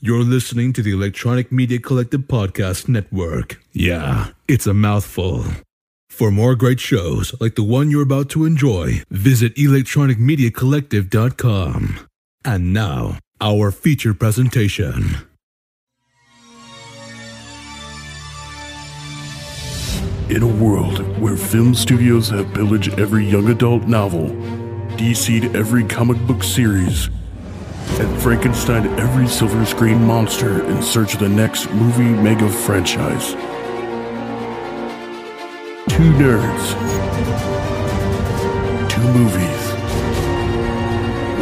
You're 0.00 0.24
listening 0.24 0.72
to 0.74 0.82
the 0.82 0.90
Electronic 0.92 1.50
Media 1.52 1.78
Collective 1.78 2.22
Podcast 2.22 2.88
Network. 2.88 3.62
Yeah, 3.72 4.30
it's 4.46 4.66
a 4.66 4.74
mouthful. 4.74 5.44
For 6.10 6.30
more 6.30 6.54
great 6.56 6.78
shows 6.80 7.34
like 7.40 7.54
the 7.54 7.62
one 7.62 7.90
you're 7.90 8.02
about 8.02 8.28
to 8.30 8.44
enjoy, 8.44 9.02
visit 9.10 9.54
electronicmediacollective.com. 9.54 12.06
And 12.44 12.74
now, 12.74 13.18
our 13.40 13.70
feature 13.70 14.12
presentation. 14.12 15.16
In 20.28 20.42
a 20.42 20.46
world 20.46 20.98
where 21.18 21.36
film 21.36 21.74
studios 21.74 22.28
have 22.30 22.52
pillaged 22.52 22.98
every 22.98 23.24
young 23.26 23.48
adult 23.48 23.84
novel, 23.84 24.28
DC'd 24.96 25.54
every 25.56 25.84
comic 25.84 26.18
book 26.26 26.42
series, 26.42 27.08
and 28.00 28.22
Frankenstein 28.22 28.86
every 28.98 29.28
silver 29.28 29.64
screen 29.64 30.04
monster 30.04 30.64
in 30.66 30.82
search 30.82 31.14
of 31.14 31.20
the 31.20 31.28
next 31.28 31.70
movie 31.70 32.02
mega 32.02 32.48
franchise. 32.48 33.32
Two 35.88 36.10
nerds, 36.14 36.70
two 38.88 39.02
movies, 39.12 39.62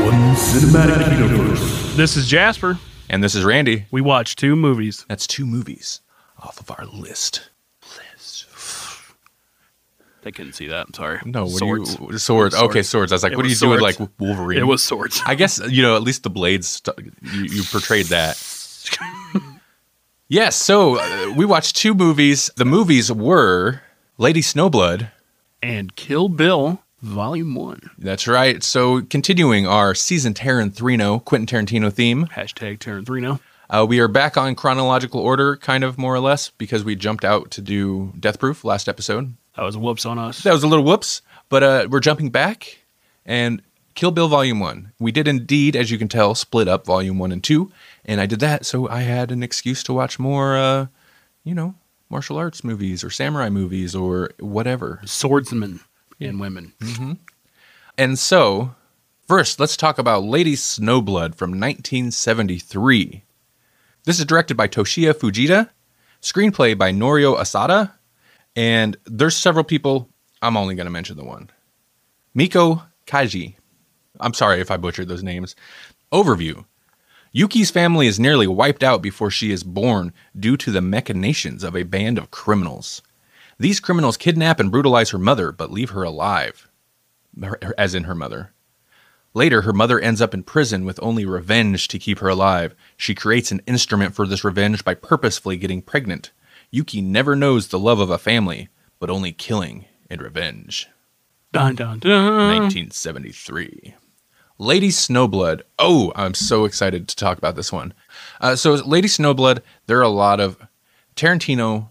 one 0.05 0.35
cinematic 0.35 1.19
universe. 1.19 1.95
This 1.97 2.17
is 2.17 2.29
Jasper. 2.29 2.79
And 3.09 3.23
this 3.23 3.35
is 3.35 3.45
Randy. 3.45 3.85
We 3.91 4.01
watched 4.01 4.39
two 4.39 4.57
movies. 4.57 5.05
That's 5.07 5.27
two 5.27 5.45
movies 5.45 6.01
off 6.39 6.59
of 6.61 6.71
our 6.71 6.87
list. 6.87 7.51
They 10.23 10.33
couldn't 10.33 10.53
see 10.55 10.69
that. 10.69 10.87
I'm 10.87 10.95
sorry. 10.95 11.21
No, 11.25 11.45
what 11.45 11.53
swords. 11.59 11.97
Do 11.97 12.07
you, 12.11 12.19
swords. 12.19 12.55
Okay, 12.55 12.83
swords. 12.83 13.13
I 13.13 13.17
was 13.17 13.23
like, 13.23 13.33
It 13.33 13.37
what 13.37 13.45
are 13.45 13.49
you 13.49 13.55
swords. 13.55 13.83
like 13.83 13.99
Wolverine? 14.19 14.59
It 14.59 14.67
was 14.67 14.83
swords. 14.83 15.21
I 15.27 15.35
guess 15.35 15.61
you 15.69 15.83
know 15.83 15.97
at 15.97 16.03
least 16.03 16.23
the 16.23 16.31
blades. 16.31 16.69
St- 16.69 17.13
you, 17.23 17.43
you 17.45 17.63
portrayed 17.65 18.07
that. 18.07 18.37
yes. 20.29 20.57
So 20.57 20.99
uh, 20.99 21.33
we 21.37 21.45
watched 21.45 21.77
two 21.77 21.95
movies. 21.95 22.51
The 22.57 22.65
movies 22.65 23.11
were 23.13 23.83
Lady 24.19 24.41
Snowblood. 24.43 25.11
and 25.63 25.95
Kill 25.97 26.29
Bill 26.29 26.83
Volume 27.01 27.55
One. 27.55 27.91
That's 27.99 28.27
right. 28.29 28.63
So 28.63 29.03
continuing 29.03 29.67
our 29.67 29.95
season 29.95 30.35
Tarantino 30.35 31.25
Quentin 31.25 31.47
Tarantino 31.67 31.93
theme, 31.93 32.27
Hashtag 32.27 32.79
Tarantino. 32.79 33.41
uh, 33.71 33.85
we 33.89 33.99
are 34.01 34.09
back 34.09 34.37
on 34.37 34.55
chronological 34.55 35.21
order, 35.21 35.57
kind 35.57 35.83
of 35.85 35.99
more 35.99 36.15
or 36.15 36.21
less, 36.21 36.51
because 36.51 36.85
we 36.85 36.95
jumped 36.95 37.25
out 37.25 37.51
to 37.53 37.61
do 37.61 38.13
Death 38.21 38.39
Proof 38.39 38.65
last 38.65 38.89
episode. 38.89 39.35
That 39.57 39.63
was 39.63 39.77
a 39.77 39.79
whoops 39.79 40.07
on 40.07 40.19
us. 40.19 40.43
That 40.43 40.53
was 40.53 40.63
a 40.63 40.67
little 40.67 40.85
whoops, 40.85 41.23
but 41.49 41.63
uh, 41.63 41.89
we're 41.91 42.01
jumping 42.01 42.31
back 42.31 42.79
and 43.27 43.63
Kill 43.95 44.11
Bill 44.11 44.29
Volume 44.29 44.61
1. 44.61 44.93
We 44.99 45.13
did 45.13 45.29
indeed, 45.29 45.77
as 45.77 45.91
you 45.91 45.99
can 45.99 46.09
tell, 46.09 46.35
split 46.35 46.69
up 46.69 46.87
Volume 46.87 47.19
1 47.19 47.33
and 47.33 47.45
2, 47.45 47.71
and 48.05 48.21
I 48.21 48.27
did 48.27 48.41
that 48.41 48.65
so 48.65 48.89
I 48.89 49.01
had 49.01 49.31
an 49.31 49.43
excuse 49.43 49.83
to 49.85 49.93
watch 49.93 50.19
more, 50.19 50.57
uh, 50.57 50.87
you 51.45 51.55
know, 51.55 51.75
martial 52.09 52.39
arts 52.39 52.65
movies 52.65 53.05
or 53.05 53.11
samurai 53.11 53.51
movies 53.51 53.95
or 53.95 54.31
whatever. 54.39 55.01
Swordsmen 55.05 55.81
and 56.21 56.41
women. 56.41 56.73
And 57.99 58.19
so, 58.19 58.75
first, 59.29 59.61
let's 59.61 59.77
talk 59.77 59.99
about 59.99 60.25
Lady 60.25 60.55
Snowblood 60.55 61.35
from 61.35 61.51
1973. 61.51 63.25
This 64.05 64.19
is 64.19 64.25
directed 64.25 64.57
by 64.57 64.69
Toshiya 64.69 65.15
Fujita, 65.15 65.71
screenplay 66.23 66.77
by 66.77 66.91
Norio 66.91 67.37
Asada, 67.37 67.93
and 68.57 68.97
there's 69.05 69.37
several 69.37 69.65
people. 69.65 70.09
I'm 70.41 70.57
only 70.57 70.75
going 70.75 70.87
to 70.87 70.91
mention 70.91 71.17
the 71.17 71.25
one 71.25 71.51
Miko 72.35 72.83
Kaji. 73.07 73.57
I'm 74.21 74.35
sorry 74.35 74.61
if 74.61 74.71
I 74.71 74.77
butchered 74.77 75.09
those 75.09 75.23
names. 75.23 75.55
Overview 76.13 76.65
Yuki's 77.35 77.71
family 77.71 78.07
is 78.07 78.21
nearly 78.21 78.47
wiped 78.47 78.83
out 78.83 79.01
before 79.01 79.31
she 79.31 79.51
is 79.51 79.63
born 79.63 80.13
due 80.39 80.57
to 80.59 80.71
the 80.71 80.83
machinations 80.83 81.65
of 81.65 81.75
a 81.75 81.83
band 81.83 82.19
of 82.19 82.31
criminals. 82.31 83.01
These 83.59 83.81
criminals 83.81 84.19
kidnap 84.19 84.61
and 84.61 84.71
brutalize 84.71 85.11
her 85.11 85.19
mother, 85.19 85.51
but 85.51 85.73
leave 85.73 85.91
her 85.91 86.03
alive 86.03 86.69
as 87.79 87.95
in 87.95 88.05
her 88.05 88.15
mother. 88.15 88.53
Later, 89.35 89.63
her 89.63 89.73
mother 89.73 89.99
ends 89.99 90.21
up 90.21 90.35
in 90.35 90.43
prison 90.43 90.85
with 90.85 91.01
only 91.03 91.25
revenge 91.25 91.89
to 91.89 91.99
keep 91.99 92.19
her 92.19 92.29
alive. 92.29 92.75
She 92.99 93.15
creates 93.15 93.51
an 93.51 93.63
instrument 93.67 94.15
for 94.15 94.27
this 94.27 94.45
revenge 94.45 94.85
by 94.85 94.95
purposefully 94.95 95.57
getting 95.57 95.81
pregnant. 95.81 96.33
Yuki 96.73 97.03
never 97.03 97.37
knows 97.37 97.69
the 97.69 97.79
love 97.79 98.01
of 98.01 98.09
a 98.09 98.17
family, 98.17 98.71
but 98.99 99.11
only 99.11 99.31
killing 99.31 99.85
and 100.09 100.23
revenge. 100.23 100.89
Dun 101.53 101.75
dun 101.75 101.99
dun. 101.99 102.49
1973. 102.61 103.95
Lady 104.57 104.89
Snowblood. 104.89 105.63
Oh, 105.79 106.13
I'm 106.17 106.33
so 106.33 106.65
excited 106.65 107.09
to 107.09 107.17
talk 107.17 107.37
about 107.37 107.57
this 107.57 107.71
one. 107.71 107.93
Uh, 108.41 108.57
so, 108.57 108.73
Lady 108.73 109.07
Snowblood, 109.07 109.61
there 109.87 109.99
are 109.99 110.03
a 110.03 110.09
lot 110.09 110.41
of 110.41 110.57
Tarantino. 111.15 111.89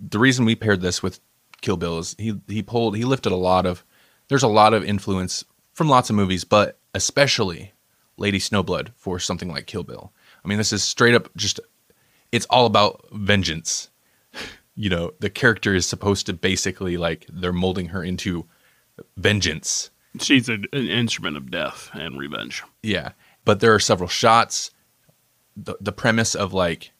The 0.00 0.20
reason 0.20 0.44
we 0.44 0.54
paired 0.54 0.82
this 0.82 1.02
with 1.02 1.18
Kill 1.60 1.76
Bill 1.76 1.98
is 1.98 2.14
he 2.16 2.40
he 2.46 2.62
pulled 2.62 2.96
he 2.96 3.04
lifted 3.04 3.32
a 3.32 3.36
lot 3.36 3.66
of. 3.66 3.84
There's 4.28 4.42
a 4.44 4.48
lot 4.48 4.72
of 4.72 4.84
influence 4.84 5.44
from 5.74 5.88
lots 5.88 6.10
of 6.10 6.16
movies, 6.16 6.44
but 6.44 6.78
especially 6.94 7.72
Lady 8.16 8.38
Snowblood 8.38 8.90
for 8.94 9.18
something 9.18 9.48
like 9.48 9.66
Kill 9.66 9.82
Bill. 9.82 10.12
I 10.44 10.48
mean, 10.48 10.58
this 10.58 10.72
is 10.72 10.84
straight 10.84 11.14
up 11.14 11.28
just. 11.34 11.58
It's 12.30 12.46
all 12.46 12.66
about 12.66 13.04
vengeance. 13.12 13.90
You 14.74 14.90
know, 14.90 15.12
the 15.20 15.30
character 15.30 15.74
is 15.74 15.86
supposed 15.86 16.26
to 16.26 16.32
basically 16.32 16.96
like 16.96 17.26
they're 17.30 17.52
molding 17.52 17.88
her 17.88 18.02
into 18.02 18.46
vengeance. 19.16 19.90
She's 20.20 20.48
a, 20.48 20.54
an 20.54 20.88
instrument 20.88 21.36
of 21.36 21.50
death 21.50 21.90
and 21.92 22.18
revenge. 22.18 22.62
Yeah, 22.82 23.12
but 23.44 23.60
there 23.60 23.74
are 23.74 23.80
several 23.80 24.08
shots. 24.08 24.70
The 25.56 25.76
the 25.80 25.92
premise 25.92 26.34
of 26.34 26.52
like 26.52 26.92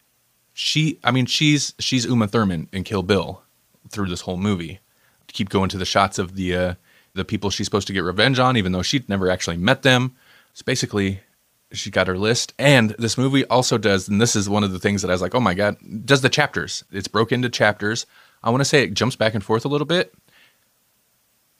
she, 0.52 0.98
I 1.02 1.10
mean, 1.10 1.26
she's 1.26 1.74
she's 1.78 2.04
Uma 2.04 2.28
Thurman 2.28 2.68
in 2.72 2.84
Kill 2.84 3.02
Bill 3.02 3.42
through 3.88 4.08
this 4.08 4.22
whole 4.22 4.36
movie. 4.36 4.80
To 5.28 5.34
keep 5.34 5.48
going 5.48 5.68
to 5.70 5.78
the 5.78 5.86
shots 5.86 6.18
of 6.18 6.34
the 6.34 6.54
uh, 6.54 6.74
the 7.14 7.24
people 7.24 7.50
she's 7.50 7.66
supposed 7.66 7.86
to 7.86 7.92
get 7.92 8.04
revenge 8.04 8.38
on, 8.38 8.56
even 8.56 8.72
though 8.72 8.82
she'd 8.82 9.08
never 9.08 9.30
actually 9.30 9.56
met 9.56 9.82
them. 9.82 10.14
It's 10.50 10.62
basically, 10.62 11.20
she 11.72 11.90
got 11.90 12.06
her 12.06 12.18
list. 12.18 12.54
And 12.58 12.90
this 12.98 13.18
movie 13.18 13.44
also 13.46 13.78
does, 13.78 14.08
and 14.08 14.20
this 14.20 14.36
is 14.36 14.48
one 14.48 14.64
of 14.64 14.72
the 14.72 14.78
things 14.78 15.02
that 15.02 15.10
I 15.10 15.14
was 15.14 15.22
like, 15.22 15.34
oh 15.34 15.40
my 15.40 15.54
god, 15.54 15.76
does 16.04 16.20
the 16.20 16.28
chapters? 16.28 16.84
It's 16.92 17.08
broken 17.08 17.36
into 17.36 17.48
chapters. 17.48 18.06
I 18.42 18.50
want 18.50 18.60
to 18.60 18.64
say 18.64 18.82
it 18.82 18.94
jumps 18.94 19.16
back 19.16 19.34
and 19.34 19.44
forth 19.44 19.64
a 19.64 19.68
little 19.68 19.86
bit. 19.86 20.14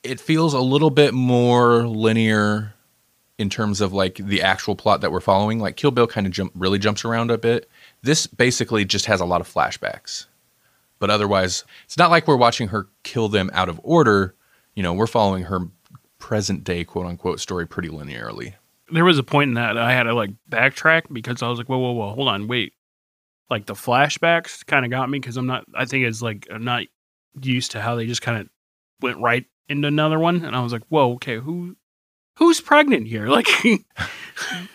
It 0.02 0.18
feels 0.20 0.52
a 0.52 0.60
little 0.60 0.90
bit 0.90 1.14
more 1.14 1.86
linear 1.86 2.74
in 3.38 3.48
terms 3.48 3.80
of 3.80 3.92
like 3.92 4.16
the 4.16 4.42
actual 4.42 4.74
plot 4.74 5.00
that 5.00 5.12
we're 5.12 5.20
following. 5.20 5.58
Like 5.58 5.76
Kill 5.76 5.90
Bill 5.90 6.06
kind 6.06 6.26
of 6.26 6.32
jump 6.32 6.52
really 6.54 6.78
jumps 6.78 7.04
around 7.04 7.30
a 7.30 7.38
bit. 7.38 7.68
This 8.02 8.26
basically 8.26 8.84
just 8.84 9.06
has 9.06 9.20
a 9.20 9.24
lot 9.24 9.40
of 9.40 9.52
flashbacks. 9.52 10.26
But 10.98 11.10
otherwise, 11.10 11.64
it's 11.84 11.98
not 11.98 12.10
like 12.10 12.28
we're 12.28 12.36
watching 12.36 12.68
her 12.68 12.88
kill 13.02 13.28
them 13.28 13.50
out 13.52 13.68
of 13.68 13.80
order. 13.82 14.34
You 14.74 14.82
know, 14.82 14.92
we're 14.92 15.06
following 15.06 15.44
her 15.44 15.68
present 16.18 16.62
day 16.62 16.84
quote 16.84 17.06
unquote 17.06 17.40
story 17.40 17.66
pretty 17.66 17.88
linearly. 17.88 18.54
There 18.92 19.04
was 19.04 19.18
a 19.18 19.22
point 19.22 19.48
in 19.48 19.54
that 19.54 19.76
I 19.78 19.92
had 19.92 20.04
to 20.04 20.14
like 20.14 20.30
backtrack 20.50 21.02
because 21.12 21.42
I 21.42 21.48
was 21.48 21.58
like, 21.58 21.68
whoa, 21.68 21.78
whoa, 21.78 21.92
whoa, 21.92 22.14
hold 22.14 22.28
on, 22.28 22.46
wait. 22.48 22.74
Like 23.50 23.66
the 23.66 23.74
flashbacks 23.74 24.64
kind 24.66 24.84
of 24.84 24.90
got 24.90 25.10
me 25.10 25.18
because 25.18 25.36
I'm 25.36 25.46
not, 25.46 25.64
I 25.74 25.84
think 25.84 26.04
it's 26.06 26.22
like, 26.22 26.46
I'm 26.50 26.64
not 26.64 26.84
used 27.40 27.72
to 27.72 27.80
how 27.80 27.96
they 27.96 28.06
just 28.06 28.22
kind 28.22 28.40
of 28.40 28.48
went 29.00 29.18
right 29.18 29.44
into 29.68 29.88
another 29.88 30.18
one. 30.18 30.44
And 30.44 30.54
I 30.56 30.60
was 30.60 30.72
like, 30.72 30.82
whoa, 30.88 31.12
okay, 31.14 31.36
who, 31.38 31.76
who's 32.36 32.60
pregnant 32.60 33.06
here? 33.08 33.26
Like, 33.28 33.46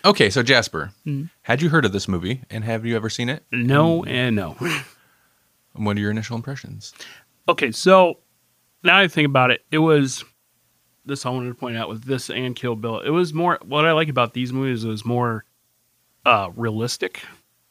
Okay, 0.06 0.30
so 0.30 0.44
Jasper, 0.44 0.92
Mhm. 1.06 1.30
had 1.42 1.62
you 1.62 1.70
heard 1.70 1.86
of 1.86 1.92
this 1.92 2.08
movie 2.08 2.42
and 2.50 2.64
have 2.64 2.86
you 2.86 2.96
ever 2.96 3.10
seen 3.10 3.30
it? 3.30 3.44
no 3.52 4.04
and 4.06 4.36
no. 4.36 4.56
What 5.74 5.98
are 5.98 6.00
your 6.00 6.12
initial 6.12 6.36
impressions? 6.36 6.94
Okay, 7.50 7.72
so 7.72 8.20
now 8.84 8.98
I 8.98 9.08
think 9.08 9.26
about 9.28 9.52
it, 9.52 9.64
it 9.72 9.80
was 9.80 10.24
this 11.08 11.26
I 11.26 11.30
wanted 11.30 11.50
to 11.50 11.56
point 11.56 11.78
out 11.78 11.90
with 11.90 12.04
this 12.04 12.30
and 12.30 12.56
Kill 12.56 12.76
Bill. 12.76 13.00
It 13.00 13.10
was 13.10 13.34
more 13.34 13.58
what 13.64 13.86
I 13.86 13.92
like 13.94 14.10
about 14.10 14.34
these 14.34 14.54
movies 14.54 14.84
is 14.84 15.06
more 15.06 15.46
uh 16.26 16.50
realistic. 16.56 17.22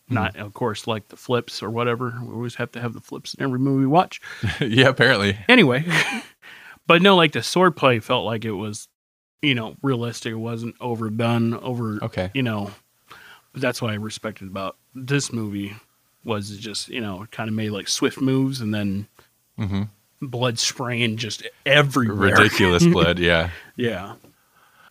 Not 0.09 0.37
of 0.37 0.55
course 0.55 0.87
like 0.87 1.09
the 1.09 1.17
flips 1.17 1.63
or 1.63 1.71
whatever. 1.71 2.15
We 2.23 2.33
always 2.33 2.55
have 2.57 2.71
to 2.73 2.81
have 2.81 2.93
the 2.93 3.01
flips 3.01 3.35
in 3.35 3.43
every 3.43 3.59
movie 3.59 3.81
we 3.81 3.87
watch. 3.87 4.21
yeah, 4.61 4.89
apparently. 4.89 5.37
Anyway. 5.49 5.85
but 6.87 7.03
no, 7.03 7.17
like 7.17 7.33
the 7.33 7.41
swordplay 7.41 8.01
felt 8.03 8.25
like 8.25 8.45
it 8.45 8.53
was, 8.53 8.87
you 9.43 9.55
know, 9.55 9.75
realistic. 9.83 10.31
It 10.31 10.37
wasn't 10.37 10.77
overdone, 10.81 11.55
over 11.55 11.99
Okay. 12.03 12.31
you 12.35 12.43
know. 12.43 12.71
That's 13.55 13.81
what 13.83 13.91
I 13.91 13.95
respected 13.95 14.49
about 14.49 14.77
this 14.95 15.33
movie 15.33 15.75
was 16.25 16.51
it 16.51 16.59
just, 16.59 16.89
you 16.89 17.01
know, 17.01 17.27
kind 17.31 17.49
of 17.49 17.55
made 17.55 17.71
like 17.71 17.89
swift 17.89 18.21
moves 18.21 18.61
and 18.61 18.73
then 18.75 19.09
hmm 19.59 19.85
blood 20.23 20.59
spraying 20.59 21.17
just 21.17 21.47
everywhere. 21.65 22.37
Ridiculous 22.37 22.87
blood, 22.93 23.19
yeah. 23.19 23.51
Yeah. 23.77 24.15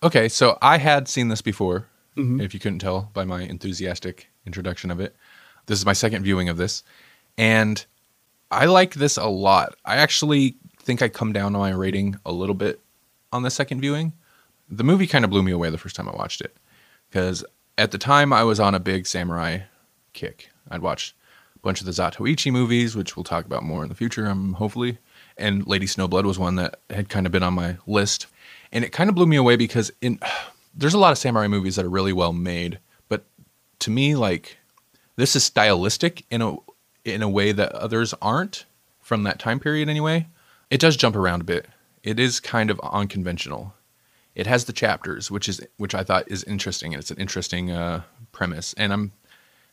Okay, 0.03 0.29
so 0.29 0.57
I 0.61 0.77
had 0.77 1.07
seen 1.07 1.29
this 1.29 1.41
before, 1.41 1.87
Mhm. 2.17 2.41
if 2.41 2.53
you 2.53 2.59
couldn't 2.59 2.79
tell 2.79 3.09
by 3.13 3.25
my 3.25 3.41
enthusiastic 3.41 4.29
introduction 4.45 4.91
of 4.91 4.99
it. 4.99 5.15
This 5.65 5.79
is 5.79 5.85
my 5.85 5.93
second 5.93 6.23
viewing 6.23 6.47
of 6.49 6.57
this, 6.57 6.83
and 7.37 7.83
I 8.51 8.65
like 8.65 8.93
this 8.93 9.17
a 9.17 9.25
lot. 9.25 9.75
I 9.83 9.95
actually 9.97 10.55
think 10.79 11.01
I 11.01 11.09
come 11.09 11.33
down 11.33 11.55
on 11.55 11.61
my 11.61 11.71
rating 11.71 12.17
a 12.25 12.31
little 12.31 12.53
bit 12.55 12.79
on 13.33 13.41
the 13.41 13.49
second 13.49 13.81
viewing. 13.81 14.13
The 14.69 14.83
movie 14.83 15.07
kind 15.07 15.25
of 15.25 15.31
blew 15.31 15.41
me 15.41 15.51
away 15.51 15.69
the 15.71 15.77
first 15.79 15.95
time 15.95 16.07
I 16.07 16.15
watched 16.15 16.41
it 16.41 16.55
because 17.09 17.43
at 17.77 17.89
the 17.91 17.97
time 17.97 18.31
I 18.31 18.43
was 18.43 18.59
on 18.59 18.75
a 18.75 18.79
big 18.79 19.07
samurai 19.07 19.59
kick. 20.13 20.49
I'd 20.69 20.81
watched 20.81 21.15
a 21.55 21.59
bunch 21.59 21.79
of 21.81 21.85
the 21.87 21.91
Zatoichi 21.91 22.51
movies, 22.51 22.95
which 22.95 23.17
we'll 23.17 23.23
talk 23.23 23.45
about 23.45 23.63
more 23.63 23.81
in 23.83 23.89
the 23.89 23.95
future, 23.95 24.27
um, 24.27 24.53
hopefully. 24.53 24.99
And 25.37 25.67
Lady 25.67 25.85
Snowblood 25.85 26.23
was 26.23 26.39
one 26.39 26.55
that 26.55 26.79
had 26.89 27.09
kind 27.09 27.25
of 27.25 27.31
been 27.31 27.43
on 27.43 27.53
my 27.53 27.77
list, 27.85 28.27
and 28.71 28.85
it 28.85 28.91
kind 28.91 29.09
of 29.09 29.15
blew 29.15 29.25
me 29.25 29.35
away 29.35 29.55
because 29.55 29.91
in 30.01 30.19
there's 30.75 30.93
a 30.93 30.99
lot 30.99 31.11
of 31.11 31.17
samurai 31.17 31.47
movies 31.47 31.75
that 31.75 31.85
are 31.85 31.89
really 31.89 32.13
well 32.13 32.33
made, 32.33 32.79
but 33.07 33.25
to 33.79 33.91
me, 33.91 34.15
like 34.15 34.57
this 35.15 35.35
is 35.35 35.43
stylistic 35.43 36.25
in 36.29 36.41
a 36.41 36.55
in 37.03 37.21
a 37.21 37.29
way 37.29 37.51
that 37.51 37.71
others 37.71 38.13
aren't 38.21 38.65
from 38.99 39.23
that 39.23 39.39
time 39.39 39.59
period 39.59 39.87
anyway. 39.87 40.27
It 40.69 40.79
does 40.79 40.97
jump 40.97 41.15
around 41.15 41.41
a 41.41 41.45
bit. 41.45 41.67
It 42.03 42.19
is 42.19 42.39
kind 42.39 42.69
of 42.69 42.79
unconventional. 42.81 43.73
It 44.33 44.47
has 44.47 44.65
the 44.65 44.73
chapters, 44.73 45.31
which 45.31 45.47
is 45.47 45.61
which 45.77 45.95
I 45.95 46.03
thought 46.03 46.29
is 46.29 46.43
interesting, 46.43 46.93
and 46.93 47.01
it's 47.01 47.11
an 47.11 47.17
interesting 47.17 47.71
uh, 47.71 48.01
premise. 48.31 48.73
And 48.77 48.91
I'm 48.91 49.11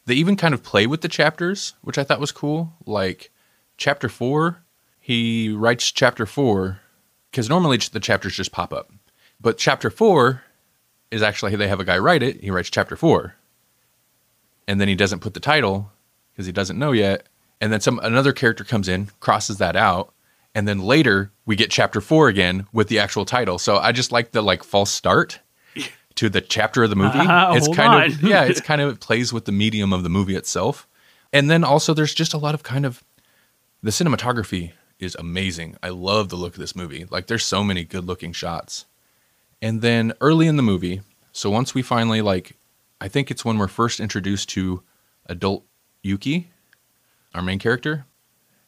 they 0.06 0.14
even 0.14 0.36
kind 0.36 0.54
of 0.54 0.62
play 0.62 0.86
with 0.86 1.00
the 1.00 1.08
chapters, 1.08 1.74
which 1.82 1.98
I 1.98 2.04
thought 2.04 2.20
was 2.20 2.32
cool. 2.32 2.72
Like 2.86 3.30
chapter 3.76 4.08
four, 4.08 4.61
he 5.02 5.50
writes 5.50 5.90
chapter 5.90 6.26
four 6.26 6.78
because 7.30 7.48
normally 7.48 7.76
the 7.76 7.98
chapters 7.98 8.36
just 8.36 8.52
pop 8.52 8.72
up, 8.72 8.92
but 9.40 9.58
chapter 9.58 9.90
four 9.90 10.42
is 11.10 11.22
actually 11.22 11.56
they 11.56 11.66
have 11.66 11.80
a 11.80 11.84
guy 11.84 11.98
write 11.98 12.22
it. 12.22 12.40
He 12.40 12.52
writes 12.52 12.70
chapter 12.70 12.94
four, 12.94 13.34
and 14.68 14.80
then 14.80 14.86
he 14.86 14.94
doesn't 14.94 15.18
put 15.18 15.34
the 15.34 15.40
title 15.40 15.90
because 16.32 16.46
he 16.46 16.52
doesn't 16.52 16.78
know 16.78 16.92
yet. 16.92 17.26
And 17.60 17.72
then 17.72 17.80
some 17.80 17.98
another 17.98 18.32
character 18.32 18.62
comes 18.62 18.86
in, 18.86 19.10
crosses 19.18 19.58
that 19.58 19.74
out, 19.74 20.14
and 20.54 20.68
then 20.68 20.78
later 20.78 21.32
we 21.46 21.56
get 21.56 21.72
chapter 21.72 22.00
four 22.00 22.28
again 22.28 22.68
with 22.72 22.86
the 22.86 23.00
actual 23.00 23.24
title. 23.24 23.58
So 23.58 23.78
I 23.78 23.90
just 23.90 24.12
like 24.12 24.30
the 24.30 24.40
like 24.40 24.62
false 24.62 24.92
start 24.92 25.40
to 26.14 26.28
the 26.28 26.40
chapter 26.40 26.84
of 26.84 26.90
the 26.90 26.96
movie. 26.96 27.18
Uh, 27.18 27.56
it's 27.56 27.66
kind 27.74 28.12
of 28.12 28.22
yeah, 28.22 28.44
it's 28.44 28.60
kind 28.70 28.80
of 28.80 28.92
it 28.92 29.00
plays 29.00 29.32
with 29.32 29.46
the 29.46 29.52
medium 29.52 29.92
of 29.92 30.04
the 30.04 30.10
movie 30.10 30.36
itself. 30.36 30.86
And 31.32 31.50
then 31.50 31.64
also 31.64 31.92
there's 31.92 32.14
just 32.14 32.34
a 32.34 32.38
lot 32.38 32.54
of 32.54 32.62
kind 32.62 32.86
of 32.86 33.02
the 33.82 33.90
cinematography 33.90 34.74
is 35.02 35.16
amazing. 35.16 35.76
I 35.82 35.90
love 35.90 36.28
the 36.28 36.36
look 36.36 36.54
of 36.54 36.60
this 36.60 36.76
movie. 36.76 37.06
Like 37.10 37.26
there's 37.26 37.44
so 37.44 37.64
many 37.64 37.84
good 37.84 38.04
looking 38.04 38.32
shots. 38.32 38.86
And 39.60 39.82
then 39.82 40.12
early 40.20 40.46
in 40.46 40.56
the 40.56 40.62
movie, 40.62 41.02
so 41.32 41.50
once 41.50 41.74
we 41.74 41.82
finally 41.82 42.22
like 42.22 42.56
I 43.00 43.08
think 43.08 43.32
it's 43.32 43.44
when 43.44 43.58
we're 43.58 43.66
first 43.66 43.98
introduced 43.98 44.48
to 44.50 44.84
adult 45.26 45.64
Yuki, 46.04 46.50
our 47.34 47.42
main 47.42 47.58
character. 47.58 48.06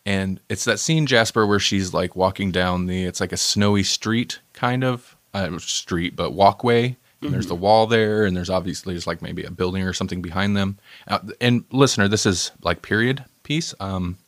And 0.05 0.41
it's 0.49 0.65
that 0.65 0.81
scene, 0.81 1.07
Jasper, 1.07 1.47
where 1.47 1.61
she's 1.61 1.95
like 1.95 2.17
walking 2.17 2.51
down 2.51 2.87
the, 2.87 3.05
it's 3.05 3.21
like 3.21 3.33
a 3.33 3.37
snowy 3.37 3.85
street 3.85 4.41
kind 4.53 4.83
of 4.83 5.17
uh, 5.33 5.59
street, 5.59 6.17
but 6.17 6.33
walkway. 6.33 6.97
And 7.23 7.33
there's 7.33 7.47
the 7.47 7.55
wall 7.55 7.87
there, 7.87 8.27
and 8.27 8.37
there's 8.37 8.51
obviously 8.51 8.93
there's 8.93 9.07
like 9.07 9.23
maybe 9.23 9.45
a 9.45 9.51
building 9.51 9.83
or 9.85 9.95
something 9.95 10.21
behind 10.21 10.57
them. 10.57 10.79
Uh, 11.09 11.21
and 11.41 11.65
listener, 11.71 12.07
this 12.07 12.27
is 12.27 12.51
like 12.63 12.83
period 12.83 13.25
piece. 13.45 13.73
Um, 13.81 14.19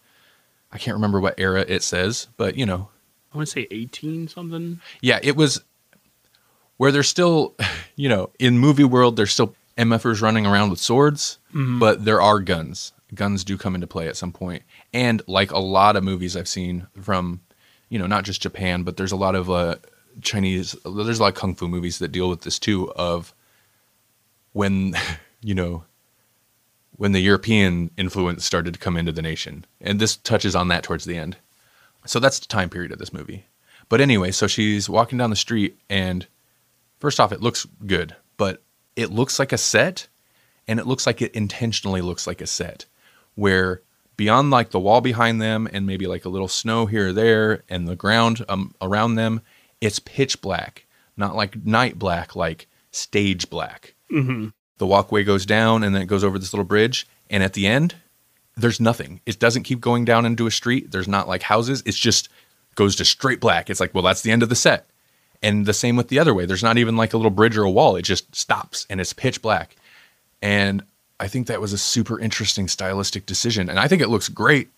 I 0.76 0.78
can't 0.78 0.94
remember 0.94 1.20
what 1.20 1.40
era 1.40 1.64
it 1.66 1.82
says, 1.82 2.28
but 2.36 2.54
you 2.54 2.66
know, 2.66 2.90
I 3.32 3.38
want 3.38 3.48
to 3.48 3.52
say 3.52 3.66
18 3.70 4.28
something. 4.28 4.78
yeah, 5.00 5.18
it 5.22 5.34
was 5.34 5.64
where 6.76 6.92
they're 6.92 7.02
still, 7.02 7.54
you 7.96 8.10
know, 8.10 8.28
in 8.38 8.58
movie 8.58 8.84
world, 8.84 9.16
there's 9.16 9.32
still 9.32 9.54
MFers 9.78 10.20
running 10.20 10.44
around 10.44 10.68
with 10.68 10.78
swords, 10.78 11.38
but 11.54 12.04
there 12.04 12.20
are 12.20 12.40
guns. 12.40 12.92
Guns 13.14 13.42
do 13.42 13.56
come 13.56 13.74
into 13.74 13.86
play 13.86 14.06
at 14.06 14.18
some 14.18 14.32
point. 14.32 14.64
And 14.92 15.22
like 15.26 15.50
a 15.50 15.58
lot 15.58 15.96
of 15.96 16.04
movies 16.04 16.36
I've 16.36 16.46
seen 16.46 16.86
from, 17.00 17.40
you 17.88 17.98
know, 17.98 18.06
not 18.06 18.24
just 18.24 18.42
Japan, 18.42 18.82
but 18.82 18.98
there's 18.98 19.12
a 19.12 19.16
lot 19.16 19.34
of 19.34 19.48
uh, 19.48 19.76
Chinese, 20.20 20.76
there's 20.84 21.18
a 21.18 21.22
lot 21.22 21.28
of 21.28 21.34
kung 21.36 21.54
fu 21.54 21.68
movies 21.68 22.00
that 22.00 22.12
deal 22.12 22.28
with 22.28 22.42
this 22.42 22.58
too 22.58 22.92
of 22.92 23.32
when, 24.52 24.92
you 25.40 25.54
know, 25.54 25.84
when 26.96 27.12
the 27.12 27.20
European 27.20 27.90
influence 27.96 28.44
started 28.44 28.74
to 28.74 28.80
come 28.80 28.96
into 28.96 29.12
the 29.12 29.22
nation. 29.22 29.64
And 29.80 30.00
this 30.00 30.16
touches 30.16 30.56
on 30.56 30.68
that 30.68 30.82
towards 30.82 31.04
the 31.04 31.16
end. 31.16 31.36
So 32.06 32.18
that's 32.20 32.38
the 32.38 32.46
time 32.46 32.70
period 32.70 32.92
of 32.92 32.98
this 32.98 33.12
movie. 33.12 33.46
But 33.88 34.00
anyway, 34.00 34.30
so 34.32 34.46
she's 34.46 34.88
walking 34.88 35.18
down 35.18 35.30
the 35.30 35.36
street, 35.36 35.78
and 35.88 36.26
first 36.98 37.20
off, 37.20 37.32
it 37.32 37.40
looks 37.40 37.66
good, 37.86 38.16
but 38.36 38.62
it 38.96 39.10
looks 39.10 39.38
like 39.38 39.52
a 39.52 39.58
set, 39.58 40.08
and 40.66 40.80
it 40.80 40.86
looks 40.86 41.06
like 41.06 41.22
it 41.22 41.34
intentionally 41.34 42.00
looks 42.00 42.26
like 42.26 42.40
a 42.40 42.46
set, 42.46 42.86
where 43.34 43.82
beyond 44.16 44.50
like 44.50 44.70
the 44.70 44.80
wall 44.80 45.00
behind 45.00 45.40
them 45.40 45.68
and 45.72 45.86
maybe 45.86 46.06
like 46.06 46.24
a 46.24 46.30
little 46.30 46.48
snow 46.48 46.86
here 46.86 47.08
or 47.08 47.12
there 47.12 47.62
and 47.68 47.86
the 47.86 47.96
ground 47.96 48.44
um, 48.48 48.74
around 48.80 49.14
them, 49.14 49.40
it's 49.80 49.98
pitch 49.98 50.40
black, 50.40 50.86
not 51.16 51.36
like 51.36 51.64
night 51.64 51.98
black, 51.98 52.34
like 52.34 52.66
stage 52.90 53.48
black. 53.50 53.94
Mm-hmm. 54.10 54.48
The 54.78 54.86
walkway 54.86 55.24
goes 55.24 55.46
down 55.46 55.82
and 55.82 55.94
then 55.94 56.02
it 56.02 56.06
goes 56.06 56.24
over 56.24 56.38
this 56.38 56.52
little 56.52 56.64
bridge. 56.64 57.06
And 57.30 57.42
at 57.42 57.54
the 57.54 57.66
end, 57.66 57.96
there's 58.56 58.80
nothing. 58.80 59.20
It 59.26 59.38
doesn't 59.38 59.64
keep 59.64 59.80
going 59.80 60.04
down 60.04 60.26
into 60.26 60.46
a 60.46 60.50
street. 60.50 60.90
There's 60.90 61.08
not 61.08 61.28
like 61.28 61.42
houses. 61.42 61.82
It's 61.86 61.98
just 61.98 62.28
goes 62.74 62.96
to 62.96 63.04
straight 63.04 63.40
black. 63.40 63.70
It's 63.70 63.80
like, 63.80 63.94
well, 63.94 64.02
that's 64.02 64.22
the 64.22 64.30
end 64.30 64.42
of 64.42 64.48
the 64.48 64.54
set. 64.54 64.86
And 65.42 65.66
the 65.66 65.74
same 65.74 65.96
with 65.96 66.08
the 66.08 66.18
other 66.18 66.34
way. 66.34 66.46
There's 66.46 66.62
not 66.62 66.78
even 66.78 66.96
like 66.96 67.12
a 67.12 67.16
little 67.16 67.30
bridge 67.30 67.56
or 67.56 67.64
a 67.64 67.70
wall. 67.70 67.96
It 67.96 68.02
just 68.02 68.34
stops 68.34 68.86
and 68.88 69.00
it's 69.00 69.12
pitch 69.12 69.42
black. 69.42 69.76
And 70.40 70.82
I 71.18 71.28
think 71.28 71.46
that 71.46 71.60
was 71.60 71.72
a 71.72 71.78
super 71.78 72.20
interesting 72.20 72.68
stylistic 72.68 73.26
decision. 73.26 73.68
And 73.68 73.78
I 73.78 73.88
think 73.88 74.02
it 74.02 74.08
looks 74.08 74.28
great. 74.28 74.68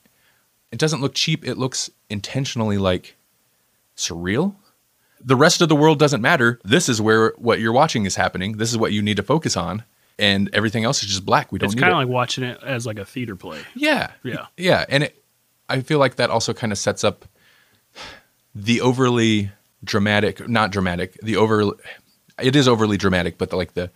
It 0.71 0.79
doesn't 0.79 1.01
look 1.01 1.15
cheap. 1.15 1.47
It 1.47 1.59
looks 1.59 1.91
intentionally 2.11 2.79
like 2.79 3.17
surreal. 3.97 4.55
The 5.21 5.37
rest 5.37 5.61
of 5.61 5.69
the 5.69 5.77
world 5.77 5.99
doesn't 5.99 6.21
matter. 6.23 6.61
This 6.65 6.89
is 6.89 7.01
where 7.01 7.33
what 7.39 7.61
you're 7.61 7.73
watching 7.73 8.07
is 8.07 8.17
happening. 8.17 8.57
This 8.59 8.71
is 8.71 8.79
what 8.79 8.93
you 8.93 9.03
need 9.03 9.17
to 9.17 9.23
focus 9.23 9.57
on. 9.57 9.85
And 10.19 10.51
everything 10.53 10.85
else 10.85 11.03
is 11.03 11.09
just 11.09 11.25
black. 11.25 11.53
We 11.53 11.59
don't 11.59 11.67
It's 11.73 11.75
kind 11.81 11.91
it. 11.91 11.93
of 11.95 11.99
like 11.99 12.09
watching 12.09 12.43
it 12.45 12.59
as 12.63 12.87
like 12.87 12.99
a 12.99 13.05
theater 13.05 13.37
play. 13.37 13.61
Yeah. 13.75 14.11
Yeah. 14.25 14.47
Yeah. 14.57 14.85
And 14.89 15.05
it, 15.05 15.23
I 15.69 15.81
feel 15.81 15.99
like 16.01 16.17
that 16.17 16.31
also 16.31 16.53
kind 16.53 16.73
of 16.73 16.79
sets 16.79 17.05
up 17.05 17.25
the 18.55 18.81
overly 18.81 19.51
dramatic, 19.85 20.49
not 20.49 20.73
dramatic, 20.73 21.15
the 21.23 21.37
over, 21.37 21.73
it 22.41 22.57
is 22.57 22.67
overly 22.67 22.97
dramatic, 22.97 23.39
but 23.39 23.51
the, 23.51 23.57
like 23.57 23.75
the, 23.75 23.91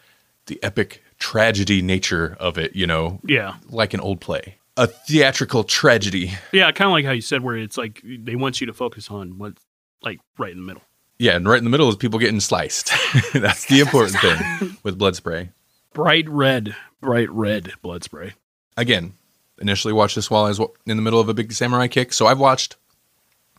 the 0.46 0.62
epic 0.62 1.02
tragedy 1.18 1.82
nature 1.82 2.36
of 2.38 2.58
it, 2.58 2.74
you 2.76 2.86
know, 2.86 3.20
Yeah. 3.24 3.54
like 3.68 3.94
an 3.94 4.00
old 4.00 4.20
play, 4.20 4.58
a 4.76 4.86
theatrical 4.86 5.64
tragedy. 5.64 6.32
Yeah. 6.52 6.70
Kind 6.72 6.86
of 6.88 6.92
like 6.92 7.04
how 7.04 7.12
you 7.12 7.20
said, 7.20 7.42
where 7.42 7.56
it's 7.56 7.76
like 7.78 8.00
they 8.04 8.36
want 8.36 8.60
you 8.60 8.66
to 8.68 8.72
focus 8.72 9.10
on 9.10 9.38
what's 9.38 9.62
like 10.02 10.20
right 10.38 10.52
in 10.52 10.58
the 10.58 10.64
middle. 10.66 10.82
Yeah. 11.22 11.36
And 11.36 11.48
right 11.48 11.58
in 11.58 11.64
the 11.64 11.70
middle 11.70 11.88
is 11.88 11.94
people 11.94 12.18
getting 12.18 12.40
sliced. 12.40 12.92
That's 13.32 13.66
the 13.66 13.78
important 13.78 14.18
thing 14.18 14.76
with 14.82 14.98
blood 14.98 15.14
spray. 15.14 15.50
Bright 15.92 16.28
red, 16.28 16.74
bright 17.00 17.30
red 17.30 17.74
blood 17.80 18.02
spray. 18.02 18.32
again, 18.76 19.14
initially 19.60 19.92
watched 19.92 20.16
this 20.16 20.28
while 20.28 20.46
I 20.46 20.48
was 20.48 20.58
in 20.58 20.96
the 20.96 21.02
middle 21.02 21.20
of 21.20 21.28
a 21.28 21.34
big 21.34 21.52
samurai 21.52 21.86
kick. 21.86 22.12
So 22.12 22.26
I've 22.26 22.40
watched 22.40 22.74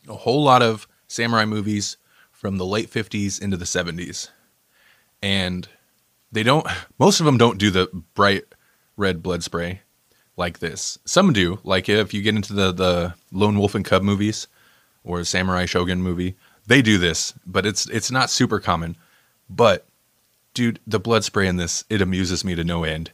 a 0.09 0.13
whole 0.13 0.43
lot 0.43 0.61
of 0.61 0.89
samurai 1.07 1.45
movies 1.45 1.95
from 2.33 2.57
the 2.57 2.65
late 2.65 2.91
50s 2.91 3.41
into 3.41 3.55
the 3.55 3.63
70s. 3.63 4.29
And 5.21 5.69
they 6.33 6.43
don't, 6.43 6.67
most 6.99 7.21
of 7.21 7.25
them 7.25 7.37
don't 7.37 7.57
do 7.57 7.71
the 7.71 7.87
bright 8.13 8.43
red 8.97 9.23
blood 9.23 9.41
spray 9.41 9.83
like 10.35 10.59
this. 10.59 10.99
Some 11.05 11.31
do, 11.31 11.59
like 11.63 11.87
if 11.87 12.13
you 12.13 12.21
get 12.21 12.35
into 12.35 12.51
the, 12.51 12.73
the 12.73 13.13
Lone 13.31 13.57
Wolf 13.57 13.73
and 13.73 13.85
Cub 13.85 14.03
movies 14.03 14.49
or 15.01 15.19
the 15.19 15.25
Samurai 15.25 15.63
Shogun 15.63 16.01
movie, 16.01 16.35
they 16.67 16.81
do 16.81 16.97
this, 16.97 17.33
but 17.45 17.65
it's 17.65 17.87
it's 17.89 18.11
not 18.11 18.29
super 18.29 18.59
common. 18.59 18.95
But 19.49 19.85
dude, 20.53 20.79
the 20.87 20.99
blood 20.99 21.23
spray 21.23 21.47
in 21.47 21.57
this, 21.57 21.83
it 21.89 22.01
amuses 22.01 22.45
me 22.45 22.55
to 22.55 22.63
no 22.63 22.83
end 22.83 23.11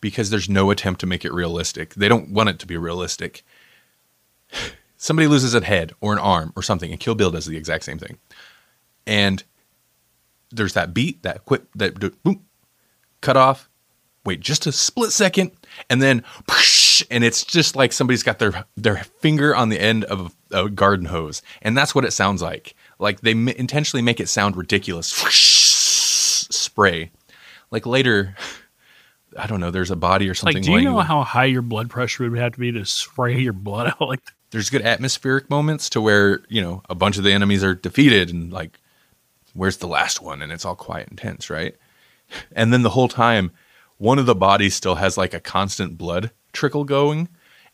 because 0.00 0.30
there's 0.30 0.48
no 0.48 0.70
attempt 0.70 1.00
to 1.00 1.06
make 1.06 1.24
it 1.24 1.32
realistic. 1.32 1.94
They 1.94 2.08
don't 2.08 2.30
want 2.30 2.50
it 2.50 2.58
to 2.60 2.66
be 2.66 2.76
realistic. 2.76 3.44
Somebody 4.96 5.26
loses 5.26 5.52
a 5.54 5.64
head 5.64 5.92
or 6.00 6.12
an 6.12 6.20
arm 6.20 6.52
or 6.54 6.62
something, 6.62 6.90
and 6.90 7.00
Kill 7.00 7.16
Bill 7.16 7.32
does 7.32 7.46
the 7.46 7.56
exact 7.56 7.84
same 7.84 7.98
thing. 7.98 8.18
And 9.04 9.42
there's 10.52 10.74
that 10.74 10.94
beat, 10.94 11.24
that 11.24 11.44
quick, 11.44 11.62
that 11.74 12.22
boom, 12.22 12.44
cut 13.20 13.36
off. 13.36 13.68
Wait 14.24 14.38
just 14.38 14.66
a 14.66 14.72
split 14.72 15.10
second, 15.10 15.50
and 15.90 16.00
then, 16.00 16.22
and 17.10 17.24
it's 17.24 17.44
just 17.44 17.74
like 17.74 17.92
somebody's 17.92 18.22
got 18.22 18.38
their 18.38 18.64
their 18.76 18.98
finger 18.98 19.56
on 19.56 19.68
the 19.68 19.80
end 19.80 20.04
of 20.04 20.32
a, 20.52 20.66
a 20.66 20.70
garden 20.70 21.06
hose, 21.06 21.42
and 21.60 21.76
that's 21.76 21.92
what 21.92 22.04
it 22.04 22.12
sounds 22.12 22.40
like. 22.40 22.76
Like 22.98 23.20
they 23.20 23.32
m- 23.32 23.48
intentionally 23.48 24.02
make 24.02 24.20
it 24.20 24.28
sound 24.28 24.56
ridiculous. 24.56 25.08
Spray, 26.50 27.10
like 27.70 27.86
later. 27.86 28.36
I 29.38 29.46
don't 29.46 29.60
know. 29.60 29.70
There's 29.70 29.90
a 29.90 29.96
body 29.96 30.28
or 30.28 30.34
something. 30.34 30.56
Like, 30.56 30.64
do 30.64 30.72
you 30.72 30.82
know 30.82 31.00
how 31.00 31.22
high 31.22 31.46
your 31.46 31.62
blood 31.62 31.88
pressure 31.88 32.28
would 32.28 32.38
have 32.38 32.52
to 32.52 32.58
be 32.58 32.70
to 32.72 32.84
spray 32.84 33.38
your 33.38 33.54
blood 33.54 33.86
out 34.00 34.06
like 34.08 34.22
that? 34.24 34.32
there's 34.52 34.70
good 34.70 34.82
atmospheric 34.82 35.50
moments 35.50 35.90
to 35.90 36.00
where 36.00 36.42
you 36.48 36.62
know 36.62 36.82
a 36.88 36.94
bunch 36.94 37.18
of 37.18 37.24
the 37.24 37.32
enemies 37.32 37.64
are 37.64 37.74
defeated 37.74 38.30
and 38.30 38.52
like 38.52 38.78
where's 39.54 39.78
the 39.78 39.88
last 39.88 40.22
one 40.22 40.40
and 40.40 40.52
it's 40.52 40.64
all 40.64 40.76
quiet 40.76 41.08
and 41.08 41.18
tense 41.18 41.50
right 41.50 41.74
and 42.52 42.72
then 42.72 42.82
the 42.82 42.90
whole 42.90 43.08
time 43.08 43.50
one 43.98 44.18
of 44.18 44.26
the 44.26 44.34
bodies 44.34 44.74
still 44.74 44.94
has 44.94 45.18
like 45.18 45.34
a 45.34 45.40
constant 45.40 45.98
blood 45.98 46.30
trickle 46.52 46.84
going 46.84 47.28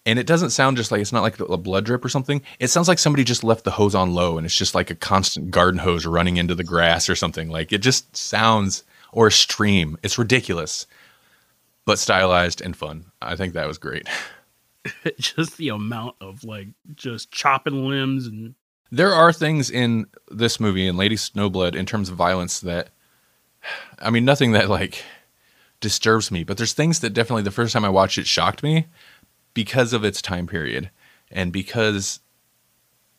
and 0.08 0.18
it 0.18 0.26
doesn't 0.26 0.50
sound 0.50 0.76
just 0.76 0.90
like 0.90 1.00
it's 1.00 1.12
not 1.12 1.22
like 1.22 1.38
a 1.38 1.56
blood 1.56 1.84
drip 1.84 2.04
or 2.04 2.08
something 2.08 2.42
it 2.58 2.68
sounds 2.68 2.88
like 2.88 2.98
somebody 2.98 3.24
just 3.24 3.44
left 3.44 3.64
the 3.64 3.70
hose 3.70 3.94
on 3.94 4.14
low 4.14 4.36
and 4.36 4.44
it's 4.44 4.56
just 4.56 4.74
like 4.74 4.90
a 4.90 4.94
constant 4.94 5.50
garden 5.50 5.78
hose 5.78 6.06
running 6.06 6.36
into 6.36 6.54
the 6.54 6.64
grass 6.64 7.08
or 7.08 7.14
something 7.14 7.48
like 7.48 7.72
it 7.72 7.78
just 7.78 8.16
sounds 8.16 8.84
or 9.12 9.28
a 9.28 9.32
stream 9.32 9.96
it's 10.02 10.18
ridiculous 10.18 10.86
but 11.88 11.98
stylized 11.98 12.60
and 12.60 12.76
fun. 12.76 13.06
I 13.22 13.34
think 13.34 13.54
that 13.54 13.66
was 13.66 13.78
great. 13.78 14.06
just 15.18 15.56
the 15.56 15.70
amount 15.70 16.16
of 16.20 16.44
like 16.44 16.68
just 16.94 17.30
chopping 17.30 17.88
limbs 17.88 18.26
and 18.26 18.54
There 18.90 19.12
are 19.12 19.32
things 19.32 19.70
in 19.70 20.06
this 20.30 20.60
movie 20.60 20.86
in 20.86 20.98
Lady 20.98 21.16
Snowblood 21.16 21.74
in 21.74 21.86
terms 21.86 22.10
of 22.10 22.16
violence 22.16 22.60
that 22.60 22.90
I 24.00 24.10
mean 24.10 24.24
nothing 24.24 24.52
that 24.52 24.68
like 24.68 25.02
disturbs 25.80 26.30
me, 26.30 26.44
but 26.44 26.58
there's 26.58 26.74
things 26.74 27.00
that 27.00 27.14
definitely 27.14 27.42
the 27.42 27.50
first 27.50 27.72
time 27.72 27.84
I 27.84 27.90
watched 27.90 28.18
it 28.18 28.26
shocked 28.26 28.62
me 28.62 28.86
because 29.58 29.92
of 29.92 30.04
its 30.04 30.22
time 30.22 30.46
period 30.46 30.88
and 31.32 31.52
because 31.52 32.20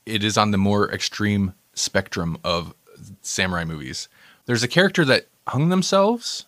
it 0.05 0.23
is 0.23 0.37
on 0.37 0.51
the 0.51 0.57
more 0.57 0.89
extreme 0.89 1.53
spectrum 1.73 2.37
of 2.45 2.73
samurai 3.21 3.65
movies. 3.65 4.07
There's 4.45 4.63
a 4.63 4.67
character 4.69 5.03
that 5.03 5.27
hung 5.49 5.67
themselves 5.67 6.45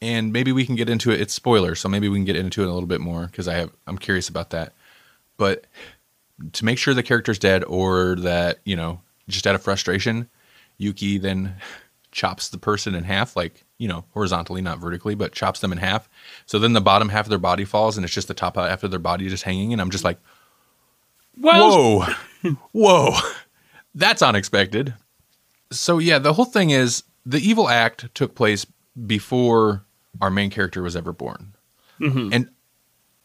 and 0.00 0.32
maybe 0.32 0.50
we 0.50 0.64
can 0.64 0.76
get 0.76 0.88
into 0.88 1.10
it. 1.10 1.20
It's 1.20 1.34
spoiler, 1.34 1.74
so 1.74 1.90
maybe 1.90 2.08
we 2.08 2.16
can 2.16 2.24
get 2.24 2.36
into 2.36 2.62
it 2.62 2.68
a 2.68 2.72
little 2.72 2.86
bit 2.86 3.02
more 3.02 3.26
because 3.26 3.46
I 3.46 3.56
have 3.56 3.70
I'm 3.86 3.98
curious 3.98 4.30
about 4.30 4.48
that. 4.48 4.72
But 5.36 5.66
to 6.54 6.64
make 6.64 6.78
sure 6.78 6.94
the 6.94 7.02
character's 7.02 7.38
dead 7.38 7.64
or 7.64 8.14
that, 8.20 8.60
you 8.64 8.76
know, 8.76 9.02
just 9.28 9.46
out 9.46 9.54
of 9.54 9.62
frustration, 9.62 10.30
Yuki 10.78 11.18
then 11.18 11.56
chops 12.12 12.48
the 12.48 12.56
person 12.56 12.94
in 12.94 13.04
half, 13.04 13.36
like, 13.36 13.63
you 13.78 13.88
know, 13.88 14.04
horizontally, 14.12 14.62
not 14.62 14.78
vertically, 14.78 15.14
but 15.14 15.32
chops 15.32 15.60
them 15.60 15.72
in 15.72 15.78
half. 15.78 16.08
So 16.46 16.58
then 16.58 16.72
the 16.72 16.80
bottom 16.80 17.08
half 17.08 17.26
of 17.26 17.30
their 17.30 17.38
body 17.38 17.64
falls 17.64 17.96
and 17.96 18.04
it's 18.04 18.14
just 18.14 18.28
the 18.28 18.34
top 18.34 18.56
half 18.56 18.82
of 18.82 18.90
their 18.90 19.00
body 19.00 19.28
just 19.28 19.44
hanging. 19.44 19.72
And 19.72 19.80
I'm 19.80 19.90
just 19.90 20.04
like, 20.04 20.18
well 21.36 22.00
whoa, 22.42 22.56
whoa, 22.72 23.10
that's 23.94 24.22
unexpected. 24.22 24.94
So 25.72 25.98
yeah, 25.98 26.18
the 26.18 26.32
whole 26.32 26.44
thing 26.44 26.70
is 26.70 27.02
the 27.26 27.40
evil 27.40 27.68
act 27.68 28.14
took 28.14 28.34
place 28.34 28.66
before 29.06 29.84
our 30.20 30.30
main 30.30 30.50
character 30.50 30.82
was 30.82 30.94
ever 30.94 31.12
born. 31.12 31.54
Mm-hmm. 32.00 32.32
And 32.32 32.50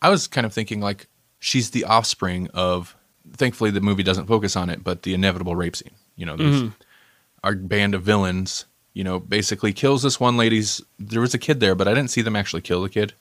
I 0.02 0.10
was 0.10 0.28
kind 0.28 0.46
of 0.46 0.54
thinking 0.54 0.80
like 0.80 1.08
she's 1.40 1.72
the 1.72 1.84
offspring 1.84 2.50
of 2.54 2.96
thankfully 3.34 3.72
the 3.72 3.82
movie 3.82 4.04
doesn't 4.04 4.28
focus 4.28 4.56
on 4.56 4.70
it, 4.70 4.84
but 4.84 5.04
the 5.04 5.14
inevitable 5.14 5.56
rape 5.56 5.76
scene. 5.76 5.94
You 6.16 6.26
know, 6.26 6.36
there's 6.36 6.64
mm-hmm. 6.64 6.70
our 7.44 7.56
band 7.56 7.96
of 7.96 8.04
villains, 8.04 8.66
you 9.00 9.06
know, 9.06 9.18
basically 9.18 9.72
kills 9.72 10.04
this 10.04 10.20
one 10.20 10.36
lady's 10.36 10.82
there 11.00 11.22
was 11.22 11.34
a 11.34 11.38
kid 11.38 11.62
there, 11.62 11.74
but 11.74 11.88
I 11.88 11.94
didn't 11.94 12.10
see 12.10 12.22
them 12.22 12.36
actually 12.36 12.60
kill 12.60 12.82
the 12.82 12.90
kid. 12.90 13.14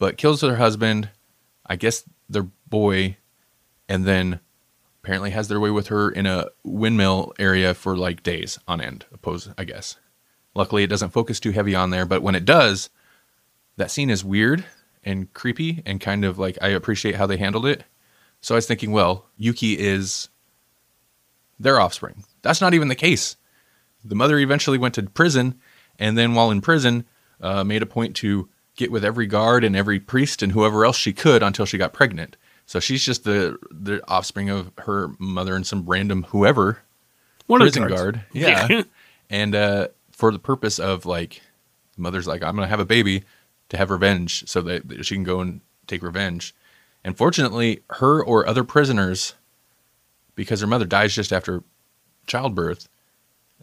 But 0.00 0.16
kills 0.16 0.40
their 0.40 0.56
husband, 0.56 1.10
I 1.64 1.76
guess 1.76 2.02
their 2.28 2.48
boy, 2.68 3.18
and 3.88 4.04
then 4.04 4.40
apparently 5.00 5.30
has 5.30 5.46
their 5.46 5.60
way 5.60 5.70
with 5.70 5.86
her 5.86 6.10
in 6.10 6.26
a 6.26 6.48
windmill 6.64 7.34
area 7.38 7.72
for 7.72 7.96
like 7.96 8.24
days 8.24 8.58
on 8.66 8.80
end, 8.80 9.06
oppose 9.12 9.48
I 9.56 9.62
guess. 9.62 9.94
Luckily 10.56 10.82
it 10.82 10.88
doesn't 10.88 11.10
focus 11.10 11.38
too 11.38 11.52
heavy 11.52 11.76
on 11.76 11.90
there, 11.90 12.04
but 12.04 12.22
when 12.22 12.34
it 12.34 12.44
does, 12.44 12.90
that 13.76 13.92
scene 13.92 14.10
is 14.10 14.24
weird 14.24 14.64
and 15.04 15.32
creepy 15.34 15.84
and 15.86 16.00
kind 16.00 16.24
of 16.24 16.36
like 16.36 16.58
I 16.60 16.70
appreciate 16.70 17.14
how 17.14 17.28
they 17.28 17.36
handled 17.36 17.66
it. 17.66 17.84
So 18.40 18.56
I 18.56 18.58
was 18.58 18.66
thinking, 18.66 18.90
well, 18.90 19.26
Yuki 19.36 19.78
is 19.78 20.30
their 21.60 21.78
offspring. 21.78 22.24
That's 22.42 22.60
not 22.60 22.74
even 22.74 22.88
the 22.88 22.96
case. 22.96 23.36
The 24.04 24.14
mother 24.14 24.38
eventually 24.38 24.78
went 24.78 24.94
to 24.94 25.02
prison, 25.04 25.60
and 25.98 26.16
then 26.18 26.34
while 26.34 26.50
in 26.50 26.60
prison, 26.60 27.04
uh, 27.40 27.64
made 27.64 27.82
a 27.82 27.86
point 27.86 28.16
to 28.16 28.48
get 28.76 28.90
with 28.90 29.04
every 29.04 29.26
guard 29.26 29.64
and 29.64 29.76
every 29.76 30.00
priest 30.00 30.42
and 30.42 30.52
whoever 30.52 30.84
else 30.84 30.96
she 30.96 31.12
could 31.12 31.42
until 31.42 31.66
she 31.66 31.78
got 31.78 31.92
pregnant. 31.92 32.36
So 32.66 32.80
she's 32.80 33.04
just 33.04 33.24
the 33.24 33.58
the 33.70 34.02
offspring 34.08 34.48
of 34.48 34.72
her 34.78 35.10
mother 35.18 35.54
and 35.54 35.66
some 35.66 35.84
random 35.86 36.24
whoever 36.24 36.78
one 37.46 37.60
prison 37.60 37.86
guard. 37.86 38.22
Yeah. 38.32 38.82
and 39.28 39.54
uh, 39.54 39.88
for 40.12 40.32
the 40.32 40.38
purpose 40.38 40.78
of 40.78 41.04
like, 41.04 41.42
the 41.96 42.02
mother's 42.02 42.26
like, 42.26 42.42
I'm 42.42 42.56
going 42.56 42.66
to 42.66 42.70
have 42.70 42.80
a 42.80 42.84
baby 42.84 43.24
to 43.68 43.76
have 43.76 43.90
revenge 43.90 44.48
so 44.48 44.60
that 44.62 44.88
that 44.88 45.04
she 45.04 45.14
can 45.16 45.24
go 45.24 45.40
and 45.40 45.60
take 45.86 46.02
revenge. 46.02 46.54
And 47.04 47.16
fortunately, 47.16 47.82
her 47.90 48.22
or 48.22 48.46
other 48.46 48.62
prisoners, 48.64 49.34
because 50.34 50.60
her 50.60 50.66
mother 50.66 50.84
dies 50.84 51.14
just 51.14 51.32
after 51.32 51.64
childbirth, 52.26 52.88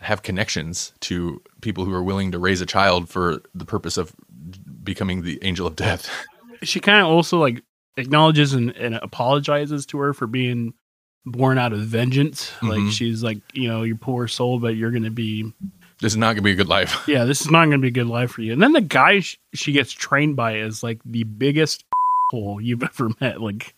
have 0.01 0.21
connections 0.23 0.93
to 1.01 1.41
people 1.61 1.85
who 1.85 1.93
are 1.93 2.03
willing 2.03 2.31
to 2.31 2.39
raise 2.39 2.61
a 2.61 2.65
child 2.65 3.09
for 3.09 3.41
the 3.53 3.65
purpose 3.65 3.97
of 3.97 4.13
becoming 4.83 5.21
the 5.23 5.39
angel 5.43 5.67
of 5.67 5.75
death. 5.75 6.09
she 6.63 6.79
kind 6.79 7.01
of 7.05 7.07
also 7.11 7.37
like 7.39 7.61
acknowledges 7.97 8.53
and, 8.53 8.71
and 8.71 8.95
apologizes 8.95 9.85
to 9.87 9.97
her 9.97 10.13
for 10.13 10.27
being 10.27 10.73
born 11.25 11.57
out 11.57 11.73
of 11.73 11.79
vengeance. 11.79 12.51
Like 12.61 12.79
Mhm. 12.79 12.91
she's 12.91 13.21
like, 13.23 13.39
you 13.53 13.67
know, 13.67 13.83
you 13.83 13.95
poor 13.95 14.27
soul, 14.27 14.57
but 14.59 14.75
you're 14.75 14.91
gonna 14.91 15.11
be, 15.11 15.51
This 16.01 16.13
is 16.13 16.17
not 16.17 16.27
going 16.27 16.37
to 16.37 16.41
be 16.43 16.51
a 16.51 16.55
good 16.55 16.69
life. 16.69 17.03
yeah, 17.07 17.25
this 17.25 17.41
is 17.41 17.51
not 17.51 17.65
gonna 17.65 17.77
be 17.79 17.89
a 17.89 17.91
good 17.91 18.07
life 18.07 18.31
for 18.31 18.41
you. 18.41 18.53
And 18.53 18.61
then 18.61 18.71
the 18.71 18.79
guy 18.81 19.19
sh- 19.19 19.37
she 19.53 19.73
gets 19.73 19.91
trained 19.91 20.37
by 20.37 20.55
is 20.59 20.81
like 20.81 21.01
the 21.05 21.23
biggest 21.25 21.83
hole 22.31 22.61
you've 22.61 22.83
ever 22.83 23.09
met. 23.19 23.41
Like 23.41 23.75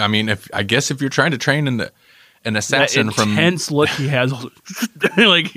I 0.00 0.08
mean, 0.08 0.30
if 0.30 0.48
I 0.54 0.62
guess 0.62 0.90
if 0.90 1.02
you're 1.02 1.10
trying 1.10 1.32
to 1.32 1.38
train 1.38 1.66
an 2.44 2.48
an 2.48 2.54
that 2.54 2.58
assassin 2.58 3.10
from 3.10 3.30
intense 3.30 3.70
look 3.70 3.88
he 3.90 4.08
has, 4.08 4.32
like 5.16 5.54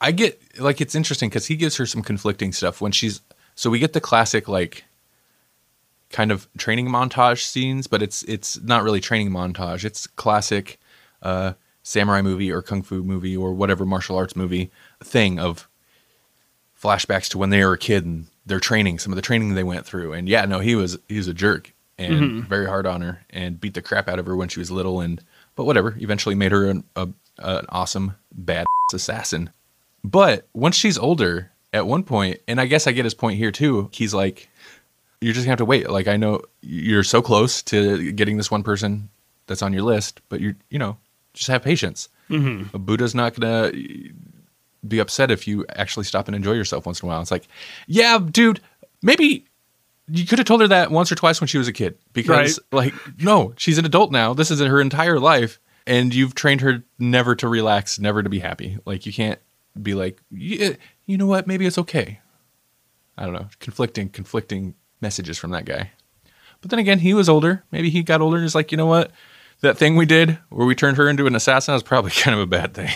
I 0.00 0.12
get 0.12 0.40
like 0.58 0.80
it's 0.80 0.94
interesting 0.94 1.28
because 1.28 1.46
he 1.46 1.56
gives 1.56 1.76
her 1.76 1.86
some 1.86 2.02
conflicting 2.02 2.52
stuff 2.52 2.80
when 2.80 2.92
she's 2.92 3.20
so 3.54 3.70
we 3.70 3.78
get 3.78 3.92
the 3.92 4.00
classic 4.00 4.48
like 4.48 4.84
kind 6.10 6.32
of 6.32 6.48
training 6.58 6.88
montage 6.88 7.42
scenes, 7.44 7.86
but 7.86 8.02
it's 8.02 8.22
it's 8.24 8.60
not 8.60 8.82
really 8.82 9.00
training 9.00 9.30
montage. 9.30 9.84
It's 9.84 10.06
classic 10.06 10.78
uh, 11.22 11.54
samurai 11.82 12.22
movie 12.22 12.50
or 12.50 12.62
kung 12.62 12.82
fu 12.82 13.02
movie 13.02 13.36
or 13.36 13.52
whatever 13.52 13.84
martial 13.84 14.16
arts 14.16 14.36
movie 14.36 14.70
thing 15.02 15.38
of 15.38 15.68
flashbacks 16.80 17.28
to 17.28 17.38
when 17.38 17.50
they 17.50 17.64
were 17.64 17.74
a 17.74 17.78
kid 17.78 18.04
and 18.04 18.26
their 18.46 18.60
training, 18.60 18.98
some 18.98 19.12
of 19.12 19.16
the 19.16 19.22
training 19.22 19.54
they 19.54 19.62
went 19.62 19.86
through. 19.86 20.12
And 20.12 20.28
yeah, 20.28 20.44
no, 20.46 20.58
he 20.58 20.74
was 20.74 20.98
he 21.08 21.16
was 21.16 21.28
a 21.28 21.34
jerk 21.34 21.72
and 21.98 22.44
very 22.44 22.66
hard 22.66 22.86
on 22.86 23.02
her 23.02 23.24
and 23.28 23.60
beat 23.60 23.74
the 23.74 23.82
crap 23.82 24.08
out 24.08 24.18
of 24.18 24.26
her 24.26 24.34
when 24.34 24.48
she 24.48 24.58
was 24.58 24.70
little 24.70 25.00
and 25.00 25.22
but 25.56 25.64
whatever, 25.64 25.96
eventually 26.00 26.34
made 26.34 26.52
her 26.52 26.66
an, 26.66 26.84
a, 26.96 27.08
an 27.38 27.66
awesome 27.68 28.14
bad 28.32 28.66
assassin. 28.94 29.50
But 30.02 30.46
once 30.54 30.76
she's 30.76 30.98
older, 30.98 31.50
at 31.72 31.86
one 31.86 32.02
point, 32.02 32.40
and 32.48 32.60
I 32.60 32.66
guess 32.66 32.86
I 32.86 32.92
get 32.92 33.04
his 33.04 33.14
point 33.14 33.38
here 33.38 33.52
too, 33.52 33.90
he's 33.92 34.14
like, 34.14 34.48
you're 35.20 35.34
just 35.34 35.44
gonna 35.44 35.52
have 35.52 35.58
to 35.58 35.64
wait. 35.64 35.90
Like 35.90 36.08
I 36.08 36.16
know 36.16 36.42
you're 36.62 37.04
so 37.04 37.22
close 37.22 37.62
to 37.64 38.12
getting 38.12 38.36
this 38.36 38.50
one 38.50 38.62
person 38.62 39.08
that's 39.46 39.62
on 39.62 39.72
your 39.72 39.82
list, 39.82 40.20
but 40.28 40.40
you're 40.40 40.56
you 40.70 40.78
know, 40.78 40.96
just 41.34 41.48
have 41.48 41.62
patience. 41.62 42.08
Mm-hmm. 42.28 42.78
Buddha's 42.78 43.14
not 43.14 43.34
gonna 43.34 43.72
be 44.86 44.98
upset 44.98 45.30
if 45.30 45.46
you 45.46 45.66
actually 45.76 46.04
stop 46.04 46.26
and 46.26 46.34
enjoy 46.34 46.52
yourself 46.52 46.86
once 46.86 47.02
in 47.02 47.06
a 47.06 47.08
while. 47.08 47.20
It's 47.20 47.30
like, 47.30 47.48
yeah, 47.86 48.18
dude, 48.18 48.60
maybe 49.02 49.44
you 50.12 50.26
could 50.26 50.38
have 50.38 50.46
told 50.46 50.60
her 50.60 50.68
that 50.68 50.90
once 50.90 51.10
or 51.10 51.14
twice 51.14 51.40
when 51.40 51.48
she 51.48 51.58
was 51.58 51.68
a 51.68 51.72
kid 51.72 51.98
because 52.12 52.58
like 52.72 52.94
no, 53.22 53.52
she's 53.56 53.78
an 53.78 53.84
adult 53.84 54.12
now. 54.12 54.34
This 54.34 54.50
is 54.50 54.60
her 54.60 54.80
entire 54.80 55.18
life 55.18 55.60
and 55.86 56.14
you've 56.14 56.34
trained 56.34 56.60
her 56.60 56.84
never 56.98 57.34
to 57.36 57.48
relax, 57.48 57.98
never 57.98 58.22
to 58.22 58.28
be 58.28 58.38
happy. 58.38 58.78
Like 58.84 59.06
you 59.06 59.12
can't 59.12 59.38
be 59.80 59.94
like, 59.94 60.20
yeah, 60.30 60.74
you 61.06 61.18
know 61.18 61.26
what? 61.26 61.46
Maybe 61.46 61.66
it's 61.66 61.78
okay. 61.78 62.20
I 63.16 63.24
don't 63.24 63.34
know, 63.34 63.48
conflicting 63.58 64.08
conflicting 64.08 64.74
messages 65.00 65.38
from 65.38 65.50
that 65.50 65.64
guy. 65.64 65.92
But 66.60 66.70
then 66.70 66.78
again, 66.78 66.98
he 66.98 67.14
was 67.14 67.28
older. 67.28 67.64
Maybe 67.70 67.90
he 67.90 68.02
got 68.02 68.20
older 68.20 68.36
and 68.36 68.44
is 68.44 68.54
like, 68.54 68.70
you 68.70 68.78
know 68.78 68.86
what? 68.86 69.10
That 69.60 69.78
thing 69.78 69.96
we 69.96 70.06
did 70.06 70.38
where 70.48 70.66
we 70.66 70.74
turned 70.74 70.96
her 70.96 71.08
into 71.08 71.26
an 71.26 71.34
assassin 71.34 71.74
was 71.74 71.82
probably 71.82 72.10
kind 72.14 72.34
of 72.34 72.40
a 72.40 72.46
bad 72.46 72.74
thing. 72.74 72.90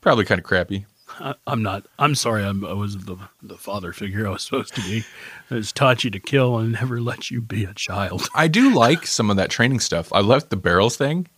probably 0.00 0.24
kind 0.24 0.38
of 0.38 0.44
crappy. 0.44 0.86
I, 1.18 1.34
I'm 1.46 1.62
not. 1.62 1.86
I'm 1.98 2.14
sorry. 2.14 2.44
I'm, 2.44 2.64
I 2.64 2.72
was 2.72 2.96
the 2.98 3.16
the 3.42 3.56
father 3.56 3.92
figure 3.92 4.26
I 4.26 4.30
was 4.30 4.42
supposed 4.42 4.74
to 4.74 4.82
be. 4.82 5.04
I 5.50 5.56
was 5.56 5.72
taught 5.72 6.04
you 6.04 6.10
to 6.10 6.20
kill 6.20 6.58
and 6.58 6.72
never 6.72 7.00
let 7.00 7.30
you 7.30 7.40
be 7.40 7.64
a 7.64 7.74
child. 7.74 8.28
I 8.34 8.48
do 8.48 8.74
like 8.74 9.06
some 9.06 9.30
of 9.30 9.36
that 9.36 9.50
training 9.50 9.80
stuff. 9.80 10.12
I 10.12 10.20
love 10.20 10.48
the 10.48 10.56
barrels 10.56 10.96
thing 10.96 11.28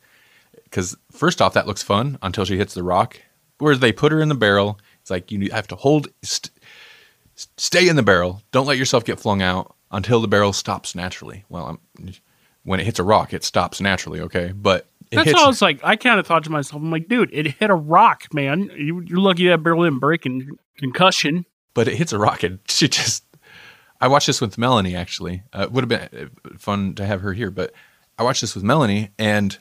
because 0.65 0.97
first 1.11 1.41
off, 1.41 1.55
that 1.55 1.67
looks 1.67 1.83
fun 1.83 2.19
until 2.23 2.45
she 2.45 2.57
hits 2.57 2.75
the 2.75 2.83
rock. 2.83 3.21
Where 3.59 3.75
they 3.75 3.93
put 3.93 4.13
her 4.13 4.21
in 4.21 4.29
the 4.29 4.35
barrel, 4.35 4.79
it's 5.01 5.11
like 5.11 5.33
you 5.33 5.51
have 5.51 5.67
to 5.69 5.77
hold, 5.77 6.09
st- 6.23 6.51
stay 7.57 7.89
in 7.89 7.97
the 7.97 8.03
barrel. 8.03 8.43
Don't 8.53 8.67
let 8.67 8.79
yourself 8.79 9.05
get 9.05 9.19
flung 9.19 9.43
out 9.43 9.75
until 9.91 10.21
the 10.21 10.29
barrel 10.29 10.53
stops 10.53 10.95
naturally. 10.95 11.45
Well, 11.49 11.81
I'm, 11.99 12.13
when 12.63 12.79
it 12.79 12.87
hits 12.87 13.01
a 13.01 13.05
rock, 13.05 13.33
it 13.33 13.43
stops 13.43 13.81
naturally. 13.81 14.21
Okay, 14.21 14.53
but 14.55 14.87
That's 15.11 15.29
hits, 15.29 15.39
how 15.39 15.47
I 15.47 15.49
was 15.49 15.63
like. 15.63 15.81
I 15.83 15.97
kind 15.97 16.21
of 16.21 16.27
thought 16.27 16.45
to 16.45 16.51
myself, 16.51 16.83
I'm 16.83 16.91
like, 16.91 17.09
dude, 17.09 17.31
it 17.33 17.47
hit 17.47 17.71
a 17.71 17.75
rock, 17.75 18.33
man. 18.35 18.71
You, 18.77 19.01
you're 19.01 19.19
lucky 19.19 19.49
that 19.49 19.63
barrel 19.63 19.85
didn't 19.85 20.01
break 20.01 20.27
and 20.27 20.59
concussion. 20.79 21.45
but 21.75 21.89
it 21.89 21.97
hits 21.97 22.13
a 22.13 22.19
rock 22.19 22.43
and 22.43 22.61
she 22.69 22.89
just 22.89 23.25
i 24.01 24.09
watched 24.09 24.27
this 24.27 24.41
with 24.41 24.57
melanie 24.57 24.95
actually 24.95 25.43
uh, 25.53 25.63
it 25.63 25.73
would 25.73 25.91
have 25.91 26.11
been 26.11 26.31
uh, 26.45 26.57
fun 26.57 26.95
to 26.95 27.05
have 27.05 27.21
her 27.21 27.33
here 27.33 27.51
but 27.51 27.73
i 28.19 28.23
watched 28.23 28.41
this 28.41 28.55
with 28.55 28.65
melanie 28.65 29.11
and 29.19 29.59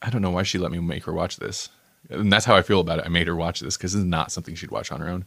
i 0.00 0.10
don't 0.10 0.22
know 0.22 0.30
why 0.30 0.42
she 0.42 0.58
let 0.58 0.70
me 0.70 0.78
make 0.78 1.04
her 1.04 1.12
watch 1.12 1.36
this 1.36 1.68
and 2.08 2.32
that's 2.32 2.44
how 2.44 2.54
i 2.54 2.62
feel 2.62 2.80
about 2.80 2.98
it 3.00 3.04
i 3.04 3.08
made 3.08 3.26
her 3.26 3.36
watch 3.36 3.60
this 3.60 3.76
because 3.76 3.92
this 3.92 3.98
is 4.00 4.04
not 4.04 4.30
something 4.32 4.54
she'd 4.54 4.70
watch 4.70 4.92
on 4.92 5.00
her 5.00 5.08
own 5.08 5.24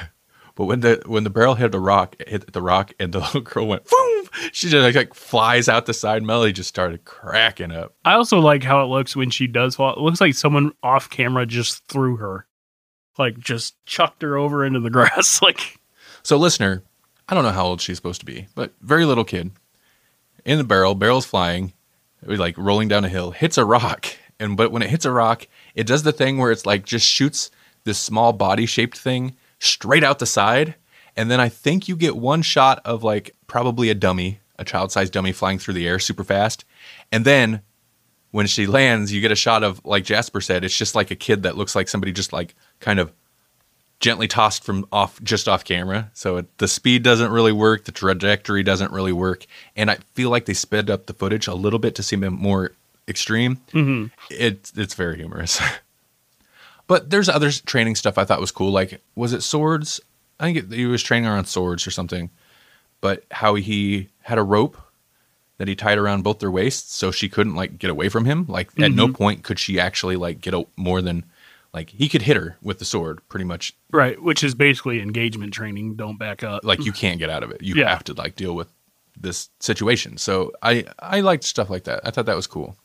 but 0.54 0.64
when 0.66 0.80
the 0.80 1.02
when 1.06 1.24
the 1.24 1.30
barrel 1.30 1.56
hit 1.56 1.72
the 1.72 1.80
rock 1.80 2.14
it 2.20 2.28
hit 2.28 2.52
the 2.52 2.62
rock 2.62 2.92
and 3.00 3.12
the 3.12 3.18
little 3.20 3.40
girl 3.40 3.66
went 3.66 3.84
boom 3.86 4.19
she 4.52 4.68
just 4.68 4.82
like, 4.82 4.94
like 4.94 5.14
flies 5.14 5.68
out 5.68 5.86
the 5.86 5.94
side 5.94 6.22
Melly 6.22 6.52
just 6.52 6.68
started 6.68 7.04
cracking 7.04 7.72
up 7.72 7.94
I 8.04 8.14
also 8.14 8.38
like 8.38 8.62
how 8.62 8.82
it 8.82 8.86
looks 8.86 9.14
when 9.16 9.30
she 9.30 9.46
does 9.46 9.76
fall. 9.76 9.94
It 9.94 10.00
looks 10.00 10.20
like 10.20 10.34
someone 10.34 10.72
off 10.82 11.10
camera 11.10 11.46
just 11.46 11.86
threw 11.86 12.16
her, 12.16 12.46
like 13.18 13.38
just 13.38 13.74
chucked 13.86 14.22
her 14.22 14.36
over 14.36 14.64
into 14.64 14.80
the 14.80 14.90
grass. 14.96 15.42
Like 15.42 15.78
So, 16.22 16.36
listener, 16.36 16.82
I 17.28 17.34
don't 17.34 17.44
know 17.44 17.50
how 17.50 17.66
old 17.66 17.80
she's 17.80 17.96
supposed 17.96 18.20
to 18.20 18.26
be, 18.26 18.48
but 18.54 18.72
very 18.80 19.04
little 19.04 19.24
kid 19.24 19.50
in 20.44 20.58
the 20.58 20.64
barrel. 20.64 20.94
Barrel's 20.94 21.26
flying, 21.26 21.72
like 22.24 22.56
rolling 22.58 22.88
down 22.88 23.04
a 23.04 23.08
hill, 23.08 23.30
hits 23.30 23.58
a 23.58 23.64
rock, 23.64 24.06
and 24.38 24.56
but 24.56 24.72
when 24.72 24.82
it 24.82 24.90
hits 24.90 25.04
a 25.04 25.12
rock, 25.12 25.46
it 25.74 25.86
does 25.86 26.02
the 26.02 26.12
thing 26.12 26.38
where 26.38 26.50
it's 26.50 26.66
like 26.66 26.84
just 26.84 27.06
shoots 27.06 27.50
this 27.84 27.98
small 27.98 28.32
body 28.32 28.66
shaped 28.66 28.98
thing 28.98 29.36
straight 29.58 30.04
out 30.04 30.18
the 30.18 30.26
side, 30.26 30.74
and 31.20 31.30
then 31.30 31.38
I 31.38 31.50
think 31.50 31.86
you 31.86 31.96
get 31.96 32.16
one 32.16 32.40
shot 32.40 32.80
of 32.86 33.04
like 33.04 33.36
probably 33.46 33.90
a 33.90 33.94
dummy, 33.94 34.40
a 34.58 34.64
child 34.64 34.90
sized 34.90 35.12
dummy 35.12 35.32
flying 35.32 35.58
through 35.58 35.74
the 35.74 35.86
air 35.86 35.98
super 35.98 36.24
fast, 36.24 36.64
and 37.12 37.26
then 37.26 37.60
when 38.30 38.46
she 38.46 38.66
lands, 38.66 39.12
you 39.12 39.20
get 39.20 39.30
a 39.30 39.36
shot 39.36 39.62
of 39.62 39.84
like 39.84 40.04
Jasper 40.04 40.40
said, 40.40 40.64
it's 40.64 40.76
just 40.76 40.94
like 40.94 41.10
a 41.10 41.16
kid 41.16 41.42
that 41.42 41.58
looks 41.58 41.74
like 41.74 41.88
somebody 41.88 42.10
just 42.10 42.32
like 42.32 42.54
kind 42.78 42.98
of 42.98 43.12
gently 43.98 44.26
tossed 44.26 44.64
from 44.64 44.86
off 44.90 45.22
just 45.22 45.46
off 45.46 45.62
camera. 45.62 46.10
So 46.14 46.38
it, 46.38 46.58
the 46.58 46.66
speed 46.66 47.02
doesn't 47.02 47.30
really 47.30 47.52
work, 47.52 47.84
the 47.84 47.92
trajectory 47.92 48.62
doesn't 48.62 48.90
really 48.90 49.12
work, 49.12 49.44
and 49.76 49.90
I 49.90 49.96
feel 50.14 50.30
like 50.30 50.46
they 50.46 50.54
sped 50.54 50.88
up 50.88 51.04
the 51.04 51.12
footage 51.12 51.48
a 51.48 51.54
little 51.54 51.78
bit 51.78 51.94
to 51.96 52.02
seem 52.02 52.20
more 52.32 52.72
extreme. 53.06 53.56
Mm-hmm. 53.72 54.06
It's 54.30 54.72
it's 54.74 54.94
very 54.94 55.16
humorous. 55.16 55.60
but 56.86 57.10
there's 57.10 57.28
other 57.28 57.50
training 57.50 57.94
stuff 57.94 58.16
I 58.16 58.24
thought 58.24 58.40
was 58.40 58.52
cool. 58.52 58.72
Like 58.72 59.02
was 59.14 59.34
it 59.34 59.42
swords? 59.42 60.00
I 60.40 60.52
think 60.52 60.72
he 60.72 60.86
was 60.86 61.02
training 61.02 61.28
around 61.28 61.44
swords 61.44 61.86
or 61.86 61.90
something. 61.90 62.30
But 63.00 63.24
how 63.30 63.54
he 63.54 64.08
had 64.22 64.38
a 64.38 64.42
rope 64.42 64.76
that 65.58 65.68
he 65.68 65.76
tied 65.76 65.98
around 65.98 66.22
both 66.22 66.38
their 66.38 66.50
waists 66.50 66.94
so 66.94 67.10
she 67.10 67.28
couldn't 67.28 67.54
like 67.54 67.78
get 67.78 67.90
away 67.90 68.08
from 68.08 68.24
him. 68.24 68.46
Like 68.48 68.72
mm-hmm. 68.72 68.84
at 68.84 68.92
no 68.92 69.08
point 69.08 69.42
could 69.42 69.58
she 69.58 69.78
actually 69.78 70.16
like 70.16 70.40
get 70.40 70.54
a, 70.54 70.66
more 70.76 71.02
than 71.02 71.26
like 71.74 71.90
he 71.90 72.08
could 72.08 72.22
hit 72.22 72.36
her 72.36 72.56
with 72.62 72.78
the 72.78 72.84
sword 72.86 73.20
pretty 73.28 73.44
much. 73.44 73.74
Right, 73.92 74.20
which 74.20 74.42
is 74.42 74.54
basically 74.54 75.00
engagement 75.00 75.52
training. 75.52 75.96
Don't 75.96 76.18
back 76.18 76.42
up. 76.42 76.64
Like 76.64 76.84
you 76.84 76.92
can't 76.92 77.18
get 77.18 77.28
out 77.28 77.42
of 77.42 77.50
it. 77.50 77.62
You 77.62 77.74
yeah. 77.74 77.90
have 77.90 78.04
to 78.04 78.14
like 78.14 78.36
deal 78.36 78.54
with 78.54 78.68
this 79.20 79.50
situation. 79.60 80.16
So 80.16 80.52
I 80.62 80.86
I 80.98 81.20
liked 81.20 81.44
stuff 81.44 81.68
like 81.68 81.84
that. 81.84 82.00
I 82.04 82.10
thought 82.10 82.26
that 82.26 82.36
was 82.36 82.46
cool. 82.46 82.76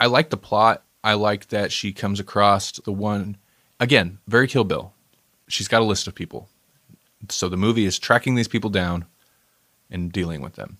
I 0.00 0.06
like 0.06 0.30
the 0.30 0.36
plot. 0.36 0.84
I 1.04 1.14
like 1.14 1.48
that 1.48 1.72
she 1.72 1.92
comes 1.92 2.20
across 2.20 2.72
the 2.72 2.92
one 2.92 3.36
again, 3.78 4.18
very 4.26 4.48
Kill 4.48 4.64
Bill. 4.64 4.92
She's 5.46 5.68
got 5.68 5.82
a 5.82 5.84
list 5.84 6.06
of 6.08 6.14
people. 6.14 6.48
So 7.28 7.48
the 7.48 7.56
movie 7.56 7.84
is 7.84 7.98
tracking 7.98 8.34
these 8.34 8.48
people 8.48 8.70
down 8.70 9.06
and 9.90 10.12
dealing 10.12 10.40
with 10.40 10.54
them. 10.54 10.78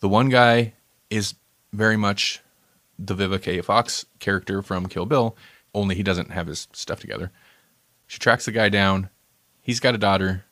The 0.00 0.08
one 0.08 0.28
guy 0.28 0.74
is 1.10 1.34
very 1.72 1.96
much 1.96 2.40
the 2.98 3.14
Vivica 3.14 3.64
Fox 3.64 4.04
character 4.18 4.62
from 4.62 4.86
Kill 4.86 5.06
Bill 5.06 5.36
only 5.74 5.94
he 5.94 6.02
doesn't 6.02 6.30
have 6.30 6.46
his 6.46 6.68
stuff 6.72 7.00
together. 7.00 7.30
She 8.06 8.18
tracks 8.18 8.44
the 8.44 8.52
guy 8.52 8.68
down. 8.68 9.10
He's 9.60 9.80
got 9.80 9.94
a 9.94 9.98
daughter, 9.98 10.44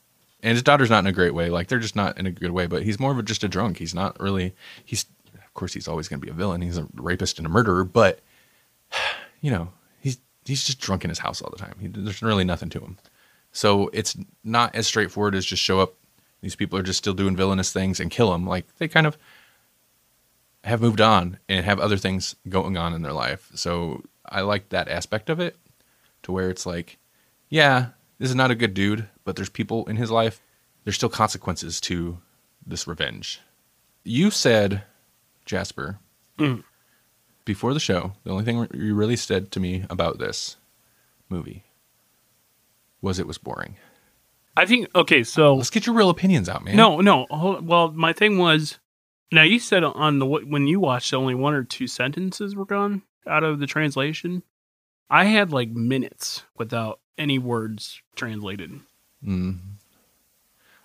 and 0.43 0.53
his 0.53 0.63
daughter's 0.63 0.91
not 0.91 1.01
in 1.01 1.07
a 1.07 1.13
great 1.13 1.35
way. 1.35 1.49
Like 1.49 1.69
they're 1.69 1.79
just 1.79 1.97
not 1.97 2.19
in 2.19 2.27
a 2.27 2.31
good 2.31 2.51
way. 2.51 2.67
But 2.67 2.83
he's 2.83 3.01
more 3.01 3.13
of 3.13 3.19
a, 3.19 3.23
just 3.23 3.45
a 3.45 3.49
drunk. 3.49 3.79
He's 3.79 3.95
not 3.95 4.19
really. 4.21 4.55
He's 4.85 5.07
of 5.35 5.55
course 5.55 5.73
he's 5.73 5.89
always 5.89 6.09
going 6.09 6.21
to 6.21 6.25
be 6.25 6.31
a 6.31 6.35
villain. 6.35 6.61
He's 6.61 6.79
a 6.79 6.87
rapist 6.95 7.39
and 7.39 7.47
a 7.47 7.51
murderer. 7.51 7.85
But 7.85 8.21
you 9.41 9.51
know 9.51 9.73
he's 10.01 10.19
he's 10.45 10.65
just 10.65 10.81
drunk 10.81 11.05
in 11.05 11.11
his 11.11 11.21
house 11.21 11.41
all 11.41 11.51
the 11.51 11.63
time. 11.63 11.77
He, 11.81 11.89
there's 11.89 12.23
really 12.23 12.45
nothing 12.45 12.69
to 12.71 12.81
him. 12.81 12.99
So 13.57 13.89
it's 13.95 14.15
not 14.45 14.75
as 14.75 14.87
straightforward 14.87 15.35
as 15.35 15.47
just 15.47 15.63
show 15.63 15.81
up. 15.81 15.95
These 16.43 16.55
people 16.55 16.79
are 16.79 16.83
just 16.83 16.99
still 16.99 17.15
doing 17.15 17.35
villainous 17.35 17.73
things 17.73 17.99
and 17.99 18.11
kill 18.11 18.31
them. 18.31 18.47
Like 18.47 18.67
they 18.77 18.87
kind 18.87 19.07
of 19.07 19.17
have 20.63 20.83
moved 20.83 21.01
on 21.01 21.39
and 21.49 21.65
have 21.65 21.81
other 21.81 21.97
things 21.97 22.37
going 22.51 22.77
on 22.77 22.93
in 22.93 23.01
their 23.01 23.15
life. 23.15 23.51
So 23.55 24.05
I 24.27 24.43
like 24.43 24.69
that 24.69 24.91
aspect 24.91 25.31
of 25.31 25.41
it 25.41 25.57
to 26.25 26.33
where 26.33 26.51
it's 26.51 26.67
like, 26.67 26.99
yeah, 27.49 27.87
this 28.19 28.29
is 28.29 28.37
not 28.37 28.51
a 28.51 28.55
good 28.55 28.75
dude, 28.75 29.09
but 29.25 29.37
there's 29.37 29.49
people 29.49 29.87
in 29.87 29.97
his 29.97 30.11
life. 30.11 30.43
There's 30.85 30.97
still 30.97 31.09
consequences 31.09 31.81
to 31.83 32.19
this 32.67 32.87
revenge. 32.87 33.41
You 34.05 34.31
said, 34.31 34.83
Jasper, 35.47 35.99
mm. 36.39 36.63
before 37.47 37.73
the 37.73 37.81
show, 37.81 38.13
the 38.25 38.33
only 38.33 38.45
thing 38.45 38.69
you 38.75 38.95
really 38.95 39.17
said 39.17 39.51
to 39.53 39.61
me 39.61 39.87
about 39.89 40.19
this 40.19 40.59
movie 41.31 41.65
was 43.01 43.19
it 43.19 43.27
was 43.27 43.39
boring. 43.39 43.77
I 44.57 44.65
think 44.65 44.89
okay, 44.95 45.23
so 45.23 45.55
let's 45.55 45.71
get 45.71 45.87
your 45.87 45.95
real 45.95 46.11
opinions 46.11 46.49
out, 46.49 46.65
man. 46.65 46.77
No, 46.77 47.01
no. 47.01 47.27
Well, 47.63 47.93
my 47.93 48.13
thing 48.13 48.39
was 48.39 48.79
now 49.31 49.43
you 49.43 49.59
said 49.59 49.85
on 49.85 50.19
the 50.19 50.27
when 50.27 50.67
you 50.67 50.81
watched 50.81 51.13
only 51.13 51.35
one 51.35 51.55
or 51.55 51.65
two 51.65 51.87
sentences 51.87 52.57
were 52.57 52.65
gone 52.65 53.03
out 53.27 53.45
of 53.45 53.59
the 53.59 53.67
translation. 53.67 54.43
I 55.11 55.25
had 55.25 55.53
like 55.53 55.71
minutes 55.71 56.45
without 56.57 57.01
any 57.19 57.39
words 57.39 58.01
translated. 58.17 58.81
Mm. 59.25 59.59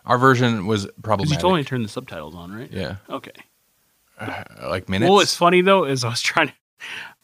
Our 0.06 0.18
version 0.18 0.68
was 0.68 0.88
probably. 1.02 1.28
You 1.30 1.38
told 1.38 1.56
me 1.56 1.64
to 1.64 1.70
turn 1.70 1.84
the 1.84 1.90
subtitles 1.90 2.36
on, 2.36 2.54
right? 2.54 2.72
Yeah. 2.72 2.98
Okay. 3.10 3.32
Uh, 4.20 4.44
like 4.70 4.90
minutes. 4.90 5.10
Well, 5.10 5.20
it's 5.20 5.36
funny 5.36 5.62
though, 5.62 5.86
is 5.86 6.04
I 6.04 6.10
was 6.10 6.22
trying 6.22 6.48
to. 6.48 6.54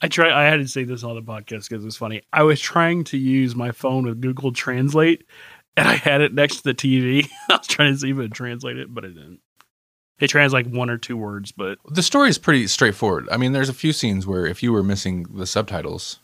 I 0.01 0.07
try. 0.07 0.31
I 0.31 0.49
had 0.49 0.57
to 0.57 0.67
say 0.67 0.83
this 0.83 1.03
on 1.03 1.15
the 1.15 1.21
podcast 1.21 1.69
because 1.69 1.85
it's 1.85 1.95
funny. 1.95 2.21
I 2.31 2.43
was 2.43 2.59
trying 2.59 3.03
to 3.05 3.17
use 3.17 3.55
my 3.55 3.71
phone 3.71 4.05
with 4.05 4.21
Google 4.21 4.51
Translate, 4.51 5.25
and 5.75 5.87
I 5.87 5.95
had 5.95 6.21
it 6.21 6.33
next 6.33 6.57
to 6.57 6.63
the 6.63 6.73
TV. 6.73 7.27
I 7.49 7.57
was 7.57 7.67
trying 7.67 7.93
to 7.93 7.99
see 7.99 8.11
if 8.11 8.17
it 8.17 8.21
would 8.21 8.33
translate 8.33 8.77
it, 8.77 8.93
but 8.93 9.05
it 9.05 9.13
didn't. 9.13 9.39
It 10.19 10.27
translates 10.27 10.65
like 10.65 10.73
one 10.73 10.89
or 10.89 10.97
two 10.97 11.15
words, 11.15 11.51
but 11.51 11.77
the 11.89 12.01
story 12.01 12.29
is 12.29 12.37
pretty 12.37 12.65
straightforward. 12.67 13.27
I 13.31 13.37
mean, 13.37 13.51
there's 13.51 13.69
a 13.69 13.73
few 13.73 13.93
scenes 13.93 14.25
where 14.25 14.45
if 14.45 14.63
you 14.63 14.71
were 14.71 14.83
missing 14.83 15.27
the 15.33 15.45
subtitles, 15.45 16.19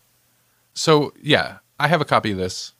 so 0.73 1.13
yeah, 1.21 1.57
I 1.79 1.87
have 1.87 2.01
a 2.01 2.05
copy 2.05 2.31
of 2.31 2.37
this. 2.37 2.73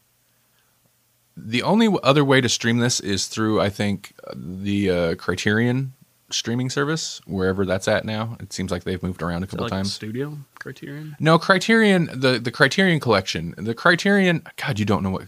The 1.36 1.63
only 1.63 1.89
other 2.04 2.24
way 2.24 2.42
to 2.42 2.50
stream 2.50 2.78
this 2.78 3.00
is 3.00 3.28
through, 3.28 3.60
I 3.60 3.70
think, 3.70 4.13
the 4.36 4.89
uh, 4.89 5.16
Criterion 5.16 5.94
streaming 6.34 6.69
service, 6.69 7.22
wherever 7.26 7.65
that's 7.65 7.88
at 7.88 8.06
now. 8.06 8.38
It 8.39 8.54
seems 8.54 8.72
like 8.72 8.84
they've 8.84 9.02
moved 9.02 9.22
around 9.22 9.43
a 9.43 9.48
couple 9.48 9.65
like 9.65 9.72
times. 9.72 9.93
Studio 9.93 10.38
Criterion? 10.60 11.15
No, 11.19 11.38
Criterion. 11.39 12.10
The 12.13 12.39
the 12.39 12.52
Criterion 12.52 13.00
collection. 13.00 13.54
The 13.58 13.74
Criterion. 13.74 14.43
God, 14.58 14.80
you 14.80 14.86
don't 14.86 15.04
know 15.04 15.12
what 15.12 15.28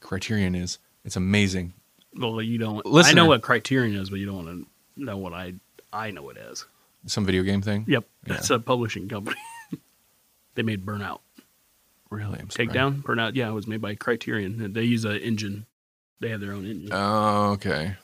Criterion 0.00 0.54
is. 0.54 0.78
It's 1.04 1.16
amazing. 1.16 1.74
Well, 2.16 2.42
you 2.42 2.58
don't. 2.58 2.82
I 2.86 3.12
know 3.12 3.26
what 3.26 3.42
Criterion 3.42 3.96
is, 3.96 4.10
but 4.10 4.18
you 4.18 4.26
don't 4.26 4.44
want 4.44 4.48
to 4.48 4.66
know 5.04 5.16
what 5.16 5.32
I 5.32 5.54
I 5.92 6.10
know 6.10 6.28
it 6.30 6.36
as. 6.36 6.64
Some 7.06 7.24
video 7.24 7.42
game 7.42 7.62
thing. 7.62 7.84
Yep, 7.88 8.04
yeah. 8.26 8.34
it's 8.34 8.50
a 8.50 8.58
publishing 8.58 9.08
company. 9.08 9.38
they 10.54 10.62
made 10.62 10.84
Burnout. 10.84 11.20
Really, 12.10 12.38
I'm 12.40 12.48
Takedown, 12.48 13.02
Burnout. 13.02 13.36
Yeah, 13.36 13.48
it 13.48 13.52
was 13.52 13.66
made 13.66 13.80
by 13.80 13.94
Criterion. 13.94 14.72
They 14.72 14.82
use 14.82 15.04
an 15.04 15.16
engine. 15.16 15.66
They 16.18 16.28
have 16.28 16.40
their 16.40 16.52
own 16.52 16.66
engine. 16.66 16.90
Oh, 16.92 17.52
okay. 17.52 17.96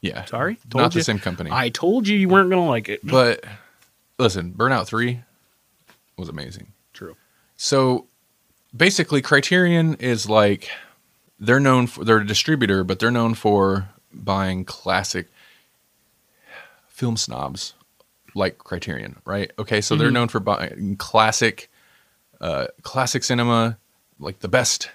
Yeah. 0.00 0.24
Sorry, 0.26 0.56
told 0.70 0.82
not 0.82 0.94
you. 0.94 1.00
the 1.00 1.04
same 1.04 1.18
company. 1.18 1.50
I 1.52 1.70
told 1.70 2.06
you 2.06 2.16
you 2.16 2.28
weren't 2.28 2.50
gonna 2.50 2.68
like 2.68 2.88
it. 2.88 3.00
But 3.04 3.44
listen, 4.18 4.52
Burnout 4.52 4.86
Three 4.86 5.20
was 6.16 6.28
amazing. 6.28 6.72
True. 6.92 7.16
So 7.56 8.06
basically, 8.76 9.22
Criterion 9.22 9.94
is 9.96 10.28
like 10.28 10.70
they're 11.38 11.60
known 11.60 11.86
for 11.86 12.04
they're 12.04 12.18
a 12.18 12.26
distributor, 12.26 12.84
but 12.84 12.98
they're 12.98 13.10
known 13.10 13.34
for 13.34 13.88
buying 14.12 14.64
classic 14.64 15.28
film 16.88 17.16
snobs 17.16 17.74
like 18.34 18.58
Criterion, 18.58 19.16
right? 19.24 19.50
Okay, 19.58 19.80
so 19.80 19.94
mm-hmm. 19.94 20.02
they're 20.02 20.10
known 20.10 20.28
for 20.28 20.40
buying 20.40 20.96
classic, 20.96 21.70
uh, 22.40 22.68
classic 22.82 23.24
cinema, 23.24 23.78
like 24.18 24.40
the 24.40 24.48
best 24.48 24.90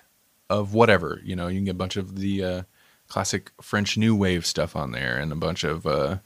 of 0.49 0.73
whatever. 0.73 1.21
You 1.23 1.35
know, 1.35 1.47
you 1.47 1.57
can 1.57 1.65
get 1.65 1.71
a 1.71 1.75
bunch 1.75 1.97
of 1.97 2.15
the 2.15 2.43
uh, 2.43 2.61
classic 3.13 3.51
French 3.61 3.95
New 3.95 4.15
Wave 4.15 4.43
stuff 4.43 4.75
on 4.75 4.91
there, 4.91 5.17
and 5.17 5.31
a 5.31 5.35
bunch 5.35 5.63
of 5.63 5.85
uh, 5.85 6.17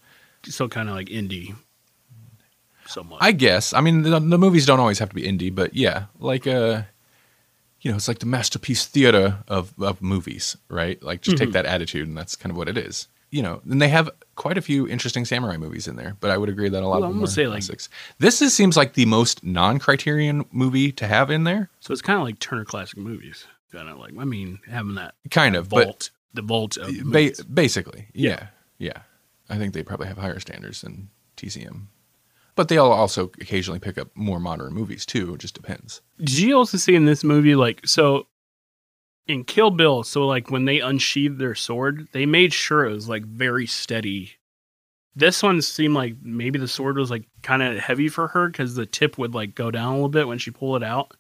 so 0.44 0.70
kind 0.70 0.88
of 0.88 0.96
like 0.96 1.08
indie. 1.08 1.54
Somewhat. 2.86 3.22
I 3.22 3.34
guess. 3.34 3.74
I 3.74 3.82
mean, 3.82 4.04
the, 4.04 4.18
the, 4.18 4.38
movies 4.38 4.66
don't 4.66 4.80
always 4.80 5.00
have 5.00 5.10
to 5.10 5.16
be 5.16 5.24
indie, 5.24 5.54
but 5.54 5.76
yeah, 5.76 6.06
like 6.20 6.48
uh, 6.48 6.84
you 7.82 7.92
know, 7.92 7.98
it's 7.98 8.08
like 8.08 8.20
the 8.20 8.26
masterpiece 8.26 8.86
theater 8.86 9.40
of 9.50 9.74
of 9.78 10.02
movies, 10.02 10.56
right? 10.70 11.02
Like, 11.04 11.22
just 11.22 11.36
mm-hmm. 11.36 11.46
take 11.48 11.54
that 11.54 11.66
attitude, 11.66 12.08
and 12.08 12.18
that's 12.18 12.38
kind 12.38 12.52
of 12.52 12.58
what 12.58 12.70
it 12.70 12.78
is 12.78 13.10
you 13.30 13.42
know, 13.42 13.62
and 13.70 13.82
they 13.82 13.90
have 13.90 14.10
quite 14.36 14.58
a 14.58 14.62
few 14.62 14.88
interesting 14.88 15.26
samurai 15.26 15.58
movies 15.58 15.88
in 15.88 15.98
there. 15.98 16.16
But 16.20 16.32
I 16.32 16.38
would 16.38 16.50
agree 16.50 16.70
that 16.70 16.82
a 16.82 16.88
lot 16.88 17.02
well, 17.02 17.10
of 17.10 17.16
them 17.16 17.24
are 17.24 17.28
say 17.28 17.46
classics. 17.46 17.90
Like, 17.92 18.20
this 18.20 18.42
is, 18.42 18.54
seems 18.54 18.78
like 18.78 18.94
the 18.94 19.06
most 19.06 19.44
non-Criterion 19.44 20.46
movie 20.52 20.92
to 20.94 21.08
have 21.08 21.30
in 21.30 21.44
there. 21.44 21.70
So 21.82 21.92
it's 21.92 22.02
kind 22.02 22.18
of 22.18 22.24
like 22.24 22.40
Turner 22.40 22.64
Classic 22.64 22.98
Movies, 22.98 23.46
kind 23.72 23.90
of 23.90 23.98
like 23.98 24.14
I 24.18 24.24
mean, 24.24 24.60
having 24.70 24.96
that 24.96 25.16
kind 25.30 25.56
of 25.56 25.68
vault, 25.68 26.10
the 26.38 26.42
vault 26.42 26.78
of 26.78 26.94
ba- 27.12 27.32
basically, 27.54 28.08
yeah, 28.14 28.48
yeah, 28.80 28.94
yeah. 28.94 29.02
I 29.50 29.58
think 29.58 29.74
they 29.74 29.84
probably 29.84 30.08
have 30.08 30.18
higher 30.18 30.40
standards 30.40 30.82
than 30.82 31.10
TCM. 31.36 31.88
But 32.56 32.70
they 32.70 32.78
all 32.78 32.92
also 32.92 33.26
occasionally 33.40 33.80
pick 33.80 33.98
up 34.00 34.10
more 34.16 34.40
modern 34.40 34.74
movies 34.74 35.06
too. 35.06 35.36
It 35.36 35.42
just 35.42 35.54
depends. 35.54 36.02
Did 36.18 36.40
you 36.40 36.58
also 36.58 36.78
see 36.78 36.96
in 36.96 37.06
this 37.06 37.24
movie 37.24 37.56
like 37.56 37.86
so 37.86 38.28
in 39.28 39.44
Kill 39.44 39.72
Bill, 39.72 40.04
so 40.04 40.26
like 40.26 40.50
when 40.50 40.66
they 40.66 40.80
unsheathed 40.80 41.38
their 41.38 41.56
sword, 41.56 42.08
they 42.14 42.26
made 42.26 42.54
sure 42.54 42.86
it 42.86 42.94
was 42.94 43.08
like 43.08 43.26
very 43.26 43.68
steady. 43.68 44.34
This 45.16 45.44
one 45.44 45.62
seemed 45.62 45.94
like 45.96 46.16
maybe 46.22 46.60
the 46.60 46.68
sword 46.68 46.98
was 46.98 47.12
like 47.12 47.26
kind 47.44 47.62
of 47.62 47.78
heavy 47.78 48.08
for 48.08 48.30
her 48.30 48.48
because 48.48 48.76
the 48.76 48.86
tip 48.86 49.18
would 49.18 49.34
like 49.34 49.56
go 49.56 49.70
down 49.72 49.90
a 49.90 49.94
little 49.96 50.10
bit 50.10 50.28
when 50.28 50.38
she 50.40 50.52
pulled 50.52 50.82
it 50.82 50.86
out. 50.86 51.16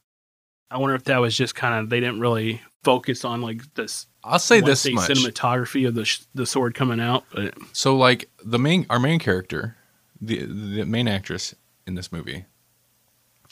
I 0.69 0.77
wonder 0.77 0.95
if 0.95 1.06
that 1.06 1.17
was 1.19 1.36
just 1.36 1.56
kind 1.56 1.80
of 1.80 1.89
they 1.89 1.99
didn't 1.99 2.19
really 2.19 2.62
focus 2.84 3.23
on 3.25 3.41
like 3.41 3.62
this. 3.75 4.08
I'll 4.23 4.39
say 4.39 4.60
this 4.62 4.89
much. 4.91 5.10
cinematography 5.10 5.88
of 5.88 5.95
the 5.95 6.06
sh- 6.06 6.23
the 6.36 6.45
sword 6.45 6.73
coming 6.75 6.99
out, 6.99 7.23
but 7.34 7.53
So 7.73 7.95
like 7.95 8.30
the 8.43 8.60
main 8.60 8.86
our 8.89 8.99
main 8.99 9.19
character, 9.19 9.77
the 10.19 10.43
the 10.45 10.86
main 10.86 11.08
actress 11.08 11.56
in 11.86 11.95
this 11.95 12.12
movie, 12.12 12.45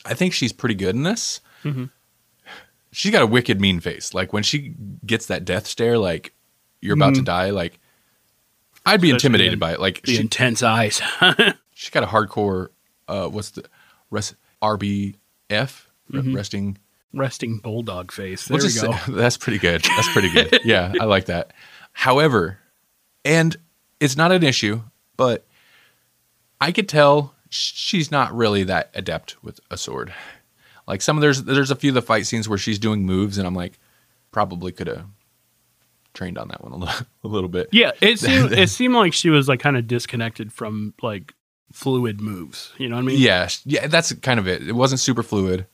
I 0.06 0.14
think 0.14 0.34
she's 0.34 0.52
pretty 0.54 0.76
good 0.76 0.96
in 0.96 1.04
this. 1.04 1.40
Mhm. 1.64 1.90
She's 2.92 3.12
got 3.12 3.22
a 3.24 3.28
wicked 3.28 3.60
mean 3.60 3.80
face. 3.80 4.14
Like 4.14 4.32
when 4.34 4.44
she 4.44 4.74
gets 5.06 5.26
that 5.28 5.44
death 5.46 5.68
stare, 5.68 5.98
like 5.98 6.34
you're 6.82 6.94
about 6.96 7.16
to 7.16 7.22
die, 7.22 7.50
like 7.50 7.80
I'd 8.86 9.02
be 9.02 9.10
Especially 9.10 9.28
intimidated 9.28 9.54
in 9.54 9.60
by 9.60 9.74
it. 9.74 9.80
Like 9.80 10.02
the 10.04 10.16
she, 10.16 10.22
intense 10.22 10.62
eyes. 10.64 11.02
she's 11.74 11.90
got 11.90 12.04
a 12.04 12.08
hardcore 12.08 12.70
uh 13.08 13.28
what's 13.28 13.52
the 13.52 13.66
rest 14.12 14.36
RBF 14.62 15.16
Re- 16.10 16.34
resting 16.34 16.78
Resting 17.16 17.58
bulldog 17.60 18.12
face. 18.12 18.46
There 18.46 18.58
We'll 18.58 18.68
we 18.68 18.74
go. 18.74 18.92
say- 18.94 19.00
that's 19.14 19.38
pretty 19.38 19.60
good. 19.60 19.82
That's 19.84 20.12
pretty 20.12 20.32
good. 20.32 20.60
yeah, 20.66 20.94
I 21.00 21.06
like 21.06 21.26
that. 21.26 21.54
However, 21.94 22.60
and 23.24 23.56
it's 24.00 24.18
not 24.18 24.32
an 24.32 24.44
issue, 24.44 24.82
but 25.18 25.46
I 26.60 26.72
could 26.72 26.90
tell 26.90 27.34
she's 27.50 28.12
not 28.12 28.36
really 28.36 28.64
that 28.66 28.90
adept 28.94 29.42
with 29.44 29.60
a 29.72 29.78
sword. 29.78 30.14
Like 30.88 31.02
some 31.02 31.18
of 31.18 31.22
there's 31.22 31.44
there's 31.44 31.72
a 31.72 31.76
few 31.76 31.92
of 31.92 31.96
the 31.96 32.02
fight 32.02 32.26
scenes 32.28 32.48
where 32.50 32.58
she's 32.58 32.78
doing 32.80 33.06
moves, 33.06 33.38
and 33.38 33.48
I'm 33.48 33.56
like, 33.56 33.80
probably 34.32 34.72
could 34.72 34.88
have 34.88 35.06
trained 36.14 36.38
on 36.38 36.48
that 36.50 36.64
one 36.64 36.72
a 36.74 36.78
little, 36.78 37.06
a 37.24 37.28
little 37.28 37.50
bit. 37.50 37.70
Yeah, 37.72 37.92
it 38.02 38.20
seemed 38.20 38.52
it 38.52 38.70
seemed 38.70 38.94
like 38.94 39.14
she 39.14 39.30
was 39.30 39.48
like 39.48 39.60
kind 39.60 39.78
of 39.78 39.88
disconnected 39.88 40.52
from 40.54 40.94
like 41.02 41.34
fluid 41.72 42.22
moves. 42.22 42.72
You 42.78 42.90
know 42.90 42.96
what 42.96 43.02
I 43.04 43.06
mean? 43.06 43.20
Yeah, 43.20 43.48
yeah, 43.66 43.88
that's 43.88 44.14
kind 44.16 44.40
of 44.40 44.48
it. 44.48 44.68
It 44.68 44.74
wasn't 44.74 45.00
super 45.00 45.24
fluid. 45.24 45.66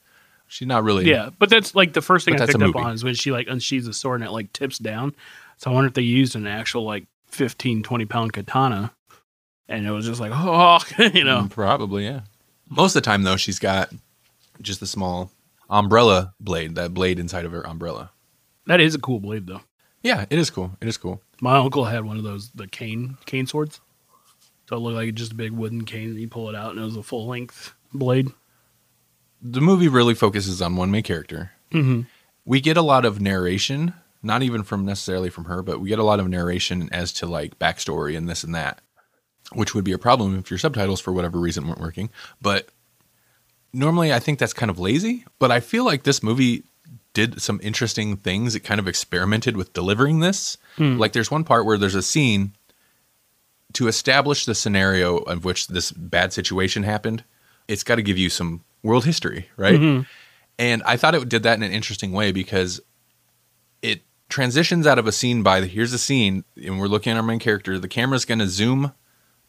She's 0.52 0.68
not 0.68 0.84
really. 0.84 1.10
Yeah, 1.10 1.30
but 1.40 1.50
that's 1.50 1.74
like 1.76 1.94
the 1.94 2.02
first 2.02 2.26
thing 2.26 2.36
I 2.36 2.46
picked 2.46 2.62
up 2.62 2.76
on 2.76 2.94
is 2.94 3.06
when 3.06 3.16
she 3.16 3.32
like 3.32 3.48
unsheathes 3.48 3.86
the 3.86 3.94
sword 3.94 4.20
and 4.20 4.28
it 4.28 4.34
like 4.34 4.52
tips 4.52 4.78
down. 4.80 5.16
So 5.56 5.72
I 5.72 5.74
wonder 5.74 5.88
if 5.88 5.94
they 5.94 6.02
used 6.02 6.36
an 6.36 6.46
actual 6.46 6.84
like 6.84 7.06
15, 7.28 7.84
20 7.84 8.06
pound 8.06 8.34
katana, 8.34 8.92
and 9.70 9.88
it 9.88 9.92
was 9.92 10.06
just 10.06 10.20
like 10.20 10.32
oh, 10.36 10.80
you 11.14 11.24
know. 11.24 11.44
Mm, 11.44 11.52
Probably, 11.52 12.04
yeah. 12.04 12.22
Most 12.70 12.98
of 12.98 13.02
the 13.02 13.06
time, 13.06 13.24
though, 13.24 13.38
she's 13.38 13.60
got 13.60 13.94
just 14.62 14.82
a 14.82 14.88
small 14.88 15.32
umbrella 15.70 16.34
blade, 16.42 16.76
that 16.76 16.94
blade 16.94 17.18
inside 17.18 17.46
of 17.46 17.54
her 17.54 17.66
umbrella. 17.66 18.12
That 18.68 18.82
is 18.82 18.94
a 18.94 19.00
cool 19.00 19.22
blade 19.22 19.48
though. 19.48 19.62
Yeah, 20.04 20.26
it 20.30 20.38
is 20.38 20.50
cool. 20.50 20.76
It 20.82 20.88
is 20.90 20.98
cool. 20.98 21.22
My 21.40 21.60
uncle 21.60 21.86
had 21.86 22.04
one 22.04 22.18
of 22.18 22.24
those 22.24 22.50
the 22.52 22.68
cane 22.68 23.18
cane 23.26 23.48
swords. 23.48 23.80
So 24.68 24.76
it 24.76 24.80
looked 24.80 24.96
like 24.98 25.14
just 25.14 25.32
a 25.32 25.36
big 25.36 25.54
wooden 25.54 25.86
cane. 25.86 26.10
And 26.10 26.20
you 26.20 26.28
pull 26.28 26.50
it 26.50 26.56
out 26.56 26.72
and 26.72 26.80
it 26.80 26.84
was 26.84 26.98
a 26.98 27.04
full 27.04 27.28
length 27.28 27.74
blade. 27.94 28.28
The 29.42 29.62
movie 29.62 29.88
really 29.88 30.14
focuses 30.14 30.62
on 30.62 30.76
one 30.76 30.92
main 30.92 31.04
character. 31.04 31.52
Mm-hmm. 31.72 32.02
We 32.46 32.62
get 32.62 32.78
a 32.78 32.82
lot 32.82 33.06
of 33.06 33.20
narration, 33.22 33.94
not 34.22 34.44
even 34.44 34.64
from 34.64 34.86
necessarily 34.86 35.30
from 35.30 35.46
her, 35.46 35.62
but 35.64 35.80
we 35.80 35.90
get 35.90 36.00
a 36.00 36.04
lot 36.04 36.20
of 36.20 36.28
narration 36.28 36.90
as 36.92 37.12
to 37.14 37.26
like 37.26 37.58
backstory 37.60 38.16
and 38.16 38.30
this 38.30 38.44
and 38.44 38.54
that, 38.54 38.82
which 39.54 39.74
would 39.74 39.84
be 39.84 39.94
a 39.94 39.98
problem 39.98 40.38
if 40.38 40.52
your 40.52 40.58
subtitles, 40.58 41.02
for 41.02 41.12
whatever 41.12 41.40
reason, 41.40 41.68
weren't 41.68 41.80
working. 41.80 42.10
But 42.42 42.70
normally 43.74 44.14
I 44.14 44.20
think 44.20 44.38
that's 44.38 44.54
kind 44.54 44.70
of 44.70 44.80
lazy, 44.80 45.26
but 45.40 45.52
I 45.52 45.60
feel 45.60 45.86
like 45.86 46.04
this 46.04 46.22
movie 46.22 46.64
did 47.14 47.42
some 47.42 47.60
interesting 47.64 48.18
things. 48.18 48.56
It 48.56 48.62
kind 48.62 48.80
of 48.80 48.88
experimented 48.88 49.58
with 49.58 49.74
delivering 49.74 50.20
this. 50.20 50.58
Like 50.78 51.14
there's 51.14 51.32
one 51.32 51.44
part 51.44 51.66
where 51.66 51.78
there's 51.78 51.96
a 51.96 52.02
scene 52.02 52.54
to 53.74 53.88
establish 53.88 54.46
the 54.46 54.56
scenario 54.56 55.18
of 55.18 55.46
which 55.46 55.68
this 55.68 55.92
bad 55.92 56.34
situation 56.34 56.84
happened. 56.84 57.24
It's 57.68 57.84
got 57.84 57.96
to 57.96 58.02
give 58.02 58.18
you 58.18 58.30
some 58.30 58.64
world 58.84 59.06
history, 59.06 59.50
right? 59.58 59.76
Mm-hmm. 59.76 60.04
And 60.60 60.84
I 60.84 60.98
thought 60.98 61.16
it 61.16 61.30
did 61.30 61.44
that 61.44 61.58
in 61.58 61.64
an 61.64 61.72
interesting 61.72 62.12
way 62.12 62.32
because 62.32 62.82
it 63.82 64.02
transitions 64.30 64.86
out 64.86 65.00
of 65.00 65.08
a 65.08 65.12
scene 65.12 65.44
by 65.44 65.60
the 65.60 65.68
here's 65.68 65.94
a 65.94 65.98
scene 65.98 66.44
and 66.56 66.80
we're 66.80 66.88
looking 66.88 67.12
at 67.12 67.18
our 67.18 67.24
main 67.24 67.40
character. 67.40 67.80
The 67.80 67.88
camera's 67.88 68.26
going 68.26 68.40
to 68.40 68.48
zoom 68.48 68.94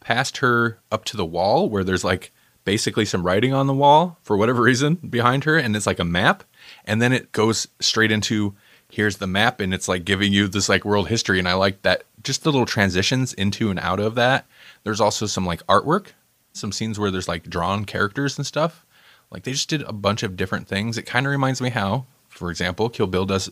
past 0.01 0.39
her 0.39 0.79
up 0.91 1.05
to 1.07 1.17
the 1.17 1.25
wall 1.25 1.69
where 1.69 1.85
there's 1.85 2.05
like 2.05 2.33
basically 2.65 3.05
some 3.05 3.25
writing 3.25 3.53
on 3.53 3.67
the 3.67 3.75
wall 3.75 4.19
for 4.23 4.37
whatever 4.37 4.63
reason 4.63 4.95
behind 4.95 5.45
her 5.45 5.59
and 5.59 5.77
it's 5.77 5.87
like 5.87 5.99
a 5.99 6.05
map 6.05 6.45
and 6.85 7.01
then 7.01 7.13
it 7.13 7.33
goes 7.33 7.69
straight 7.81 8.11
into 8.11 8.55
here's 8.91 9.17
the 9.17 9.27
map 9.27 9.61
and 9.61 9.73
it's 9.73 9.89
like 9.89 10.05
giving 10.05 10.33
you 10.33 10.47
this 10.49 10.69
like 10.69 10.85
world 10.85 11.09
history 11.09 11.39
and 11.39 11.49
I 11.49 11.55
like 11.55 11.83
that 11.83 12.05
just 12.23 12.45
the 12.45 12.53
little 12.53 12.67
transitions 12.67 13.33
into 13.35 13.71
and 13.71 13.81
out 13.81 14.01
of 14.01 14.15
that. 14.17 14.47
There's 14.85 15.01
also 15.01 15.27
some 15.27 15.47
like 15.47 15.67
artwork, 15.67 16.09
some 16.53 16.73
scenes 16.73 16.99
where 16.99 17.11
there's 17.11 17.29
like 17.29 17.45
drawn 17.45 17.85
characters 17.85 18.37
and 18.39 18.47
stuff. 18.47 18.85
Like 19.33 19.45
they 19.45 19.53
just 19.53 19.69
did 19.69 19.83
a 19.83 19.93
bunch 19.93 20.23
of 20.23 20.37
different 20.37 20.69
things. 20.69 20.99
It 20.99 21.07
kind 21.07 21.27
of 21.27 21.31
reminds 21.31 21.61
me 21.61 21.71
how, 21.71 22.07
for 22.29 22.51
example, 22.51 22.89
Kill 22.89 23.07
Bill 23.07 23.25
does 23.25 23.51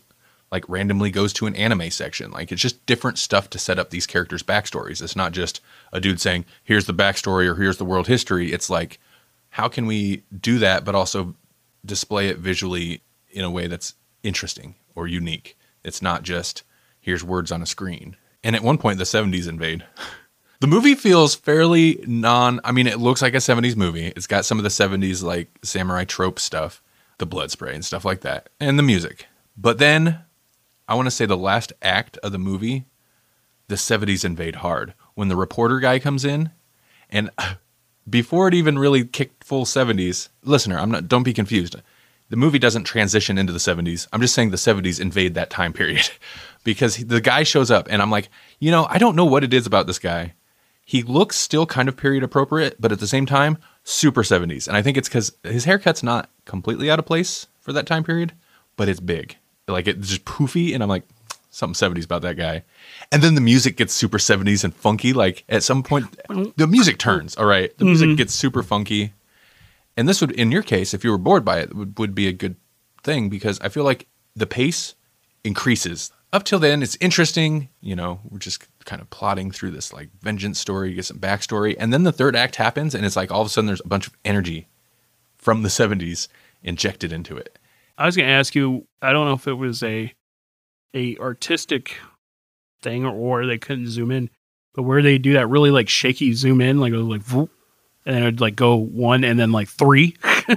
like 0.52 0.68
randomly 0.68 1.10
goes 1.10 1.32
to 1.34 1.46
an 1.46 1.54
anime 1.54 1.90
section. 1.90 2.30
Like 2.30 2.52
it's 2.52 2.60
just 2.60 2.84
different 2.86 3.18
stuff 3.18 3.48
to 3.50 3.58
set 3.58 3.78
up 3.78 3.90
these 3.90 4.06
characters' 4.06 4.42
backstories. 4.42 5.00
It's 5.00 5.16
not 5.16 5.32
just 5.32 5.60
a 5.92 6.00
dude 6.00 6.20
saying, 6.20 6.44
here's 6.64 6.86
the 6.86 6.94
backstory 6.94 7.46
or 7.46 7.54
here's 7.54 7.78
the 7.78 7.84
world 7.84 8.08
history. 8.08 8.52
It's 8.52 8.68
like, 8.68 8.98
how 9.50 9.68
can 9.68 9.86
we 9.86 10.24
do 10.38 10.58
that, 10.58 10.84
but 10.84 10.94
also 10.94 11.34
display 11.84 12.28
it 12.28 12.38
visually 12.38 13.02
in 13.30 13.44
a 13.44 13.50
way 13.50 13.66
that's 13.66 13.94
interesting 14.22 14.74
or 14.94 15.06
unique? 15.06 15.56
It's 15.84 16.02
not 16.02 16.24
just, 16.24 16.62
here's 17.00 17.24
words 17.24 17.50
on 17.52 17.62
a 17.62 17.66
screen. 17.66 18.16
And 18.42 18.56
at 18.56 18.62
one 18.62 18.78
point, 18.78 18.98
the 18.98 19.04
70s 19.04 19.48
invade. 19.48 19.84
The 20.60 20.66
movie 20.66 20.94
feels 20.94 21.34
fairly 21.34 22.04
non. 22.06 22.60
I 22.64 22.72
mean, 22.72 22.86
it 22.86 23.00
looks 23.00 23.22
like 23.22 23.32
a 23.32 23.38
70s 23.38 23.76
movie. 23.76 24.08
It's 24.08 24.26
got 24.26 24.44
some 24.44 24.58
of 24.58 24.62
the 24.62 24.68
70s, 24.68 25.22
like 25.22 25.48
samurai 25.62 26.04
trope 26.04 26.38
stuff, 26.38 26.82
the 27.16 27.24
blood 27.24 27.50
spray 27.50 27.74
and 27.74 27.84
stuff 27.84 28.04
like 28.04 28.20
that, 28.20 28.50
and 28.60 28.78
the 28.78 28.82
music. 28.82 29.26
But 29.56 29.78
then 29.78 30.20
I 30.86 30.94
want 30.94 31.06
to 31.06 31.10
say 31.10 31.24
the 31.24 31.36
last 31.36 31.72
act 31.80 32.18
of 32.18 32.32
the 32.32 32.38
movie, 32.38 32.84
the 33.68 33.76
70s 33.76 34.22
invade 34.22 34.56
hard. 34.56 34.92
When 35.14 35.28
the 35.28 35.36
reporter 35.36 35.80
guy 35.80 35.98
comes 35.98 36.26
in, 36.26 36.50
and 37.08 37.30
before 38.10 38.46
it 38.46 38.54
even 38.54 38.78
really 38.78 39.04
kicked 39.04 39.44
full 39.44 39.64
70s, 39.64 40.28
listener, 40.44 40.78
I'm 40.78 40.90
not. 40.90 41.08
Don't 41.08 41.22
be 41.22 41.32
confused. 41.32 41.76
The 42.28 42.36
movie 42.36 42.58
doesn't 42.58 42.84
transition 42.84 43.38
into 43.38 43.52
the 43.52 43.58
70s. 43.58 44.08
I'm 44.12 44.20
just 44.20 44.34
saying 44.34 44.50
the 44.50 44.56
70s 44.56 45.00
invade 45.00 45.34
that 45.34 45.48
time 45.48 45.72
period 45.72 46.10
because 46.64 46.98
the 46.98 47.22
guy 47.22 47.44
shows 47.44 47.70
up, 47.70 47.88
and 47.90 48.02
I'm 48.02 48.10
like, 48.10 48.28
you 48.58 48.70
know, 48.70 48.86
I 48.90 48.98
don't 48.98 49.16
know 49.16 49.24
what 49.24 49.42
it 49.42 49.54
is 49.54 49.66
about 49.66 49.86
this 49.86 49.98
guy. 49.98 50.34
He 50.90 51.04
looks 51.04 51.36
still 51.36 51.66
kind 51.66 51.88
of 51.88 51.96
period 51.96 52.24
appropriate, 52.24 52.80
but 52.80 52.90
at 52.90 52.98
the 52.98 53.06
same 53.06 53.24
time, 53.24 53.58
super 53.84 54.24
70s. 54.24 54.66
And 54.66 54.76
I 54.76 54.82
think 54.82 54.96
it's 54.96 55.08
because 55.08 55.30
his 55.44 55.64
haircut's 55.64 56.02
not 56.02 56.28
completely 56.46 56.90
out 56.90 56.98
of 56.98 57.06
place 57.06 57.46
for 57.60 57.72
that 57.72 57.86
time 57.86 58.02
period, 58.02 58.32
but 58.74 58.88
it's 58.88 58.98
big. 58.98 59.36
Like 59.68 59.86
it's 59.86 60.08
just 60.08 60.24
poofy, 60.24 60.74
and 60.74 60.82
I'm 60.82 60.88
like, 60.88 61.04
something 61.50 61.94
70s 61.94 62.06
about 62.06 62.22
that 62.22 62.36
guy. 62.36 62.64
And 63.12 63.22
then 63.22 63.36
the 63.36 63.40
music 63.40 63.76
gets 63.76 63.94
super 63.94 64.18
70s 64.18 64.64
and 64.64 64.74
funky. 64.74 65.12
Like 65.12 65.44
at 65.48 65.62
some 65.62 65.84
point, 65.84 66.06
the 66.56 66.66
music 66.66 66.98
turns. 66.98 67.36
All 67.36 67.46
right, 67.46 67.70
the 67.78 67.84
music 67.84 68.08
mm-hmm. 68.08 68.16
gets 68.16 68.34
super 68.34 68.64
funky. 68.64 69.12
And 69.96 70.08
this 70.08 70.20
would, 70.20 70.32
in 70.32 70.50
your 70.50 70.64
case, 70.64 70.92
if 70.92 71.04
you 71.04 71.12
were 71.12 71.18
bored 71.18 71.44
by 71.44 71.60
it, 71.60 71.72
would, 71.72 72.00
would 72.00 72.16
be 72.16 72.26
a 72.26 72.32
good 72.32 72.56
thing 73.04 73.28
because 73.28 73.60
I 73.60 73.68
feel 73.68 73.84
like 73.84 74.08
the 74.34 74.44
pace 74.44 74.96
increases. 75.44 76.10
Up 76.32 76.44
till 76.44 76.60
then, 76.60 76.82
it's 76.82 76.96
interesting. 77.00 77.68
You 77.80 77.96
know, 77.96 78.20
we're 78.28 78.38
just 78.38 78.64
kind 78.84 79.02
of 79.02 79.10
plotting 79.10 79.50
through 79.50 79.72
this 79.72 79.92
like 79.92 80.10
vengeance 80.22 80.58
story, 80.58 80.90
you 80.90 80.96
get 80.96 81.04
some 81.04 81.18
backstory, 81.18 81.74
and 81.78 81.92
then 81.92 82.04
the 82.04 82.12
third 82.12 82.36
act 82.36 82.56
happens, 82.56 82.94
and 82.94 83.04
it's 83.04 83.16
like 83.16 83.30
all 83.30 83.40
of 83.40 83.46
a 83.46 83.50
sudden 83.50 83.66
there's 83.66 83.82
a 83.84 83.88
bunch 83.88 84.06
of 84.06 84.16
energy 84.24 84.68
from 85.36 85.62
the 85.62 85.68
70s 85.68 86.28
injected 86.62 87.12
into 87.12 87.36
it. 87.36 87.58
I 87.98 88.06
was 88.06 88.16
going 88.16 88.28
to 88.28 88.34
ask 88.34 88.54
you. 88.54 88.86
I 89.02 89.12
don't 89.12 89.26
know 89.26 89.34
if 89.34 89.46
it 89.46 89.54
was 89.54 89.82
a 89.82 90.12
a 90.94 91.16
artistic 91.18 91.96
thing 92.82 93.04
or, 93.04 93.46
they 93.46 93.58
couldn't 93.58 93.88
zoom 93.88 94.10
in, 94.10 94.30
but 94.74 94.82
where 94.82 95.02
they 95.02 95.18
do 95.18 95.34
that 95.34 95.48
really 95.48 95.70
like 95.70 95.88
shaky 95.88 96.32
zoom 96.32 96.60
in, 96.60 96.80
like 96.80 96.92
it 96.92 96.96
was 96.96 97.06
like, 97.06 97.48
and 98.06 98.16
then 98.16 98.22
it 98.22 98.26
would 98.26 98.40
like 98.40 98.56
go 98.56 98.76
one 98.76 99.24
and 99.24 99.38
then 99.38 99.52
like 99.52 99.68
three, 99.68 100.16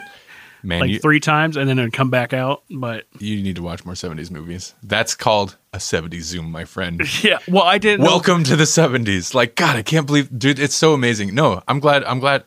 Man, 0.63 0.80
like 0.80 0.89
you, 0.91 0.99
three 0.99 1.19
times, 1.19 1.58
and 1.58 1.67
then 1.67 1.78
it'd 1.78 1.91
come 1.91 2.10
back 2.10 2.34
out. 2.34 2.63
But 2.69 3.04
you 3.19 3.41
need 3.43 3.58
to 3.58 3.62
watch 3.62 3.84
more 3.84 3.95
70s 3.95 4.32
movies. 4.32 4.73
That's 4.82 5.13
called 5.13 5.58
a 5.73 5.78
70s 5.78 6.21
zoom, 6.21 6.52
my 6.52 6.63
friend. 6.63 7.02
yeah, 7.23 7.39
well, 7.49 7.63
I 7.63 7.78
didn't. 7.78 7.99
know- 7.99 8.12
Welcome 8.12 8.43
to 8.45 8.56
the 8.56 8.63
70s. 8.63 9.34
Like, 9.34 9.56
God, 9.56 9.76
I 9.76 9.82
can't 9.82 10.08
believe, 10.08 10.30
dude, 10.38 10.60
it's 10.60 10.76
so 10.76 10.93
amazing. 10.93 11.36
No, 11.36 11.62
I'm 11.67 11.80
glad, 11.82 12.06
I'm 12.06 12.19
glad, 12.19 12.45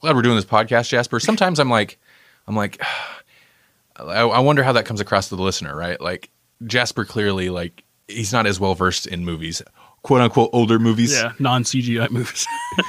glad 0.00 0.16
we're 0.16 0.22
doing 0.22 0.36
this 0.36 0.46
podcast, 0.46 0.88
Jasper. 0.88 1.20
Sometimes 1.20 1.58
I'm 1.58 1.68
like, 1.68 1.98
I'm 2.46 2.56
like, 2.56 2.80
I, 3.96 4.38
wonder 4.40 4.62
how 4.62 4.72
that 4.72 4.86
comes 4.86 5.00
across 5.00 5.28
to 5.28 5.36
the 5.36 5.42
listener, 5.42 5.76
right? 5.76 6.00
Like, 6.00 6.30
Jasper 6.66 7.04
clearly, 7.04 7.50
like, 7.50 7.84
he's 8.08 8.32
not 8.32 8.46
as 8.46 8.58
well 8.58 8.74
versed 8.74 9.06
in 9.06 9.24
movies, 9.24 9.62
quote 10.02 10.20
unquote, 10.20 10.50
older 10.52 10.78
movies, 10.78 11.12
Yeah, 11.12 11.32
non 11.38 11.64
CGI 11.64 12.10
movies. 12.10 12.46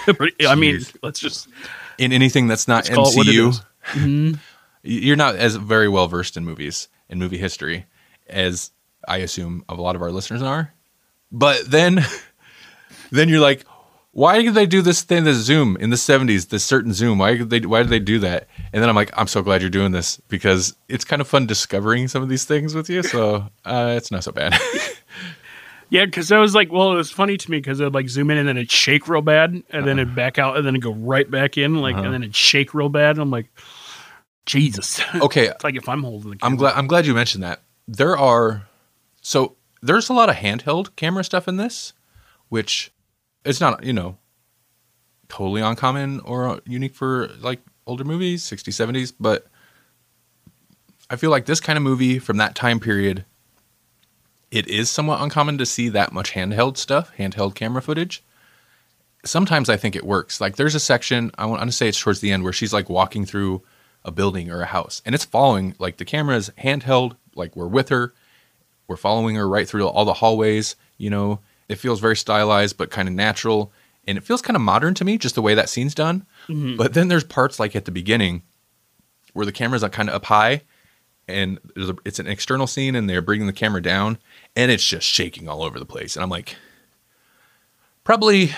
I 0.48 0.56
mean, 0.56 0.82
let's 1.04 1.20
just 1.20 1.48
in 1.98 2.12
anything 2.12 2.48
that's 2.48 2.68
not 2.68 2.90
call 2.90 3.14
what 3.16 3.28
it 3.28 3.32
MCU. 3.32 3.64
Mm-hmm. 3.92 4.36
You're 4.84 5.16
not 5.16 5.36
as 5.36 5.56
very 5.56 5.88
well 5.88 6.08
versed 6.08 6.38
in 6.38 6.46
movies 6.46 6.90
and 7.10 7.20
movie 7.20 7.38
history 7.38 7.86
as 8.28 8.72
I 9.08 9.18
assume 9.18 9.66
a 9.68 9.74
lot 9.74 9.96
of 9.96 10.02
our 10.02 10.12
listeners 10.12 10.42
are. 10.42 10.74
But 11.32 11.70
then, 11.70 12.06
then 13.12 13.30
you're 13.30 13.40
like, 13.40 13.66
why 14.12 14.42
did 14.42 14.54
they 14.54 14.66
do 14.66 14.82
this 14.82 15.02
thing, 15.02 15.24
this 15.24 15.38
zoom 15.38 15.76
in 15.78 15.90
the 15.90 15.96
70s, 15.96 16.50
this 16.50 16.64
certain 16.64 16.94
zoom? 16.94 17.18
Why 17.18 17.36
did 17.36 17.50
they, 17.50 17.60
why 17.62 17.82
did 17.82 17.90
they 17.90 18.00
do 18.00 18.20
that? 18.20 18.48
And 18.72 18.82
then 18.82 18.90
I'm 18.90 18.96
like, 18.96 19.12
I'm 19.18 19.28
so 19.28 19.42
glad 19.42 19.62
you're 19.62 19.70
doing 19.70 19.92
this 19.92 20.18
because 20.30 20.76
it's 20.88 21.04
kind 21.04 21.22
of 21.22 21.28
fun 21.28 21.48
discovering 21.48 22.08
some 22.08 22.24
of 22.24 22.30
these 22.30 22.46
things 22.46 22.74
with 22.74 22.90
you. 22.90 23.04
So 23.04 23.50
uh, 23.66 23.94
it's 23.98 24.12
not 24.12 24.24
so 24.24 24.32
bad. 24.32 24.54
Yeah, 25.96 26.06
because 26.06 26.32
I 26.32 26.40
was 26.40 26.54
like, 26.56 26.72
well, 26.72 26.92
it 26.94 26.96
was 26.96 27.12
funny 27.12 27.38
to 27.38 27.52
me 27.52 27.58
because 27.58 27.80
it'd 27.80 27.94
like 27.94 28.10
zoom 28.10 28.30
in 28.32 28.38
and 28.38 28.48
then 28.48 28.58
it'd 28.58 28.72
shake 28.72 29.08
real 29.08 29.22
bad, 29.22 29.52
and 29.52 29.64
Uh-huh. 29.74 29.86
then 29.86 30.00
it'd 30.00 30.16
back 30.16 30.38
out, 30.38 30.58
and 30.58 30.66
then 30.66 30.76
it'd 30.76 30.84
go 30.84 30.94
right 30.94 31.30
back 31.30 31.58
in, 31.58 31.76
like, 31.82 31.96
and 31.96 32.14
then 32.14 32.22
it'd 32.24 32.36
shake 32.36 32.74
real 32.74 32.90
bad. 32.90 33.12
And 33.12 33.22
I'm 33.22 33.32
like, 33.32 33.48
Jesus. 34.46 35.02
okay. 35.16 35.48
it's 35.48 35.64
like 35.64 35.76
if 35.76 35.88
I'm 35.90 36.04
holding 36.04 36.32
the 36.32 36.38
camera. 36.38 36.52
I'm 36.52 36.58
glad, 36.58 36.74
I'm 36.76 36.88
glad 36.88 37.06
you 37.06 37.14
mentioned 37.14 37.44
that. 37.44 37.62
There 37.88 38.18
are, 38.18 38.68
so 39.22 39.56
there's 39.82 40.10
a 40.10 40.14
lot 40.14 40.30
of 40.30 40.36
handheld 40.36 40.96
camera 40.96 41.24
stuff 41.24 41.48
in 41.48 41.58
this, 41.58 41.94
which 42.50 42.92
it's 43.44 43.62
not, 43.62 43.84
you 43.84 43.94
know, 43.94 44.18
totally 45.30 45.62
uncommon 45.62 46.20
or 46.22 46.60
unique 46.66 46.94
for 46.96 47.28
like 47.40 47.60
older 47.88 48.04
movies, 48.04 48.44
60s, 48.44 48.74
70s, 48.74 49.14
but 49.20 49.48
I 51.10 51.16
feel 51.16 51.30
like 51.30 51.46
this 51.46 51.60
kind 51.60 51.78
of 51.78 51.84
movie 51.84 52.18
from 52.20 52.38
that 52.38 52.56
time 52.56 52.80
period, 52.80 53.26
it 54.56 54.70
is 54.70 54.90
somewhat 54.90 55.22
uncommon 55.22 55.58
to 55.58 55.66
see 55.66 55.90
that 55.90 56.14
much 56.14 56.32
handheld 56.32 56.78
stuff, 56.78 57.12
handheld 57.18 57.56
camera 57.56 57.82
footage. 57.82 58.24
Sometimes 59.26 59.68
I 59.70 59.76
think 59.76 59.98
it 59.98 60.06
works. 60.06 60.40
Like 60.40 60.56
there's 60.56 60.76
a 60.76 60.80
section, 60.80 61.30
I 61.38 61.46
want 61.46 61.62
to 61.62 61.74
say 61.74 61.90
it's 61.90 62.00
towards 62.00 62.22
the 62.22 62.32
end, 62.32 62.46
where 62.46 62.54
she's 62.54 62.72
like 62.72 62.90
walking 62.90 63.26
through 63.26 63.64
a 64.06 64.12
building 64.12 64.50
or 64.50 64.62
a 64.62 64.68
house 64.68 65.02
and 65.06 65.14
it's 65.14 65.26
following, 65.26 65.76
like 65.78 65.98
the 65.98 66.06
camera 66.06 66.38
is 66.38 66.52
handheld, 66.58 67.18
like 67.36 67.54
we're 67.54 67.68
with 67.68 67.90
her. 67.90 68.14
We're 68.88 68.96
following 68.96 69.36
her 69.36 69.46
right 69.46 69.68
through 69.68 69.86
all 69.88 70.06
the 70.06 70.14
hallways. 70.14 70.78
You 70.98 71.10
know, 71.10 71.42
it 71.68 71.76
feels 71.76 72.00
very 72.00 72.16
stylized, 72.16 72.78
but 72.78 72.92
kind 72.92 73.10
of 73.10 73.14
natural. 73.14 73.74
And 74.08 74.18
it 74.18 74.24
feels 74.24 74.42
kind 74.42 74.56
of 74.56 74.62
modern 74.62 74.94
to 74.94 75.04
me, 75.04 75.18
just 75.18 75.36
the 75.36 75.42
way 75.42 75.56
that 75.56 75.68
scene's 75.68 75.96
done. 75.96 76.26
Mm-hmm. 76.48 76.78
But 76.78 76.94
then 76.94 77.10
there's 77.10 77.26
parts 77.26 77.60
like 77.60 77.76
at 77.76 77.84
the 77.84 77.92
beginning 77.92 78.44
where 79.34 79.46
the 79.46 79.52
camera's 79.52 79.84
like 79.84 79.92
kind 79.92 80.08
of 80.08 80.16
up 80.16 80.26
high 80.26 80.62
and 81.28 81.60
a, 81.76 81.96
it's 82.06 82.20
an 82.20 82.28
external 82.28 82.68
scene 82.68 82.96
and 82.96 83.10
they're 83.10 83.22
bringing 83.22 83.48
the 83.48 83.54
camera 83.54 83.82
down 83.82 84.18
and 84.56 84.72
it's 84.72 84.86
just 84.86 85.08
shaking 85.08 85.48
all 85.48 85.64
over 85.64 85.80
the 85.80 85.86
place. 85.86 86.16
And 86.16 86.24
I'm 86.24 86.30
like, 86.30 86.56
probably, 88.04 88.52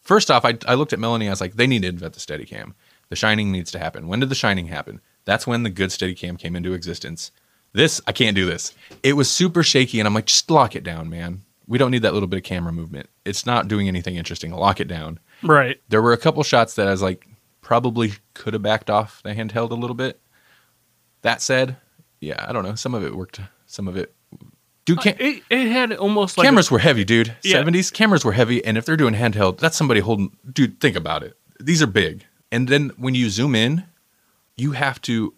first 0.00 0.30
off, 0.30 0.44
I, 0.44 0.58
I 0.66 0.74
looked 0.74 0.92
at 0.92 0.98
Melanie. 0.98 1.28
I 1.28 1.30
was 1.30 1.40
like, 1.40 1.54
they 1.54 1.66
need 1.66 1.82
to 1.82 1.88
invent 1.88 2.14
the 2.14 2.20
Steadicam. 2.20 2.74
The 3.08 3.16
Shining 3.16 3.52
needs 3.52 3.70
to 3.72 3.78
happen. 3.78 4.08
When 4.08 4.20
did 4.20 4.28
the 4.28 4.34
Shining 4.34 4.68
happen? 4.68 5.00
That's 5.24 5.46
when 5.46 5.62
the 5.62 5.70
good 5.70 5.90
Steadicam 5.90 6.38
came 6.38 6.56
into 6.56 6.72
existence. 6.72 7.30
This, 7.72 8.00
I 8.06 8.12
can't 8.12 8.36
do 8.36 8.46
this. 8.46 8.74
It 9.02 9.14
was 9.14 9.30
super 9.30 9.62
shaky 9.62 10.00
and 10.00 10.06
I'm 10.06 10.14
like, 10.14 10.26
just 10.26 10.50
lock 10.50 10.76
it 10.76 10.84
down, 10.84 11.08
man. 11.08 11.42
We 11.66 11.78
don't 11.78 11.90
need 11.90 12.02
that 12.02 12.12
little 12.12 12.28
bit 12.28 12.38
of 12.38 12.42
camera 12.42 12.72
movement. 12.72 13.08
It's 13.24 13.46
not 13.46 13.68
doing 13.68 13.88
anything 13.88 14.16
interesting. 14.16 14.50
Lock 14.50 14.80
it 14.80 14.88
down 14.88 15.20
right. 15.42 15.80
there 15.88 16.02
were 16.02 16.12
a 16.12 16.18
couple 16.18 16.42
shots 16.42 16.74
that 16.74 16.88
I 16.88 16.90
was 16.90 17.02
like, 17.02 17.26
probably 17.60 18.14
could 18.34 18.54
have 18.54 18.62
backed 18.62 18.90
off 18.90 19.22
the 19.22 19.34
handheld 19.34 19.70
a 19.70 19.74
little 19.74 19.94
bit. 19.96 20.20
That 21.22 21.40
said, 21.40 21.76
yeah, 22.20 22.44
I 22.46 22.52
don't 22.52 22.64
know. 22.64 22.74
Some 22.74 22.94
of 22.94 23.04
it 23.04 23.14
worked. 23.14 23.40
Some 23.66 23.88
of 23.88 23.96
it. 23.96 24.14
Dude, 24.84 24.98
uh, 24.98 25.02
cam- 25.02 25.16
It, 25.18 25.42
it 25.50 25.68
had 25.68 25.92
almost 25.92 26.36
like 26.36 26.44
cameras 26.44 26.70
were 26.70 26.78
heavy, 26.78 27.04
dude. 27.04 27.36
Yeah. 27.42 27.52
Seventies 27.52 27.90
cameras 27.90 28.24
were 28.24 28.32
heavy, 28.32 28.64
and 28.64 28.76
if 28.76 28.84
they're 28.84 28.96
doing 28.96 29.14
handheld, 29.14 29.58
that's 29.58 29.76
somebody 29.76 30.00
holding. 30.00 30.36
Dude, 30.50 30.80
think 30.80 30.96
about 30.96 31.22
it. 31.22 31.36
These 31.60 31.82
are 31.82 31.86
big, 31.86 32.24
and 32.50 32.68
then 32.68 32.90
when 32.96 33.14
you 33.14 33.30
zoom 33.30 33.54
in, 33.54 33.84
you 34.56 34.72
have 34.72 35.00
to. 35.02 35.34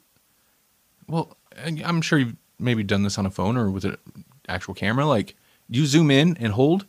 Well, 1.06 1.36
I'm 1.84 2.00
sure 2.00 2.18
you've 2.18 2.36
maybe 2.58 2.82
done 2.82 3.02
this 3.02 3.18
on 3.18 3.26
a 3.26 3.30
phone 3.30 3.56
or 3.56 3.70
with 3.70 3.84
an 3.84 3.98
actual 4.48 4.74
camera. 4.74 5.06
Like 5.06 5.34
you 5.68 5.86
zoom 5.86 6.10
in 6.10 6.36
and 6.38 6.52
hold, 6.52 6.86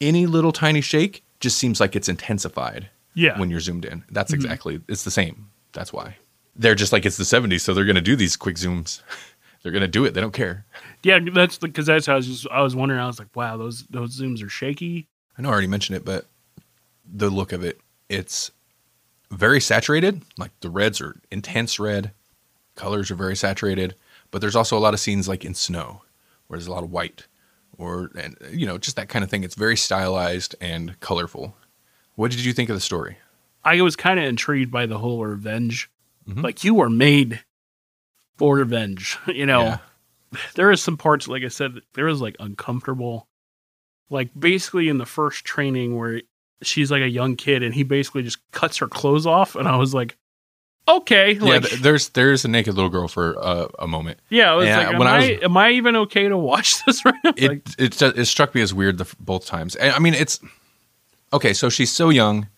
any 0.00 0.26
little 0.26 0.52
tiny 0.52 0.80
shake 0.80 1.24
just 1.40 1.58
seems 1.58 1.80
like 1.80 1.96
it's 1.96 2.08
intensified 2.08 2.88
yeah. 3.14 3.38
when 3.38 3.50
you're 3.50 3.60
zoomed 3.60 3.84
in. 3.84 4.04
That's 4.10 4.32
mm-hmm. 4.32 4.42
exactly 4.42 4.80
it's 4.88 5.04
the 5.04 5.10
same. 5.10 5.50
That's 5.72 5.92
why. 5.92 6.16
They're 6.56 6.74
just 6.74 6.92
like 6.92 7.06
it's 7.06 7.16
the 7.16 7.24
70s, 7.24 7.60
so 7.60 7.74
they're 7.74 7.84
going 7.84 7.96
to 7.96 8.00
do 8.02 8.16
these 8.16 8.36
quick 8.36 8.56
zooms. 8.56 9.02
they're 9.62 9.72
going 9.72 9.82
to 9.82 9.88
do 9.88 10.04
it. 10.04 10.14
They 10.14 10.20
don't 10.20 10.32
care. 10.34 10.64
yeah, 11.02 11.18
that's 11.32 11.58
because 11.58 11.86
that's 11.86 12.06
how 12.06 12.14
I 12.14 12.16
was 12.16 12.26
just 12.26 12.46
I 12.50 12.62
was 12.62 12.74
wondering. 12.76 13.00
I 13.00 13.06
was 13.06 13.18
like, 13.18 13.34
wow, 13.34 13.56
those 13.56 13.82
those 13.84 14.18
zooms 14.20 14.42
are 14.44 14.48
shaky. 14.48 15.06
I 15.36 15.42
know 15.42 15.48
I 15.48 15.52
already 15.52 15.66
mentioned 15.68 15.96
it, 15.96 16.04
but 16.04 16.26
the 17.10 17.30
look 17.30 17.52
of 17.52 17.62
it, 17.64 17.80
it's 18.08 18.50
very 19.30 19.60
saturated. 19.60 20.22
Like 20.36 20.50
the 20.60 20.70
reds 20.70 21.00
are 21.00 21.16
intense 21.30 21.78
red, 21.78 22.12
colors 22.74 23.10
are 23.10 23.14
very 23.14 23.36
saturated, 23.36 23.94
but 24.30 24.40
there's 24.40 24.56
also 24.56 24.76
a 24.76 24.80
lot 24.80 24.94
of 24.94 25.00
scenes 25.00 25.28
like 25.28 25.44
in 25.44 25.54
snow 25.54 26.02
where 26.46 26.58
there's 26.58 26.66
a 26.66 26.72
lot 26.72 26.82
of 26.84 26.90
white 26.90 27.26
or 27.76 28.10
and 28.18 28.36
you 28.52 28.66
know, 28.66 28.78
just 28.78 28.96
that 28.96 29.08
kind 29.08 29.22
of 29.24 29.30
thing. 29.30 29.44
It's 29.44 29.54
very 29.54 29.76
stylized 29.76 30.54
and 30.60 30.98
colorful. 31.00 31.56
What 32.16 32.30
did 32.32 32.44
you 32.44 32.52
think 32.52 32.68
of 32.68 32.74
the 32.74 32.80
story? 32.80 33.18
I 33.64 33.80
was 33.82 33.94
kind 33.96 34.18
of 34.18 34.24
intrigued 34.24 34.70
by 34.72 34.86
the 34.86 34.98
whole 34.98 35.24
revenge. 35.24 35.90
Mhm. 36.28 36.42
Like 36.42 36.64
you 36.64 36.74
were 36.74 36.90
made 36.90 37.42
for 38.38 38.56
revenge. 38.56 39.18
You 39.26 39.44
know, 39.46 39.62
Yeah. 39.62 39.78
there 40.54 40.70
is 40.70 40.82
some 40.82 40.96
parts, 40.96 41.28
like 41.28 41.42
I 41.44 41.48
said, 41.48 41.74
there 41.94 42.06
was 42.06 42.20
like 42.20 42.36
uncomfortable. 42.40 43.28
Like 44.10 44.30
basically 44.38 44.88
in 44.88 44.96
the 44.98 45.04
first 45.06 45.44
training 45.44 45.96
where 45.98 46.22
she's 46.62 46.90
like 46.90 47.02
a 47.02 47.08
young 47.10 47.36
kid 47.36 47.62
and 47.62 47.74
he 47.74 47.82
basically 47.82 48.22
just 48.22 48.38
cuts 48.52 48.78
her 48.78 48.88
clothes 48.88 49.26
off, 49.26 49.54
and 49.54 49.68
I 49.68 49.76
was 49.76 49.92
like, 49.92 50.16
okay, 50.88 51.32
yeah, 51.32 51.44
like 51.44 51.70
there's 51.82 52.08
there's 52.10 52.44
a 52.44 52.48
naked 52.48 52.72
little 52.74 52.88
girl 52.88 53.06
for 53.08 53.36
uh, 53.38 53.68
a 53.78 53.86
moment. 53.86 54.18
yeah, 54.30 54.50
I 54.50 54.54
was 54.54 54.66
Yeah, 54.66 54.78
like, 54.78 54.86
am 54.94 54.98
when 54.98 55.08
I, 55.08 55.14
I 55.16 55.18
was- 55.32 55.42
am 55.42 55.56
I 55.58 55.70
even 55.72 55.94
okay 55.96 56.26
to 56.28 56.38
watch 56.38 56.82
this 56.86 57.04
right 57.04 57.14
now? 57.22 57.34
it 57.36 57.48
like, 57.48 57.62
it 57.78 58.00
it 58.18 58.24
struck 58.24 58.54
me 58.54 58.62
as 58.62 58.72
weird 58.72 58.96
the, 58.96 59.14
both 59.20 59.44
times. 59.44 59.76
I 59.80 59.98
mean, 59.98 60.14
it's 60.14 60.40
okay. 61.34 61.52
So 61.52 61.68
she's 61.68 61.90
so 61.92 62.08
young, 62.08 62.48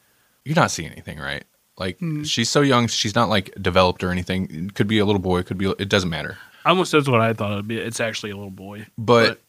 you're 0.45 0.55
not 0.55 0.71
seeing 0.71 0.93
anything, 0.93 1.19
right? 1.19 1.43
Like 1.81 1.99
Hmm. 1.99 2.23
she's 2.23 2.49
so 2.51 2.61
young, 2.61 2.87
she's 2.87 3.15
not 3.17 3.29
like 3.31 3.53
developed 3.61 4.05
or 4.05 4.11
anything. 4.13 4.49
It 4.67 4.75
could 4.75 4.87
be 4.87 4.99
a 4.99 5.05
little 5.07 5.21
boy, 5.21 5.43
could 5.43 5.59
be. 5.59 5.67
It 5.79 5.89
doesn't 5.89 6.11
matter. 6.11 6.37
almost 6.67 6.93
that's 6.93 7.09
what 7.09 7.21
I 7.23 7.33
thought 7.33 7.53
it'd 7.53 7.67
be. 7.67 7.79
It's 7.79 8.01
actually 8.01 8.31
a 8.33 8.37
little 8.37 8.51
boy. 8.51 8.87
But, 8.99 9.29
But- 9.29 9.41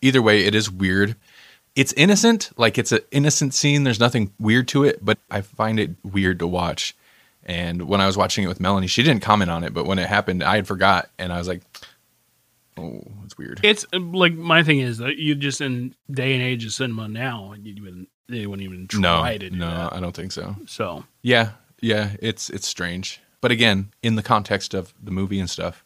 either 0.00 0.22
way, 0.22 0.44
it 0.46 0.54
is 0.54 0.70
weird. 0.70 1.16
It's 1.74 1.92
innocent, 1.94 2.50
like 2.56 2.78
it's 2.78 2.92
an 2.92 3.00
innocent 3.10 3.54
scene. 3.54 3.82
There's 3.84 3.98
nothing 4.00 4.32
weird 4.38 4.68
to 4.68 4.84
it, 4.84 5.04
but 5.04 5.18
I 5.30 5.40
find 5.42 5.78
it 5.80 5.90
weird 6.04 6.38
to 6.38 6.46
watch. 6.46 6.94
And 7.44 7.82
when 7.88 8.00
I 8.00 8.06
was 8.06 8.16
watching 8.16 8.44
it 8.44 8.48
with 8.48 8.60
Melanie, 8.60 8.86
she 8.86 9.02
didn't 9.02 9.22
comment 9.22 9.50
on 9.50 9.64
it, 9.64 9.74
but 9.74 9.84
when 9.86 9.98
it 9.98 10.08
happened, 10.08 10.42
I 10.44 10.56
had 10.56 10.66
forgot, 10.68 11.10
and 11.18 11.32
I 11.32 11.38
was 11.38 11.48
like, 11.48 11.62
"Oh, 12.76 13.02
it's 13.24 13.36
weird." 13.38 13.60
It's 13.62 13.84
like 13.92 14.34
my 14.34 14.62
thing 14.62 14.78
is 14.80 14.98
that 14.98 15.16
you 15.16 15.34
just 15.34 15.60
in 15.60 15.94
day 16.10 16.34
and 16.34 16.42
age 16.42 16.64
of 16.64 16.72
cinema 16.72 17.08
now, 17.08 17.54
you 17.60 18.06
they 18.28 18.46
wouldn't 18.46 18.68
even 18.68 18.86
try 18.86 19.00
no, 19.00 19.38
to 19.38 19.50
do 19.50 19.56
no, 19.56 19.70
that. 19.70 19.92
I 19.94 20.00
don't 20.00 20.14
think 20.14 20.32
so. 20.32 20.56
So 20.66 21.04
Yeah, 21.22 21.52
yeah, 21.80 22.10
it's 22.20 22.50
it's 22.50 22.68
strange. 22.68 23.20
But 23.40 23.52
again, 23.52 23.92
in 24.02 24.16
the 24.16 24.22
context 24.22 24.74
of 24.74 24.92
the 25.02 25.10
movie 25.10 25.40
and 25.40 25.48
stuff, 25.48 25.84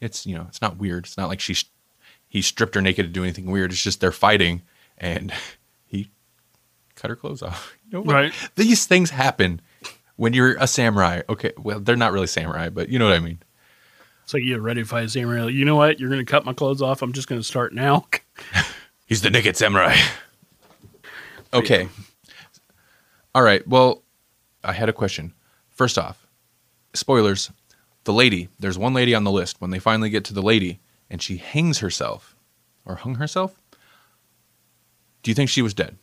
it's 0.00 0.26
you 0.26 0.34
know, 0.34 0.46
it's 0.48 0.62
not 0.62 0.78
weird. 0.78 1.06
It's 1.06 1.16
not 1.16 1.28
like 1.28 1.40
she 1.40 1.56
he 2.28 2.42
stripped 2.42 2.74
her 2.74 2.80
naked 2.80 3.06
to 3.06 3.12
do 3.12 3.22
anything 3.22 3.46
weird. 3.46 3.72
It's 3.72 3.82
just 3.82 4.00
they're 4.00 4.12
fighting 4.12 4.62
and 4.98 5.32
he 5.86 6.10
cut 6.94 7.10
her 7.10 7.16
clothes 7.16 7.42
off. 7.42 7.76
You 7.92 7.98
know 7.98 8.04
what? 8.04 8.14
Right. 8.14 8.32
These 8.56 8.86
things 8.86 9.10
happen 9.10 9.60
when 10.16 10.32
you're 10.32 10.56
a 10.58 10.66
samurai. 10.66 11.20
Okay, 11.28 11.52
well, 11.58 11.78
they're 11.78 11.94
not 11.94 12.12
really 12.12 12.26
samurai, 12.26 12.70
but 12.70 12.88
you 12.88 12.98
know 12.98 13.04
what 13.04 13.12
I 13.12 13.20
mean. 13.20 13.38
it's 14.24 14.32
like 14.32 14.42
you're 14.44 14.62
ready 14.62 14.80
to 14.80 14.88
fight 14.88 15.04
a 15.04 15.08
samurai. 15.10 15.48
You 15.48 15.66
know 15.66 15.76
what? 15.76 16.00
You're 16.00 16.08
gonna 16.08 16.24
cut 16.24 16.46
my 16.46 16.54
clothes 16.54 16.80
off. 16.80 17.02
I'm 17.02 17.12
just 17.12 17.28
gonna 17.28 17.42
start 17.42 17.74
now. 17.74 18.06
He's 19.04 19.20
the 19.20 19.28
naked 19.28 19.58
samurai. 19.58 19.94
Okay. 21.54 21.88
All 23.34 23.42
right. 23.42 23.66
Well, 23.66 24.02
I 24.64 24.72
had 24.72 24.88
a 24.88 24.92
question. 24.92 25.32
First 25.70 25.98
off, 25.98 26.26
spoilers. 26.94 27.50
The 28.04 28.12
lady, 28.12 28.48
there's 28.58 28.76
one 28.78 28.94
lady 28.94 29.14
on 29.14 29.22
the 29.24 29.30
list. 29.30 29.60
When 29.60 29.70
they 29.70 29.78
finally 29.78 30.10
get 30.10 30.24
to 30.24 30.34
the 30.34 30.42
lady 30.42 30.80
and 31.08 31.22
she 31.22 31.36
hangs 31.36 31.78
herself 31.78 32.34
or 32.84 32.96
hung 32.96 33.14
herself, 33.14 33.54
do 35.22 35.30
you 35.30 35.34
think 35.36 35.48
she 35.50 35.62
was 35.62 35.72
dead? 35.72 35.96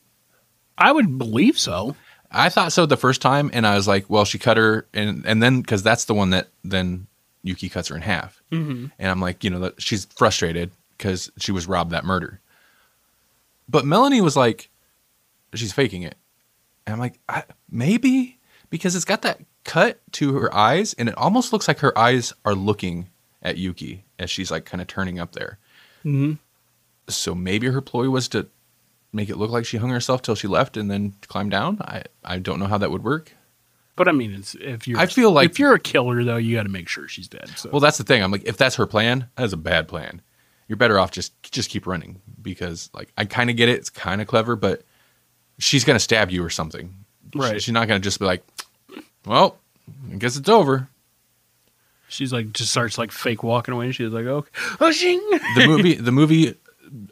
I 0.77 0.91
would 0.93 1.17
believe 1.17 1.59
so. 1.59 1.95
I 2.31 2.47
thought 2.49 2.71
so 2.71 2.85
the 2.85 2.95
first 2.95 3.21
time, 3.21 3.49
and 3.53 3.67
I 3.67 3.75
was 3.75 3.87
like, 3.87 4.09
well, 4.09 4.23
she 4.23 4.37
cut 4.39 4.55
her, 4.55 4.87
and 4.93 5.25
and 5.25 5.41
then 5.43 5.59
because 5.61 5.83
that's 5.83 6.05
the 6.05 6.13
one 6.13 6.29
that 6.29 6.47
then 6.63 7.07
Yuki 7.43 7.67
cuts 7.69 7.87
her 7.89 7.95
in 7.95 8.01
half, 8.03 8.41
Mm-hmm. 8.51 8.85
and 8.97 9.11
I'm 9.11 9.19
like, 9.19 9.43
you 9.43 9.49
know, 9.49 9.59
that 9.59 9.81
she's 9.81 10.05
frustrated 10.05 10.71
because 10.97 11.31
she 11.37 11.51
was 11.51 11.67
robbed 11.67 11.91
that 11.91 12.05
murder. 12.05 12.39
But 13.67 13.83
Melanie 13.83 14.21
was 14.21 14.37
like, 14.37 14.69
she's 15.53 15.73
faking 15.73 16.03
it, 16.03 16.15
and 16.85 16.93
I'm 16.93 16.99
like, 16.99 17.19
I, 17.27 17.43
maybe 17.69 18.37
because 18.69 18.95
it's 18.95 19.05
got 19.05 19.21
that 19.23 19.39
cut 19.63 19.99
to 20.13 20.33
her 20.35 20.53
eyes, 20.53 20.93
and 20.93 21.09
it 21.09 21.17
almost 21.17 21.51
looks 21.53 21.67
like 21.67 21.79
her 21.79 21.97
eyes 21.97 22.33
are 22.45 22.55
looking 22.55 23.09
at 23.41 23.57
Yuki 23.57 24.05
as 24.17 24.29
she's 24.29 24.51
like 24.51 24.65
kind 24.65 24.81
of 24.81 24.87
turning 24.87 25.19
up 25.19 25.31
there. 25.33 25.57
Mm-hmm. 26.05 26.33
So 27.07 27.33
maybe 27.33 27.67
her 27.67 27.81
ploy 27.81 28.09
was 28.09 28.27
to 28.29 28.47
make 29.11 29.29
it 29.29 29.37
look 29.37 29.49
like 29.49 29.65
she 29.65 29.77
hung 29.77 29.89
herself 29.89 30.21
till 30.21 30.35
she 30.35 30.47
left 30.47 30.77
and 30.77 30.89
then 30.91 31.13
climbed 31.27 31.51
down. 31.51 31.79
I 31.81 32.03
I 32.23 32.39
don't 32.39 32.59
know 32.59 32.67
how 32.67 32.77
that 32.77 32.91
would 32.91 33.03
work. 33.03 33.33
But 33.95 34.07
I 34.07 34.11
mean, 34.11 34.33
it's 34.33 34.55
if 34.55 34.87
you're 34.87 34.99
I 34.99 35.07
feel 35.07 35.31
like- 35.31 35.49
if 35.51 35.59
you're 35.59 35.73
a 35.73 35.79
killer 35.79 36.23
though, 36.23 36.37
you 36.37 36.55
got 36.55 36.63
to 36.63 36.69
make 36.69 36.87
sure 36.87 37.07
she's 37.07 37.27
dead. 37.27 37.49
So 37.57 37.69
Well, 37.71 37.79
that's 37.81 37.97
the 37.97 38.03
thing. 38.03 38.23
I'm 38.23 38.31
like, 38.31 38.45
if 38.45 38.55
that's 38.55 38.75
her 38.75 38.85
plan, 38.85 39.27
that 39.35 39.43
is 39.43 39.53
a 39.53 39.57
bad 39.57 39.87
plan. 39.87 40.21
You're 40.67 40.77
better 40.77 40.99
off 40.99 41.11
just 41.11 41.33
just 41.51 41.69
keep 41.69 41.87
running 41.87 42.21
because, 42.41 42.89
like, 42.93 43.11
I 43.17 43.25
kind 43.25 43.49
of 43.49 43.55
get 43.55 43.67
it. 43.69 43.79
It's 43.79 43.89
kind 43.89 44.21
of 44.21 44.27
clever, 44.27 44.55
but 44.55 44.83
she's 45.59 45.83
gonna 45.83 45.99
stab 45.99 46.31
you 46.31 46.43
or 46.43 46.49
something. 46.49 46.93
Right. 47.35 47.61
she's 47.61 47.73
not 47.73 47.87
gonna 47.87 47.99
just 47.99 48.19
be 48.19 48.25
like, 48.25 48.43
well, 49.25 49.57
I 50.11 50.15
guess 50.15 50.35
it's 50.35 50.49
over. 50.49 50.89
She's 52.07 52.33
like 52.33 52.51
just 52.53 52.71
starts 52.71 52.97
like 52.97 53.11
fake 53.11 53.43
walking 53.43 53.73
away 53.73 53.85
and 53.85 53.95
she's 53.95 54.11
like, 54.11 54.25
okay. 54.25 54.49
Oh 54.79 54.91
shing. 54.91 55.21
the 55.55 55.65
movie 55.67 55.93
the 55.93 56.11
movie 56.11 56.55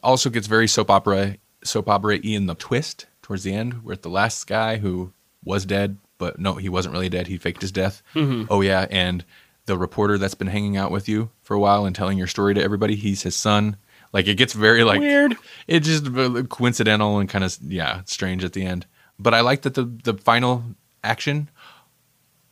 also 0.02 0.30
gets 0.30 0.48
very 0.48 0.68
soap 0.68 0.90
opera 0.90 1.38
soap 1.64 1.88
opera 1.90 2.18
in 2.18 2.48
the 2.48 2.56
twist 2.56 3.06
towards 3.22 3.44
the 3.44 3.54
end 3.54 3.84
where 3.84 3.96
the 3.96 4.10
last 4.10 4.48
guy 4.48 4.78
who 4.78 5.12
was 5.44 5.66
dead 5.66 5.98
but 6.18 6.40
no 6.40 6.56
he 6.56 6.70
wasn't 6.70 6.92
really 6.92 7.10
dead 7.10 7.28
he 7.28 7.38
faked 7.38 7.62
his 7.62 7.72
death 7.72 8.02
mm-hmm. 8.16 8.46
oh 8.50 8.62
yeah 8.62 8.88
and 8.90 9.24
the 9.66 9.78
reporter 9.78 10.18
that's 10.18 10.34
been 10.34 10.48
hanging 10.48 10.78
out 10.78 10.92
with 10.92 11.08
you 11.08 11.30
for 11.44 11.54
a 11.54 11.60
while 11.60 11.86
and 11.86 11.96
telling 11.96 12.18
your 12.18 12.28
story 12.28 12.54
to 12.54 12.64
everybody 12.64 12.96
he's 12.96 13.24
his 13.24 13.36
son 13.36 13.76
like 14.13 14.28
it 14.28 14.36
gets 14.36 14.54
very 14.54 14.84
like 14.84 15.00
Weird. 15.00 15.36
it 15.67 15.82
just 15.82 16.08
uh, 16.08 16.43
coincidental 16.50 17.20
and 17.20 17.30
kind 17.30 17.43
of 17.43 17.58
yeah 17.62 18.02
strange 18.06 18.43
at 18.43 18.54
the 18.54 18.65
end 18.65 18.86
but 19.20 19.34
i 19.34 19.41
like 19.41 19.62
that 19.63 19.74
the 19.76 19.84
the 20.04 20.13
final 20.15 20.63
action 21.04 21.50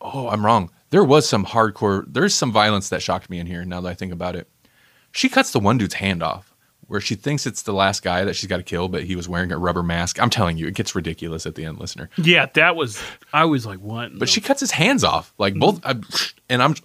oh 0.01 0.29
i'm 0.29 0.45
wrong 0.45 0.69
there 0.89 1.03
was 1.03 1.27
some 1.27 1.45
hardcore 1.45 2.03
there's 2.07 2.33
some 2.35 2.51
violence 2.51 2.89
that 2.89 3.01
shocked 3.01 3.29
me 3.29 3.39
in 3.39 3.47
here 3.47 3.63
now 3.65 3.81
that 3.81 3.89
i 3.89 3.93
think 3.93 4.11
about 4.13 4.35
it 4.35 4.47
she 5.11 5.29
cuts 5.29 5.51
the 5.51 5.59
one 5.59 5.77
dude's 5.77 5.95
hand 5.95 6.21
off 6.21 6.51
where 6.87 7.01
she 7.01 7.15
thinks 7.15 7.47
it's 7.47 7.63
the 7.63 7.73
last 7.73 8.03
guy 8.03 8.23
that 8.23 8.35
she's 8.35 8.47
got 8.47 8.57
to 8.57 8.63
kill 8.63 8.87
but 8.87 9.03
he 9.05 9.15
was 9.15 9.27
wearing 9.27 9.51
a 9.51 9.57
rubber 9.57 9.81
mask 9.83 10.21
i'm 10.21 10.29
telling 10.29 10.57
you 10.57 10.67
it 10.67 10.75
gets 10.75 10.93
ridiculous 10.95 11.45
at 11.45 11.55
the 11.55 11.65
end 11.65 11.79
listener 11.79 12.09
Yeah, 12.17 12.45
that 12.53 12.75
was 12.75 13.01
I 13.33 13.45
was 13.45 13.65
like, 13.65 13.79
what? 13.79 14.17
but 14.19 14.29
she 14.29 14.39
cuts 14.41 14.59
his 14.59 14.71
hands 14.71 15.03
off 15.03 15.33
like 15.37 15.55
both 15.55 15.79
I, 15.85 15.95
and 16.49 16.61
i'm 16.61 16.75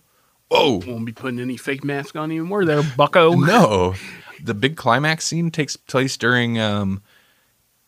whoa 0.48 0.80
won't 0.86 1.04
be 1.04 1.12
putting 1.12 1.38
any 1.40 1.56
fake 1.56 1.84
mask 1.84 2.16
on 2.16 2.30
anymore 2.30 2.64
there, 2.64 2.82
bucko. 2.96 3.34
no 3.34 3.94
the 4.42 4.54
big 4.54 4.76
climax 4.76 5.24
scene 5.26 5.50
takes 5.50 5.76
place 5.76 6.16
during 6.16 6.58
um 6.58 7.02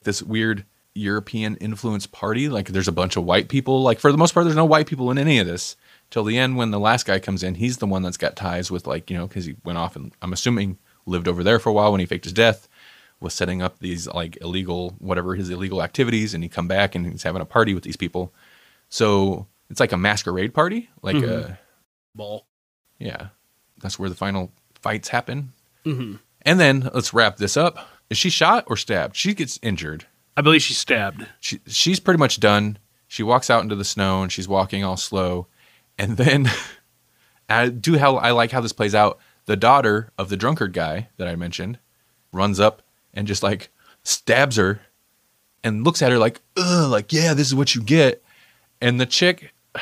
this 0.03 0.23
weird 0.23 0.65
european 0.95 1.57
influence 1.57 2.07
party 2.07 2.49
like 2.49 2.69
there's 2.69 2.89
a 2.89 2.93
bunch 2.93 3.17
of 3.17 3.25
white 3.25 3.49
people 3.49 3.83
like 3.83 3.99
for 3.99 4.13
the 4.13 4.19
most 4.19 4.35
part 4.35 4.45
there's 4.45 4.57
no 4.57 4.65
white 4.65 4.87
people 4.87 5.11
in 5.11 5.17
any 5.19 5.39
of 5.39 5.47
this 5.47 5.77
till 6.11 6.25
the 6.25 6.37
end 6.39 6.57
when 6.57 6.71
the 6.71 6.79
last 6.81 7.07
guy 7.07 7.19
comes 7.19 7.43
in 7.43 7.55
he's 7.55 7.79
the 7.79 7.87
one 7.87 8.03
that's 8.03 8.19
got 8.19 8.37
ties 8.37 8.71
with 8.71 8.87
like 8.87 9.11
you 9.11 9.17
know 9.17 9.27
because 9.27 9.47
he 9.47 9.57
went 9.65 9.79
off 9.79 9.97
and 9.97 10.13
i'm 10.21 10.33
assuming 10.35 10.77
lived 11.07 11.27
over 11.29 11.43
there 11.43 11.59
for 11.59 11.71
a 11.71 11.73
while 11.73 11.91
when 11.91 12.01
he 12.01 12.07
faked 12.07 12.25
his 12.25 12.33
death 12.35 12.69
was 13.21 13.33
setting 13.33 13.63
up 13.63 13.79
these 13.79 14.07
like 14.09 14.37
illegal 14.43 14.95
whatever 14.99 15.35
his 15.35 15.49
illegal 15.49 15.83
activities 15.83 16.35
and 16.35 16.43
he 16.43 16.49
come 16.49 16.69
back 16.69 16.95
and 16.95 17.07
he's 17.07 17.23
having 17.23 17.41
a 17.41 17.47
party 17.47 17.73
with 17.73 17.85
these 17.85 17.97
people 17.97 18.33
so 18.91 19.47
it's 19.71 19.81
like 19.81 19.93
a 19.93 19.97
masquerade 19.97 20.53
party 20.53 20.91
like 21.01 21.17
a 21.17 21.59
Ball. 22.15 22.45
yeah, 22.99 23.29
that's 23.81 23.99
where 23.99 24.11
the 24.11 24.15
final 24.15 24.53
fights 24.83 25.09
happen. 25.09 25.53
Mhm. 25.87 26.19
And 26.43 26.59
then 26.59 26.91
let's 26.93 27.15
wrap 27.15 27.37
this 27.37 27.57
up. 27.57 27.89
Is 28.11 28.19
she 28.19 28.31
shot 28.31 28.65
or 28.67 28.77
stabbed? 28.77 29.17
She 29.17 29.35
gets 29.35 29.59
injured. 29.63 30.07
I 30.37 30.41
believe 30.41 30.63
she's 30.63 30.79
stabbed. 30.79 31.27
She 31.41 31.61
she's 31.67 32.01
pretty 32.01 32.19
much 32.19 32.41
done. 32.41 32.79
She 33.07 33.23
walks 33.23 33.51
out 33.51 33.63
into 33.63 33.77
the 33.77 33.85
snow 33.85 34.23
and 34.23 34.33
she's 34.33 34.49
walking 34.49 34.85
all 34.85 34.97
slow. 34.97 35.47
And 35.99 36.17
then 36.17 36.51
I 37.49 37.69
do 37.69 37.99
how 37.99 38.17
I 38.17 38.31
like 38.33 38.51
how 38.51 38.61
this 38.61 38.73
plays 38.73 38.95
out. 38.95 39.19
The 39.47 39.57
daughter 39.57 40.13
of 40.17 40.29
the 40.29 40.37
drunkard 40.37 40.73
guy 40.73 41.09
that 41.17 41.29
I 41.29 41.37
mentioned 41.37 41.79
runs 42.33 42.61
up 42.61 42.83
and 43.13 43.27
just 43.27 43.43
like 43.43 43.71
stabs 44.03 44.57
her 44.57 44.81
and 45.65 45.85
looks 45.85 46.03
at 46.03 46.13
her 46.13 46.19
like, 46.19 46.41
ugh, 46.57 46.91
like, 46.91 47.13
yeah, 47.13 47.35
this 47.35 47.47
is 47.47 47.55
what 47.55 47.75
you 47.75 47.83
get. 47.83 48.23
And 48.81 49.01
the 49.01 49.07
chick, 49.07 49.53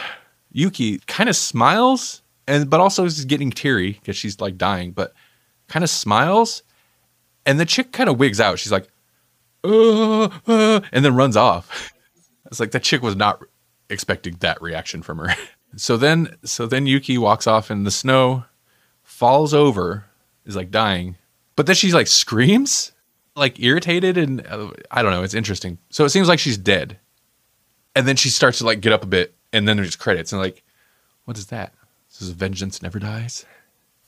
Yuki, 0.53 0.99
kind 1.07 1.29
of 1.29 1.37
smiles 1.37 2.23
and 2.47 2.69
but 2.69 2.81
also 2.81 3.05
is 3.05 3.25
getting 3.25 3.51
teary 3.51 3.93
because 3.93 4.17
she's 4.17 4.41
like 4.41 4.59
dying, 4.59 4.91
but 4.91 5.15
kind 5.71 5.83
of 5.83 5.89
smiles. 5.89 6.63
And 7.47 7.59
the 7.59 7.65
chick 7.65 7.93
kind 7.93 8.11
of 8.11 8.19
wigs 8.19 8.41
out. 8.41 8.59
She's 8.59 8.73
like, 8.73 8.89
uh, 9.65 10.25
uh, 10.47 10.81
and 10.93 11.05
then 11.05 11.15
runs 11.17 11.37
off. 11.37 11.93
It's 12.47 12.59
like 12.59 12.73
that 12.73 12.83
chick 12.83 13.01
was 13.01 13.15
not 13.15 13.45
expecting 13.89 14.35
that 14.41 14.61
reaction 14.61 15.03
from 15.03 15.19
her. 15.19 15.35
So 15.77 15.97
then, 15.97 16.37
so 16.43 16.67
then 16.67 16.87
Yuki 16.87 17.17
walks 17.17 17.47
off 17.47 17.71
in 17.71 17.85
the 17.85 17.93
snow, 17.93 18.45
falls 19.05 19.55
over, 19.55 20.05
is 20.45 20.57
like 20.57 20.73
dying, 20.73 21.17
but 21.55 21.67
then 21.67 21.77
she's 21.77 21.95
like 21.95 22.09
screams, 22.09 22.91
like 23.37 23.61
irritated, 23.61 24.19
and 24.19 24.45
uh, 24.49 24.71
I 24.91 25.01
don't 25.03 25.13
know. 25.13 25.23
It's 25.23 25.33
interesting. 25.33 25.79
So 25.91 26.05
it 26.05 26.09
seems 26.09 26.27
like 26.27 26.41
she's 26.41 26.59
dead, 26.59 26.99
and 27.95 28.09
then 28.09 28.17
she 28.17 28.31
starts 28.31 28.59
to 28.59 28.67
like 28.67 28.81
get 28.81 28.93
up 28.93 29.05
a 29.05 29.07
bit, 29.07 29.37
and 29.53 29.69
then 29.69 29.77
there's 29.77 29.95
credits, 29.95 30.33
and 30.33 30.43
like, 30.43 30.65
what 31.25 31.39
is 31.39 31.47
that? 31.47 31.73
This 32.09 32.23
is 32.23 32.31
vengeance 32.31 32.83
never 32.83 32.99
dies. 32.99 33.47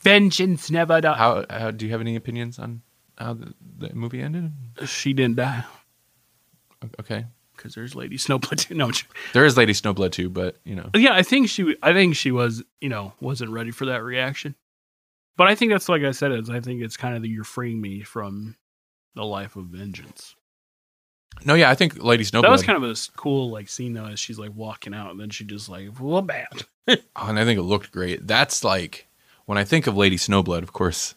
Vengeance 0.02 0.70
never 0.70 1.00
dies. 1.00 1.16
How, 1.18 1.44
how 1.48 1.70
do 1.70 1.86
you 1.86 1.92
have 1.92 2.00
any 2.00 2.16
opinions 2.16 2.58
on 2.58 2.82
how 3.18 3.34
the, 3.34 3.54
the 3.78 3.94
movie 3.94 4.20
ended? 4.20 4.52
She 4.86 5.12
didn't 5.12 5.36
die 5.36 5.64
Okay, 6.98 7.26
because 7.56 7.74
there's 7.74 7.94
Lady 7.94 8.16
Snowblood. 8.16 8.66
too. 8.66 8.74
No, 8.82 8.90
there 9.32 9.44
is 9.44 9.56
Lady 9.56 9.72
Snowblood 9.72 10.12
too, 10.12 10.28
but 10.28 10.58
you 10.64 10.74
know. 10.74 10.90
yeah, 10.96 11.14
I 11.14 11.22
think 11.22 11.48
she. 11.48 11.76
I 11.82 11.92
think 11.92 12.16
she 12.16 12.32
was. 12.32 12.62
You 12.80 12.88
know, 12.88 13.12
wasn't 13.20 13.50
ready 13.50 13.70
for 13.70 13.86
that 13.86 14.02
reaction. 14.02 14.54
But 15.36 15.48
I 15.48 15.54
think 15.54 15.72
that's 15.72 15.88
like 15.88 16.02
I 16.02 16.10
said. 16.10 16.32
Is 16.32 16.50
I 16.50 16.60
think 16.60 16.82
it's 16.82 16.96
kind 16.96 17.16
of 17.16 17.22
the, 17.22 17.28
you're 17.28 17.44
freeing 17.44 17.80
me 17.80 18.02
from 18.02 18.56
the 19.14 19.24
life 19.24 19.56
of 19.56 19.66
vengeance. 19.66 20.34
No, 21.44 21.54
yeah, 21.54 21.70
I 21.70 21.74
think 21.74 22.02
Lady 22.02 22.24
Snowblood. 22.24 22.42
That 22.42 22.50
was 22.50 22.62
kind 22.62 22.82
of 22.82 22.90
a 22.90 22.96
cool 23.16 23.50
like 23.50 23.68
scene 23.68 23.94
though, 23.94 24.06
as 24.06 24.20
she's 24.20 24.38
like 24.38 24.54
walking 24.54 24.94
out, 24.94 25.10
and 25.10 25.20
then 25.20 25.30
she 25.30 25.44
just 25.44 25.68
like, 25.68 25.88
well, 26.00 26.22
bad. 26.22 26.46
oh, 26.88 26.96
and 27.16 27.38
I 27.38 27.44
think 27.44 27.58
it 27.58 27.62
looked 27.62 27.90
great. 27.92 28.26
That's 28.26 28.64
like 28.64 29.06
when 29.46 29.58
I 29.58 29.64
think 29.64 29.86
of 29.86 29.96
Lady 29.96 30.16
Snowblood. 30.16 30.62
Of 30.62 30.72
course, 30.72 31.14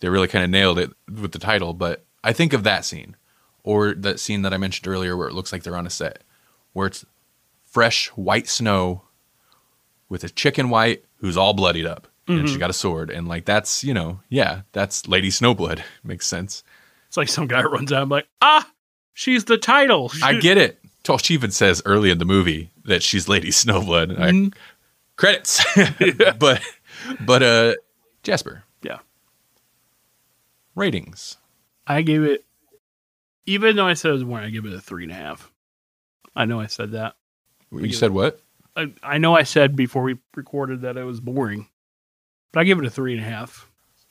they 0.00 0.08
really 0.08 0.28
kind 0.28 0.44
of 0.44 0.50
nailed 0.50 0.78
it 0.78 0.90
with 1.08 1.32
the 1.32 1.38
title. 1.38 1.74
But 1.74 2.04
I 2.24 2.32
think 2.32 2.52
of 2.52 2.64
that 2.64 2.84
scene, 2.84 3.16
or 3.64 3.94
that 3.94 4.20
scene 4.20 4.42
that 4.42 4.52
I 4.54 4.56
mentioned 4.58 4.86
earlier, 4.88 5.16
where 5.16 5.28
it 5.28 5.34
looks 5.34 5.52
like 5.52 5.62
they're 5.62 5.76
on 5.76 5.86
a 5.86 5.90
set, 5.90 6.22
where 6.72 6.86
it's 6.86 7.04
fresh 7.66 8.08
white 8.08 8.48
snow 8.48 9.02
with 10.08 10.24
a 10.24 10.28
chicken 10.28 10.68
white 10.70 11.04
who's 11.16 11.36
all 11.36 11.54
bloodied 11.54 11.86
up, 11.86 12.06
and 12.28 12.48
she 12.48 12.58
got 12.58 12.70
a 12.70 12.74
sword, 12.74 13.10
and 13.10 13.26
like 13.28 13.44
that's 13.44 13.82
you 13.84 13.92
know, 13.94 14.20
yeah, 14.28 14.62
that's 14.72 15.06
Lady 15.08 15.28
Snowblood. 15.30 15.82
Makes 16.04 16.26
sense. 16.26 16.62
It's 17.08 17.16
like 17.16 17.28
some 17.28 17.46
guy 17.46 17.62
runs 17.64 17.92
out, 17.92 18.02
I'm 18.02 18.08
like, 18.08 18.26
ah, 18.40 18.68
she's 19.14 19.44
the 19.44 19.58
title. 19.58 20.10
I 20.22 20.34
get 20.34 20.56
it. 20.58 20.78
Well, 21.08 21.18
she 21.18 21.34
even 21.34 21.50
says 21.50 21.82
early 21.84 22.10
in 22.10 22.18
the 22.18 22.24
movie 22.24 22.70
that 22.84 23.02
she's 23.02 23.28
Lady 23.28 23.48
Snowblood. 23.50 24.18
I- 24.20 24.30
Mhm. 24.30 24.54
credits, 25.16 25.62
but 26.38 26.62
but 27.20 27.42
uh, 27.42 27.74
Jasper 28.22 28.64
Yeah, 28.82 28.98
ratings. 30.74 31.36
I 31.86 32.02
gave 32.02 32.22
it. 32.22 32.44
Even 33.46 33.74
though 33.76 33.86
I 33.86 33.94
said 33.94 34.10
it 34.10 34.14
was 34.14 34.24
boring, 34.24 34.44
I 34.44 34.50
give 34.50 34.64
it 34.66 34.72
a 34.72 34.80
three 34.80 35.02
and 35.02 35.12
a 35.12 35.16
half. 35.16 35.50
I 36.36 36.44
know 36.44 36.60
I 36.60 36.66
said 36.66 36.92
that. 36.92 37.16
You 37.72 37.92
said 37.92 38.12
what? 38.12 38.40
I, 38.76 38.92
I 39.02 39.18
know 39.18 39.34
I 39.34 39.42
said 39.42 39.74
before 39.76 40.02
we 40.02 40.18
recorded 40.34 40.82
that 40.82 40.96
it 40.96 41.04
was 41.04 41.20
boring, 41.20 41.68
but 42.52 42.60
I 42.60 42.64
give 42.64 42.78
it 42.78 42.84
a 42.86 42.90
three 42.90 43.12
and 43.16 43.20
a 43.20 43.28
half. 43.28 43.68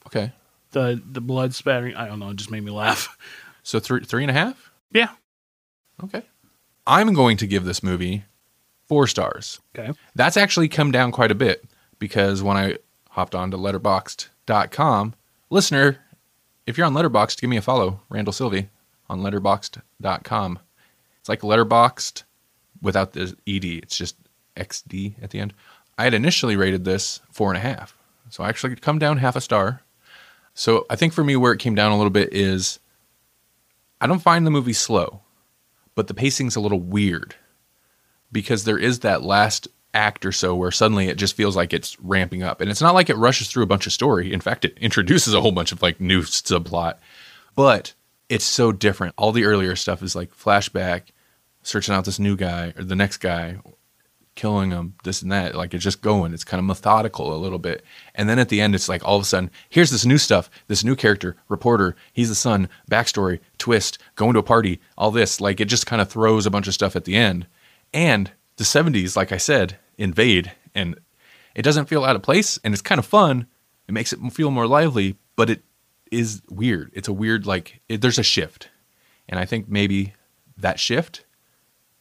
Okay, 0.07 0.31
The 0.71 1.01
the 1.03 1.21
blood 1.21 1.53
spattering, 1.55 1.95
I 1.95 2.07
don't 2.07 2.19
know, 2.19 2.29
it 2.29 2.35
just 2.37 2.51
made 2.51 2.63
me 2.63 2.71
laugh. 2.71 3.17
so 3.63 3.79
three 3.79 4.03
three 4.03 4.23
and 4.23 4.31
a 4.31 4.33
half. 4.33 4.71
Yeah. 4.91 5.09
Okay, 6.03 6.23
I'm 6.85 7.13
going 7.13 7.37
to 7.37 7.47
give 7.47 7.63
this 7.63 7.81
movie 7.81 8.25
four 8.87 9.07
stars. 9.07 9.59
Okay. 9.77 9.93
That's 10.15 10.37
actually 10.37 10.67
come 10.67 10.91
down 10.91 11.11
quite 11.11 11.31
a 11.31 11.35
bit 11.35 11.63
because 12.01 12.41
when 12.41 12.57
I 12.57 12.77
hopped 13.11 13.35
on 13.35 13.51
to 13.51 13.57
letterboxd.com, 13.57 15.13
listener, 15.51 15.99
if 16.65 16.75
you're 16.75 16.87
on 16.87 16.95
Letterboxd, 16.95 17.39
give 17.39 17.49
me 17.49 17.57
a 17.57 17.61
follow, 17.61 18.01
Randall 18.09 18.33
Sylvie 18.33 18.69
on 19.07 19.21
letterboxd.com. 19.21 20.59
It's 21.19 21.29
like 21.29 21.41
Letterboxd 21.41 22.23
without 22.81 23.13
the 23.13 23.35
ed. 23.47 23.65
It's 23.65 23.95
just 23.95 24.17
xd 24.57 25.13
at 25.21 25.29
the 25.29 25.39
end. 25.39 25.53
I 25.97 26.03
had 26.03 26.15
initially 26.15 26.55
rated 26.55 26.85
this 26.85 27.21
four 27.31 27.49
and 27.49 27.57
a 27.57 27.61
half, 27.61 27.95
so 28.29 28.43
I 28.43 28.49
actually 28.49 28.75
come 28.77 28.97
down 28.97 29.17
half 29.17 29.35
a 29.35 29.41
star. 29.41 29.81
So 30.55 30.87
I 30.89 30.95
think 30.95 31.13
for 31.13 31.23
me, 31.23 31.35
where 31.35 31.53
it 31.53 31.59
came 31.59 31.75
down 31.75 31.91
a 31.91 31.97
little 31.97 32.09
bit 32.09 32.33
is 32.33 32.79
I 34.01 34.07
don't 34.07 34.19
find 34.19 34.45
the 34.45 34.51
movie 34.51 34.73
slow, 34.73 35.21
but 35.93 36.07
the 36.07 36.15
pacing's 36.15 36.55
a 36.55 36.61
little 36.61 36.79
weird 36.79 37.35
because 38.31 38.63
there 38.63 38.79
is 38.79 39.01
that 39.01 39.21
last 39.21 39.67
act 39.93 40.25
or 40.25 40.31
so 40.31 40.55
where 40.55 40.71
suddenly 40.71 41.07
it 41.07 41.17
just 41.17 41.35
feels 41.35 41.55
like 41.55 41.73
it's 41.73 41.99
ramping 41.99 42.43
up. 42.43 42.61
And 42.61 42.69
it's 42.69 42.81
not 42.81 42.93
like 42.93 43.09
it 43.09 43.17
rushes 43.17 43.47
through 43.47 43.63
a 43.63 43.67
bunch 43.67 43.85
of 43.85 43.93
story. 43.93 44.33
In 44.33 44.41
fact, 44.41 44.65
it 44.65 44.77
introduces 44.79 45.33
a 45.33 45.41
whole 45.41 45.51
bunch 45.51 45.71
of 45.71 45.81
like 45.81 45.99
new 45.99 46.21
subplot, 46.21 46.97
but 47.55 47.93
it's 48.29 48.45
so 48.45 48.71
different. 48.71 49.13
All 49.17 49.31
the 49.31 49.45
earlier 49.45 49.75
stuff 49.75 50.01
is 50.01 50.15
like 50.15 50.35
flashback, 50.35 51.03
searching 51.63 51.93
out 51.93 52.05
this 52.05 52.19
new 52.19 52.35
guy 52.35 52.73
or 52.77 52.83
the 52.83 52.95
next 52.95 53.17
guy, 53.17 53.57
killing 54.35 54.71
him, 54.71 54.95
this 55.03 55.21
and 55.21 55.31
that. 55.31 55.55
Like 55.55 55.73
it's 55.73 55.83
just 55.83 56.01
going. 56.01 56.33
It's 56.33 56.45
kind 56.45 56.59
of 56.59 56.65
methodical 56.65 57.35
a 57.35 57.37
little 57.37 57.59
bit. 57.59 57.83
And 58.15 58.29
then 58.29 58.39
at 58.39 58.49
the 58.49 58.61
end, 58.61 58.73
it's 58.73 58.87
like 58.87 59.05
all 59.05 59.17
of 59.17 59.23
a 59.23 59.25
sudden, 59.25 59.51
here's 59.69 59.91
this 59.91 60.05
new 60.05 60.17
stuff, 60.17 60.49
this 60.67 60.83
new 60.83 60.95
character, 60.95 61.35
reporter, 61.49 61.95
he's 62.13 62.29
the 62.29 62.35
son, 62.35 62.69
backstory, 62.89 63.39
twist, 63.57 63.97
going 64.15 64.33
to 64.33 64.39
a 64.39 64.43
party, 64.43 64.79
all 64.97 65.11
this. 65.11 65.41
Like 65.41 65.59
it 65.59 65.65
just 65.65 65.85
kind 65.85 66.01
of 66.01 66.09
throws 66.09 66.45
a 66.45 66.51
bunch 66.51 66.67
of 66.67 66.73
stuff 66.73 66.95
at 66.95 67.03
the 67.03 67.15
end. 67.15 67.47
And 67.93 68.31
the 68.55 68.63
70s, 68.63 69.15
like 69.15 69.31
I 69.31 69.37
said, 69.37 69.77
invade 69.97 70.51
and 70.73 70.99
it 71.55 71.63
doesn't 71.63 71.87
feel 71.87 72.03
out 72.03 72.15
of 72.15 72.21
place 72.21 72.59
and 72.63 72.73
it's 72.73 72.81
kind 72.81 72.99
of 72.99 73.05
fun. 73.05 73.47
It 73.87 73.91
makes 73.91 74.13
it 74.13 74.19
feel 74.31 74.51
more 74.51 74.67
lively, 74.67 75.17
but 75.35 75.49
it 75.49 75.63
is 76.11 76.41
weird. 76.49 76.91
It's 76.93 77.07
a 77.07 77.13
weird, 77.13 77.45
like, 77.45 77.81
it, 77.89 78.01
there's 78.01 78.19
a 78.19 78.23
shift. 78.23 78.69
And 79.27 79.39
I 79.39 79.45
think 79.45 79.67
maybe 79.69 80.13
that 80.57 80.79
shift 80.79 81.25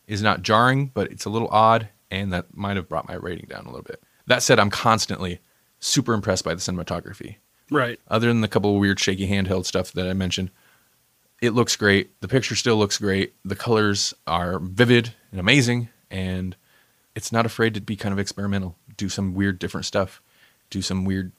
is 0.06 0.22
not 0.22 0.42
jarring, 0.42 0.90
but 0.92 1.10
it's 1.10 1.24
a 1.24 1.30
little 1.30 1.48
odd, 1.48 1.88
and 2.10 2.32
that 2.32 2.56
might 2.56 2.76
have 2.76 2.88
brought 2.88 3.08
my 3.08 3.14
rating 3.14 3.46
down 3.48 3.64
a 3.64 3.68
little 3.68 3.82
bit. 3.82 4.02
That 4.26 4.42
said, 4.42 4.58
I'm 4.58 4.70
constantly 4.70 5.40
super 5.78 6.12
impressed 6.12 6.44
by 6.44 6.54
the 6.54 6.60
cinematography. 6.60 7.36
Right. 7.70 8.00
Other 8.08 8.28
than 8.28 8.40
the 8.40 8.48
couple 8.48 8.74
of 8.74 8.80
weird 8.80 8.98
shaky 8.98 9.28
handheld 9.28 9.64
stuff 9.64 9.92
that 9.92 10.08
I 10.08 10.12
mentioned, 10.12 10.50
it 11.40 11.50
looks 11.50 11.76
great. 11.76 12.20
The 12.20 12.28
picture 12.28 12.56
still 12.56 12.76
looks 12.76 12.98
great. 12.98 13.34
The 13.44 13.56
colors 13.56 14.12
are 14.26 14.58
vivid 14.58 15.14
and 15.30 15.40
amazing, 15.40 15.88
and 16.10 16.56
it's 17.14 17.32
not 17.32 17.46
afraid 17.46 17.74
to 17.74 17.80
be 17.80 17.96
kind 17.96 18.12
of 18.12 18.18
experimental. 18.18 18.76
Do 18.96 19.08
some 19.08 19.34
weird, 19.34 19.58
different 19.58 19.84
stuff. 19.86 20.20
Do 20.70 20.82
some 20.82 21.04
weird 21.04 21.32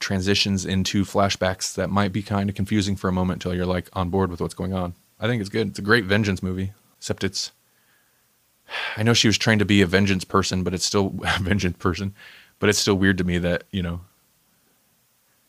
transitions 0.00 0.64
into 0.64 1.04
flashbacks 1.04 1.74
that 1.74 1.90
might 1.90 2.12
be 2.12 2.22
kind 2.22 2.48
of 2.50 2.56
confusing 2.56 2.96
for 2.96 3.08
a 3.08 3.12
moment 3.12 3.42
until 3.44 3.54
you're 3.56 3.66
like 3.66 3.88
on 3.92 4.10
board 4.10 4.30
with 4.30 4.40
what's 4.40 4.54
going 4.54 4.72
on. 4.72 4.94
I 5.20 5.26
think 5.26 5.40
it's 5.40 5.50
good. 5.50 5.68
It's 5.68 5.78
a 5.78 5.82
great 5.82 6.04
vengeance 6.04 6.42
movie, 6.42 6.72
except 6.98 7.24
it's. 7.24 7.52
I 8.96 9.02
know 9.02 9.12
she 9.14 9.28
was 9.28 9.36
trained 9.38 9.58
to 9.58 9.64
be 9.66 9.82
a 9.82 9.86
vengeance 9.86 10.24
person, 10.24 10.62
but 10.62 10.72
it's 10.74 10.84
still 10.84 11.14
a 11.24 11.38
vengeance 11.42 11.76
person. 11.78 12.14
But 12.58 12.68
it's 12.70 12.78
still 12.78 12.94
weird 12.94 13.18
to 13.18 13.24
me 13.24 13.38
that 13.38 13.64
you 13.70 13.82
know. 13.82 14.00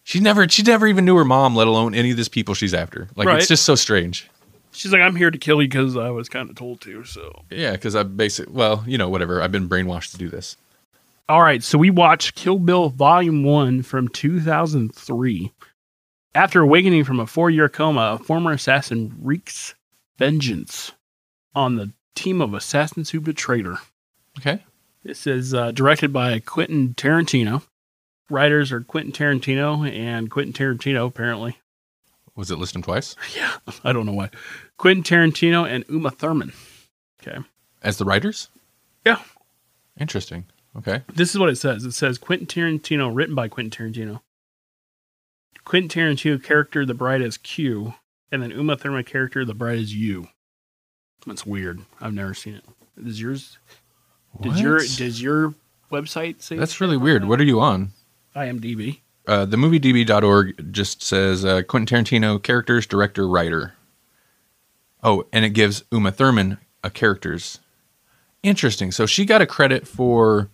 She 0.03 0.19
never, 0.19 0.47
she 0.47 0.61
never 0.61 0.85
even 0.85 1.03
knew 1.03 1.15
her 1.15 1.25
mom, 1.25 1.55
let 1.55 1.65
alone 1.65 1.95
any 1.95 2.11
of 2.11 2.17
these 2.17 2.29
people 2.29 2.53
she's 2.53 2.75
after. 2.75 3.07
Like 3.15 3.27
Right. 3.27 3.39
it's 3.39 3.47
just 3.47 3.65
so 3.65 3.73
strange. 3.73 4.29
She's 4.75 4.91
like, 4.91 5.01
I'm 5.01 5.15
here 5.15 5.31
to 5.31 5.37
kill 5.37 5.61
you 5.61 5.67
because 5.67 5.95
I 5.95 6.09
was 6.09 6.29
kind 6.29 6.49
of 6.49 6.55
told 6.55 6.81
to. 6.81 7.03
So, 7.05 7.43
Yeah, 7.49 7.71
because 7.71 7.95
I 7.95 8.03
basically, 8.03 8.53
well, 8.53 8.83
you 8.85 8.97
know, 8.97 9.09
whatever. 9.09 9.41
I've 9.41 9.51
been 9.51 9.69
brainwashed 9.69 10.11
to 10.11 10.17
do 10.17 10.29
this. 10.29 10.57
all 11.29 11.41
right. 11.41 11.63
So 11.63 11.77
we 11.77 11.89
watched 11.89 12.35
Kill 12.35 12.59
Bill 12.59 12.89
Volume 12.89 13.43
One 13.43 13.81
from 13.83 14.07
2003. 14.09 15.51
After 16.33 16.61
awakening 16.61 17.05
from 17.05 17.19
a 17.19 17.27
four-year 17.27 17.69
coma, 17.69 18.17
a 18.19 18.23
former 18.23 18.51
assassin 18.51 19.15
wreaks 19.21 19.73
vengeance 20.17 20.91
on 21.53 21.77
the 21.77 21.93
team 22.13 22.41
of 22.41 22.53
assassins 22.53 23.09
who 23.11 23.21
betrayed 23.21 23.65
her. 23.65 23.77
Okay. 24.39 24.63
This 25.03 25.25
is 25.27 25.53
uh, 25.53 25.71
directed 25.71 26.11
by 26.11 26.39
Quentin 26.39 26.93
Tarantino. 26.95 27.63
Writers 28.29 28.71
are 28.71 28.81
Quentin 28.81 29.13
Tarantino 29.13 29.89
and 29.89 30.29
Quentin 30.31 30.51
Tarantino, 30.51 31.07
apparently. 31.07 31.57
Was 32.35 32.51
it 32.51 32.57
listed 32.57 32.83
twice 32.83 33.15
Yeah, 33.37 33.55
I 33.83 33.93
don't 33.93 34.05
know 34.05 34.13
why. 34.13 34.29
Quentin 34.77 35.03
Tarantino 35.03 35.67
and 35.67 35.85
Uma 35.89 36.11
Thurman. 36.11 36.53
Okay. 37.21 37.39
as 37.81 37.97
the 37.97 38.05
writers? 38.05 38.49
Yeah. 39.05 39.19
Interesting. 39.99 40.45
Okay. 40.77 41.03
This 41.13 41.33
is 41.33 41.39
what 41.39 41.49
it 41.49 41.55
says. 41.55 41.85
It 41.85 41.93
says 41.93 42.17
Quentin 42.17 42.47
Tarantino, 42.47 43.13
written 43.13 43.35
by 43.35 43.47
Quentin 43.47 43.71
Tarantino. 43.93 44.21
Quentin 45.63 45.89
Tarantino 45.89 46.43
character, 46.43 46.85
the 46.85 46.93
bride 46.93 47.21
is 47.21 47.37
Q, 47.37 47.93
and 48.31 48.43
then 48.43 48.51
Uma 48.51 48.75
Thurman 48.77 49.03
character, 49.03 49.45
the 49.45 49.53
bride 49.53 49.79
is 49.79 49.95
U. 49.95 50.27
That's 51.25 51.45
weird. 51.45 51.81
I've 51.99 52.13
never 52.13 52.33
seen 52.33 52.55
it. 52.55 52.63
Does 53.03 53.19
yours? 53.19 53.57
Did 54.41 54.57
your 54.59 54.79
does 54.79 55.21
your 55.21 55.55
website 55.91 56.41
say? 56.41 56.57
That's 56.57 56.79
really 56.81 56.97
weird. 56.97 57.25
What 57.25 57.39
are 57.39 57.45
you 57.45 57.61
on? 57.61 57.91
IMDb. 58.35 58.99
Uh, 59.27 59.45
the 59.45 59.57
moviedb.org 59.57 60.71
just 60.71 61.01
says 61.01 61.43
uh, 61.43 61.63
Quentin 61.63 62.03
Tarantino 62.03 62.41
characters, 62.41 62.85
director, 62.85 63.27
writer. 63.27 63.73
Oh, 65.07 65.25
and 65.31 65.45
it 65.45 65.51
gives 65.51 65.83
Uma 65.91 66.11
Thurman 66.11 66.57
a 66.83 66.89
characters. 66.89 67.59
Interesting. 68.41 68.91
So 68.91 69.05
she 69.05 69.23
got 69.23 69.41
a 69.41 69.45
credit 69.45 69.87
for 69.87 70.49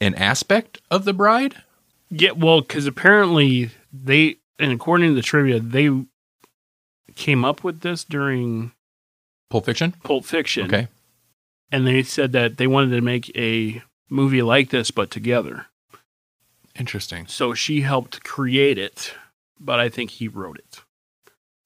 an 0.00 0.14
aspect 0.16 0.80
of 0.90 1.04
the 1.04 1.12
bride. 1.12 1.54
Yeah, 2.10 2.32
well, 2.32 2.60
because 2.60 2.86
apparently 2.86 3.70
they, 3.92 4.36
and 4.58 4.72
according 4.72 5.10
to 5.10 5.14
the 5.14 5.22
trivia, 5.22 5.60
they 5.60 5.88
came 7.14 7.44
up 7.44 7.62
with 7.62 7.80
this 7.80 8.02
during 8.04 8.72
Pulp 9.50 9.66
Fiction. 9.66 9.92
Pulp 10.02 10.24
Fiction. 10.24 10.66
Okay. 10.66 10.88
and 11.70 11.86
they 11.86 12.02
said 12.02 12.32
that 12.32 12.56
they 12.56 12.66
wanted 12.66 12.94
to 12.96 13.00
make 13.00 13.30
a 13.36 13.82
movie 14.10 14.42
like 14.42 14.70
this 14.70 14.90
but 14.90 15.10
together. 15.12 15.66
Interesting. 16.78 17.26
So 17.28 17.54
she 17.54 17.82
helped 17.82 18.24
create 18.24 18.78
it, 18.78 19.14
but 19.60 19.78
I 19.78 19.88
think 19.88 20.10
he 20.10 20.26
wrote 20.28 20.58
it 20.58 20.83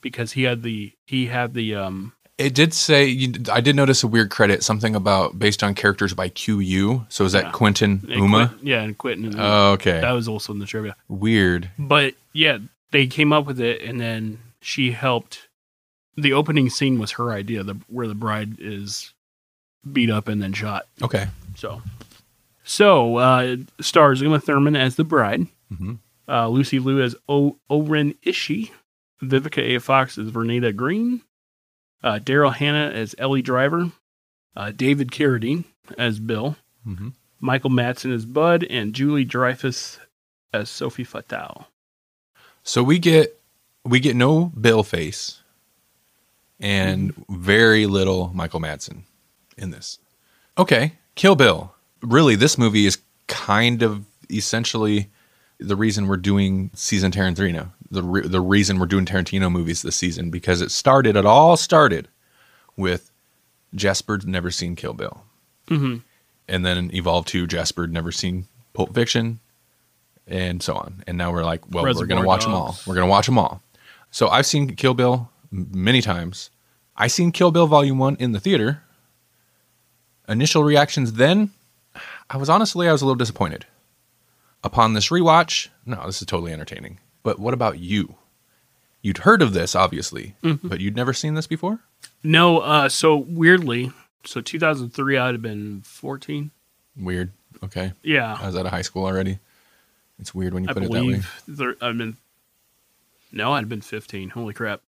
because 0.01 0.33
he 0.33 0.45
had 0.45 0.63
the 0.63 0.93
he 1.07 1.27
had 1.27 1.55
the 1.55 1.75
um 1.75 2.13
It 2.39 2.55
did 2.55 2.73
say 2.75 3.07
you, 3.07 3.33
I 3.53 3.61
did 3.61 3.75
notice 3.77 4.03
a 4.03 4.07
weird 4.09 4.31
credit, 4.31 4.63
something 4.63 4.95
about 4.95 5.39
based 5.39 5.63
on 5.63 5.75
characters 5.75 6.15
by 6.15 6.29
QU. 6.29 7.05
So 7.09 7.25
is 7.25 7.33
that 7.33 7.45
Yeah. 7.47 7.51
Quentin 7.53 8.01
and 8.05 8.11
Uma? 8.23 8.49
Quentin- 8.49 8.67
yeah, 8.67 8.83
and 8.83 8.97
Quentin. 8.99 9.25
And 9.27 9.37
Oh, 9.41 9.73
okay. 9.73 10.01
that 10.01 10.13
was 10.13 10.29
also 10.29 10.53
in 10.53 10.59
the 10.61 10.67
trivia. 10.67 10.95
Weird. 11.09 11.71
But 11.79 12.15
yeah, 12.33 12.59
they 12.93 13.07
came 13.07 13.33
up 13.33 13.45
with 13.47 13.61
it, 13.61 13.83
and 13.83 14.01
then 14.01 14.39
she 14.61 14.93
helped. 14.93 15.49
The 16.17 16.33
opening 16.33 16.69
scene 16.71 16.99
was 16.99 17.13
her 17.13 17.31
idea, 17.33 17.63
the 17.63 17.77
where 17.89 18.09
the 18.09 18.15
bride 18.15 18.57
is 18.59 19.13
beat 19.93 20.11
up 20.11 20.27
and 20.29 20.43
then 20.43 20.53
shot. 20.53 20.87
Okay. 21.03 21.27
So, 21.57 21.81
so 22.65 23.17
uh, 23.17 23.57
stars 23.81 24.21
Uma 24.21 24.41
Thurman 24.41 24.77
as 24.77 24.97
the 24.97 25.05
bride, 25.05 25.47
hmm 25.77 25.95
uh, 26.29 26.47
Lucy 26.49 26.79
Liu 26.79 27.01
as 27.03 27.15
o- 27.29 27.57
O-Ren 27.71 28.13
Ishii, 28.27 28.71
Vivica 29.23 29.63
A. 29.63 29.79
Fox 29.81 30.19
as 30.19 30.31
Vernita 30.31 30.75
Green, 30.75 31.23
uh, 32.03 32.19
Daryl 32.23 32.55
Hannah 32.55 32.91
as 32.95 33.15
Ellie 33.19 33.43
Driver, 33.43 33.91
uh, 34.57 34.71
David 34.71 35.11
Carradine 35.11 35.65
as 35.97 36.19
Bill, 36.19 36.57
hmm 36.85 37.09
Michael 37.41 37.71
Madsen 37.71 38.13
as 38.13 38.25
Bud, 38.25 38.65
and 38.69 38.93
Julie 38.93 39.25
Dreyfus 39.25 40.01
as 40.53 40.69
Sophie 40.69 41.05
Fatale. 41.05 41.69
So 42.65 42.83
we 42.83 42.99
get 42.99 43.39
we 43.85 44.01
get 44.01 44.17
no 44.17 44.47
Bill 44.61 44.83
face 44.83 45.41
and 46.61 47.15
very 47.29 47.87
little 47.87 48.33
Michael 48.35 48.61
Madsen 48.61 49.03
in 49.57 49.71
this. 49.71 49.99
Okay, 50.57 50.95
Kill 51.15 51.37
Bill. 51.37 51.73
Really, 52.03 52.35
this 52.35 52.59
movie 52.59 52.87
is 52.87 52.99
kind 53.29 53.83
of 53.83 54.05
essentially 54.31 55.09
the 55.61 55.77
reason 55.77 56.07
we're 56.07 56.17
doing 56.17 56.71
season 56.75 57.11
Tarantino. 57.11 57.71
The 57.91 58.03
re- 58.03 58.29
the 58.29 58.41
reason 58.41 58.79
we're 58.79 58.87
doing 58.87 59.07
Tarantino 59.07 59.51
movies 59.51 59.83
this 59.83 59.97
season 59.97 60.31
because 60.31 60.61
it 60.61 60.71
started. 60.71 61.17
It 61.17 61.25
all 61.25 61.57
started 61.57 62.09
with 62.77 63.11
Jasper'd 63.75 64.27
never 64.27 64.51
seen 64.51 64.77
Kill 64.77 64.93
Bill, 64.95 65.23
hmm 65.69 65.97
and 66.51 66.65
then 66.65 66.91
evolved 66.95 67.29
to 67.29 67.47
Jasper'd 67.47 67.93
never 67.93 68.11
seen 68.11 68.47
Pulp 68.73 68.95
Fiction, 68.95 69.39
and 70.27 70.63
so 70.63 70.75
on. 70.75 71.03
And 71.07 71.19
now 71.19 71.31
we're 71.31 71.45
like, 71.45 71.61
well, 71.71 71.85
we're 71.85 72.07
going 72.07 72.23
to 72.23 72.27
watch 72.27 72.45
them 72.45 72.55
all. 72.55 72.79
We're 72.87 72.95
going 72.95 73.07
to 73.07 73.11
watch 73.11 73.27
them 73.27 73.39
all. 73.39 73.63
So 74.11 74.29
I've 74.29 74.47
seen 74.47 74.75
Kill 74.75 74.95
Bill 74.95 75.31
many 75.51 76.01
times. 76.01 76.49
I 76.97 77.07
seen 77.07 77.33
Kill 77.33 77.51
Bill 77.51 77.67
Volume 77.67 77.99
One 77.99 78.17
in 78.19 78.33
the 78.33 78.41
theater. 78.41 78.83
Initial 80.29 80.63
reactions 80.65 81.15
then, 81.15 81.51
I 82.29 82.37
was 82.37 82.49
honestly 82.51 82.89
I 82.89 82.93
was 82.93 83.01
a 83.03 83.07
little 83.07 83.17
disappointed. 83.17 83.67
Upon 84.65 84.93
this 84.95 85.09
rewatch, 85.09 85.69
no, 85.87 86.05
this 86.07 86.21
is 86.21 86.27
totally 86.27 86.53
entertaining. 86.53 86.99
But 87.29 87.39
what 87.39 87.53
about 87.53 87.79
you? 87.79 88.15
You'd 89.03 89.19
heard 89.19 89.43
of 89.43 89.53
this, 89.53 89.75
obviously, 89.77 90.35
Mm-hmm. 90.43 90.67
but 90.67 90.81
you'd 90.81 90.97
never 90.97 91.13
seen 91.13 91.35
this 91.35 91.47
before. 91.47 91.81
No, 92.23 92.61
uh, 92.61 92.89
so 92.89 93.17
weirdly, 93.19 93.93
so 94.25 94.41
2003, 94.41 95.19
I'd 95.19 95.35
have 95.35 95.43
been 95.43 95.83
14. 95.83 96.51
Weird. 96.97 97.31
Okay, 97.63 97.93
Yeah, 98.03 98.39
I 98.41 98.47
was 98.47 98.57
out 98.57 98.65
of 98.65 98.73
high 98.73 98.81
school 98.81 99.05
already. 99.05 99.41
It's 100.19 100.35
weird 100.35 100.55
when 100.55 100.65
you 100.65 100.71
I 100.71 100.73
put 100.73 100.85
it 100.85 100.91
that 100.91 101.05
way. 101.05 101.21
there, 101.47 101.75
I've 101.83 101.99
been. 101.99 102.17
No, 103.31 103.53
I'd 103.53 103.69
been 103.69 103.83
15. 103.83 104.31
Holy 104.31 104.55
crap! 104.55 104.81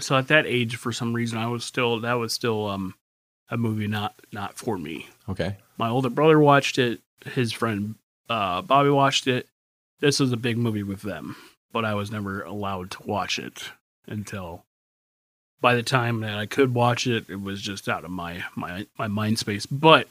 So 0.00 0.16
at 0.16 0.26
that 0.26 0.46
age, 0.46 0.74
for 0.74 0.90
some 0.92 1.12
reason, 1.14 1.38
I 1.38 1.46
was 1.46 1.64
still 1.64 2.00
that 2.00 2.14
was 2.14 2.32
still 2.32 2.66
um 2.68 2.94
a 3.50 3.56
movie 3.56 3.86
not 3.86 4.14
not 4.32 4.58
for 4.58 4.76
me. 4.78 5.08
Okay. 5.28 5.58
My 5.78 5.88
older 5.90 6.10
brother 6.10 6.40
watched 6.40 6.76
it. 6.78 7.00
His 7.24 7.52
friend 7.52 7.94
uh, 8.28 8.62
Bobby 8.62 8.90
watched 8.90 9.26
it. 9.28 9.48
This 10.00 10.20
was 10.20 10.32
a 10.32 10.36
big 10.36 10.58
movie 10.58 10.82
with 10.82 11.02
them, 11.02 11.36
but 11.72 11.84
I 11.84 11.94
was 11.94 12.10
never 12.10 12.42
allowed 12.42 12.90
to 12.92 13.02
watch 13.04 13.38
it 13.38 13.70
until 14.06 14.64
by 15.60 15.74
the 15.74 15.82
time 15.82 16.20
that 16.20 16.36
I 16.38 16.46
could 16.46 16.74
watch 16.74 17.06
it, 17.06 17.28
it 17.28 17.40
was 17.40 17.62
just 17.62 17.88
out 17.88 18.04
of 18.04 18.10
my 18.10 18.44
my 18.54 18.86
my 18.98 19.08
mind 19.08 19.38
space. 19.38 19.66
But 19.66 20.08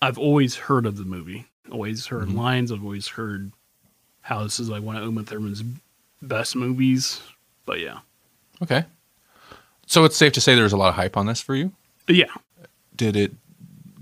I've 0.00 0.18
always 0.18 0.54
heard 0.56 0.86
of 0.86 0.96
the 0.96 1.04
movie. 1.04 1.46
Always 1.70 2.06
heard 2.06 2.28
Mhm. 2.28 2.34
lines. 2.36 2.72
I've 2.72 2.84
always 2.84 3.08
heard 3.08 3.52
how 4.22 4.42
this 4.42 4.58
is 4.60 4.68
like 4.68 4.82
one 4.82 4.96
of 4.96 5.02
Uma 5.04 5.24
Thurman's 5.24 5.62
best 6.22 6.54
movies. 6.56 7.20
But 7.66 7.80
yeah, 7.80 8.00
Okay. 8.62 8.84
So 9.86 10.04
it's 10.04 10.16
safe 10.16 10.32
to 10.34 10.40
say 10.40 10.54
there 10.54 10.64
was 10.64 10.72
a 10.72 10.76
lot 10.76 10.90
of 10.90 10.94
hype 10.94 11.16
on 11.16 11.26
this 11.26 11.40
for 11.40 11.54
you. 11.56 11.72
Yeah. 12.06 12.32
Did 12.94 13.16
it 13.16 13.32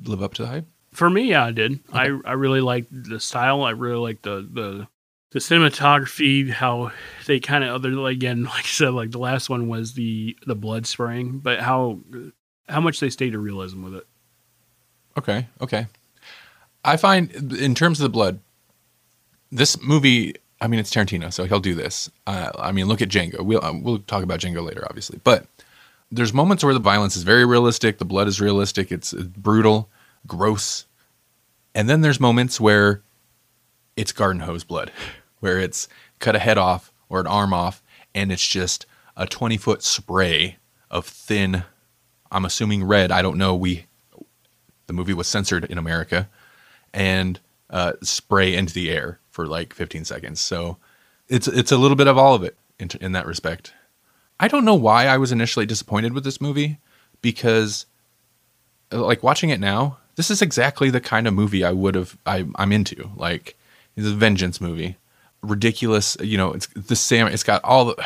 live 0.04 0.22
up 0.22 0.34
to 0.34 0.42
the 0.42 0.48
hype? 0.48 0.66
For 0.92 1.08
me, 1.08 1.30
yeah, 1.30 1.44
I 1.44 1.50
did. 1.52 1.80
I 1.92 2.06
I 2.24 2.32
really 2.32 2.60
liked 2.60 2.88
the 2.90 3.20
style. 3.20 3.62
I 3.62 3.70
really 3.70 3.98
liked 4.00 4.22
the 4.22 4.46
the 4.52 4.88
the 5.30 5.38
cinematography. 5.38 6.50
How 6.50 6.92
they 7.26 7.40
kind 7.40 7.64
of 7.64 7.74
other 7.74 8.06
again, 8.06 8.44
like 8.44 8.64
I 8.64 8.68
said, 8.68 8.90
like 8.90 9.10
the 9.10 9.18
last 9.18 9.48
one 9.48 9.68
was 9.68 9.94
the 9.94 10.36
the 10.46 10.54
blood 10.54 10.86
spraying, 10.86 11.38
but 11.38 11.60
how 11.60 12.00
how 12.68 12.80
much 12.80 13.00
they 13.00 13.10
stayed 13.10 13.30
to 13.30 13.38
realism 13.38 13.82
with 13.82 13.94
it. 13.94 14.06
Okay. 15.16 15.46
Okay. 15.60 15.86
I 16.84 16.96
find 16.96 17.32
in 17.54 17.74
terms 17.74 17.98
of 18.00 18.04
the 18.04 18.10
blood, 18.10 18.40
this 19.50 19.80
movie. 19.82 20.34
I 20.60 20.66
mean, 20.66 20.80
it's 20.80 20.92
Tarantino, 20.92 21.32
so 21.32 21.44
he'll 21.44 21.60
do 21.60 21.76
this. 21.76 22.10
Uh, 22.26 22.50
I 22.58 22.72
mean, 22.72 22.86
look 22.86 23.00
at 23.00 23.08
Django. 23.08 23.42
We'll 23.42 23.64
uh, 23.64 23.72
we'll 23.72 24.00
talk 24.00 24.24
about 24.24 24.40
Django 24.40 24.64
later, 24.64 24.84
obviously, 24.88 25.20
but 25.22 25.46
there's 26.10 26.32
moments 26.32 26.64
where 26.64 26.74
the 26.74 26.80
violence 26.80 27.16
is 27.16 27.22
very 27.22 27.44
realistic, 27.44 27.98
the 27.98 28.04
blood 28.04 28.28
is 28.28 28.40
realistic, 28.40 28.90
it's 28.90 29.12
brutal, 29.12 29.88
gross. 30.26 30.86
And 31.74 31.88
then 31.88 32.00
there's 32.00 32.18
moments 32.18 32.60
where 32.60 33.02
it's 33.98 34.12
garden 34.12 34.42
hose 34.42 34.62
blood, 34.62 34.92
where 35.40 35.58
it's 35.58 35.88
cut 36.20 36.36
a 36.36 36.38
head 36.38 36.56
off 36.56 36.92
or 37.08 37.18
an 37.18 37.26
arm 37.26 37.52
off, 37.52 37.82
and 38.14 38.30
it's 38.30 38.46
just 38.46 38.86
a 39.16 39.26
20 39.26 39.56
foot 39.56 39.82
spray 39.82 40.56
of 40.88 41.04
thin, 41.04 41.64
I'm 42.30 42.44
assuming 42.44 42.84
red. 42.84 43.10
I 43.10 43.22
don't 43.22 43.36
know. 43.36 43.56
We, 43.56 43.86
the 44.86 44.92
movie 44.92 45.14
was 45.14 45.26
censored 45.26 45.64
in 45.64 45.78
America, 45.78 46.28
and 46.94 47.40
uh, 47.70 47.94
spray 48.02 48.54
into 48.54 48.72
the 48.72 48.88
air 48.88 49.18
for 49.30 49.46
like 49.48 49.74
15 49.74 50.04
seconds. 50.04 50.40
So 50.40 50.76
it's 51.28 51.48
it's 51.48 51.72
a 51.72 51.76
little 51.76 51.96
bit 51.96 52.06
of 52.06 52.16
all 52.16 52.34
of 52.34 52.44
it 52.44 52.56
in, 52.78 52.90
in 53.00 53.12
that 53.12 53.26
respect. 53.26 53.72
I 54.38 54.46
don't 54.46 54.64
know 54.64 54.76
why 54.76 55.06
I 55.06 55.18
was 55.18 55.32
initially 55.32 55.66
disappointed 55.66 56.12
with 56.12 56.22
this 56.22 56.40
movie 56.40 56.78
because, 57.20 57.86
like 58.92 59.24
watching 59.24 59.50
it 59.50 59.58
now, 59.58 59.98
this 60.14 60.30
is 60.30 60.40
exactly 60.40 60.88
the 60.88 61.00
kind 61.00 61.26
of 61.26 61.34
movie 61.34 61.64
I 61.64 61.72
would 61.72 61.96
have 61.96 62.16
I, 62.24 62.46
I'm 62.54 62.70
into. 62.70 63.10
Like 63.16 63.57
it's 63.98 64.06
a 64.06 64.14
vengeance 64.14 64.60
movie, 64.60 64.96
ridiculous. 65.42 66.16
You 66.20 66.38
know, 66.38 66.52
it's 66.52 66.68
the 66.68 66.94
sam. 66.94 67.26
It's 67.26 67.42
got 67.42 67.62
all 67.64 67.86
the. 67.86 68.04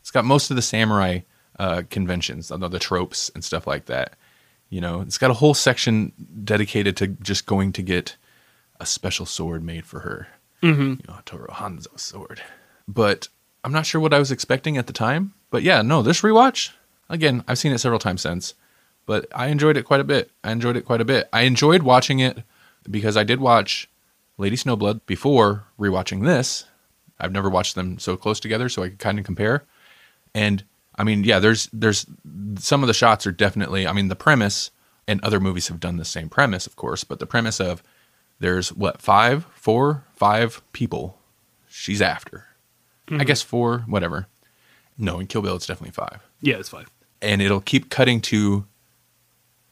It's 0.00 0.12
got 0.12 0.24
most 0.24 0.50
of 0.50 0.56
the 0.56 0.62
samurai 0.62 1.20
uh, 1.58 1.82
conventions, 1.90 2.48
the, 2.48 2.68
the 2.68 2.78
tropes 2.78 3.30
and 3.34 3.44
stuff 3.44 3.66
like 3.66 3.86
that. 3.86 4.14
You 4.68 4.80
know, 4.80 5.00
it's 5.00 5.18
got 5.18 5.30
a 5.30 5.34
whole 5.34 5.54
section 5.54 6.12
dedicated 6.44 6.96
to 6.98 7.08
just 7.08 7.44
going 7.46 7.72
to 7.72 7.82
get 7.82 8.16
a 8.80 8.86
special 8.86 9.26
sword 9.26 9.64
made 9.64 9.84
for 9.84 10.00
her. 10.00 10.28
Mm-hmm. 10.62 10.82
You 10.82 10.98
know, 11.08 11.14
Hattori 11.14 11.50
Hanzo 11.50 11.98
sword. 11.98 12.40
But 12.86 13.28
I'm 13.64 13.72
not 13.72 13.84
sure 13.84 14.00
what 14.00 14.14
I 14.14 14.18
was 14.18 14.30
expecting 14.30 14.76
at 14.76 14.86
the 14.86 14.92
time. 14.92 15.34
But 15.50 15.62
yeah, 15.62 15.82
no, 15.82 16.02
this 16.02 16.22
rewatch, 16.22 16.70
again, 17.08 17.44
I've 17.48 17.58
seen 17.58 17.72
it 17.72 17.78
several 17.78 17.98
times 17.98 18.22
since, 18.22 18.54
but 19.06 19.26
I 19.34 19.48
enjoyed 19.48 19.76
it 19.76 19.84
quite 19.84 20.00
a 20.00 20.04
bit. 20.04 20.30
I 20.42 20.52
enjoyed 20.52 20.76
it 20.76 20.84
quite 20.84 21.00
a 21.00 21.04
bit. 21.04 21.28
I 21.32 21.42
enjoyed 21.42 21.82
watching 21.82 22.20
it 22.20 22.42
because 22.88 23.16
I 23.16 23.24
did 23.24 23.40
watch 23.40 23.88
Lady 24.42 24.56
Snowblood 24.56 25.02
before 25.06 25.64
rewatching 25.78 26.24
this. 26.24 26.64
I've 27.20 27.30
never 27.30 27.48
watched 27.48 27.76
them 27.76 28.00
so 28.00 28.16
close 28.16 28.40
together, 28.40 28.68
so 28.68 28.82
I 28.82 28.88
could 28.88 28.98
kind 28.98 29.20
of 29.20 29.24
compare. 29.24 29.64
And 30.34 30.64
I 30.96 31.04
mean, 31.04 31.22
yeah, 31.22 31.38
there's 31.38 31.68
there's 31.72 32.06
some 32.58 32.82
of 32.82 32.88
the 32.88 32.94
shots 32.94 33.24
are 33.24 33.32
definitely. 33.32 33.86
I 33.86 33.92
mean, 33.92 34.08
the 34.08 34.16
premise 34.16 34.72
and 35.06 35.22
other 35.22 35.38
movies 35.38 35.68
have 35.68 35.78
done 35.78 35.96
the 35.96 36.04
same 36.04 36.28
premise, 36.28 36.66
of 36.66 36.74
course, 36.74 37.04
but 37.04 37.20
the 37.20 37.26
premise 37.26 37.60
of 37.60 37.84
there's 38.40 38.72
what 38.72 39.00
five, 39.00 39.44
four, 39.54 40.04
five 40.16 40.60
people 40.72 41.18
she's 41.68 42.02
after. 42.02 42.46
I 43.06 43.12
mm-hmm. 43.12 43.22
guess 43.22 43.42
four, 43.42 43.84
whatever. 43.86 44.26
No, 44.98 45.20
in 45.20 45.28
Kill 45.28 45.42
Bill, 45.42 45.54
it's 45.54 45.66
definitely 45.66 45.92
five 45.92 46.20
Yeah, 46.40 46.56
it's 46.56 46.68
five. 46.68 46.90
and 47.20 47.40
it'll 47.40 47.60
keep 47.60 47.90
cutting 47.90 48.20
to 48.22 48.66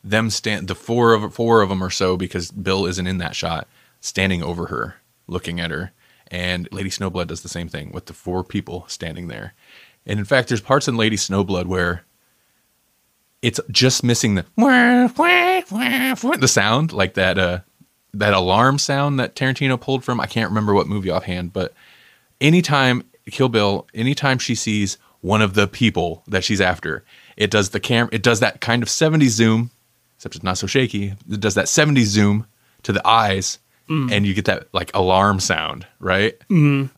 them 0.04 0.30
stand 0.30 0.68
the 0.68 0.74
four 0.76 1.12
of 1.12 1.34
four 1.34 1.60
of 1.60 1.68
them 1.68 1.82
or 1.82 1.90
so 1.90 2.16
because 2.16 2.52
Bill 2.52 2.86
isn't 2.86 3.06
in 3.06 3.18
that 3.18 3.34
shot 3.34 3.66
standing 4.00 4.42
over 4.42 4.66
her 4.66 4.96
looking 5.26 5.60
at 5.60 5.70
her 5.70 5.92
and 6.28 6.68
Lady 6.72 6.90
Snowblood 6.90 7.28
does 7.28 7.42
the 7.42 7.48
same 7.48 7.68
thing 7.68 7.90
with 7.92 8.06
the 8.06 8.12
four 8.12 8.42
people 8.44 8.84
standing 8.88 9.28
there 9.28 9.54
and 10.06 10.18
in 10.18 10.24
fact 10.24 10.48
there's 10.48 10.60
parts 10.60 10.88
in 10.88 10.96
Lady 10.96 11.16
Snowblood 11.16 11.66
where 11.66 12.04
it's 13.42 13.60
just 13.70 14.04
missing 14.04 14.34
the 14.34 14.44
the 16.40 16.48
sound 16.48 16.92
like 16.92 17.14
that 17.14 17.38
uh 17.38 17.60
that 18.12 18.34
alarm 18.34 18.78
sound 18.78 19.20
that 19.20 19.36
Tarantino 19.36 19.80
pulled 19.80 20.04
from 20.04 20.20
I 20.20 20.26
can't 20.26 20.50
remember 20.50 20.74
what 20.74 20.88
movie 20.88 21.10
offhand 21.10 21.52
but 21.52 21.72
anytime 22.40 23.04
Kill 23.30 23.48
Bill, 23.48 23.86
anytime 23.94 24.38
she 24.38 24.54
sees 24.54 24.98
one 25.20 25.42
of 25.42 25.54
the 25.54 25.66
people 25.66 26.22
that 26.26 26.44
she's 26.44 26.60
after, 26.60 27.04
it 27.36 27.50
does 27.50 27.70
the 27.70 27.80
cam 27.80 28.08
it 28.12 28.22
does 28.22 28.40
that 28.40 28.60
kind 28.60 28.82
of 28.82 28.90
70 28.90 29.28
zoom, 29.28 29.70
except 30.16 30.34
it's 30.34 30.44
not 30.44 30.58
so 30.58 30.66
shaky. 30.66 31.14
It 31.30 31.40
does 31.40 31.54
that 31.54 31.68
70 31.68 32.04
zoom 32.04 32.46
to 32.82 32.92
the 32.92 33.06
eyes 33.06 33.58
and 34.10 34.24
you 34.26 34.34
get 34.34 34.44
that 34.44 34.68
like 34.72 34.90
alarm 34.94 35.40
sound, 35.40 35.86
right? 35.98 36.34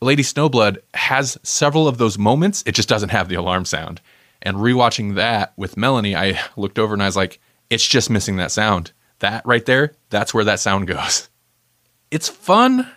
Lady 0.00 0.22
Snowblood 0.22 0.78
has 0.94 1.38
several 1.42 1.88
of 1.88 1.98
those 1.98 2.18
moments. 2.18 2.62
It 2.66 2.74
just 2.74 2.88
doesn't 2.88 3.08
have 3.08 3.28
the 3.28 3.36
alarm 3.36 3.64
sound. 3.64 4.00
And 4.42 4.56
rewatching 4.56 5.14
that 5.14 5.52
with 5.56 5.76
Melanie, 5.76 6.16
I 6.16 6.38
looked 6.56 6.78
over 6.78 6.92
and 6.92 7.02
I 7.02 7.06
was 7.06 7.16
like, 7.16 7.40
it's 7.70 7.86
just 7.86 8.10
missing 8.10 8.36
that 8.36 8.50
sound. 8.50 8.92
That 9.20 9.46
right 9.46 9.64
there, 9.64 9.94
that's 10.10 10.34
where 10.34 10.44
that 10.44 10.60
sound 10.60 10.86
goes. 10.86 11.28
It's 12.10 12.28
fun 12.28 12.90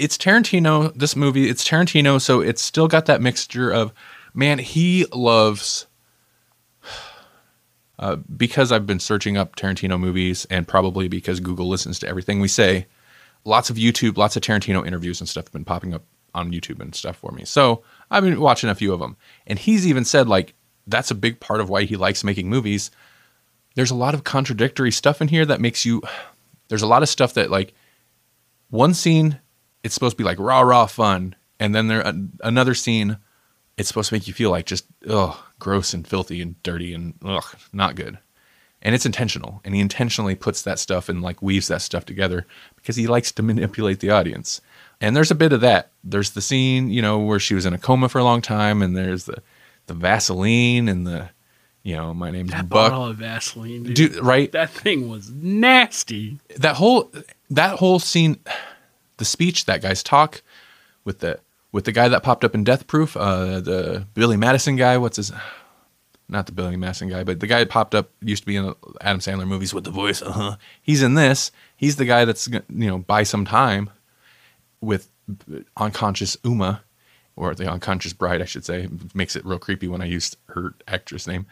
it's 0.00 0.16
Tarantino, 0.16 0.92
this 0.94 1.14
movie, 1.14 1.48
it's 1.48 1.68
Tarantino, 1.68 2.20
so 2.20 2.40
it's 2.40 2.62
still 2.62 2.88
got 2.88 3.06
that 3.06 3.20
mixture 3.20 3.70
of, 3.70 3.92
man, 4.34 4.58
he 4.58 5.06
loves. 5.12 5.86
Uh, 7.98 8.16
because 8.34 8.72
I've 8.72 8.86
been 8.86 8.98
searching 8.98 9.36
up 9.36 9.56
Tarantino 9.56 10.00
movies 10.00 10.46
and 10.48 10.66
probably 10.66 11.06
because 11.06 11.38
Google 11.38 11.68
listens 11.68 11.98
to 11.98 12.08
everything 12.08 12.40
we 12.40 12.48
say, 12.48 12.86
lots 13.44 13.70
of 13.70 13.76
YouTube, 13.76 14.16
lots 14.16 14.36
of 14.36 14.42
Tarantino 14.42 14.86
interviews 14.86 15.20
and 15.20 15.28
stuff 15.28 15.46
have 15.46 15.52
been 15.52 15.64
popping 15.64 15.94
up 15.94 16.04
on 16.34 16.52
YouTube 16.52 16.80
and 16.80 16.94
stuff 16.94 17.16
for 17.16 17.32
me. 17.32 17.44
So 17.44 17.82
I've 18.10 18.24
been 18.24 18.40
watching 18.40 18.70
a 18.70 18.74
few 18.74 18.92
of 18.92 19.00
them. 19.00 19.16
And 19.46 19.58
he's 19.58 19.86
even 19.86 20.04
said, 20.04 20.28
like, 20.28 20.54
that's 20.86 21.10
a 21.10 21.14
big 21.14 21.40
part 21.40 21.60
of 21.60 21.68
why 21.68 21.84
he 21.84 21.96
likes 21.96 22.24
making 22.24 22.48
movies. 22.48 22.90
There's 23.74 23.90
a 23.90 23.96
lot 23.96 24.14
of 24.14 24.24
contradictory 24.24 24.90
stuff 24.90 25.20
in 25.20 25.28
here 25.28 25.46
that 25.46 25.60
makes 25.60 25.84
you. 25.84 26.02
There's 26.68 26.82
a 26.82 26.86
lot 26.86 27.02
of 27.02 27.08
stuff 27.08 27.34
that, 27.34 27.50
like, 27.50 27.74
one 28.68 28.94
scene 28.94 29.40
it's 29.82 29.94
supposed 29.94 30.16
to 30.16 30.22
be 30.22 30.24
like 30.24 30.38
rah 30.38 30.60
rah 30.60 30.86
fun, 30.86 31.34
and 31.58 31.74
then 31.74 31.88
there 31.88 32.12
another 32.42 32.74
scene, 32.74 33.18
it's 33.76 33.88
supposed 33.88 34.10
to 34.10 34.14
make 34.14 34.28
you 34.28 34.34
feel 34.34 34.50
like 34.50 34.66
just 34.66 34.86
ugh, 35.08 35.36
gross 35.58 35.94
and 35.94 36.06
filthy 36.06 36.42
and 36.42 36.62
dirty 36.62 36.92
and 36.92 37.14
ugh, 37.24 37.56
not 37.72 37.94
good. 37.94 38.18
And 38.82 38.94
it's 38.94 39.04
intentional, 39.04 39.60
and 39.64 39.74
he 39.74 39.80
intentionally 39.80 40.34
puts 40.34 40.62
that 40.62 40.78
stuff 40.78 41.08
and 41.10 41.20
like 41.20 41.42
weaves 41.42 41.68
that 41.68 41.82
stuff 41.82 42.06
together 42.06 42.46
because 42.76 42.96
he 42.96 43.06
likes 43.06 43.30
to 43.32 43.42
manipulate 43.42 44.00
the 44.00 44.08
audience. 44.10 44.62
And 45.02 45.14
there's 45.14 45.30
a 45.30 45.34
bit 45.34 45.52
of 45.52 45.60
that. 45.60 45.90
There's 46.02 46.30
the 46.30 46.40
scene, 46.40 46.90
you 46.90 47.02
know, 47.02 47.18
where 47.18 47.38
she 47.38 47.54
was 47.54 47.66
in 47.66 47.74
a 47.74 47.78
coma 47.78 48.08
for 48.08 48.18
a 48.18 48.24
long 48.24 48.40
time, 48.40 48.80
and 48.82 48.96
there's 48.96 49.24
the 49.24 49.42
the 49.86 49.92
Vaseline 49.94 50.88
and 50.88 51.06
the, 51.06 51.28
you 51.82 51.94
know, 51.96 52.14
my 52.14 52.30
name's 52.30 52.52
That 52.52 52.68
Buck. 52.68 52.92
bottle 52.92 53.06
of 53.06 53.16
Vaseline, 53.18 53.82
dude. 53.82 53.94
Dude, 53.96 54.16
right? 54.24 54.50
That 54.52 54.70
thing 54.70 55.08
was 55.10 55.30
nasty. 55.30 56.38
that 56.58 56.76
whole 56.76 57.10
that 57.50 57.78
whole 57.78 57.98
scene 57.98 58.38
the 59.18 59.24
speech 59.26 59.66
that 59.66 59.82
guy's 59.82 60.02
talk 60.02 60.42
with 61.04 61.18
the 61.18 61.38
with 61.72 61.84
the 61.84 61.92
guy 61.92 62.08
that 62.08 62.22
popped 62.22 62.44
up 62.44 62.54
in 62.54 62.64
death 62.64 62.86
proof 62.86 63.16
uh 63.16 63.60
the 63.60 64.06
billy 64.14 64.36
madison 64.36 64.76
guy 64.76 64.96
what's 64.96 65.16
his 65.18 65.30
not 66.30 66.46
the 66.46 66.52
billy 66.52 66.76
madison 66.76 67.08
guy 67.08 67.24
but 67.24 67.40
the 67.40 67.46
guy 67.46 67.58
that 67.58 67.68
popped 67.68 67.94
up 67.94 68.10
used 68.22 68.42
to 68.42 68.46
be 68.46 68.56
in 68.56 68.74
adam 69.00 69.20
sandler 69.20 69.46
movies 69.46 69.74
with 69.74 69.84
the 69.84 69.90
voice 69.90 70.22
uh-huh. 70.22 70.56
He's 70.82 71.02
in 71.02 71.14
this. 71.14 71.50
He's 71.76 71.96
the 71.96 72.04
guy 72.04 72.24
that's 72.24 72.48
you 72.48 72.62
know 72.68 72.98
by 72.98 73.22
some 73.22 73.44
time 73.44 73.90
with 74.80 75.08
unconscious 75.76 76.36
uma 76.44 76.82
or 77.36 77.54
the 77.54 77.70
unconscious 77.70 78.12
bride 78.12 78.42
i 78.42 78.44
should 78.44 78.64
say. 78.64 78.88
Makes 79.14 79.36
it 79.36 79.44
real 79.44 79.58
creepy 79.58 79.88
when 79.88 80.02
i 80.02 80.06
used 80.06 80.36
her 80.48 80.74
actress 80.86 81.26
name. 81.26 81.46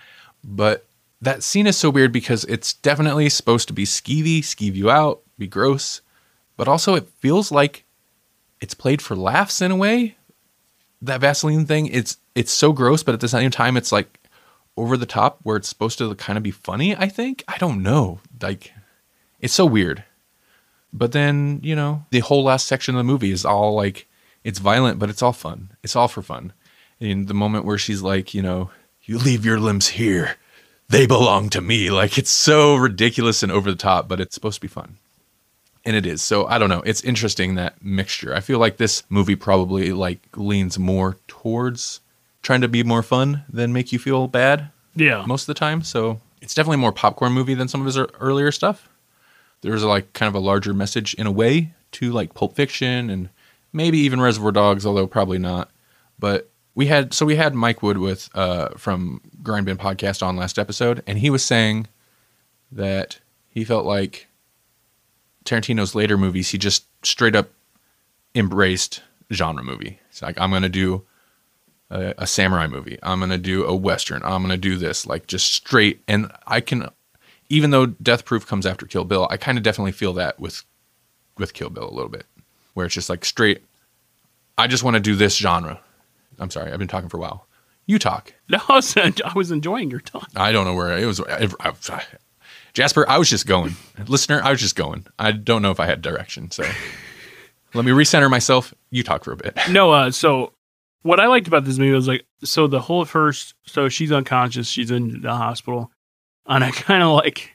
But 0.45 0.87
that 1.20 1.43
scene 1.43 1.66
is 1.66 1.76
so 1.76 1.91
weird 1.91 2.12
because 2.12 2.45
it's 2.45 2.72
definitely 2.74 3.29
supposed 3.29 3.66
to 3.68 3.74
be 3.74 3.85
skeevy, 3.85 4.41
skeeve 4.41 4.74
you 4.74 4.91
out, 4.91 5.22
be 5.37 5.49
gross, 5.49 6.01
but 6.57 6.68
also 6.68 6.95
it 6.95 7.09
feels 7.18 7.51
like 7.51 7.85
it's 8.61 8.74
played 8.74 9.03
for 9.03 9.16
laughs 9.16 9.61
in 9.61 9.70
a 9.70 9.76
way. 9.76 10.16
That 11.01 11.20
Vaseline 11.20 11.66
thing, 11.66 11.87
it's 11.87 12.18
it's 12.35 12.53
so 12.53 12.72
gross, 12.72 13.03
but 13.03 13.14
at 13.14 13.20
the 13.20 13.29
same 13.29 13.51
time, 13.51 13.76
it's 13.76 13.93
like 13.93 14.18
over 14.79 14.97
the 14.97 15.07
top 15.07 15.41
where 15.43 15.57
it's 15.57 15.68
supposed 15.68 15.99
to 15.99 16.14
kind 16.14 16.37
of 16.37 16.43
be 16.43 16.51
funny. 16.51 16.97
I 16.97 17.09
think 17.09 17.45
I 17.49 17.59
don't 17.59 17.83
know, 17.83 18.20
like 18.41 18.72
it's 19.41 19.55
so 19.55 19.66
weird. 19.66 20.05
But 20.93 21.12
then 21.12 21.61
you 21.62 21.76
know 21.76 22.05
the 22.11 22.20
whole 22.20 22.45
last 22.45 22.66
section 22.66 22.95
of 22.95 22.99
the 22.99 23.05
movie 23.05 23.33
is 23.33 23.45
all 23.45 23.74
like 23.74 24.07
it's 24.45 24.59
violent, 24.59 24.99
but 24.99 25.11
it's 25.11 25.22
all 25.22 25.33
fun. 25.33 25.72
It's 25.83 25.97
all 25.97 26.09
for 26.09 26.22
fun. 26.22 26.53
In 27.01 27.26
the 27.26 27.35
moment 27.35 27.64
where 27.64 27.79
she's 27.79 28.03
like, 28.03 28.35
you 28.35 28.43
know, 28.43 28.70
you 29.03 29.18
leave 29.18 29.45
your 29.45 29.61
limbs 29.61 29.89
here 29.89 30.37
they 30.89 31.07
belong 31.07 31.51
to 31.51 31.61
me. 31.61 31.91
Like 31.91 32.18
it's 32.18 32.31
so 32.31 32.76
ridiculous 32.76 33.43
and 33.43 33.53
over 33.53 33.70
the 33.70 33.76
top, 33.76 34.09
but 34.09 34.20
it's 34.20 34.35
supposed 34.35 34.57
to 34.57 34.61
be 34.61 34.68
fun. 34.68 34.97
And 35.85 35.97
it 35.97 36.07
is. 36.07 36.22
So 36.22 36.47
I 36.47 36.59
don't 36.59 36.68
know. 36.68 36.83
It's 36.83 37.05
interesting 37.05 37.55
that 37.55 37.83
mixture. 37.83 38.35
I 38.35 38.41
feel 38.41 38.59
like 38.59 38.76
this 38.76 39.05
movie 39.09 39.37
probably 39.37 39.93
like 39.93 40.20
leans 40.37 40.79
more 40.79 41.16
towards 41.29 42.01
trying 42.43 42.61
to 42.61 42.68
be 42.68 42.82
more 42.82 43.03
fun 43.03 43.45
than 43.49 43.72
make 43.72 43.93
you 43.93 43.99
feel 43.99 44.28
bad 44.28 44.70
Yeah. 44.95 45.24
most 45.26 45.43
of 45.43 45.47
the 45.49 45.55
time. 45.55 45.82
So 45.82 46.20
it's 46.41 46.55
definitely 46.55 46.78
more 46.78 46.93
popcorn 46.93 47.32
movie 47.32 47.55
than 47.55 47.68
some 47.68 47.80
of 47.80 47.86
his 47.86 47.99
earlier 48.20 48.53
stuff. 48.53 48.89
There's 49.61 49.82
a 49.82 49.89
like 49.89 50.12
kind 50.12 50.28
of 50.28 50.34
a 50.34 50.45
larger 50.45 50.72
message 50.72 51.14
in 51.14 51.26
a 51.26 51.32
way 51.32 51.72
to 51.93 52.12
like 52.12 52.34
Pulp 52.34 52.55
Fiction 52.55 53.11
and 53.11 53.28
maybe 53.72 53.99
even 53.99 54.20
Reservoir 54.20 54.53
Dogs, 54.53 54.86
although 54.86 55.07
probably 55.07 55.39
not. 55.39 55.70
But 56.18 56.49
we 56.74 56.86
had 56.86 57.12
so 57.12 57.26
we 57.26 57.34
had 57.36 57.55
Mike 57.55 57.82
Wood 57.82 57.99
with 57.99 58.28
uh, 58.34 58.68
from 58.76 59.20
Grind 59.43 59.66
Bin 59.66 59.76
Podcast 59.76 60.22
on 60.24 60.36
last 60.36 60.59
episode, 60.61 61.03
and 61.09 61.18
he 61.18 61.28
was 61.30 61.45
saying 61.45 61.89
that 62.70 63.18
he 63.49 63.64
felt 63.64 63.84
like 63.84 64.28
Tarantino's 65.45 65.95
later 65.95 66.16
movies, 66.16 66.51
he 66.51 66.59
just 66.59 66.84
straight 67.05 67.34
up 67.34 67.49
embraced 68.34 69.03
genre 69.32 69.64
movie. 69.64 69.99
It's 70.11 70.22
like 70.22 70.39
I'm 70.41 70.51
gonna 70.51 70.68
do 70.68 71.05
a, 71.91 72.14
a 72.18 72.26
samurai 72.26 72.66
movie. 72.66 72.99
I'm 73.03 73.20
gonna 73.20 73.39
do 73.39 73.64
a 73.64 73.74
western. 73.74 74.22
I'm 74.24 74.43
gonna 74.43 74.57
do 74.57 74.76
this 74.76 75.07
like 75.07 75.26
just 75.26 75.53
straight. 75.53 76.03
And 76.09 76.30
I 76.47 76.61
can, 76.61 76.89
even 77.49 77.70
though 77.70 77.86
Death 77.86 78.24
Proof 78.24 78.47
comes 78.47 78.66
after 78.66 78.86
Kill 78.86 79.05
Bill, 79.05 79.26
I 79.30 79.36
kind 79.36 79.59
of 79.59 79.64
definitely 79.64 79.93
feel 79.93 80.12
that 80.14 80.39
with 80.39 80.64
with 81.36 81.55
Kill 81.55 81.70
Bill 81.70 81.89
a 81.89 81.95
little 81.95 82.11
bit, 82.11 82.26
where 82.74 82.86
it's 82.86 82.95
just 82.95 83.09
like 83.09 83.24
straight. 83.24 83.62
I 84.57 84.66
just 84.66 84.82
want 84.82 84.95
to 84.95 85.01
do 85.01 85.14
this 85.14 85.36
genre. 85.36 85.80
I'm 86.39 86.51
sorry, 86.51 86.72
I've 86.72 86.78
been 86.78 86.89
talking 86.89 87.09
for 87.09 87.16
a 87.16 87.20
while. 87.20 87.47
You 87.86 87.99
talk. 87.99 88.34
No, 88.51 88.59
I 88.66 88.76
was, 88.76 88.97
I 88.97 89.12
was 89.34 89.51
enjoying 89.51 89.91
your 89.91 90.01
talk. 90.01 90.30
I 90.34 90.53
don't 90.53 90.64
know 90.64 90.74
where 90.74 90.97
it 90.97 91.05
was. 91.05 91.20
I, 91.20 91.49
I, 91.61 92.03
Jasper, 92.72 93.05
I 93.07 93.18
was 93.18 93.28
just 93.28 93.47
going. 93.47 93.76
Listener, 94.07 94.41
I 94.43 94.51
was 94.51 94.61
just 94.61 94.74
going. 94.74 95.07
I 95.18 95.32
don't 95.32 95.61
know 95.61 95.70
if 95.70 95.80
I 95.80 95.84
had 95.84 96.01
direction. 96.01 96.51
So 96.51 96.62
let 97.74 97.84
me 97.84 97.91
recenter 97.91 98.30
myself. 98.30 98.72
You 98.91 99.03
talk 99.03 99.22
for 99.22 99.32
a 99.32 99.36
bit. 99.36 99.59
No, 99.70 99.91
uh, 99.93 100.11
so 100.11 100.55
what 101.03 101.20
I 101.20 101.26
liked 101.26 101.49
about 101.49 101.64
this 101.64 101.78
movie 101.78 101.92
was 101.92 102.09
like, 102.09 102.26
so 102.44 102.66
the 102.66 102.80
whole 102.80 103.05
first, 103.05 103.55
so 103.66 103.88
she's 103.88 104.12
unconscious, 104.12 104.68
she's 104.68 104.90
in 104.90 105.22
the 105.22 105.34
hospital, 105.34 105.90
and 106.46 106.64
I 106.64 106.70
kind 106.72 107.03
of 107.03 107.12
like, 107.12 107.53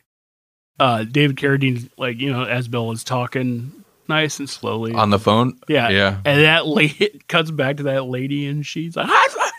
uh, 0.79 1.03
David 1.03 1.37
Carradine, 1.37 1.89
like 1.97 2.19
you 2.19 2.31
know, 2.31 2.43
as 2.43 2.67
Bill 2.67 2.91
is 2.91 3.03
talking 3.03 3.71
nice 4.07 4.39
and 4.39 4.49
slowly 4.49 4.93
On 4.93 5.09
the 5.11 5.19
phone? 5.19 5.57
Yeah, 5.67 5.89
Yeah. 5.89 6.21
And 6.25 6.41
that 6.43 6.65
lady 6.67 6.95
it 6.99 7.27
cuts 7.27 7.51
back 7.51 7.77
to 7.77 7.83
that 7.83 8.05
lady, 8.05 8.47
and 8.47 8.65
she's 8.65 8.95
like, 8.95 9.09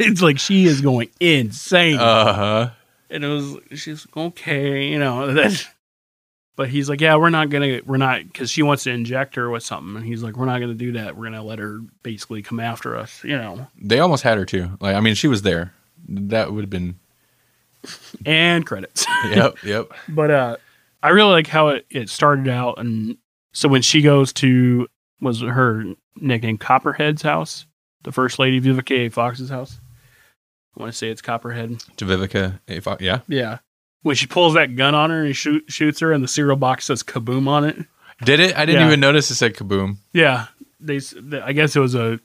it's 0.01 0.23
like 0.23 0.39
she 0.39 0.65
is 0.65 0.81
going 0.81 1.11
insane. 1.21 1.99
Uh 1.99 2.33
huh. 2.33 2.71
and 3.11 3.25
it 3.25 3.29
was 3.29 3.57
she's 3.75 4.07
like, 4.07 4.17
okay, 4.17 4.89
you 4.89 4.99
know. 4.99 5.33
That, 5.35 5.67
but 6.57 6.69
he's 6.69 6.89
like, 6.89 7.01
yeah, 7.01 7.17
we're 7.17 7.31
not 7.31 7.51
gonna, 7.51 7.81
we're 7.85 7.97
not, 7.97 8.23
because 8.25 8.51
she 8.51 8.63
wants 8.63 8.85
to 8.85 8.91
inject 8.91 9.35
her 9.37 9.51
with 9.51 9.63
something, 9.63 9.97
and 9.97 10.05
he's 10.05 10.23
like, 10.23 10.37
we're 10.37 10.47
not 10.47 10.61
gonna 10.61 10.75
do 10.75 10.93
that. 10.93 11.17
We're 11.17 11.25
gonna 11.25 11.43
let 11.43 11.59
her 11.59 11.81
basically 12.03 12.43
come 12.43 12.61
after 12.61 12.97
us, 12.97 13.23
you 13.25 13.37
know. 13.37 13.67
They 13.81 13.99
almost 13.99 14.23
had 14.23 14.39
her 14.39 14.45
too. 14.45 14.71
Like, 14.81 14.95
I 14.97 15.01
mean, 15.01 15.15
she 15.15 15.29
was 15.29 15.43
there. 15.43 15.73
That 16.09 16.53
would 16.53 16.63
have 16.63 16.71
been. 16.71 16.99
And 18.25 18.65
credits. 18.67 19.07
Yep. 19.31 19.57
Yep. 19.65 19.89
but 20.09 20.31
uh, 20.31 20.57
I 21.03 21.09
really 21.11 21.33
like 21.33 21.47
how 21.47 21.69
it 21.69 21.87
it 21.91 22.09
started 22.11 22.49
out, 22.49 22.79
and 22.79 23.17
so 23.53 23.69
when 23.69 23.83
she 23.83 24.03
goes 24.03 24.33
to 24.35 24.87
was 25.21 25.41
her 25.41 25.85
nickname 26.17 26.59
Copperhead's 26.59 27.23
house, 27.23 27.67
the 28.03 28.13
first 28.13 28.39
lady 28.39 28.61
Vivica 28.61 29.07
A. 29.07 29.09
Fox's 29.09 29.49
house. 29.49 29.81
I 30.77 30.81
want 30.83 30.93
to 30.93 30.99
say 30.99 31.09
it's 31.09 31.23
Copperhead. 31.23 31.79
To 31.97 32.05
Vivica. 32.05 32.61
If 32.67 32.87
I, 32.89 32.97
yeah. 33.01 33.21
Yeah. 33.29 33.59
When 34.05 34.15
she 34.15 34.27
pulls 34.29 34.55
that 34.55 34.77
gun 34.77 34.95
on 34.95 35.11
her 35.11 35.19
and 35.19 35.27
he 35.27 35.33
shoot, 35.33 35.65
shoots 35.69 35.99
her, 36.01 36.13
and 36.13 36.23
the 36.23 36.29
cereal 36.29 36.57
box 36.57 36.85
says 36.85 37.03
"kaboom" 37.03 37.49
on 37.49 37.65
it. 37.65 37.85
Did 38.25 38.39
it? 38.39 38.57
I 38.57 38.65
didn't 38.65 38.83
Yeah. 38.83 38.87
even 38.87 39.01
notice 39.01 39.29
it 39.31 39.35
said 39.35 39.55
kaboom. 39.57 39.97
Yeah, 40.13 40.47
they. 40.79 40.97
s- 40.99 41.15
I 41.43 41.53
guess 41.53 41.75
it 41.75 41.81
was 41.81 41.95
a 41.97 42.21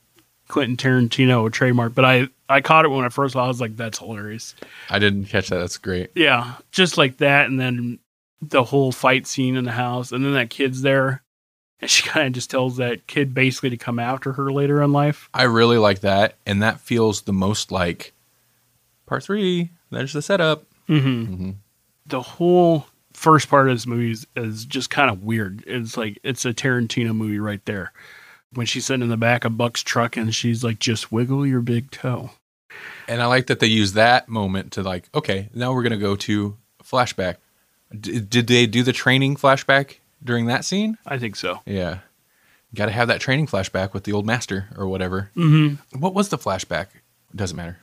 Quentin 0.47 0.77
Tarantino 0.77 1.51
trademark, 1.51 1.95
but 1.95 2.05
I 2.05 2.27
I 2.49 2.61
caught 2.61 2.85
it 2.85 2.89
when 2.89 3.05
I 3.05 3.09
first 3.09 3.33
saw. 3.33 3.41
it. 3.41 3.45
I 3.45 3.47
was 3.47 3.61
like, 3.61 3.75
"That's 3.77 3.97
hilarious." 3.99 4.55
I 4.89 4.99
didn't 4.99 5.25
catch 5.25 5.49
that. 5.49 5.57
That's 5.57 5.77
great. 5.77 6.11
Yeah, 6.15 6.55
just 6.71 6.97
like 6.97 7.17
that, 7.17 7.47
and 7.47 7.59
then 7.59 7.99
the 8.41 8.63
whole 8.65 8.91
fight 8.91 9.25
scene 9.25 9.55
in 9.55 9.63
the 9.65 9.71
house, 9.71 10.11
and 10.11 10.23
then 10.23 10.33
that 10.33 10.49
kid's 10.49 10.81
there, 10.81 11.23
and 11.81 11.89
she 11.91 12.03
kind 12.07 12.27
of 12.27 12.33
just 12.33 12.49
tells 12.49 12.75
that 12.77 13.07
kid 13.07 13.33
basically 13.33 13.69
to 13.69 13.77
come 13.77 13.99
after 13.99 14.33
her 14.33 14.51
later 14.51 14.81
in 14.83 14.91
life. 14.91 15.29
I 15.33 15.43
really 15.43 15.77
like 15.77 16.01
that. 16.01 16.35
And 16.45 16.61
that 16.61 16.81
feels 16.81 17.21
the 17.21 17.33
most 17.33 17.71
like 17.71 18.11
part 19.05 19.23
three. 19.23 19.69
There's 19.91 20.11
the 20.13 20.21
setup. 20.21 20.65
Mm-hmm. 20.89 21.33
Mhm. 21.33 21.55
The 22.09 22.21
whole 22.21 22.85
first 23.13 23.49
part 23.49 23.69
of 23.69 23.75
this 23.75 23.87
movie 23.87 24.11
is, 24.11 24.27
is 24.35 24.65
just 24.65 24.89
kind 24.89 25.09
of 25.09 25.23
weird. 25.23 25.63
It's 25.67 25.97
like 25.97 26.19
it's 26.23 26.45
a 26.45 26.53
Tarantino 26.53 27.15
movie 27.15 27.39
right 27.39 27.63
there. 27.65 27.91
When 28.53 28.65
she's 28.65 28.85
sitting 28.85 29.03
in 29.03 29.09
the 29.09 29.17
back 29.17 29.45
of 29.45 29.57
Buck's 29.57 29.83
truck 29.83 30.17
and 30.17 30.33
she's 30.33 30.63
like, 30.63 30.79
"Just 30.79 31.11
wiggle 31.11 31.45
your 31.45 31.61
big 31.61 31.91
toe." 31.91 32.31
And 33.07 33.21
I 33.21 33.25
like 33.27 33.47
that 33.47 33.59
they 33.59 33.67
use 33.67 33.93
that 33.93 34.29
moment 34.29 34.71
to 34.73 34.83
like, 34.83 35.09
okay, 35.13 35.49
now 35.53 35.73
we're 35.73 35.83
gonna 35.83 35.97
go 35.97 36.15
to 36.15 36.57
flashback. 36.83 37.35
D- 37.97 38.19
did 38.19 38.47
they 38.47 38.65
do 38.65 38.83
the 38.83 38.93
training 38.93 39.35
flashback 39.35 39.97
during 40.23 40.45
that 40.47 40.65
scene? 40.65 40.97
I 41.05 41.17
think 41.17 41.35
so. 41.35 41.59
Yeah, 41.65 41.99
got 42.73 42.85
to 42.85 42.91
have 42.91 43.07
that 43.07 43.21
training 43.21 43.47
flashback 43.47 43.93
with 43.93 44.03
the 44.03 44.13
old 44.13 44.25
master 44.25 44.69
or 44.77 44.87
whatever. 44.87 45.31
Mm-hmm. 45.35 45.99
What 45.99 46.13
was 46.13 46.29
the 46.29 46.37
flashback? 46.37 46.87
Doesn't 47.35 47.57
matter. 47.57 47.79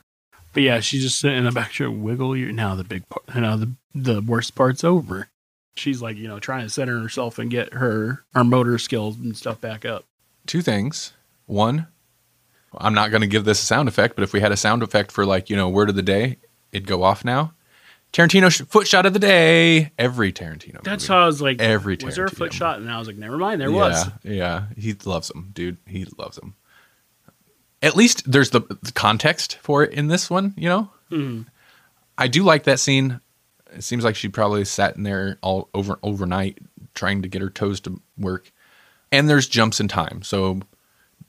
But 0.57 0.63
yeah, 0.63 0.81
she's 0.81 1.03
just 1.03 1.19
sitting 1.19 1.37
in 1.37 1.45
the 1.45 1.53
back 1.53 1.73
chair, 1.73 1.91
wiggle 1.91 2.35
your. 2.35 2.51
Now 2.51 2.75
the 2.75 2.83
big 2.83 3.07
part, 3.11 3.29
now 3.37 3.57
the 3.57 3.75
the 3.95 4.23
worst 4.23 4.55
part's 4.55 4.85
over. 4.85 5.29
She's 5.77 6.01
like, 6.01 6.17
you 6.17 6.29
know, 6.29 6.39
trying 6.39 6.65
to 6.65 6.71
center 6.71 6.99
herself 6.99 7.39
and 7.39 7.51
get 7.51 7.75
her 7.75 8.25
her 8.33 8.43
motor 8.43 8.79
skills 8.79 9.19
and 9.19 9.37
stuff 9.37 9.61
back 9.61 9.85
up. 9.85 10.07
Two 10.47 10.63
things. 10.63 11.13
One, 11.45 11.89
I'm 12.75 12.95
not 12.95 13.11
going 13.11 13.21
to 13.21 13.27
give 13.27 13.45
this 13.45 13.63
a 13.63 13.67
sound 13.67 13.87
effect, 13.87 14.15
but 14.15 14.23
if 14.23 14.33
we 14.33 14.41
had 14.41 14.51
a 14.51 14.57
sound 14.57 14.83
effect 14.83 15.13
for 15.13 15.27
like 15.27 15.51
you 15.51 15.57
know 15.57 15.69
word 15.69 15.91
of 15.91 15.95
the 15.95 16.01
day, 16.01 16.39
it'd 16.73 16.89
go 16.89 17.03
off 17.03 17.23
now. 17.23 17.53
Tarantino 18.15 18.51
sh- 18.51 18.63
foot 18.63 18.87
shot 18.87 19.05
of 19.05 19.13
the 19.13 19.19
day. 19.19 19.93
Every 19.99 20.33
Tarantino. 20.33 20.83
That's 20.83 21.07
how 21.07 21.19
I 21.19 21.27
was 21.27 21.43
like, 21.43 21.61
Every 21.61 21.99
Tarantino. 21.99 22.05
was 22.07 22.17
there 22.17 22.25
a 22.25 22.31
foot 22.31 22.55
shot? 22.55 22.79
And 22.79 22.91
I 22.91 22.99
was 22.99 23.09
like, 23.09 23.19
never 23.19 23.37
mind, 23.37 23.61
there 23.61 23.69
yeah, 23.69 23.77
was. 23.77 24.09
Yeah, 24.23 24.65
he 24.75 24.95
loves 25.05 25.29
them, 25.29 25.51
dude. 25.53 25.77
He 25.87 26.07
loves 26.17 26.37
them. 26.39 26.55
At 27.83 27.97
least 27.97 28.31
there's 28.31 28.51
the, 28.51 28.61
the 28.83 28.93
context 28.93 29.59
for 29.63 29.83
it 29.85 29.93
in 29.93 30.09
this 30.09 30.31
one, 30.31 30.55
you 30.57 30.69
know? 30.69 30.91
Mhm. 31.11 31.47
I 32.19 32.27
do 32.29 32.43
like 32.43 32.65
that 32.65 32.81
scene. 32.81 33.21
It 33.75 33.85
seems 33.85 34.03
like 34.05 34.17
she 34.17 34.29
probably 34.29 34.65
sat 34.65 34.97
in 34.97 35.03
there 35.03 35.39
all 35.43 35.69
over 35.75 35.99
overnight 36.03 36.59
trying 36.95 37.23
to 37.23 37.29
get 37.29 37.43
her 37.43 37.51
toes 37.51 37.81
to 37.81 38.01
work. 38.17 38.51
And 39.13 39.29
there's 39.29 39.47
jumps 39.47 39.79
in 39.81 39.89
time. 39.89 40.23
So 40.23 40.61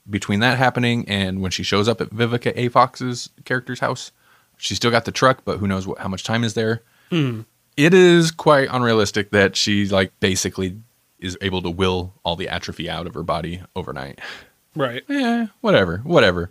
between 0.08 0.40
that 0.40 0.56
happening 0.58 1.06
and 1.08 1.40
when 1.42 1.50
she 1.50 1.62
shows 1.62 1.86
up 1.88 2.00
at 2.00 2.10
Vivica 2.10 2.52
A. 2.56 2.68
Fox's 2.68 3.28
character's 3.44 3.80
house, 3.80 4.10
she 4.56 4.74
still 4.74 4.90
got 4.90 5.04
the 5.04 5.12
truck, 5.12 5.42
but 5.44 5.58
who 5.58 5.68
knows 5.68 5.86
what, 5.86 5.98
how 5.98 6.08
much 6.08 6.24
time 6.24 6.42
is 6.44 6.54
there. 6.54 6.82
Mhm. 7.10 7.44
It 7.76 7.92
is 7.94 8.30
quite 8.30 8.68
unrealistic 8.72 9.30
that 9.30 9.54
she 9.54 9.86
like 9.86 10.18
basically 10.18 10.78
is 11.20 11.36
able 11.42 11.60
to 11.62 11.70
will 11.70 12.14
all 12.24 12.34
the 12.36 12.48
atrophy 12.48 12.88
out 12.88 13.06
of 13.06 13.14
her 13.14 13.22
body 13.22 13.60
overnight. 13.76 14.18
Right. 14.78 15.02
Yeah, 15.08 15.48
whatever, 15.60 15.98
whatever. 16.04 16.50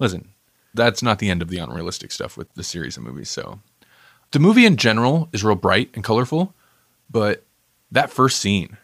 Listen, 0.00 0.30
that's 0.74 1.04
not 1.04 1.20
the 1.20 1.30
end 1.30 1.40
of 1.40 1.48
the 1.48 1.58
unrealistic 1.58 2.10
stuff 2.10 2.36
with 2.36 2.52
the 2.54 2.64
series 2.64 2.96
of 2.96 3.04
movies. 3.04 3.30
So, 3.30 3.60
the 4.32 4.40
movie 4.40 4.66
in 4.66 4.76
general 4.76 5.28
is 5.32 5.44
real 5.44 5.54
bright 5.54 5.88
and 5.94 6.02
colorful, 6.02 6.52
but 7.08 7.44
that 7.92 8.10
first 8.10 8.40
scene, 8.40 8.76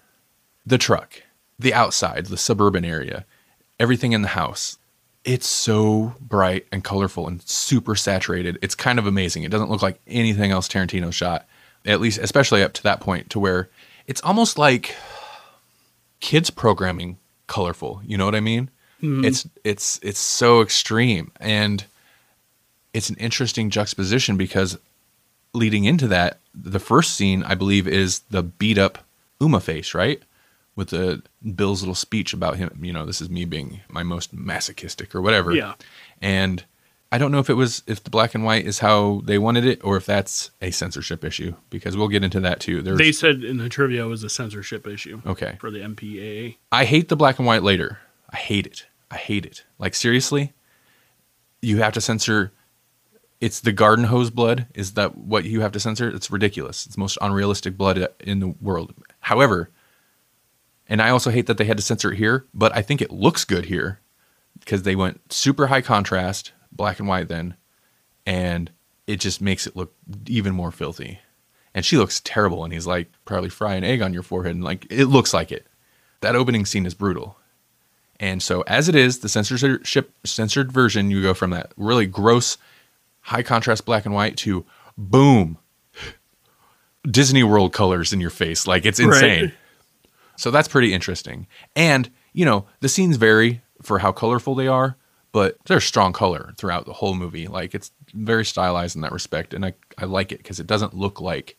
the 0.64 0.78
truck, 0.78 1.20
the 1.58 1.74
outside, 1.74 2.26
the 2.26 2.36
suburban 2.36 2.84
area, 2.84 3.26
everything 3.80 4.12
in 4.12 4.22
the 4.22 4.28
house, 4.28 4.78
it's 5.24 5.48
so 5.48 6.14
bright 6.20 6.68
and 6.70 6.84
colorful 6.84 7.26
and 7.26 7.42
super 7.42 7.96
saturated. 7.96 8.56
It's 8.62 8.76
kind 8.76 9.00
of 9.00 9.06
amazing. 9.06 9.42
It 9.42 9.50
doesn't 9.50 9.68
look 9.68 9.82
like 9.82 10.00
anything 10.06 10.52
else 10.52 10.68
Tarantino 10.68 11.12
shot, 11.12 11.44
at 11.84 12.00
least, 12.00 12.20
especially 12.20 12.62
up 12.62 12.74
to 12.74 12.84
that 12.84 13.00
point, 13.00 13.30
to 13.30 13.40
where 13.40 13.68
it's 14.06 14.22
almost 14.22 14.58
like 14.58 14.94
kids 16.20 16.50
programming 16.50 17.18
colorful. 17.50 18.00
You 18.06 18.16
know 18.16 18.24
what 18.24 18.34
I 18.34 18.40
mean? 18.40 18.70
Mm-hmm. 19.02 19.24
It's 19.24 19.46
it's 19.64 20.00
it's 20.02 20.18
so 20.18 20.62
extreme, 20.62 21.32
and 21.40 21.84
it's 22.94 23.10
an 23.10 23.16
interesting 23.16 23.68
juxtaposition 23.68 24.36
because 24.36 24.78
leading 25.52 25.84
into 25.84 26.06
that, 26.08 26.38
the 26.54 26.78
first 26.78 27.16
scene 27.16 27.42
I 27.42 27.54
believe 27.54 27.86
is 27.88 28.20
the 28.30 28.42
beat 28.42 28.78
up 28.78 29.04
Uma 29.40 29.60
face, 29.60 29.94
right? 29.94 30.22
With 30.76 30.90
the 30.90 31.22
Bill's 31.54 31.82
little 31.82 31.94
speech 31.94 32.32
about 32.32 32.56
him, 32.56 32.78
you 32.82 32.92
know, 32.92 33.04
this 33.04 33.20
is 33.20 33.28
me 33.28 33.44
being 33.44 33.80
my 33.88 34.02
most 34.02 34.32
masochistic 34.32 35.14
or 35.14 35.20
whatever. 35.20 35.52
Yeah. 35.52 35.74
And 36.22 36.64
I 37.12 37.18
don't 37.18 37.32
know 37.32 37.40
if 37.40 37.50
it 37.50 37.54
was 37.54 37.82
if 37.86 38.04
the 38.04 38.10
black 38.10 38.34
and 38.34 38.44
white 38.44 38.66
is 38.66 38.78
how 38.78 39.22
they 39.24 39.36
wanted 39.36 39.64
it 39.64 39.82
or 39.82 39.96
if 39.96 40.06
that's 40.06 40.50
a 40.62 40.70
censorship 40.70 41.24
issue 41.24 41.54
because 41.68 41.96
we'll 41.96 42.08
get 42.08 42.22
into 42.22 42.38
that 42.40 42.60
too. 42.60 42.82
There's 42.82 42.98
They 42.98 43.12
said 43.12 43.42
in 43.42 43.56
the 43.56 43.68
trivia 43.68 44.04
it 44.04 44.08
was 44.08 44.22
a 44.22 44.28
censorship 44.28 44.86
issue 44.86 45.20
okay. 45.26 45.56
for 45.58 45.70
the 45.70 45.80
MPAA. 45.80 46.56
I 46.70 46.84
hate 46.84 47.08
the 47.08 47.16
black 47.16 47.38
and 47.38 47.46
white 47.46 47.64
later. 47.64 47.98
I 48.30 48.36
hate 48.36 48.66
it. 48.66 48.86
I 49.10 49.16
hate 49.16 49.44
it. 49.44 49.64
Like 49.78 49.94
seriously, 49.94 50.52
you 51.60 51.78
have 51.78 51.94
to 51.94 52.00
censor. 52.00 52.52
It's 53.40 53.58
the 53.58 53.72
garden 53.72 54.04
hose 54.04 54.30
blood. 54.30 54.66
Is 54.74 54.92
that 54.92 55.16
what 55.16 55.44
you 55.44 55.62
have 55.62 55.72
to 55.72 55.80
censor? 55.80 56.08
It's 56.08 56.30
ridiculous. 56.30 56.86
It's 56.86 56.94
the 56.94 57.00
most 57.00 57.18
unrealistic 57.20 57.76
blood 57.76 58.06
in 58.20 58.38
the 58.38 58.54
world. 58.60 58.94
However, 59.20 59.70
and 60.88 61.02
I 61.02 61.10
also 61.10 61.30
hate 61.30 61.46
that 61.46 61.58
they 61.58 61.64
had 61.64 61.78
to 61.78 61.82
censor 61.82 62.12
it 62.12 62.18
here, 62.18 62.46
but 62.54 62.76
I 62.76 62.82
think 62.82 63.02
it 63.02 63.10
looks 63.10 63.44
good 63.44 63.64
here 63.64 64.00
because 64.60 64.82
they 64.82 64.94
went 64.94 65.32
super 65.32 65.68
high 65.68 65.80
contrast, 65.80 66.52
black 66.72 66.98
and 66.98 67.08
white 67.08 67.28
then, 67.28 67.56
and 68.26 68.70
it 69.06 69.20
just 69.20 69.40
makes 69.40 69.66
it 69.66 69.76
look 69.76 69.94
even 70.26 70.54
more 70.54 70.70
filthy. 70.70 71.20
And 71.74 71.84
she 71.84 71.96
looks 71.96 72.20
terrible, 72.24 72.64
and 72.64 72.72
he's 72.72 72.86
like, 72.86 73.08
probably 73.24 73.50
fry 73.50 73.74
an 73.74 73.84
egg 73.84 74.02
on 74.02 74.12
your 74.12 74.22
forehead, 74.22 74.54
and 74.54 74.64
like 74.64 74.86
it 74.90 75.06
looks 75.06 75.32
like 75.32 75.52
it. 75.52 75.66
That 76.20 76.36
opening 76.36 76.66
scene 76.66 76.86
is 76.86 76.94
brutal. 76.94 77.36
And 78.18 78.42
so, 78.42 78.62
as 78.66 78.88
it 78.88 78.94
is, 78.94 79.20
the 79.20 79.28
censorship 79.28 80.12
censored 80.24 80.70
version, 80.70 81.10
you 81.10 81.22
go 81.22 81.32
from 81.32 81.50
that 81.50 81.72
really 81.76 82.06
gross, 82.06 82.58
high 83.20 83.42
contrast 83.42 83.86
black 83.86 84.04
and 84.04 84.14
white 84.14 84.36
to 84.38 84.66
boom, 84.98 85.58
Disney 87.08 87.42
World 87.42 87.72
colors 87.72 88.12
in 88.12 88.20
your 88.20 88.30
face. 88.30 88.66
Like 88.66 88.84
it's 88.84 89.00
insane. 89.00 89.44
Right. 89.44 89.54
So 90.36 90.50
that's 90.50 90.68
pretty 90.68 90.92
interesting. 90.92 91.46
And, 91.74 92.10
you 92.32 92.44
know, 92.44 92.66
the 92.80 92.88
scenes 92.88 93.16
vary 93.16 93.62
for 93.80 94.00
how 94.00 94.12
colorful 94.12 94.54
they 94.54 94.68
are, 94.68 94.96
but 95.32 95.56
there's 95.66 95.84
strong 95.84 96.12
color 96.12 96.52
throughout 96.56 96.86
the 96.86 96.92
whole 96.92 97.14
movie. 97.14 97.46
Like 97.46 97.74
it's 97.74 97.90
very 98.12 98.44
stylized 98.44 98.96
in 98.96 99.02
that 99.02 99.12
respect, 99.12 99.54
and 99.54 99.64
I 99.64 99.74
I 99.98 100.04
like 100.04 100.32
it 100.32 100.38
because 100.38 100.60
it 100.60 100.66
doesn't 100.66 100.94
look 100.94 101.20
like 101.20 101.56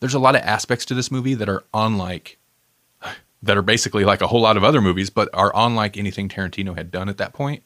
there's 0.00 0.14
a 0.14 0.18
lot 0.18 0.34
of 0.34 0.42
aspects 0.42 0.84
to 0.86 0.94
this 0.94 1.10
movie 1.10 1.34
that 1.34 1.48
are 1.48 1.64
unlike 1.72 2.38
that 3.42 3.56
are 3.56 3.62
basically 3.62 4.04
like 4.04 4.20
a 4.20 4.26
whole 4.26 4.40
lot 4.40 4.56
of 4.56 4.64
other 4.64 4.80
movies, 4.80 5.10
but 5.10 5.28
are 5.32 5.52
unlike 5.54 5.96
anything 5.96 6.28
Tarantino 6.28 6.76
had 6.76 6.90
done 6.90 7.08
at 7.08 7.18
that 7.18 7.32
point. 7.32 7.62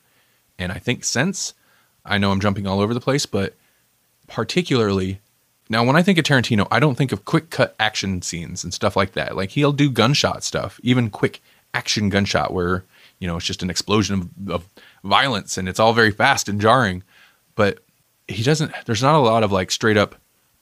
And 0.58 0.70
I 0.70 0.78
think 0.78 1.04
since 1.04 1.54
I 2.04 2.18
know 2.18 2.30
I'm 2.30 2.40
jumping 2.40 2.66
all 2.66 2.80
over 2.80 2.94
the 2.94 3.00
place, 3.00 3.26
but 3.26 3.54
particularly 4.26 5.20
now 5.68 5.84
when 5.84 5.96
I 5.96 6.02
think 6.02 6.18
of 6.18 6.24
Tarantino, 6.24 6.66
I 6.70 6.78
don't 6.80 6.96
think 6.96 7.12
of 7.12 7.24
quick 7.24 7.50
cut 7.50 7.74
action 7.80 8.22
scenes 8.22 8.64
and 8.64 8.74
stuff 8.74 8.96
like 8.96 9.12
that. 9.12 9.36
Like 9.36 9.50
he'll 9.50 9.72
do 9.72 9.90
gunshot 9.90 10.44
stuff, 10.44 10.78
even 10.82 11.10
quick 11.10 11.40
action 11.72 12.08
gunshot 12.08 12.52
where 12.52 12.84
you 13.18 13.26
know 13.26 13.36
it's 13.36 13.46
just 13.46 13.62
an 13.62 13.70
explosion 13.70 14.30
of, 14.46 14.50
of 14.50 14.68
violence 15.04 15.56
and 15.56 15.68
it's 15.68 15.78
all 15.78 15.92
very 15.92 16.10
fast 16.10 16.48
and 16.48 16.60
jarring. 16.60 17.02
But 17.54 17.80
he 18.26 18.42
doesn't. 18.42 18.72
There's 18.86 19.02
not 19.02 19.14
a 19.14 19.18
lot 19.18 19.42
of 19.42 19.52
like 19.52 19.70
straight 19.70 19.96
up 19.96 20.16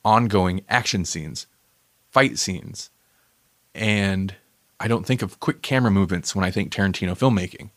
ongoing 0.05 0.61
action 0.69 1.05
scenes, 1.05 1.47
fight 2.11 2.37
scenes, 2.37 2.89
and 3.73 4.35
I 4.79 4.87
don't 4.87 5.05
think 5.05 5.21
of 5.21 5.39
quick 5.39 5.61
camera 5.61 5.91
movements 5.91 6.35
when 6.35 6.45
I 6.45 6.51
think 6.51 6.71
Tarantino 6.71 7.17
filmmaking. 7.17 7.69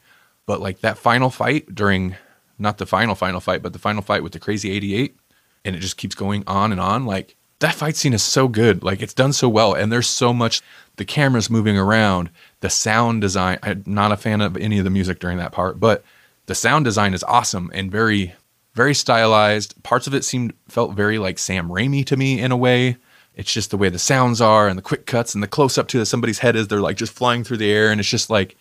But 0.44 0.60
like 0.60 0.80
that 0.80 0.98
final 0.98 1.30
fight 1.30 1.74
during 1.74 2.16
not 2.58 2.78
the 2.78 2.86
final 2.86 3.14
final 3.14 3.40
fight, 3.40 3.62
but 3.62 3.72
the 3.72 3.78
final 3.78 4.02
fight 4.02 4.22
with 4.22 4.32
the 4.32 4.38
Crazy 4.38 4.70
88 4.70 5.16
and 5.64 5.74
it 5.76 5.80
just 5.80 5.96
keeps 5.96 6.14
going 6.14 6.44
on 6.46 6.72
and 6.72 6.80
on 6.80 7.04
like 7.06 7.36
that 7.58 7.74
fight 7.74 7.96
scene 7.96 8.12
is 8.12 8.22
so 8.22 8.48
good. 8.48 8.82
Like 8.82 9.02
it's 9.02 9.14
done 9.14 9.32
so 9.32 9.48
well 9.48 9.74
and 9.74 9.90
there's 9.90 10.06
so 10.06 10.32
much 10.32 10.62
the 10.96 11.04
camera's 11.04 11.50
moving 11.50 11.78
around, 11.78 12.30
the 12.60 12.70
sound 12.70 13.20
design. 13.20 13.58
I'm 13.62 13.82
not 13.86 14.12
a 14.12 14.16
fan 14.16 14.40
of 14.40 14.56
any 14.56 14.78
of 14.78 14.84
the 14.84 14.90
music 14.90 15.18
during 15.18 15.38
that 15.38 15.52
part, 15.52 15.80
but 15.80 16.04
the 16.46 16.54
sound 16.54 16.84
design 16.84 17.14
is 17.14 17.24
awesome 17.24 17.70
and 17.74 17.90
very 17.90 18.34
very 18.74 18.94
stylized. 18.94 19.82
Parts 19.82 20.06
of 20.06 20.14
it 20.14 20.22
seemed 20.22 20.52
felt 20.68 20.94
very 20.94 21.18
like 21.18 21.38
Sam 21.38 21.68
Raimi 21.68 22.04
to 22.06 22.16
me 22.16 22.40
in 22.40 22.52
a 22.52 22.56
way. 22.56 22.98
It's 23.34 23.52
just 23.52 23.70
the 23.70 23.78
way 23.78 23.88
the 23.88 23.98
sounds 23.98 24.40
are 24.40 24.68
and 24.68 24.78
the 24.78 24.82
quick 24.82 25.06
cuts 25.06 25.34
and 25.34 25.42
the 25.42 25.48
close 25.48 25.78
up 25.78 25.88
to 25.88 26.04
somebody's 26.04 26.40
head 26.40 26.56
as 26.56 26.68
they're 26.68 26.80
like 26.80 26.96
just 26.96 27.12
flying 27.12 27.42
through 27.42 27.56
the 27.56 27.70
air 27.70 27.90
and 27.90 28.00
it's 28.00 28.08
just 28.08 28.28
like 28.28 28.56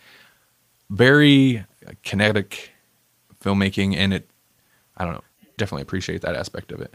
very 0.89 1.65
kinetic 2.03 2.71
filmmaking 3.43 3.95
and 3.95 4.13
it 4.13 4.29
I 4.97 5.03
don't 5.03 5.15
know, 5.15 5.23
definitely 5.57 5.83
appreciate 5.83 6.21
that 6.21 6.35
aspect 6.35 6.71
of 6.71 6.79
it. 6.79 6.93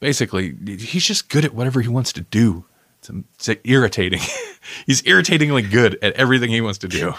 Basically, 0.00 0.54
he's 0.66 1.04
just 1.04 1.28
good 1.28 1.44
at 1.44 1.54
whatever 1.54 1.80
he 1.80 1.88
wants 1.88 2.12
to 2.14 2.20
do. 2.20 2.64
It's, 2.98 3.10
it's 3.48 3.60
irritating. 3.64 4.20
he's 4.86 5.04
irritatingly 5.06 5.62
good 5.62 5.98
at 6.02 6.12
everything 6.14 6.50
he 6.50 6.60
wants 6.60 6.78
to 6.78 6.88
do. 6.88 7.14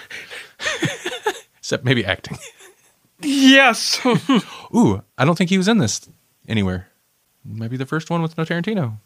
Except 1.57 1.83
maybe 1.83 2.05
acting. 2.05 2.37
Yes. 3.21 3.99
Ooh, 4.75 5.01
I 5.17 5.25
don't 5.25 5.37
think 5.37 5.49
he 5.49 5.57
was 5.57 5.67
in 5.67 5.77
this 5.79 6.07
anywhere. 6.47 6.87
Maybe 7.45 7.77
the 7.77 7.85
first 7.85 8.09
one 8.09 8.21
with 8.21 8.37
no 8.37 8.43
Tarantino. 8.45 8.97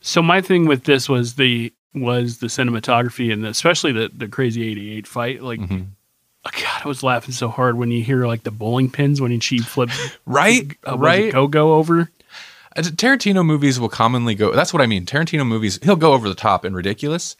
so 0.00 0.22
my 0.22 0.40
thing 0.40 0.66
with 0.66 0.84
this 0.84 1.08
was 1.08 1.34
the 1.34 1.72
was 1.94 2.38
the 2.38 2.46
cinematography 2.48 3.32
and 3.32 3.46
especially 3.46 3.92
the 3.92 4.10
the 4.14 4.28
crazy 4.28 4.68
88 4.70 5.06
fight 5.06 5.42
like 5.42 5.60
Mm-hmm. 5.60 5.82
oh 6.44 6.50
God, 6.52 6.82
I 6.84 6.88
was 6.88 7.02
laughing 7.02 7.32
so 7.32 7.48
hard 7.48 7.76
when 7.78 7.90
you 7.90 8.02
hear 8.04 8.26
like 8.26 8.42
the 8.42 8.50
bowling 8.50 8.90
pins 8.90 9.20
when 9.20 9.38
she 9.40 9.58
flips 9.58 9.98
Right, 10.26 10.76
uh, 10.86 10.98
right. 10.98 11.32
go 11.32 11.46
go 11.46 11.74
over. 11.74 12.10
Uh, 12.76 12.82
Tarantino 12.82 13.44
movies 13.46 13.80
will 13.80 13.88
commonly 13.88 14.34
go. 14.34 14.52
That's 14.52 14.72
what 14.74 14.82
I 14.82 14.86
mean. 14.86 15.06
Tarantino 15.06 15.46
movies, 15.46 15.78
he'll 15.82 15.96
go 15.96 16.12
over 16.12 16.28
the 16.28 16.34
top 16.34 16.62
and 16.64 16.76
ridiculous. 16.76 17.34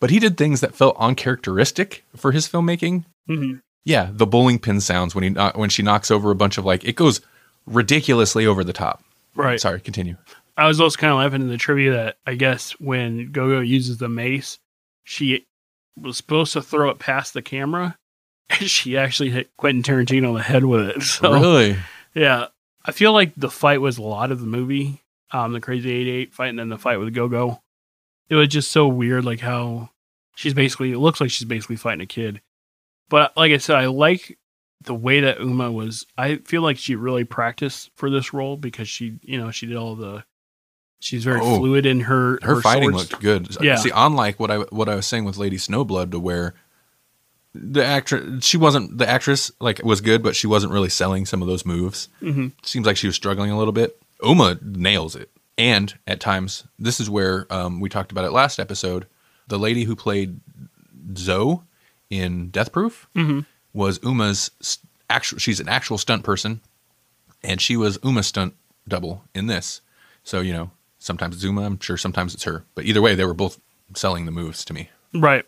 But 0.00 0.10
he 0.10 0.18
did 0.18 0.36
things 0.36 0.60
that 0.60 0.74
felt 0.74 0.96
uncharacteristic 0.98 2.04
for 2.14 2.32
his 2.32 2.46
filmmaking. 2.46 3.04
Mhm. 3.28 3.62
Yeah, 3.84 4.08
the 4.12 4.26
bowling 4.26 4.58
pin 4.58 4.80
sounds 4.80 5.14
when 5.14 5.24
he 5.24 5.30
kno- 5.30 5.52
when 5.54 5.70
she 5.70 5.82
knocks 5.82 6.10
over 6.10 6.30
a 6.30 6.34
bunch 6.34 6.56
of 6.58 6.64
like 6.64 6.84
it 6.84 6.96
goes 6.96 7.20
ridiculously 7.66 8.46
over 8.46 8.64
the 8.64 8.72
top. 8.72 9.02
Right. 9.34 9.60
Sorry, 9.60 9.80
continue. 9.80 10.16
I 10.56 10.66
was 10.68 10.80
also 10.80 10.96
kind 10.96 11.12
of 11.12 11.18
laughing 11.18 11.42
in 11.42 11.48
the 11.48 11.56
trivia 11.56 11.92
that 11.92 12.16
I 12.26 12.34
guess 12.34 12.72
when 12.80 13.32
Gogo 13.32 13.60
uses 13.60 13.98
the 13.98 14.08
mace, 14.08 14.58
she 15.02 15.46
was 16.00 16.16
supposed 16.16 16.52
to 16.52 16.62
throw 16.62 16.90
it 16.90 16.98
past 16.98 17.34
the 17.34 17.42
camera, 17.42 17.98
and 18.50 18.70
she 18.70 18.96
actually 18.96 19.30
hit 19.30 19.56
Quentin 19.56 19.82
Tarantino 19.82 20.28
on 20.28 20.34
the 20.34 20.42
head 20.42 20.64
with 20.64 20.88
it. 20.88 21.02
So 21.02 21.32
really? 21.32 21.76
yeah, 22.14 22.46
I 22.84 22.92
feel 22.92 23.12
like 23.12 23.32
the 23.36 23.50
fight 23.50 23.80
was 23.80 23.98
a 23.98 24.02
lot 24.02 24.30
of 24.30 24.40
the 24.40 24.46
movie, 24.46 25.02
um, 25.32 25.52
the 25.52 25.60
Crazy 25.60 25.90
Eighty 25.90 26.10
Eight 26.10 26.32
fight, 26.32 26.48
and 26.50 26.58
then 26.58 26.68
the 26.68 26.78
fight 26.78 26.98
with 26.98 27.12
Gogo. 27.14 27.60
It 28.28 28.36
was 28.36 28.48
just 28.48 28.70
so 28.70 28.86
weird, 28.88 29.24
like 29.24 29.40
how 29.40 29.90
she's 30.36 30.54
basically. 30.54 30.92
It 30.92 30.98
looks 30.98 31.20
like 31.20 31.30
she's 31.30 31.46
basically 31.48 31.76
fighting 31.76 32.00
a 32.00 32.06
kid, 32.06 32.40
but 33.08 33.36
like 33.36 33.52
I 33.52 33.58
said, 33.58 33.76
I 33.76 33.86
like 33.86 34.38
the 34.82 34.94
way 34.94 35.20
that 35.20 35.40
Uma 35.40 35.70
was. 35.72 36.06
I 36.18 36.36
feel 36.36 36.62
like 36.62 36.76
she 36.78 36.94
really 36.94 37.24
practiced 37.24 37.90
for 37.94 38.10
this 38.10 38.32
role 38.34 38.56
because 38.56 38.88
she, 38.88 39.18
you 39.22 39.38
know, 39.38 39.50
she 39.50 39.66
did 39.66 39.76
all 39.76 39.94
the. 39.96 40.24
She's 41.00 41.22
very 41.24 41.40
Oh. 41.42 41.58
fluid 41.58 41.84
in 41.84 42.00
her 42.00 42.38
Her, 42.42 42.62
fighting 42.62 42.90
swords. 42.92 43.10
looked 43.12 43.22
good. 43.22 43.56
Yeah. 43.60 43.76
See, 43.76 43.90
unlike 43.94 44.40
what 44.40 44.50
I 44.50 44.58
what 44.58 44.88
I 44.88 44.94
was 44.94 45.06
saying 45.06 45.24
with 45.26 45.36
Lady 45.36 45.56
Snowblood, 45.58 46.10
to 46.12 46.18
where 46.20 46.54
the 47.54 47.84
actress 47.84 48.44
she 48.44 48.56
wasn't 48.56 48.96
the 48.98 49.08
actress 49.08 49.52
like 49.60 49.82
was 49.84 50.00
good, 50.00 50.22
but 50.22 50.34
she 50.34 50.46
wasn't 50.46 50.72
really 50.72 50.88
selling 50.88 51.26
some 51.26 51.42
of 51.42 51.48
those 51.48 51.64
moves. 51.66 52.08
Mhm. 52.22 52.52
Seems 52.62 52.86
like 52.86 52.96
she 52.96 53.06
was 53.06 53.16
struggling 53.16 53.50
a 53.50 53.58
little 53.58 53.72
bit. 53.72 54.00
Uma 54.24 54.58
nails 54.62 55.14
it, 55.14 55.30
and 55.58 55.94
at 56.06 56.20
times 56.20 56.64
this 56.78 56.98
is 57.00 57.10
where 57.10 57.46
um, 57.52 57.80
we 57.80 57.88
talked 57.90 58.10
about 58.10 58.24
it 58.24 58.32
last 58.32 58.58
episode. 58.58 59.06
The 59.48 59.58
lady 59.58 59.84
who 59.84 59.94
played 59.94 60.40
Zoe 61.18 61.60
in 62.18 62.50
Death 62.50 62.72
Proof 62.72 63.06
Mhm. 63.14 63.46
was 63.72 63.98
Uma's 64.04 64.50
actual. 65.10 65.38
She's 65.38 65.60
an 65.60 65.68
actual 65.68 65.98
stunt 65.98 66.22
person, 66.24 66.60
and 67.42 67.60
she 67.60 67.76
was 67.76 67.98
Uma's 68.04 68.26
stunt 68.26 68.54
double 68.88 69.24
in 69.34 69.46
this. 69.46 69.80
So 70.22 70.40
you 70.40 70.52
know, 70.52 70.70
sometimes 70.98 71.34
it's 71.36 71.44
Uma. 71.44 71.62
I'm 71.62 71.78
sure 71.80 71.96
sometimes 71.96 72.34
it's 72.34 72.44
her, 72.44 72.64
but 72.74 72.84
either 72.84 73.02
way, 73.02 73.14
they 73.14 73.24
were 73.24 73.34
both 73.34 73.60
selling 73.94 74.24
the 74.26 74.32
moves 74.32 74.64
to 74.66 74.72
me. 74.74 74.90
Right. 75.12 75.44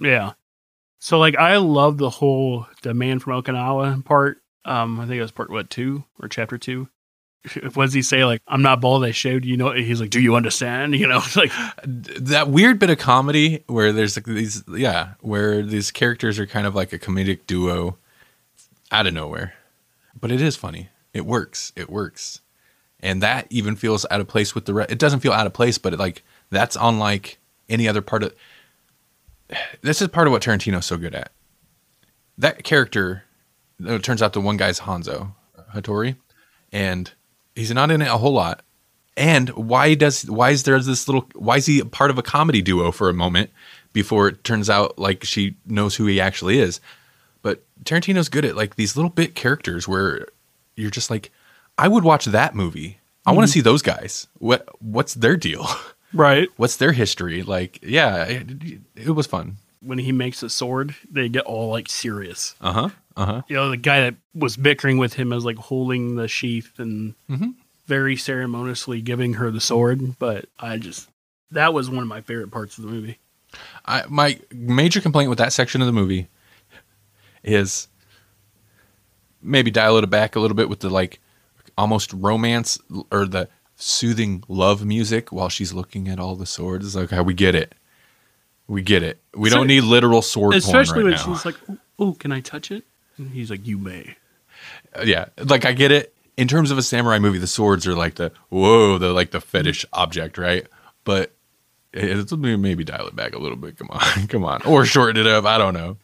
Yeah. 0.00 0.32
So 0.98 1.18
like 1.18 1.36
I 1.36 1.56
love 1.58 1.98
the 1.98 2.10
whole 2.10 2.66
the 2.82 2.94
man 2.94 3.18
from 3.18 3.40
Okinawa 3.42 4.04
part. 4.04 4.38
Um, 4.64 4.98
I 4.98 5.04
think 5.06 5.18
it 5.18 5.22
was 5.22 5.30
part 5.32 5.50
what 5.50 5.68
two 5.68 6.04
or 6.18 6.28
chapter 6.28 6.56
two. 6.58 6.88
What 7.74 7.84
does 7.86 7.92
he 7.92 8.02
say? 8.02 8.24
Like, 8.24 8.42
I'm 8.48 8.62
not 8.62 8.80
bald. 8.80 9.04
I 9.04 9.10
showed 9.10 9.44
you 9.44 9.56
know. 9.56 9.72
He's 9.72 10.00
like, 10.00 10.10
do 10.10 10.20
you 10.20 10.34
understand? 10.34 10.94
You 11.04 11.06
know, 11.06 11.20
like 11.36 11.52
That 11.84 12.48
weird 12.48 12.78
bit 12.78 12.90
of 12.90 12.98
comedy 12.98 13.64
where 13.66 13.92
there's 13.92 14.16
like 14.16 14.24
these, 14.24 14.64
yeah, 14.68 15.14
where 15.20 15.62
these 15.62 15.90
characters 15.90 16.38
are 16.38 16.46
kind 16.46 16.66
of 16.66 16.74
like 16.74 16.92
a 16.92 16.98
comedic 16.98 17.40
duo 17.46 17.98
out 18.90 19.06
of 19.06 19.14
nowhere, 19.14 19.54
but 20.18 20.30
it 20.32 20.40
is 20.40 20.56
funny. 20.56 20.88
It 21.12 21.26
works. 21.26 21.72
It 21.76 21.90
works, 21.90 22.40
and 23.00 23.22
that 23.22 23.46
even 23.50 23.76
feels 23.76 24.06
out 24.10 24.20
of 24.20 24.28
place 24.28 24.54
with 24.54 24.64
the. 24.66 24.74
Re- 24.74 24.86
it 24.88 24.98
doesn't 24.98 25.20
feel 25.20 25.32
out 25.32 25.46
of 25.46 25.52
place, 25.52 25.78
but 25.78 25.92
it 25.92 25.98
like 25.98 26.22
that's 26.50 26.76
unlike 26.80 27.38
any 27.68 27.88
other 27.88 28.02
part 28.02 28.22
of. 28.22 28.34
This 29.82 30.00
is 30.00 30.08
part 30.08 30.26
of 30.26 30.32
what 30.32 30.42
Tarantino's 30.42 30.86
so 30.86 30.96
good 30.96 31.14
at. 31.14 31.30
That 32.38 32.64
character, 32.64 33.24
it 33.78 34.02
turns 34.02 34.22
out 34.22 34.32
the 34.32 34.40
one 34.40 34.56
guy's 34.56 34.80
Hanzo 34.80 35.32
Hattori, 35.74 36.16
and 36.72 37.12
he's 37.54 37.70
not 37.72 37.90
in 37.90 38.02
it 38.02 38.08
a 38.08 38.18
whole 38.18 38.32
lot. 38.32 38.62
And 39.16 39.50
why 39.50 39.94
does 39.94 40.28
why 40.28 40.50
is 40.50 40.64
there 40.64 40.78
this 40.80 41.06
little 41.06 41.28
why 41.34 41.56
is 41.58 41.66
he 41.66 41.82
part 41.82 42.10
of 42.10 42.18
a 42.18 42.22
comedy 42.22 42.60
duo 42.62 42.90
for 42.90 43.08
a 43.08 43.14
moment 43.14 43.50
before 43.92 44.26
it 44.28 44.42
turns 44.42 44.68
out 44.68 44.98
like 44.98 45.22
she 45.22 45.54
knows 45.66 45.94
who 45.94 46.06
he 46.06 46.20
actually 46.20 46.58
is? 46.58 46.80
But 47.42 47.62
Tarantino's 47.84 48.28
good 48.28 48.44
at 48.44 48.56
like 48.56 48.74
these 48.76 48.96
little 48.96 49.10
bit 49.10 49.34
characters 49.34 49.86
where 49.86 50.26
you're 50.76 50.90
just 50.90 51.10
like, 51.10 51.30
I 51.78 51.86
would 51.88 52.02
watch 52.02 52.24
that 52.24 52.54
movie. 52.54 52.98
I 53.26 53.32
want 53.32 53.46
to 53.46 53.52
see 53.52 53.60
those 53.60 53.82
guys. 53.82 54.26
What 54.38 54.68
what's 54.80 55.14
their 55.14 55.36
deal? 55.36 55.66
right 56.12 56.48
What's 56.56 56.76
their 56.76 56.92
history? 56.92 57.42
Like, 57.42 57.78
yeah, 57.82 58.24
it, 58.24 58.80
it 58.96 59.10
was 59.10 59.26
fun. 59.26 59.56
when 59.80 59.98
he 59.98 60.12
makes 60.12 60.42
a 60.42 60.50
sword, 60.50 60.94
they 61.10 61.28
get 61.28 61.44
all 61.44 61.70
like 61.70 61.88
serious. 61.88 62.54
Uh 62.60 62.72
huh. 62.72 62.88
Uh 63.16 63.26
huh. 63.26 63.42
You 63.48 63.56
know, 63.56 63.70
the 63.70 63.76
guy 63.76 64.00
that 64.00 64.14
was 64.34 64.56
bickering 64.56 64.98
with 64.98 65.14
him 65.14 65.32
is 65.32 65.44
like 65.44 65.56
holding 65.56 66.16
the 66.16 66.26
sheath 66.28 66.78
and 66.78 67.14
very 67.86 68.16
ceremoniously 68.16 69.00
giving 69.02 69.34
her 69.34 69.50
the 69.50 69.60
sword. 69.60 70.18
But 70.18 70.46
I 70.58 70.78
just 70.78 71.08
that 71.52 71.72
was 71.72 71.88
one 71.88 72.02
of 72.02 72.08
my 72.08 72.20
favorite 72.20 72.50
parts 72.50 72.76
of 72.78 72.84
the 72.84 72.90
movie. 72.90 73.18
I, 73.86 74.02
my 74.08 74.40
major 74.52 75.00
complaint 75.00 75.30
with 75.30 75.38
that 75.38 75.52
section 75.52 75.80
of 75.80 75.86
the 75.86 75.92
movie 75.92 76.28
is 77.44 77.86
maybe 79.40 79.70
dial 79.70 79.96
it 79.98 80.10
back 80.10 80.34
a 80.36 80.40
little 80.40 80.56
bit 80.56 80.68
with 80.68 80.80
the 80.80 80.90
like 80.90 81.20
almost 81.78 82.12
romance 82.12 82.78
or 83.12 83.26
the 83.26 83.48
soothing 83.76 84.42
love 84.48 84.84
music 84.84 85.30
while 85.32 85.48
she's 85.48 85.72
looking 85.72 86.08
at 86.08 86.18
all 86.18 86.34
the 86.36 86.46
swords. 86.46 86.86
It's 86.86 86.94
like, 86.94 87.12
okay, 87.12 87.20
we 87.20 87.34
get 87.34 87.54
it. 87.54 87.74
We 88.66 88.82
get 88.82 89.02
it. 89.02 89.20
We 89.36 89.50
So- 89.50 89.56
don't 89.56 89.66
need 89.66 89.82
literal 89.82 90.22
sword 90.22 90.54
Especially 90.54 90.94
porn 91.02 91.04
when 91.04 91.12
now. 91.14 91.18
she's 91.34 91.44
like, 91.44 91.56
"Oh, 91.98 92.12
can 92.14 92.32
I 92.32 92.40
touch 92.40 92.70
it?" 92.70 92.84
He's 93.32 93.50
like, 93.50 93.66
"You 93.66 93.78
may." 93.78 94.16
Uh, 94.96 95.02
yeah, 95.04 95.26
like 95.38 95.64
I 95.64 95.72
get 95.72 95.92
it. 95.92 96.14
In 96.36 96.48
terms 96.48 96.70
of 96.70 96.78
a 96.78 96.82
samurai 96.82 97.18
movie, 97.18 97.38
the 97.38 97.46
swords 97.46 97.86
are 97.86 97.94
like 97.94 98.16
the 98.16 98.32
whoa, 98.48 98.98
the 98.98 99.12
like 99.12 99.30
the 99.30 99.40
fetish 99.40 99.86
object, 99.92 100.36
right? 100.38 100.66
But 101.04 101.32
it's 101.92 102.32
maybe 102.32 102.84
dial 102.84 103.06
it 103.06 103.16
back 103.16 103.34
a 103.34 103.38
little 103.38 103.56
bit. 103.56 103.78
Come 103.78 103.88
on, 103.90 104.26
come 104.28 104.44
on, 104.44 104.62
or 104.62 104.84
shorten 104.84 105.20
it 105.20 105.26
up. 105.26 105.44
I 105.44 105.58
don't 105.58 105.74
know. 105.74 105.96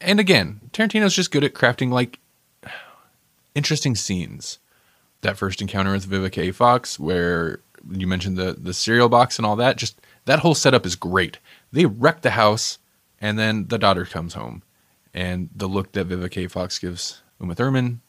And 0.00 0.18
again, 0.18 0.60
Tarantino's 0.72 1.14
just 1.14 1.30
good 1.30 1.44
at 1.44 1.54
crafting 1.54 1.90
like 1.90 2.18
interesting 3.54 3.94
scenes. 3.94 4.58
That 5.22 5.38
first 5.38 5.62
encounter 5.62 5.92
with 5.92 6.06
Vivica 6.06 6.48
A. 6.48 6.52
Fox, 6.52 6.98
where 6.98 7.60
you 7.90 8.06
mentioned 8.06 8.36
the 8.36 8.52
the 8.52 8.74
cereal 8.74 9.08
box 9.08 9.38
and 9.38 9.46
all 9.46 9.56
that, 9.56 9.76
just 9.76 10.00
that 10.26 10.40
whole 10.40 10.54
setup 10.54 10.84
is 10.84 10.96
great. 10.96 11.38
They 11.72 11.86
wreck 11.86 12.22
the 12.22 12.30
house, 12.30 12.78
and 13.20 13.38
then 13.38 13.68
the 13.68 13.78
daughter 13.78 14.04
comes 14.04 14.34
home, 14.34 14.62
and 15.14 15.48
the 15.54 15.68
look 15.68 15.92
that 15.92 16.08
Vivica 16.08 16.50
Fox 16.50 16.78
gives 16.78 17.22
Uma 17.40 17.54
Thurman, 17.54 18.00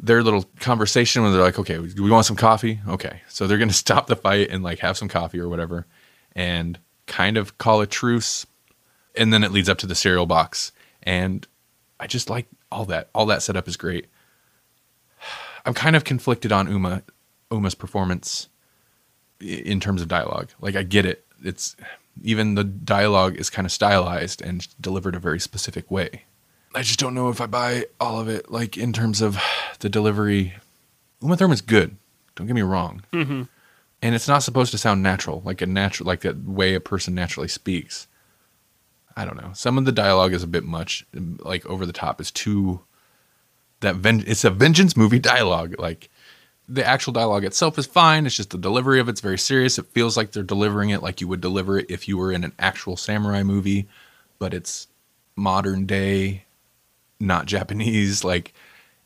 their 0.00 0.22
little 0.22 0.44
conversation 0.58 1.22
when 1.22 1.32
they're 1.32 1.42
like, 1.42 1.58
"Okay, 1.58 1.78
we 1.78 2.10
want 2.10 2.26
some 2.26 2.36
coffee." 2.36 2.80
Okay, 2.88 3.20
so 3.28 3.46
they're 3.46 3.58
gonna 3.58 3.72
stop 3.84 4.06
the 4.06 4.16
fight 4.16 4.50
and 4.50 4.62
like 4.62 4.80
have 4.80 4.96
some 4.96 5.08
coffee 5.08 5.38
or 5.38 5.48
whatever, 5.48 5.86
and 6.34 6.78
kind 7.06 7.36
of 7.36 7.58
call 7.58 7.80
a 7.80 7.86
truce, 7.86 8.46
and 9.14 9.32
then 9.32 9.44
it 9.44 9.52
leads 9.52 9.68
up 9.68 9.78
to 9.78 9.86
the 9.86 9.94
cereal 9.94 10.26
box, 10.26 10.72
and 11.02 11.46
I 12.00 12.06
just 12.06 12.30
like 12.30 12.46
all 12.72 12.86
that. 12.86 13.10
All 13.14 13.26
that 13.26 13.42
setup 13.42 13.68
is 13.68 13.76
great. 13.76 14.06
I'm 15.66 15.74
kind 15.74 15.96
of 15.96 16.04
conflicted 16.04 16.52
on 16.52 16.68
Uma 16.68 17.02
Uma's 17.50 17.74
performance 17.74 18.48
in 19.40 19.80
terms 19.80 20.02
of 20.02 20.08
dialogue. 20.08 20.50
Like 20.60 20.76
I 20.76 20.82
get 20.82 21.06
it. 21.06 21.24
It's 21.42 21.76
even 22.22 22.54
the 22.54 22.64
dialogue 22.64 23.36
is 23.36 23.50
kind 23.50 23.66
of 23.66 23.72
stylized 23.72 24.42
and 24.42 24.66
delivered 24.80 25.14
a 25.14 25.18
very 25.18 25.40
specific 25.40 25.90
way. 25.90 26.24
I 26.74 26.82
just 26.82 26.98
don't 26.98 27.14
know 27.14 27.28
if 27.28 27.40
I 27.40 27.46
buy 27.46 27.86
all 28.00 28.20
of 28.20 28.28
it. 28.28 28.50
Like 28.50 28.76
in 28.76 28.92
terms 28.92 29.20
of 29.20 29.38
the 29.80 29.88
delivery, 29.88 30.54
Uma 31.22 31.36
Thurman's 31.36 31.60
good. 31.60 31.96
Don't 32.34 32.46
get 32.46 32.54
me 32.54 32.62
wrong. 32.62 33.02
Mm-hmm. 33.12 33.42
And 34.02 34.14
it's 34.14 34.28
not 34.28 34.42
supposed 34.42 34.70
to 34.72 34.78
sound 34.78 35.02
natural, 35.02 35.40
like 35.44 35.62
a 35.62 35.66
natural, 35.66 36.06
like 36.06 36.20
the 36.20 36.36
way 36.44 36.74
a 36.74 36.80
person 36.80 37.14
naturally 37.14 37.48
speaks. 37.48 38.06
I 39.16 39.24
don't 39.24 39.40
know. 39.40 39.52
Some 39.54 39.78
of 39.78 39.84
the 39.84 39.92
dialogue 39.92 40.32
is 40.32 40.42
a 40.42 40.48
bit 40.48 40.64
much, 40.64 41.06
like 41.14 41.64
over 41.66 41.86
the 41.86 41.92
top. 41.92 42.20
It's 42.20 42.32
too 42.32 42.80
that 43.80 43.96
ven- 43.96 44.24
it's 44.26 44.44
a 44.44 44.50
vengeance 44.50 44.96
movie 44.96 45.18
dialogue. 45.20 45.76
Like 45.78 46.10
the 46.68 46.86
actual 46.86 47.12
dialogue 47.12 47.44
itself 47.44 47.78
is 47.78 47.86
fine. 47.86 48.26
It's 48.26 48.36
just 48.36 48.50
the 48.50 48.58
delivery 48.58 49.00
of 49.00 49.08
it's 49.08 49.20
very 49.20 49.38
serious. 49.38 49.78
It 49.78 49.86
feels 49.86 50.16
like 50.16 50.32
they're 50.32 50.42
delivering 50.42 50.90
it 50.90 51.02
like 51.02 51.20
you 51.20 51.28
would 51.28 51.40
deliver 51.40 51.78
it 51.78 51.86
if 51.90 52.08
you 52.08 52.16
were 52.16 52.32
in 52.32 52.44
an 52.44 52.52
actual 52.58 52.96
samurai 52.96 53.42
movie, 53.42 53.86
but 54.38 54.54
it's 54.54 54.88
modern 55.36 55.86
day, 55.86 56.44
not 57.20 57.46
Japanese. 57.46 58.24
Like 58.24 58.54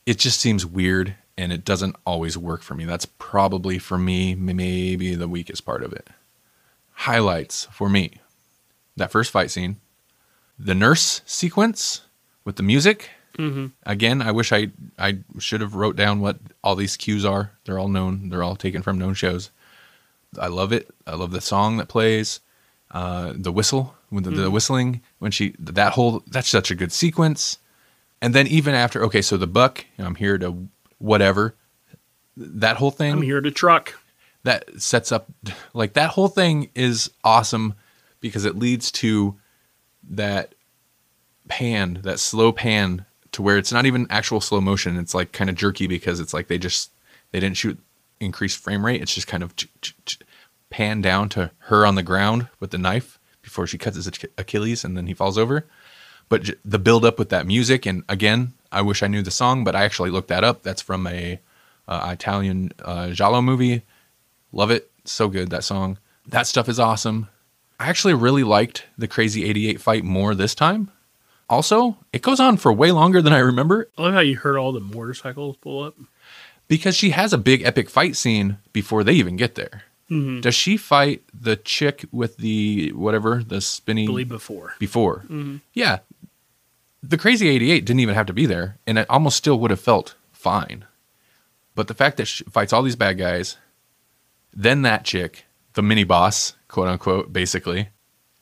it 0.05 0.17
just 0.17 0.39
seems 0.39 0.65
weird 0.65 1.15
and 1.37 1.51
it 1.51 1.65
doesn't 1.65 1.95
always 2.05 2.37
work 2.37 2.61
for 2.61 2.75
me. 2.75 2.85
That's 2.85 3.05
probably 3.05 3.79
for 3.79 3.97
me 3.97 4.35
maybe 4.35 5.15
the 5.15 5.27
weakest 5.27 5.65
part 5.65 5.83
of 5.83 5.93
it. 5.93 6.09
Highlights 6.91 7.65
for 7.71 7.89
me. 7.89 8.19
That 8.97 9.11
first 9.11 9.31
fight 9.31 9.49
scene, 9.49 9.77
the 10.57 10.75
nurse 10.75 11.21
sequence 11.25 12.01
with 12.43 12.57
the 12.57 12.63
music. 12.63 13.11
Mm-hmm. 13.39 13.67
Again, 13.85 14.21
I 14.21 14.31
wish 14.31 14.51
I 14.51 14.67
I 14.97 15.19
should 15.39 15.61
have 15.61 15.73
wrote 15.73 15.95
down 15.95 16.19
what 16.19 16.37
all 16.61 16.75
these 16.75 16.97
cues 16.97 17.23
are. 17.23 17.51
They're 17.63 17.79
all 17.79 17.87
known. 17.87 18.29
They're 18.29 18.43
all 18.43 18.57
taken 18.57 18.81
from 18.81 18.99
known 18.99 19.13
shows. 19.13 19.49
I 20.37 20.47
love 20.47 20.73
it. 20.73 20.89
I 21.07 21.15
love 21.15 21.31
the 21.31 21.41
song 21.41 21.77
that 21.77 21.87
plays, 21.87 22.41
uh, 22.91 23.33
the 23.35 23.51
whistle, 23.51 23.95
with 24.11 24.25
the, 24.25 24.31
the 24.31 24.51
whistling 24.51 25.01
when 25.19 25.31
she 25.31 25.55
that 25.57 25.93
whole 25.93 26.21
that's 26.27 26.49
such 26.49 26.69
a 26.69 26.75
good 26.75 26.91
sequence. 26.91 27.57
And 28.21 28.35
then 28.35 28.45
even 28.47 28.75
after, 28.75 29.01
okay, 29.05 29.21
so 29.21 29.37
the 29.37 29.47
buck, 29.47 29.85
I'm 29.97 30.15
here 30.15 30.37
to 30.39 30.67
whatever. 30.97 31.55
That 32.35 32.75
whole 32.75 32.91
thing 32.91 33.13
I'm 33.13 33.21
here 33.21 33.39
to 33.41 33.51
truck. 33.51 33.93
that 34.43 34.81
sets 34.81 35.13
up 35.13 35.31
like 35.73 35.93
that 35.93 36.09
whole 36.11 36.27
thing 36.27 36.69
is 36.75 37.09
awesome 37.23 37.73
because 38.19 38.43
it 38.43 38.57
leads 38.57 38.91
to 38.91 39.37
that 40.09 40.55
pan, 41.47 42.01
that 42.03 42.19
slow 42.19 42.51
pan 42.51 43.05
to 43.31 43.41
where 43.41 43.57
it's 43.57 43.71
not 43.71 43.85
even 43.85 44.07
actual 44.09 44.41
slow 44.41 44.61
motion. 44.61 44.97
It's 44.97 45.13
like 45.13 45.31
kind 45.31 45.49
of 45.49 45.55
jerky 45.55 45.87
because 45.87 46.19
it's 46.19 46.33
like 46.33 46.47
they 46.47 46.57
just 46.57 46.91
they 47.31 47.39
didn't 47.39 47.57
shoot 47.57 47.79
increased 48.19 48.57
frame 48.57 48.85
rate. 48.85 49.01
It's 49.01 49.13
just 49.13 49.27
kind 49.27 49.43
of 49.43 49.53
pan 50.69 51.01
down 51.01 51.29
to 51.29 51.51
her 51.59 51.85
on 51.85 51.95
the 51.95 52.03
ground 52.03 52.47
with 52.59 52.71
the 52.71 52.77
knife 52.77 53.19
before 53.41 53.67
she 53.67 53.77
cuts 53.77 53.95
his 53.95 54.09
Achilles 54.37 54.83
and 54.83 54.95
then 54.95 55.07
he 55.07 55.13
falls 55.13 55.37
over. 55.37 55.65
But 56.27 56.51
the 56.63 56.79
build 56.79 57.05
up 57.05 57.17
with 57.17 57.29
that 57.29 57.47
music 57.47 57.85
and 57.85 58.03
again, 58.07 58.53
I 58.71 58.81
wish 58.81 59.01
I 59.01 59.07
knew 59.07 59.23
the 59.23 59.31
song, 59.31 59.63
but 59.63 59.75
I 59.75 59.83
actually 59.83 60.11
looked 60.11 60.27
that 60.27 60.43
up. 60.43 60.61
That's 60.61 60.81
from 60.81 61.07
a 61.07 61.39
uh, 61.87 62.09
Italian 62.13 62.71
uh, 62.83 63.09
giallo 63.09 63.41
movie. 63.41 63.81
Love 64.51 64.69
it. 64.69 64.91
So 65.05 65.27
good, 65.27 65.49
that 65.49 65.63
song. 65.63 65.97
That 66.27 66.45
stuff 66.45 66.69
is 66.69 66.79
awesome. 66.79 67.29
I 67.79 67.87
actually 67.87 68.13
really 68.13 68.43
liked 68.43 68.85
the 68.97 69.07
Crazy 69.07 69.45
88 69.45 69.81
fight 69.81 70.03
more 70.03 70.35
this 70.35 70.53
time. 70.53 70.91
Also, 71.49 71.97
it 72.13 72.21
goes 72.21 72.39
on 72.39 72.57
for 72.57 72.71
way 72.71 72.91
longer 72.91 73.21
than 73.21 73.33
I 73.33 73.39
remember 73.39 73.89
I 73.97 74.03
love 74.03 74.13
how 74.13 74.19
you 74.19 74.37
heard 74.37 74.57
all 74.57 74.71
the 74.71 74.79
motorcycles 74.79 75.57
pull 75.57 75.83
up. 75.83 75.95
because 76.67 76.95
she 76.95 77.09
has 77.11 77.33
a 77.33 77.37
big 77.37 77.63
epic 77.63 77.89
fight 77.89 78.15
scene 78.15 78.57
before 78.71 79.03
they 79.03 79.13
even 79.13 79.35
get 79.35 79.55
there. 79.55 79.83
Mm-hmm. 80.11 80.41
Does 80.41 80.55
she 80.55 80.77
fight 80.77 81.23
the 81.33 81.55
chick 81.55 82.05
with 82.11 82.37
the 82.37 82.91
whatever, 82.93 83.43
the 83.43 83.61
spinny 83.61 84.05
believe 84.05 84.29
before. 84.29 84.73
before? 84.79 85.25
Yeah. 85.73 85.99
The 87.01 87.17
Crazy 87.17 87.47
88 87.47 87.85
didn't 87.85 87.99
even 88.01 88.15
have 88.15 88.25
to 88.27 88.33
be 88.33 88.45
there, 88.45 88.77
and 88.85 88.97
it 88.99 89.09
almost 89.09 89.37
still 89.37 89.57
would 89.59 89.71
have 89.71 89.79
felt 89.79 90.15
fine. 90.31 90.85
But 91.75 91.87
the 91.87 91.93
fact 91.93 92.17
that 92.17 92.25
she 92.25 92.43
fights 92.45 92.73
all 92.73 92.83
these 92.83 92.95
bad 92.97 93.17
guys, 93.17 93.57
then 94.53 94.81
that 94.81 95.05
chick, 95.05 95.45
the 95.73 95.81
mini 95.81 96.03
boss, 96.03 96.55
quote 96.67 96.87
unquote, 96.89 97.31
basically, 97.31 97.89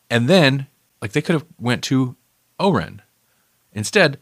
and 0.10 0.28
then 0.28 0.68
like 1.02 1.12
they 1.12 1.22
could 1.22 1.34
have 1.36 1.46
went 1.60 1.84
to 1.86 2.16
O-Ren. 2.60 3.02
Instead, 3.74 4.20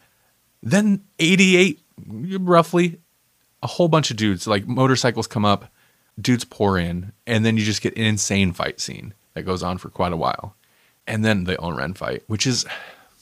then 0.61 1.03
88 1.19 1.79
roughly 2.07 2.99
a 3.63 3.67
whole 3.67 3.87
bunch 3.87 4.11
of 4.11 4.17
dudes 4.17 4.47
like 4.47 4.67
motorcycles 4.67 5.27
come 5.27 5.45
up, 5.45 5.71
dudes 6.19 6.45
pour 6.45 6.77
in, 6.77 7.11
and 7.25 7.45
then 7.45 7.57
you 7.57 7.63
just 7.63 7.81
get 7.81 7.97
an 7.97 8.03
insane 8.03 8.53
fight 8.53 8.79
scene 8.79 9.13
that 9.33 9.43
goes 9.43 9.63
on 9.63 9.77
for 9.77 9.89
quite 9.89 10.13
a 10.13 10.17
while. 10.17 10.55
And 11.07 11.23
then 11.23 11.43
the 11.43 11.57
O-Ren 11.57 11.93
fight, 11.93 12.23
which 12.27 12.47
is 12.47 12.65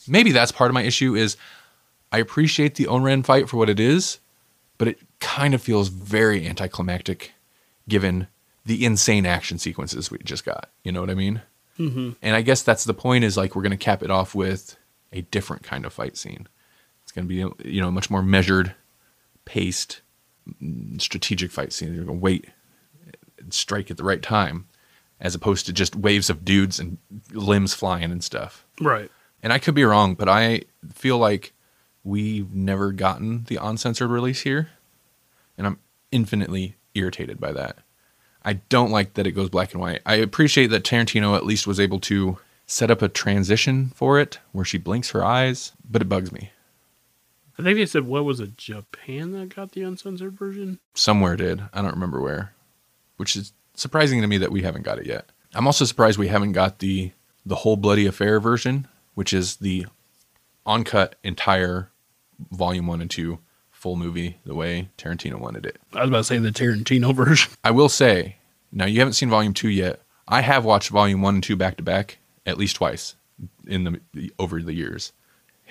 maybe 0.07 0.31
that's 0.31 0.51
part 0.51 0.69
of 0.69 0.73
my 0.73 0.83
issue 0.83 1.15
is 1.15 1.37
I 2.11 2.19
appreciate 2.19 2.75
the 2.75 2.87
O-Ren 2.87 3.23
fight 3.23 3.49
for 3.49 3.57
what 3.57 3.69
it 3.69 3.79
is, 3.79 4.19
but 4.77 4.87
it 4.87 4.99
kind 5.19 5.53
of 5.53 5.61
feels 5.61 5.89
very 5.89 6.47
anticlimactic 6.47 7.33
given 7.87 8.27
the 8.65 8.85
insane 8.85 9.25
action 9.25 9.57
sequences 9.57 10.09
we 10.09 10.17
just 10.19 10.45
got. 10.45 10.69
You 10.83 10.91
know 10.91 11.01
what 11.01 11.09
I 11.09 11.15
mean? 11.15 11.41
Mm-hmm. 11.79 12.11
And 12.21 12.35
I 12.35 12.41
guess 12.41 12.61
that's 12.61 12.83
the 12.83 12.93
point 12.93 13.23
is 13.23 13.35
like 13.35 13.55
we're 13.55 13.61
going 13.61 13.71
to 13.71 13.77
cap 13.77 14.03
it 14.03 14.11
off 14.11 14.35
with 14.35 14.77
a 15.13 15.21
different 15.21 15.63
kind 15.63 15.85
of 15.85 15.93
fight 15.93 16.17
scene. 16.17 16.47
It's 17.03 17.11
going 17.11 17.27
to 17.27 17.29
be 17.29 17.69
you 17.69 17.79
know 17.79 17.91
much 17.91 18.09
more 18.09 18.23
measured, 18.23 18.73
paced, 19.45 20.01
mm, 20.61 20.99
strategic 21.01 21.51
fight 21.51 21.71
scene. 21.71 21.93
You're 21.93 22.05
going 22.05 22.17
to 22.17 22.23
wait, 22.23 22.49
and 23.37 23.53
strike 23.53 23.89
at 23.91 23.97
the 23.97 24.03
right 24.03 24.21
time, 24.21 24.67
as 25.21 25.35
opposed 25.35 25.65
to 25.67 25.73
just 25.73 25.95
waves 25.95 26.29
of 26.29 26.43
dudes 26.43 26.79
and 26.79 26.97
limbs 27.31 27.73
flying 27.73 28.11
and 28.11 28.23
stuff. 28.23 28.65
Right. 28.81 29.09
And 29.41 29.53
I 29.53 29.59
could 29.59 29.75
be 29.75 29.83
wrong, 29.83 30.15
but 30.15 30.29
I 30.29 30.63
feel 30.93 31.17
like 31.17 31.53
we've 32.03 32.53
never 32.53 32.91
gotten 32.91 33.43
the 33.45 33.57
uncensored 33.61 34.09
release 34.09 34.41
here, 34.41 34.69
and 35.57 35.67
I'm 35.67 35.79
infinitely 36.11 36.75
irritated 36.95 37.39
by 37.39 37.51
that. 37.53 37.79
I 38.45 38.53
don't 38.53 38.91
like 38.91 39.13
that 39.13 39.27
it 39.27 39.31
goes 39.31 39.49
black 39.49 39.73
and 39.73 39.81
white. 39.81 40.01
I 40.05 40.15
appreciate 40.15 40.67
that 40.67 40.83
Tarantino 40.83 41.35
at 41.35 41.45
least 41.45 41.65
was 41.65 41.79
able 41.79 41.99
to 42.01 42.37
set 42.65 42.91
up 42.91 43.01
a 43.01 43.09
transition 43.09 43.91
for 43.95 44.19
it 44.19 44.39
where 44.51 44.65
she 44.65 44.77
blinks 44.77 45.11
her 45.11 45.23
eyes, 45.23 45.73
but 45.89 46.01
it 46.01 46.09
bugs 46.09 46.31
me. 46.31 46.51
I 47.57 47.63
think 47.63 47.77
they 47.77 47.85
said 47.85 48.05
what 48.07 48.25
was 48.25 48.39
it, 48.39 48.57
Japan 48.57 49.31
that 49.33 49.55
got 49.55 49.73
the 49.73 49.83
uncensored 49.83 50.33
version? 50.33 50.79
Somewhere 50.95 51.35
did. 51.35 51.61
I 51.73 51.81
don't 51.81 51.93
remember 51.93 52.19
where, 52.19 52.53
which 53.17 53.35
is 53.35 53.53
surprising 53.75 54.21
to 54.21 54.27
me 54.27 54.37
that 54.39 54.51
we 54.51 54.63
haven't 54.63 54.83
got 54.83 54.97
it 54.97 55.05
yet. 55.05 55.29
I'm 55.53 55.67
also 55.67 55.85
surprised 55.85 56.17
we 56.17 56.29
haven't 56.29 56.53
got 56.53 56.79
the 56.79 57.11
the 57.45 57.55
whole 57.55 57.75
bloody 57.75 58.05
affair 58.05 58.39
version, 58.39 58.87
which 59.15 59.33
is 59.33 59.57
the 59.57 59.85
uncut 60.65 61.15
entire 61.23 61.89
volume 62.51 62.87
1 62.87 63.01
and 63.01 63.11
2 63.11 63.37
full 63.71 63.95
movie 63.97 64.37
the 64.45 64.55
way 64.55 64.89
Tarantino 64.97 65.35
wanted 65.35 65.65
it. 65.65 65.77
I 65.93 66.01
was 66.01 66.09
about 66.09 66.17
to 66.19 66.23
say 66.23 66.37
the 66.37 66.51
Tarantino 66.51 67.13
version. 67.15 67.51
I 67.63 67.71
will 67.71 67.89
say, 67.89 68.37
now 68.71 68.85
you 68.85 68.99
haven't 68.99 69.13
seen 69.13 69.29
volume 69.29 69.53
2 69.53 69.67
yet. 69.67 70.01
I 70.25 70.39
have 70.41 70.63
watched 70.63 70.89
volume 70.89 71.21
1 71.21 71.35
and 71.35 71.43
2 71.43 71.57
back 71.57 71.75
to 71.77 71.83
back 71.83 72.17
at 72.45 72.57
least 72.57 72.75
twice 72.75 73.15
in 73.67 73.83
the 74.13 74.31
over 74.39 74.61
the 74.61 74.73
years. 74.73 75.11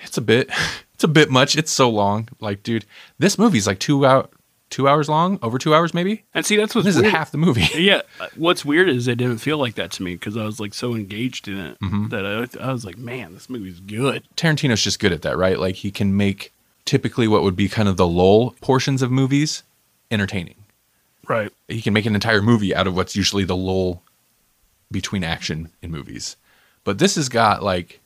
It's 0.03 0.17
a 0.17 0.21
bit 0.21 0.49
it's 0.93 1.03
a 1.03 1.07
bit 1.07 1.29
much. 1.29 1.55
It's 1.55 1.71
so 1.71 1.89
long. 1.89 2.29
Like 2.39 2.63
dude, 2.63 2.85
this 3.19 3.37
movie's 3.37 3.67
like 3.67 3.79
2 3.79 4.05
out 4.05 4.31
2 4.69 4.87
hours 4.87 5.07
long, 5.07 5.37
over 5.43 5.59
2 5.59 5.73
hours 5.75 5.93
maybe. 5.93 6.23
And 6.33 6.43
see, 6.45 6.57
that's 6.57 6.73
what's 6.73 6.85
This 6.85 6.97
is 6.97 7.03
half 7.03 7.29
the 7.31 7.37
movie. 7.37 7.67
yeah, 7.75 8.01
what's 8.35 8.65
weird 8.65 8.89
is 8.89 9.07
it 9.07 9.17
didn't 9.19 9.37
feel 9.37 9.57
like 9.59 9.75
that 9.75 9.91
to 9.91 10.03
me 10.03 10.15
because 10.15 10.35
I 10.35 10.45
was 10.45 10.59
like 10.59 10.73
so 10.73 10.95
engaged 10.95 11.47
in 11.47 11.59
it 11.59 11.79
Mm-hmm. 11.79 12.07
that 12.09 12.25
I, 12.25 12.67
I 12.69 12.71
was 12.73 12.83
like, 12.83 12.97
man, 12.97 13.33
this 13.35 13.49
movie's 13.51 13.79
good. 13.79 14.23
Tarantino's 14.35 14.81
just 14.83 14.99
good 14.99 15.11
at 15.11 15.21
that, 15.21 15.37
right? 15.37 15.59
Like 15.59 15.75
he 15.75 15.91
can 15.91 16.17
make 16.17 16.51
typically 16.85 17.27
what 17.27 17.43
would 17.43 17.55
be 17.55 17.69
kind 17.69 17.87
of 17.87 17.97
the 17.97 18.07
lull 18.07 18.55
portions 18.61 19.01
of 19.03 19.11
movies 19.11 19.61
entertaining. 20.09 20.55
Right. 21.29 21.51
He 21.67 21.81
can 21.81 21.93
make 21.93 22.05
an 22.07 22.15
entire 22.15 22.41
movie 22.41 22.73
out 22.75 22.87
of 22.87 22.95
what's 22.95 23.15
usually 23.15 23.43
the 23.45 23.55
lull 23.55 24.01
between 24.91 25.23
action 25.23 25.69
in 25.81 25.91
movies. 25.91 26.35
But 26.83 26.99
this 26.99 27.15
has 27.15 27.29
got 27.29 27.63
like 27.63 27.99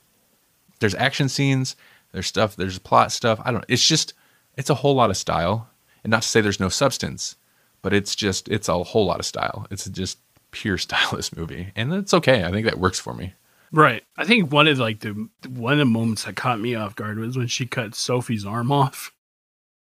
there's 0.79 0.95
action 0.95 1.29
scenes, 1.29 1.75
there's 2.11 2.27
stuff, 2.27 2.55
there's 2.55 2.79
plot 2.79 3.11
stuff. 3.11 3.39
I 3.43 3.51
don't 3.51 3.61
know. 3.61 3.65
it's 3.67 3.85
just 3.85 4.13
it's 4.55 4.69
a 4.69 4.75
whole 4.75 4.95
lot 4.95 5.09
of 5.09 5.17
style. 5.17 5.69
And 6.03 6.11
not 6.11 6.21
to 6.21 6.27
say 6.27 6.41
there's 6.41 6.59
no 6.59 6.69
substance, 6.69 7.35
but 7.81 7.93
it's 7.93 8.15
just 8.15 8.47
it's 8.49 8.69
a 8.69 8.83
whole 8.83 9.05
lot 9.05 9.19
of 9.19 9.25
style. 9.25 9.65
It's 9.71 9.85
just 9.89 10.19
pure 10.51 10.77
stylist 10.77 11.35
movie, 11.35 11.71
and 11.75 11.93
it's 11.93 12.13
okay. 12.13 12.43
I 12.43 12.51
think 12.51 12.65
that 12.65 12.79
works 12.79 12.99
for 12.99 13.13
me. 13.13 13.33
Right. 13.71 14.03
I 14.15 14.23
think 14.23 14.51
one 14.53 14.67
of 14.67 14.77
like 14.79 15.01
the 15.01 15.27
one 15.49 15.73
of 15.73 15.79
the 15.79 15.85
moments 15.85 16.23
that 16.23 16.35
caught 16.37 16.59
me 16.59 16.75
off 16.75 16.95
guard 16.95 17.17
was 17.19 17.37
when 17.37 17.47
she 17.47 17.65
cut 17.65 17.95
Sophie's 17.95 18.45
arm 18.45 18.71
off. 18.71 19.11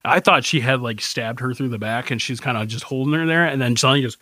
I 0.03 0.19
thought 0.19 0.45
she 0.45 0.59
had 0.61 0.81
like 0.81 0.99
stabbed 1.01 1.39
her 1.39 1.53
through 1.53 1.69
the 1.69 1.79
back, 1.79 2.11
and 2.11 2.21
she's 2.21 2.39
kind 2.39 2.57
of 2.57 2.67
just 2.67 2.83
holding 2.85 3.13
her 3.13 3.25
there, 3.25 3.45
and 3.45 3.61
then 3.61 3.75
suddenly 3.77 4.01
just 4.01 4.17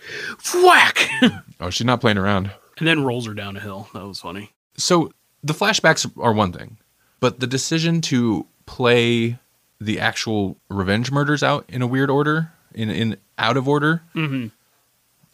whack, 0.54 1.10
Oh, 1.60 1.70
she's 1.70 1.86
not 1.86 2.02
playing 2.02 2.18
around. 2.18 2.52
and 2.78 2.88
then 2.88 3.04
rolls 3.04 3.26
her 3.28 3.34
down 3.34 3.58
a 3.58 3.62
hill. 3.62 3.88
That 3.94 4.06
was 4.06 4.20
funny. 4.20 4.52
So 4.80 5.12
the 5.44 5.54
flashbacks 5.54 6.10
are 6.20 6.34
one 6.34 6.52
thing, 6.52 6.78
but 7.20 7.40
the 7.40 7.48
decision 7.48 8.02
to 8.02 8.48
play 8.66 9.38
the 9.80 10.00
actual 10.00 10.58
revenge 10.70 11.12
murders 11.12 11.44
out 11.44 11.66
in 11.70 11.82
a 11.82 11.88
weird 11.88 12.10
order, 12.10 12.52
in 12.74 12.90
in 12.90 13.18
out 13.38 13.58
of 13.58 13.68
order, 13.68 14.04
Mm-hmm. 14.16 14.48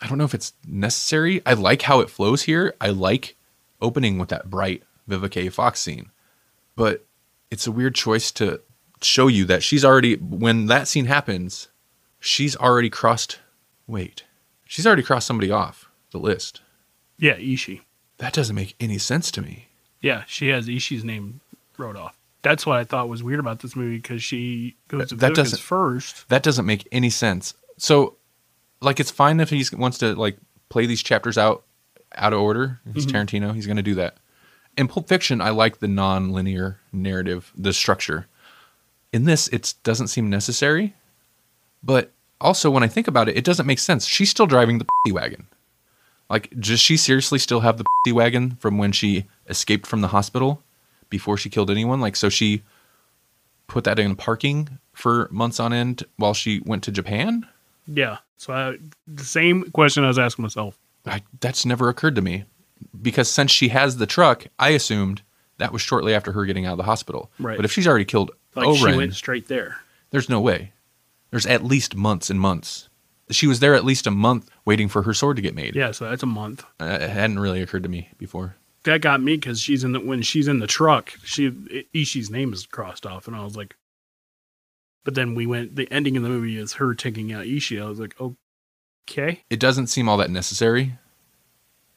I 0.02 0.08
don't 0.08 0.18
know 0.18 0.26
if 0.26 0.34
it's 0.34 0.54
necessary. 0.68 1.42
I 1.46 1.54
like 1.54 1.84
how 1.84 2.02
it 2.02 2.10
flows 2.10 2.44
here. 2.44 2.76
I 2.82 2.90
like 2.90 3.36
opening 3.82 4.18
with 4.18 4.30
that 4.30 4.50
bright 4.50 4.84
Vivica. 5.10 5.52
Fox 5.52 5.80
scene, 5.80 6.12
but 6.76 7.06
it's 7.50 7.66
a 7.66 7.72
weird 7.72 7.96
choice 7.96 8.32
to 8.34 8.62
show 9.02 9.28
you 9.28 9.46
that 9.46 9.64
she's 9.64 9.86
already 9.86 10.16
when 10.16 10.66
that 10.68 10.88
scene 10.88 11.06
happens, 11.06 11.70
she's 12.20 12.56
already 12.58 12.90
crossed. 12.90 13.40
Wait, 13.88 14.24
she's 14.66 14.86
already 14.86 15.04
crossed 15.04 15.28
somebody 15.28 15.52
off 15.52 15.90
the 16.12 16.18
list. 16.20 16.62
Yeah, 17.18 17.38
Ishii. 17.38 17.82
That 18.18 18.34
doesn't 18.34 18.56
make 18.56 18.76
any 18.80 18.98
sense 18.98 19.32
to 19.32 19.42
me. 19.42 19.68
Yeah, 20.02 20.24
she 20.28 20.50
has 20.50 20.68
Ishii's 20.68 21.04
name 21.04 21.42
wrote 21.78 21.96
off. 21.96 22.18
That's 22.42 22.66
what 22.66 22.78
I 22.78 22.84
thought 22.84 23.10
was 23.10 23.24
weird 23.24 23.40
about 23.40 23.60
this 23.60 23.76
movie 23.76 23.98
because 23.98 24.24
she 24.24 24.76
goes 24.88 25.10
to 25.10 25.16
That- 25.16 25.34
doesn't- 25.36 25.60
first. 25.60 26.30
That 26.30 26.44
doesn't 26.44 26.66
make 26.66 26.88
any 26.92 27.10
sense. 27.10 27.56
So, 27.78 28.16
like, 28.82 29.00
it's 29.00 29.12
fine 29.12 29.40
if 29.40 29.50
he 29.50 29.66
wants 29.74 29.98
to 29.98 30.14
like 30.16 30.38
play 30.70 30.86
these 30.86 31.02
chapters 31.02 31.38
out 31.38 31.64
out 32.16 32.34
of 32.34 32.40
order. 32.40 32.80
He's 32.94 33.06
mm-hmm. 33.06 33.18
Tarantino. 33.18 33.54
He's 33.54 33.66
going 33.66 33.78
to 33.78 33.84
do 33.84 33.96
that. 33.96 34.18
In 34.78 34.88
Pulp 34.88 35.08
Fiction, 35.08 35.42
I 35.42 35.50
like 35.50 35.80
the 35.80 35.88
non-linear 35.88 36.80
narrative, 36.94 37.52
the 37.58 37.74
structure. 37.74 38.28
In 39.12 39.24
this, 39.24 39.48
it 39.50 39.74
doesn't 39.84 40.08
seem 40.08 40.30
necessary. 40.30 40.94
But 41.84 42.12
also, 42.42 42.70
when 42.70 42.84
I 42.84 42.88
think 42.88 43.08
about 43.08 43.30
it, 43.30 43.38
it 43.38 43.44
doesn't 43.44 43.66
make 43.66 43.80
sense. 43.80 44.06
She's 44.06 44.30
still 44.30 44.48
driving 44.48 44.80
the 44.80 44.86
wagon. 45.12 45.48
Like, 46.30 46.50
does 46.60 46.80
she 46.80 46.98
seriously 46.98 47.40
still 47.40 47.62
have 47.62 47.84
the 48.06 48.12
wagon 48.12 48.52
from 48.56 48.78
when 48.78 48.92
she 48.92 49.26
escaped 49.48 49.86
from 49.86 50.02
the 50.02 50.10
hospital 50.10 50.62
before 51.10 51.38
she 51.38 51.50
killed 51.50 51.70
anyone? 51.70 52.02
Like, 52.02 52.16
so 52.16 52.30
she 52.30 52.64
put 53.68 53.84
that 53.84 54.00
in 54.00 54.16
parking 54.16 54.80
for 54.94 55.28
months 55.32 55.60
on 55.60 55.74
end 55.74 56.04
while 56.18 56.34
she 56.34 56.62
went 56.66 56.84
to 56.84 56.92
Japan? 56.92 57.48
Yeah. 57.88 58.18
So 58.38 58.54
I, 58.54 58.78
the 59.08 59.24
same 59.24 59.72
question 59.72 60.04
I 60.04 60.08
was 60.08 60.20
asking 60.20 60.44
myself. 60.44 60.78
I, 61.06 61.22
that's 61.40 61.66
never 61.66 61.90
occurred 61.90 62.16
to 62.16 62.22
me 62.22 62.46
because 63.02 63.30
since 63.30 63.52
she 63.52 63.70
has 63.70 63.98
the 63.98 64.06
truck, 64.08 64.48
I 64.58 64.70
assumed 64.70 65.22
that 65.58 65.72
was 65.72 65.82
shortly 65.82 66.14
after 66.14 66.32
her 66.32 66.46
getting 66.46 66.66
out 66.66 66.74
of 66.74 66.78
the 66.78 66.84
hospital. 66.84 67.32
Right. 67.40 67.56
But 67.56 67.66
if 67.66 67.72
she's 67.72 67.88
already 67.88 68.06
killed 68.06 68.32
Like 68.56 68.76
she 68.78 68.86
went 68.86 69.14
straight 69.14 69.48
there. 69.48 69.78
there's 70.12 70.30
no 70.30 70.42
way. 70.42 70.72
There's 71.32 71.46
at 71.46 71.64
least 71.64 71.96
months 71.96 72.30
and 72.30 72.40
months. 72.40 72.90
She 73.32 73.48
was 73.48 73.60
there 73.60 73.74
at 73.74 73.84
least 73.86 74.06
a 74.06 74.12
month 74.12 74.50
waiting 74.66 74.88
for 74.88 75.02
her 75.04 75.14
sword 75.14 75.36
to 75.38 75.42
get 75.42 75.56
made. 75.56 75.76
Yeah, 75.76 75.92
so 75.92 76.10
that's 76.10 76.24
a 76.24 76.28
month. 76.28 76.64
Uh, 76.80 76.98
It 77.02 77.10
hadn't 77.10 77.40
really 77.40 77.62
occurred 77.62 77.84
to 77.84 77.90
me 77.90 78.10
before. 78.18 78.56
That 78.84 79.02
got 79.02 79.22
me 79.22 79.36
because 79.36 79.60
she's 79.60 79.84
in 79.84 79.94
the 79.94 80.00
when 80.00 80.22
she's 80.22 80.48
in 80.48 80.60
the 80.60 80.68
truck, 80.68 81.12
she 81.24 81.50
Ishii's 81.50 82.30
name 82.30 82.54
is 82.54 82.68
crossed 82.68 83.06
off, 83.06 83.28
and 83.28 83.36
I 83.36 83.44
was 83.44 83.58
like, 83.58 83.76
but 85.04 85.16
then 85.16 85.34
we 85.34 85.48
went. 85.48 85.76
The 85.76 85.92
ending 85.92 86.18
of 86.18 86.24
the 86.24 86.30
movie 86.30 86.58
is 86.58 86.74
her 86.74 86.94
taking 86.94 87.34
out 87.34 87.48
Ishi. 87.48 87.80
I 87.80 87.86
was 87.86 88.00
like, 88.00 88.16
okay. 88.20 89.44
It 89.50 89.60
doesn't 89.60 89.88
seem 89.88 90.08
all 90.08 90.18
that 90.18 90.30
necessary 90.30 90.98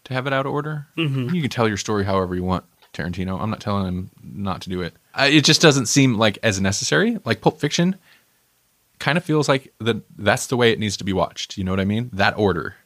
to 0.04 0.14
have 0.14 0.26
it 0.26 0.32
out 0.32 0.46
of 0.46 0.52
order. 0.52 0.86
Mm-hmm. 0.96 1.34
You 1.34 1.42
can 1.42 1.50
tell 1.50 1.68
your 1.68 1.76
story 1.76 2.04
however 2.04 2.34
you 2.34 2.42
want, 2.44 2.64
Tarantino. 2.94 3.38
I'm 3.38 3.50
not 3.50 3.60
telling 3.60 3.86
him 3.86 4.10
not 4.22 4.62
to 4.62 4.70
do 4.70 4.80
it. 4.80 4.94
I, 5.14 5.26
it 5.26 5.44
just 5.44 5.60
doesn't 5.60 5.86
seem 5.86 6.16
like 6.16 6.38
as 6.42 6.58
necessary. 6.58 7.18
Like 7.24 7.42
Pulp 7.42 7.60
Fiction 7.60 7.96
kind 8.98 9.16
of 9.18 9.24
feels 9.24 9.48
like 9.48 9.72
that 9.80 10.02
that's 10.18 10.46
the 10.48 10.56
way 10.56 10.72
it 10.72 10.78
needs 10.78 10.96
to 10.98 11.04
be 11.04 11.12
watched. 11.12 11.56
You 11.58 11.64
know 11.64 11.72
what 11.72 11.80
I 11.80 11.84
mean? 11.84 12.10
That 12.12 12.36
order. 12.38 12.76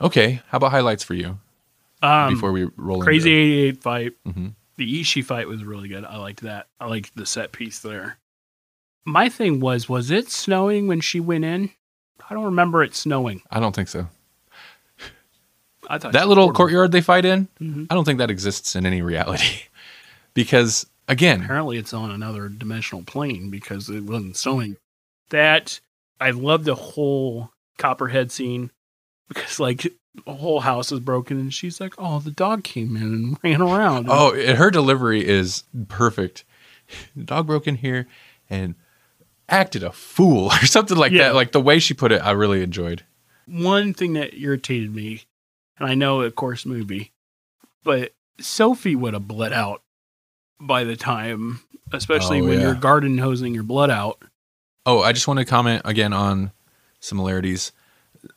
Okay, 0.00 0.40
how 0.48 0.56
about 0.56 0.70
highlights 0.72 1.04
for 1.04 1.14
you 1.14 1.38
Um, 2.02 2.34
before 2.34 2.52
we 2.52 2.68
roll 2.76 3.02
Crazy 3.02 3.30
into 3.30 3.76
88 3.76 3.82
fight. 3.82 4.12
Mhm. 4.26 4.54
The 4.76 5.00
Ishii 5.00 5.24
fight 5.24 5.46
was 5.48 5.62
really 5.64 5.88
good. 5.88 6.04
I 6.04 6.16
liked 6.16 6.40
that. 6.40 6.66
I 6.80 6.86
liked 6.86 7.14
the 7.16 7.26
set 7.26 7.52
piece 7.52 7.78
there. 7.78 8.18
My 9.04 9.28
thing 9.28 9.60
was, 9.60 9.88
was 9.88 10.10
it 10.10 10.28
snowing 10.30 10.86
when 10.86 11.00
she 11.00 11.20
went 11.20 11.44
in? 11.44 11.70
I 12.28 12.34
don't 12.34 12.44
remember 12.44 12.82
it 12.82 12.94
snowing. 12.94 13.42
I 13.50 13.60
don't 13.60 13.74
think 13.74 13.88
so. 13.88 14.08
I 15.88 15.98
thought 15.98 16.12
That 16.12 16.28
little 16.28 16.52
courtyard 16.52 16.92
they 16.92 17.00
fight 17.00 17.24
in, 17.24 17.48
Mhm. 17.60 17.86
I 17.90 17.94
don't 17.94 18.04
think 18.04 18.18
that 18.18 18.30
exists 18.30 18.76
in 18.76 18.86
any 18.86 19.02
reality. 19.02 19.62
because 20.34 20.86
again, 21.08 21.42
Apparently, 21.42 21.76
it's 21.76 21.92
on 21.92 22.10
another 22.10 22.48
dimensional 22.48 23.02
plane 23.04 23.50
because 23.50 23.90
it 23.90 24.04
wasn't 24.04 24.36
snowing. 24.36 24.76
That 25.32 25.80
I 26.20 26.30
love 26.30 26.64
the 26.64 26.74
whole 26.76 27.50
Copperhead 27.78 28.30
scene 28.30 28.70
because 29.28 29.58
like 29.58 29.82
the 30.24 30.32
whole 30.34 30.60
house 30.60 30.92
is 30.92 31.00
broken 31.00 31.38
and 31.40 31.52
she's 31.52 31.80
like, 31.80 31.94
"Oh, 31.98 32.20
the 32.20 32.30
dog 32.30 32.62
came 32.64 32.96
in 32.96 33.02
and 33.02 33.38
ran 33.42 33.60
around." 33.60 34.06
Oh, 34.08 34.32
her 34.54 34.70
delivery 34.70 35.26
is 35.26 35.64
perfect. 35.88 36.44
The 37.16 37.24
dog 37.24 37.46
broke 37.46 37.66
in 37.66 37.76
here 37.76 38.06
and 38.50 38.74
acted 39.48 39.82
a 39.82 39.90
fool 39.92 40.46
or 40.52 40.66
something 40.66 40.96
like 40.96 41.12
Yeah. 41.12 41.28
that. 41.28 41.34
Like 41.34 41.52
the 41.52 41.60
way 41.60 41.78
she 41.78 41.94
put 41.94 42.12
it, 42.12 42.18
I 42.24 42.30
really 42.32 42.62
enjoyed. 42.62 43.04
one 43.46 43.92
thing 43.94 44.12
that 44.12 44.34
irritated 44.38 44.94
me, 44.94 45.22
and 45.78 45.88
I 45.88 45.94
know, 45.94 46.20
of 46.20 46.34
course, 46.36 46.64
movie, 46.66 47.10
but 47.82 48.12
Sofie 48.38 48.96
would 48.96 49.14
have 49.14 49.26
bled 49.26 49.52
out 49.52 49.82
by 50.60 50.84
the 50.84 50.96
time, 50.96 51.60
especially 51.92 52.40
Oh, 52.40 52.44
when 52.44 52.60
yeah. 52.60 52.66
you're 52.66 52.74
garden 52.74 53.18
hosing 53.18 53.54
your 53.54 53.62
blood 53.64 53.90
out. 53.90 54.22
Oh, 54.84 55.00
I 55.00 55.12
just 55.12 55.28
want 55.28 55.38
to 55.38 55.44
comment 55.44 55.82
again 55.84 56.12
on 56.12 56.50
similarities. 56.98 57.72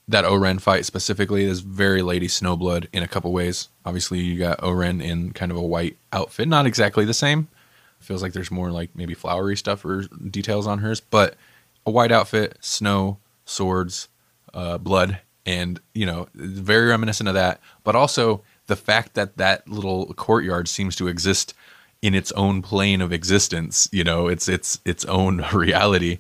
That 0.08 0.26
O-Ren 0.26 0.60
fight 0.60 0.86
specifically 0.86 1.44
is 1.44 1.60
very 1.62 2.02
Lady 2.02 2.28
Snowblood 2.28 2.88
in 2.94 3.04
a 3.04 3.08
couple 3.08 3.32
ways. 3.32 3.70
Obviously, 3.86 4.20
you 4.20 4.38
got 4.38 4.62
O-Ren 4.64 5.02
in 5.02 5.32
kind 5.32 5.52
of 5.52 5.58
a 5.58 5.62
white 5.62 5.98
outfit, 6.14 6.48
not 6.48 6.66
exactly 6.66 7.06
the 7.06 7.14
same. 7.14 7.48
Feels 8.00 8.22
like 8.22 8.34
there's 8.34 8.52
more 8.52 8.72
like 8.72 8.92
maybe 8.96 9.16
flowery 9.16 9.58
stuff 9.58 9.84
or 9.84 10.04
details 10.04 10.68
on 10.68 10.80
hers, 10.80 11.00
but 11.00 11.36
a 11.86 11.92
white 11.92 12.12
outfit, 12.12 12.58
snow, 12.62 13.18
swords, 13.46 14.10
uh, 14.54 14.78
blood, 14.78 15.20
and 15.46 15.80
you 15.94 16.06
know, 16.06 16.28
very 16.36 16.88
reminiscent 16.88 17.28
of 17.28 17.36
that. 17.36 17.60
But 17.84 17.96
also 17.96 18.44
the 18.68 18.76
fact 18.76 19.16
that 19.16 19.38
that 19.38 19.68
little 19.68 20.14
courtyard 20.14 20.68
seems 20.68 20.96
to 20.98 21.08
exist 21.08 21.56
in 22.02 22.14
its 22.14 22.32
own 22.34 22.62
plane 22.62 23.02
of 23.02 23.12
existence. 23.12 23.90
You 23.92 24.04
know, 24.04 24.28
it's 24.28 24.48
it's 24.48 24.80
its 24.86 25.06
own 25.06 25.44
reality. 25.54 26.20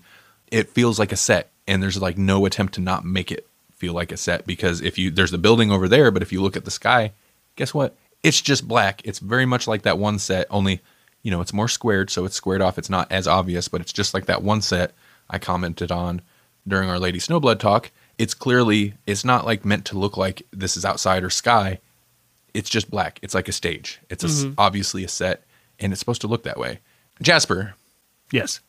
It 0.52 0.70
feels 0.70 1.00
like 1.00 1.12
a 1.12 1.18
set, 1.18 1.52
and 1.68 1.82
there's 1.82 2.02
like 2.02 2.18
no 2.18 2.46
attempt 2.46 2.76
to 2.76 2.82
not 2.82 3.06
make 3.06 3.32
it 3.32 3.48
feel 3.72 3.94
like 3.94 4.12
a 4.12 4.18
set 4.18 4.48
because 4.48 4.82
if 4.82 4.98
you 4.98 5.12
there's 5.12 5.32
the 5.32 5.38
building 5.38 5.72
over 5.72 5.88
there, 5.88 6.12
but 6.12 6.22
if 6.22 6.32
you 6.32 6.42
look 6.42 6.56
at 6.56 6.66
the 6.66 6.72
sky, 6.72 7.12
guess 7.56 7.74
what? 7.74 7.96
It's 8.24 8.42
just 8.42 8.68
black. 8.68 9.02
It's 9.06 9.20
very 9.20 9.46
much 9.46 9.68
like 9.68 9.84
that 9.84 10.00
one 10.00 10.20
set, 10.20 10.48
only 10.50 10.82
you 11.24 11.32
know, 11.32 11.42
it's 11.42 11.54
more 11.54 11.68
squared, 11.68 12.12
so 12.12 12.26
it's 12.26 12.36
squared 12.36 12.62
off. 12.62 12.78
It's 12.78 12.90
not 12.90 13.12
as 13.12 13.28
obvious, 13.28 13.68
but 13.68 13.82
it's 13.82 13.94
just 13.94 14.14
like 14.14 14.28
that 14.28 14.44
one 14.44 14.62
set 14.62 14.94
I 15.28 15.40
commented 15.40 15.92
on 15.92 16.22
during 16.68 16.88
our 16.88 17.00
Lady 17.00 17.18
Snowblood 17.18 17.60
talk. 17.60 17.90
It's 18.20 18.36
clearly 18.36 18.94
it's 19.08 19.26
not 19.26 19.46
like 19.46 19.66
meant 19.66 19.86
to 19.86 19.98
look 19.98 20.18
like 20.18 20.44
this 20.52 20.78
is 20.78 20.86
outside 20.86 21.24
or 21.24 21.32
sky. 21.32 21.80
It's 22.54 22.70
just 22.70 22.92
black. 22.92 23.20
It's 23.24 23.34
like 23.34 23.50
a 23.50 23.52
stage. 23.52 24.00
It's 24.10 24.24
a 24.24 24.28
s 24.28 24.44
mm-hmm. 24.44 24.54
obviously 24.58 25.04
a 25.04 25.08
set, 25.08 25.44
and 25.80 25.92
it's 25.92 26.00
supposed 26.00 26.22
to 26.22 26.28
look 26.28 26.44
that 26.44 26.60
way. 26.60 26.80
Jasper, 27.22 27.76
Yes. 28.32 28.60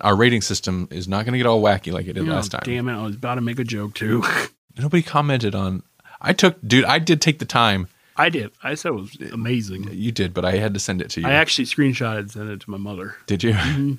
Our 0.00 0.16
rating 0.16 0.40
system 0.40 0.88
is 0.90 1.06
not 1.06 1.24
going 1.24 1.32
to 1.32 1.38
get 1.38 1.46
all 1.46 1.60
wacky 1.62 1.92
like 1.92 2.06
it 2.06 2.14
did 2.14 2.26
Oh, 2.28 2.32
last 2.32 2.50
time. 2.50 2.62
Damn 2.64 2.88
it! 2.88 2.94
I 2.94 3.02
was 3.02 3.14
about 3.16 3.34
to 3.34 3.40
make 3.42 3.58
a 3.58 3.64
joke 3.64 3.94
too. 3.94 4.24
Nobody 4.78 5.02
commented 5.02 5.54
on. 5.54 5.82
I 6.20 6.32
took, 6.32 6.56
dude. 6.66 6.84
I 6.86 6.98
did 6.98 7.20
take 7.20 7.38
the 7.40 7.44
time. 7.44 7.88
I 8.16 8.28
did. 8.28 8.52
I 8.62 8.74
said 8.74 8.90
it 8.90 8.94
was 8.94 9.16
amazing. 9.32 9.88
You 9.92 10.12
did, 10.12 10.32
but 10.32 10.44
I 10.44 10.52
had 10.56 10.72
to 10.74 10.80
send 10.80 11.02
it 11.02 11.10
to 11.10 11.20
you. 11.20 11.26
I 11.26 11.32
actually 11.32 11.64
screenshotted 11.64 12.18
and 12.18 12.30
sent 12.30 12.48
it 12.50 12.60
to 12.60 12.70
my 12.70 12.76
mother. 12.78 13.16
Did 13.26 13.42
you? 13.42 13.52
Mm-hmm. 13.52 13.94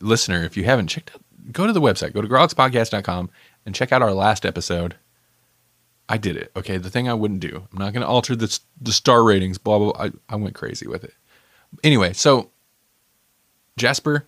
Listener, 0.06 0.44
if 0.44 0.56
you 0.56 0.64
haven't 0.64 0.88
checked 0.88 1.10
out, 1.14 1.22
go 1.52 1.66
to 1.66 1.72
the 1.72 1.80
website, 1.80 2.12
go 2.12 2.20
to 2.22 2.28
grawlixpodcast.com 2.28 3.30
and 3.66 3.74
check 3.74 3.92
out 3.92 4.02
our 4.02 4.12
last 4.12 4.44
episode. 4.46 4.96
I 6.08 6.18
did 6.18 6.36
it. 6.36 6.52
Okay. 6.56 6.76
The 6.76 6.90
thing 6.90 7.08
I 7.08 7.14
wouldn't 7.14 7.40
do. 7.40 7.66
I'm 7.72 7.78
not 7.78 7.92
going 7.94 8.02
to 8.02 8.06
alter 8.06 8.36
the, 8.36 8.58
the 8.80 8.92
star 8.92 9.22
ratings, 9.24 9.56
blah, 9.56 9.78
blah, 9.78 9.92
blah. 9.92 10.04
I, 10.04 10.10
I 10.28 10.36
went 10.36 10.54
crazy 10.54 10.86
with 10.86 11.04
it. 11.04 11.14
Anyway, 11.82 12.12
so 12.12 12.50
Jasper, 13.78 14.26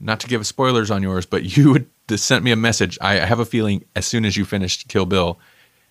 not 0.00 0.20
to 0.20 0.26
give 0.26 0.46
spoilers 0.46 0.90
on 0.90 1.02
yours, 1.02 1.26
but 1.26 1.56
you 1.56 1.86
just 2.08 2.26
sent 2.26 2.44
me 2.44 2.50
a 2.50 2.56
message. 2.56 2.98
I 3.00 3.14
have 3.14 3.40
a 3.40 3.44
feeling 3.46 3.84
as 3.94 4.06
soon 4.06 4.24
as 4.24 4.36
you 4.36 4.44
finished 4.44 4.88
Kill 4.88 5.06
Bill, 5.06 5.38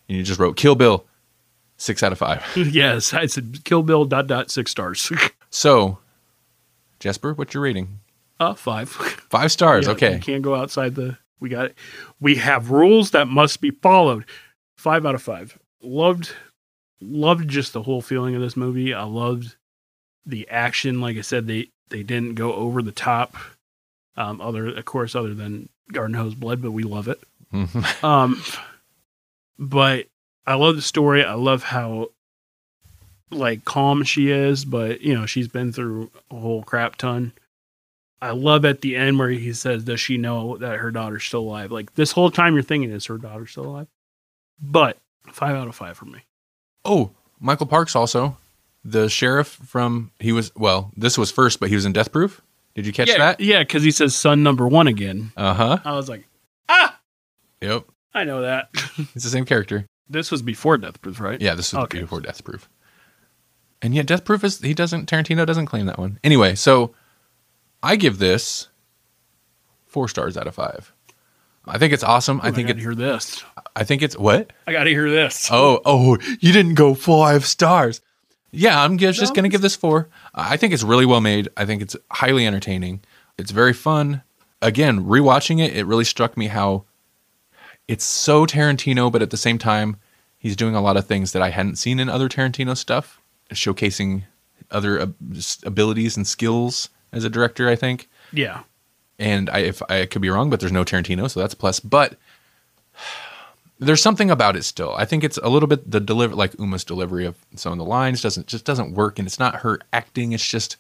and 0.08 0.18
you 0.18 0.24
just 0.24 0.40
wrote 0.40 0.56
Kill 0.58 0.76
Bill, 0.76 1.06
six 1.78 2.04
out 2.04 2.12
of 2.12 2.18
five. 2.18 2.44
yes, 2.56 3.14
I 3.14 3.26
said 3.26 3.64
Kill 3.66 3.84
Bill 3.84 4.06
dot 4.06 4.28
dot 4.28 4.52
six 4.52 4.72
stars. 4.72 5.12
So, 5.52 6.00
Jasper, 7.00 7.34
what's 7.34 7.54
your 7.54 7.64
rating? 7.64 8.00
uh, 8.42 8.54
five. 8.56 8.90
Five 9.30 9.54
stars. 9.54 9.86
Yeah, 9.86 9.94
okay. 9.94 10.14
You 10.16 10.20
can't 10.20 10.42
go 10.42 10.54
outside 10.54 10.96
the 10.96 11.18
We 11.40 11.48
got 11.48 11.68
it. 11.68 11.78
We 12.20 12.36
have 12.36 12.72
rules 12.72 13.12
that 13.12 13.30
must 13.30 13.62
be 13.62 13.72
followed. 13.72 14.26
Five 14.76 15.06
out 15.06 15.16
of 15.16 15.22
five. 15.22 15.58
Loved, 15.82 16.34
loved 17.00 17.48
just 17.48 17.72
the 17.72 17.84
whole 17.84 18.02
feeling 18.02 18.36
of 18.36 18.42
this 18.42 18.58
movie. 18.58 18.94
I 18.94 19.04
loved 19.04 19.56
the 20.26 20.46
action. 20.50 21.00
Like 21.00 21.16
I 21.16 21.22
said, 21.22 21.48
they 21.48 21.70
they 21.88 22.04
didn't 22.04 22.36
go 22.36 22.54
over 22.54 22.82
the 22.82 22.92
top. 22.92 23.38
Um, 24.18 24.40
other 24.42 24.70
of 24.70 24.86
course, 24.86 25.16
other 25.16 25.34
than 25.34 25.70
Garden 25.92 26.16
Hose 26.16 26.36
Blood, 26.36 26.62
but 26.62 26.72
we 26.72 26.84
love 26.84 27.08
it. 27.08 27.20
Um, 28.04 28.44
but 29.58 30.08
I 30.46 30.56
love 30.56 30.76
the 30.76 30.82
story. 30.82 31.24
I 31.24 31.36
love 31.36 31.64
how 31.64 32.10
like 33.32 33.66
calm 33.66 34.04
she 34.04 34.30
is, 34.30 34.66
but 34.66 35.02
you 35.02 35.14
know 35.14 35.26
she's 35.26 35.48
been 35.48 35.72
through 35.72 36.12
a 36.32 36.36
whole 36.36 36.64
crap 36.64 36.96
ton. 36.96 37.34
I 38.22 38.32
love 38.32 38.66
at 38.66 38.82
the 38.82 38.96
end 38.96 39.20
where 39.20 39.30
he 39.30 39.54
says, 39.54 39.84
"Does 39.84 40.00
she 40.00 40.18
know 40.18 40.58
that 40.58 40.80
her 40.80 40.92
daughter's 40.92 41.24
still 41.24 41.42
alive?" 41.42 41.72
Like 41.72 41.96
this 41.96 42.12
whole 42.12 42.32
time, 42.32 42.54
you're 42.54 42.64
thinking, 42.64 42.92
"Is 42.92 43.06
her 43.06 43.18
daughter 43.18 43.46
still 43.46 43.66
alive?" 43.66 43.88
But 44.62 44.98
five 45.32 45.56
out 45.56 45.68
of 45.68 45.76
five 45.76 45.98
for 45.98 46.06
me. 46.06 46.20
Oh, 46.84 47.12
Michael 47.40 47.68
Parks 47.68 47.96
also, 47.96 48.38
the 48.84 49.10
sheriff 49.10 49.48
from 49.48 50.12
he 50.20 50.32
was 50.32 50.52
well, 50.56 50.92
this 50.96 51.18
was 51.18 51.32
first, 51.32 51.60
but 51.60 51.70
he 51.70 51.76
was 51.76 51.86
in 51.86 51.94
Death 51.94 52.12
Proof. 52.12 52.42
Did 52.76 52.86
you 52.86 52.94
catch 52.94 53.08
yeah, 53.08 53.18
that? 53.18 53.40
yeah, 53.40 53.60
because 53.64 53.84
he 53.84 53.92
says 53.92 54.14
son 54.16 54.44
number 54.44 54.68
one 54.68 54.88
again. 54.88 55.32
Uh 55.38 55.54
huh. 55.54 55.78
I 55.86 55.94
was 55.94 56.10
like, 56.10 56.28
ah, 56.70 57.00
Yep, 57.62 57.86
I 58.14 58.24
know 58.26 58.42
that. 58.42 58.70
it's 58.98 59.24
the 59.24 59.30
same 59.30 59.46
character. 59.46 59.86
this 60.10 60.30
was 60.30 60.42
before 60.42 60.78
Death 60.78 61.02
Proof, 61.02 61.20
right? 61.20 61.40
Yeah, 61.42 61.56
this 61.56 61.74
was 61.74 61.84
Okay. 61.86 62.02
before 62.02 62.22
Death 62.22 62.44
Proof. 62.44 62.70
And 63.82 63.94
yet, 63.96 64.06
Death 64.08 64.26
Proof 64.26 64.44
is 64.44 64.60
he 64.62 64.74
doesn't 64.74 65.10
Tarantino 65.10 65.46
doesn't 65.46 65.68
claim 65.68 65.86
that 65.86 65.98
one. 66.00 66.20
Anyway, 66.24 66.56
so 66.56 66.94
I 67.84 67.96
give 67.96 68.18
this 68.20 68.68
four 69.86 70.08
stars 70.08 70.36
out 70.38 70.48
of 70.48 70.56
five. 70.56 70.92
I 71.68 71.78
think 71.78 71.94
it's 71.94 72.04
awesome. 72.04 72.40
I 72.44 72.48
I 72.48 72.52
think 72.52 72.68
gotta 72.68 72.80
it. 72.80 72.82
hear 72.84 72.96
this. 72.96 73.44
I 73.76 73.84
think 73.84 74.02
it's 74.02 74.18
what? 74.18 74.52
I 74.68 74.72
gotta 74.72 74.90
hear 74.92 75.10
this. 75.10 75.50
Oh, 75.52 75.82
oh, 75.86 76.18
you 76.40 76.52
didn't 76.54 76.76
go 76.76 76.94
five 76.94 77.46
stars. 77.46 78.02
Yeah, 78.52 78.82
I'm 78.82 78.98
just, 78.98 79.20
just 79.20 79.36
going 79.36 79.44
to 79.44 79.50
give 79.50 79.62
this 79.62 79.76
four. 79.76 80.08
I 80.34 80.56
think 80.56 80.74
it's 80.74 80.84
really 80.84 81.06
well 81.06 81.22
made. 81.22 81.50
I 81.58 81.66
think 81.66 81.82
it's 81.82 81.96
highly 82.12 82.48
entertaining. 82.48 83.02
It's 83.38 83.52
very 83.52 83.74
fun. 83.74 84.24
Again, 84.62 85.06
rewatching 85.06 85.64
it, 85.64 85.76
it 85.76 85.86
really 85.86 86.06
struck 86.06 86.38
me 86.38 86.48
how 86.48 86.86
it's 87.88 88.06
so 88.06 88.46
Tarantino, 88.46 89.12
but 89.12 89.22
at 89.22 89.30
the 89.30 89.38
same 89.38 89.58
time, 89.58 89.98
he's 90.38 90.56
doing 90.56 90.74
a 90.74 90.82
lot 90.82 90.98
of 90.98 91.06
things 91.06 91.34
that 91.34 91.42
I 91.42 91.50
hadn't 91.50 91.76
seen 91.76 92.00
in 92.00 92.08
other 92.08 92.30
Tarantino 92.30 92.78
stuff, 92.78 93.20
showcasing 93.52 94.24
other 94.72 95.02
ab- 95.02 95.16
abilities 95.64 96.18
and 96.18 96.26
skills 96.26 96.90
as 97.12 97.24
a 97.24 97.30
director, 97.30 97.70
I 97.70 97.76
think 97.76 98.10
Yeah, 98.32 98.64
and 99.20 99.50
I, 99.50 99.60
if 99.60 99.82
I 99.90 100.06
could 100.06 100.22
be 100.22 100.30
wrong, 100.30 100.50
but 100.50 100.60
there's 100.60 100.72
no 100.72 100.84
Tarantino, 100.84 101.30
so 101.30 101.40
that's 101.40 101.54
a 101.54 101.58
plus. 101.58 101.80
But 101.80 102.18
there's 103.80 104.02
something 104.02 104.32
about 104.32 104.56
it 104.56 104.64
still. 104.64 104.94
I 104.96 105.06
think 105.06 105.24
it's 105.24 105.38
a 105.38 105.50
little 105.50 105.68
bit 105.68 105.90
the 105.90 106.00
deliver 106.00 106.36
like 106.36 106.58
Uma's 106.60 106.84
delivery 106.84 107.26
of 107.26 107.36
some 107.56 107.74
of 107.74 107.78
the 107.78 107.86
lines 107.86 108.22
doesn't 108.22 108.48
just 108.48 108.66
doesn't 108.66 108.94
work, 108.94 109.20
and 109.20 109.28
it's 109.28 109.40
not 109.40 109.58
her 109.58 109.80
acting. 109.92 110.32
It's 110.32 110.48
just 110.48 110.78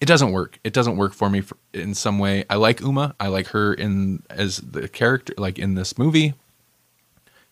it 0.00 0.06
doesn't 0.06 0.32
work. 0.32 0.58
It 0.62 0.72
doesn't 0.72 0.96
work 0.96 1.14
for 1.14 1.30
me 1.30 1.40
for, 1.40 1.56
in 1.72 1.94
some 1.94 2.18
way. 2.18 2.44
I 2.50 2.56
like 2.56 2.80
Uma. 2.80 3.14
I 3.18 3.28
like 3.28 3.48
her 3.48 3.72
in 3.72 4.22
as 4.28 4.58
the 4.58 4.88
character, 4.88 5.32
like 5.38 5.58
in 5.58 5.74
this 5.74 5.96
movie. 5.96 6.34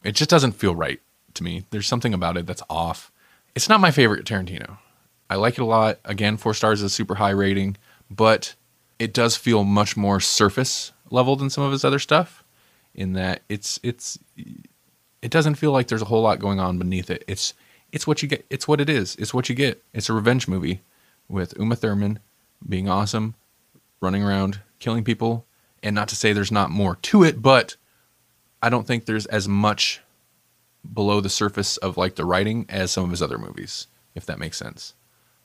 It 0.03 0.13
just 0.13 0.29
doesn't 0.29 0.53
feel 0.53 0.75
right 0.75 1.01
to 1.33 1.43
me. 1.43 1.65
There's 1.71 1.89
something 1.89 2.13
about 2.13 2.37
it 2.37 2.47
that's 2.47 2.63
off. 2.69 3.11
It's 3.55 3.69
not 3.69 3.81
my 3.81 3.91
favorite 3.91 4.27
Tarantino. 4.27 4.79
I 5.31 5.37
like 5.37 5.55
it 5.55 5.63
a 5.63 5.65
lot. 5.65 5.99
Again, 6.05 6.37
four 6.37 6.53
stars 6.53 6.81
is 6.81 6.85
a 6.85 6.91
super 6.91 7.15
high 7.15 7.31
rating, 7.31 7.77
but 8.11 8.55
it 8.99 9.15
does 9.15 9.37
feel 9.37 9.65
much 9.65 9.97
more 9.97 10.21
surface 10.21 10.93
level 11.11 11.37
than 11.37 11.49
some 11.49 11.65
of 11.65 11.73
his 11.73 11.85
other 11.85 11.99
stuff. 11.99 12.45
In 12.95 13.15
that 13.15 13.43
it's 13.49 13.81
it's 13.83 14.19
it 15.25 15.31
doesn't 15.31 15.55
feel 15.55 15.73
like 15.73 15.89
there's 15.89 16.03
a 16.03 16.05
whole 16.05 16.21
lot 16.21 16.39
going 16.39 16.61
on 16.61 16.79
beneath 16.79 17.09
it. 17.09 17.25
It's 17.27 17.55
it's 17.91 18.07
what 18.07 18.23
you 18.23 18.29
get. 18.29 18.45
It's 18.51 18.69
what 18.69 18.81
it 18.81 18.91
is. 18.91 19.17
It's 19.17 19.33
what 19.33 19.49
you 19.49 19.55
get. 19.55 19.83
It's 19.95 20.11
a 20.11 20.13
revenge 20.13 20.47
movie 20.47 20.83
with 21.29 21.55
Uma 21.59 21.77
Thurman 21.77 22.19
being 22.69 22.91
awesome, 22.91 23.35
running 24.03 24.23
around 24.23 24.61
killing 24.81 25.03
people, 25.03 25.47
and 25.83 25.95
not 25.95 26.09
to 26.09 26.17
say 26.17 26.33
there's 26.33 26.53
not 26.53 26.71
more 26.71 26.97
to 26.97 27.25
it, 27.25 27.41
but 27.41 27.77
I 28.63 28.69
don't 28.69 28.87
think 28.87 29.07
there's 29.07 29.25
as 29.27 29.49
much 29.49 30.03
below 30.93 31.23
the 31.23 31.31
surface 31.31 31.79
of 31.79 31.97
like 31.97 32.17
the 32.17 32.27
writing 32.27 32.67
as 32.69 32.91
some 32.91 33.05
of 33.05 33.11
his 33.11 33.23
other 33.23 33.39
movies, 33.39 33.87
if 34.15 34.27
that 34.27 34.39
makes 34.39 34.59
sense, 34.59 34.93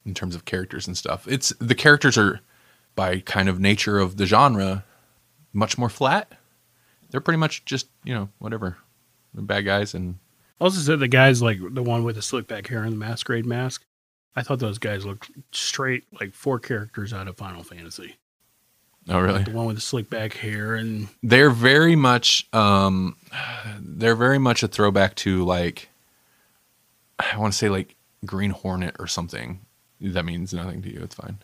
in 0.06 0.14
terms 0.14 0.36
of 0.36 0.44
characters 0.44 0.88
and 0.88 0.98
stuff. 0.98 1.26
It's 1.26 1.54
the 1.60 1.76
characters 1.76 2.18
are 2.18 2.42
by 2.96 3.22
kind 3.22 3.48
of 3.48 3.62
nature 3.62 3.98
of 3.98 4.18
the 4.18 4.26
genre 4.26 4.84
much 5.54 5.78
more 5.78 5.90
flat. 5.90 6.34
They're 7.12 7.22
pretty 7.22 7.38
much 7.38 7.64
just, 7.64 7.88
you 8.04 8.14
know, 8.14 8.28
whatever. 8.40 8.78
The 9.34 9.42
bad 9.42 9.66
guys 9.66 9.94
and 9.94 10.18
Also 10.60 10.80
said 10.80 11.00
the 11.00 11.08
guys 11.08 11.42
like 11.42 11.60
the 11.72 11.84
one 11.84 12.04
with 12.04 12.16
the 12.16 12.22
slick 12.22 12.48
back 12.48 12.68
hair 12.68 12.84
and 12.84 12.94
the 12.94 12.98
masquerade 12.98 13.46
mask. 13.46 13.86
I 14.36 14.42
thought 14.44 14.60
those 14.60 14.78
guys 14.78 15.06
looked 15.06 15.32
straight 15.52 16.04
like 16.20 16.34
four 16.34 16.60
characters 16.60 17.14
out 17.14 17.28
of 17.28 17.38
Final 17.38 17.64
Fantasy. 17.64 18.16
Oh 19.08 19.20
really? 19.20 19.44
The 19.44 19.52
one 19.52 19.66
with 19.66 19.76
the 19.78 19.82
slick 19.82 20.10
back 20.10 20.34
hair 20.34 20.76
and 20.76 21.08
They're 21.24 21.50
very 21.50 21.96
much 21.96 22.48
um 22.54 23.16
they're 23.80 24.16
very 24.16 24.38
much 24.38 24.62
a 24.64 24.68
throwback 24.68 25.16
to 25.16 25.44
like 25.46 25.90
I 27.20 27.38
want 27.38 27.54
to 27.54 27.58
say 27.58 27.70
like 27.70 27.96
Green 28.26 28.52
Hornet 28.52 28.96
or 29.00 29.08
something. 29.08 29.62
That 30.02 30.26
means 30.26 30.54
nothing 30.54 30.82
to 30.84 30.94
you. 30.94 31.02
It's 31.04 31.16
fine. 31.16 31.40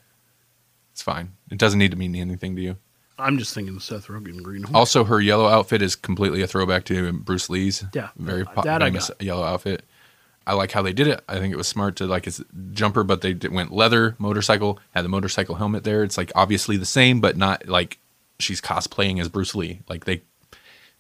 It's 0.94 1.02
fine. 1.02 1.34
It 1.52 1.58
doesn't 1.58 1.80
need 1.80 1.92
to 1.92 1.98
mean 1.98 2.16
anything 2.16 2.56
to 2.56 2.62
you. 2.62 2.78
I'm 3.18 3.38
just 3.38 3.54
thinking 3.54 3.76
of 3.76 3.84
Seth 3.84 4.08
Rogen 4.08 4.42
Green 4.44 4.64
Hornet. 4.64 4.76
Also, 4.76 5.04
her 5.06 5.22
yellow 5.22 5.48
outfit 5.48 5.82
is 5.82 5.96
completely 5.96 6.42
a 6.42 6.48
throwback 6.48 6.84
to 6.86 7.14
Bruce 7.14 7.50
Lee's. 7.50 7.84
Yeah, 7.94 8.10
very 8.18 8.46
po- 8.46 8.62
that 8.64 8.82
famous 8.82 9.08
got. 9.10 9.22
yellow 9.22 9.44
outfit. 9.44 9.84
I 10.48 10.54
like 10.54 10.72
how 10.72 10.82
they 10.82 10.94
did 10.94 11.08
it. 11.08 11.24
I 11.28 11.40
think 11.40 11.54
it 11.54 11.58
was 11.58 11.68
smart 11.68 11.96
to 11.98 12.06
like 12.06 12.26
his 12.26 12.44
jumper, 12.72 13.04
but 13.04 13.22
they 13.22 13.34
did, 13.34 13.52
went 13.52 13.72
leather 13.72 14.16
motorcycle. 14.20 14.80
Had 14.92 15.04
the 15.06 15.10
motorcycle 15.10 15.56
helmet 15.56 15.84
there. 15.84 16.04
It's 16.04 16.18
like 16.18 16.32
obviously 16.36 16.78
the 16.78 16.86
same, 16.86 17.20
but 17.22 17.36
not 17.38 17.68
like 17.68 17.98
she's 18.40 18.62
cosplaying 18.62 19.20
as 19.20 19.28
Bruce 19.30 19.56
Lee. 19.56 19.80
Like 19.90 20.06
they 20.06 20.22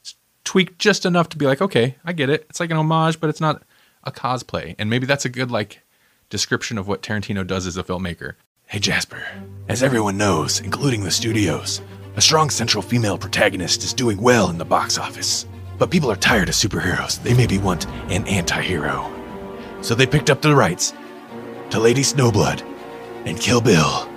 s- 0.03 0.15
tweaked 0.45 0.79
just 0.79 1.05
enough 1.05 1.29
to 1.29 1.37
be 1.37 1.45
like, 1.45 1.61
okay, 1.61 1.95
I 2.05 2.13
get 2.13 2.29
it. 2.29 2.45
It's 2.49 2.59
like 2.59 2.71
an 2.71 2.77
homage, 2.77 3.19
but 3.19 3.29
it's 3.29 3.41
not 3.41 3.61
a 4.03 4.11
cosplay. 4.11 4.73
And 4.79 4.89
maybe 4.89 5.05
that's 5.05 5.25
a 5.25 5.29
good 5.29 5.51
like 5.51 5.81
description 6.29 6.77
of 6.79 6.87
what 6.87 7.03
Tarantino 7.03 7.45
does 7.45 7.67
as 7.67 7.77
a 7.77 7.83
filmmaker. 7.83 8.33
Hey 8.67 8.79
Jasper, 8.79 9.21
as 9.69 9.83
everyone 9.83 10.17
knows, 10.17 10.59
including 10.59 11.03
the 11.03 11.11
studios, 11.11 11.81
a 12.15 12.21
strong 12.21 12.49
central 12.49 12.81
female 12.81 13.17
protagonist 13.17 13.83
is 13.83 13.93
doing 13.93 14.21
well 14.21 14.49
in 14.49 14.57
the 14.57 14.63
box 14.63 14.97
office. 14.97 15.45
But 15.77 15.91
people 15.91 16.09
are 16.09 16.15
tired 16.15 16.47
of 16.47 16.55
superheroes. 16.55 17.21
They 17.21 17.33
maybe 17.33 17.57
want 17.57 17.87
an 18.09 18.25
anti-hero. 18.25 19.11
So 19.81 19.95
they 19.95 20.07
picked 20.07 20.29
up 20.29 20.41
the 20.41 20.55
rights 20.55 20.93
to 21.71 21.79
Lady 21.79 22.01
Snowblood 22.01 22.61
and 23.25 23.39
Kill 23.39 23.59
Bill. 23.59 24.09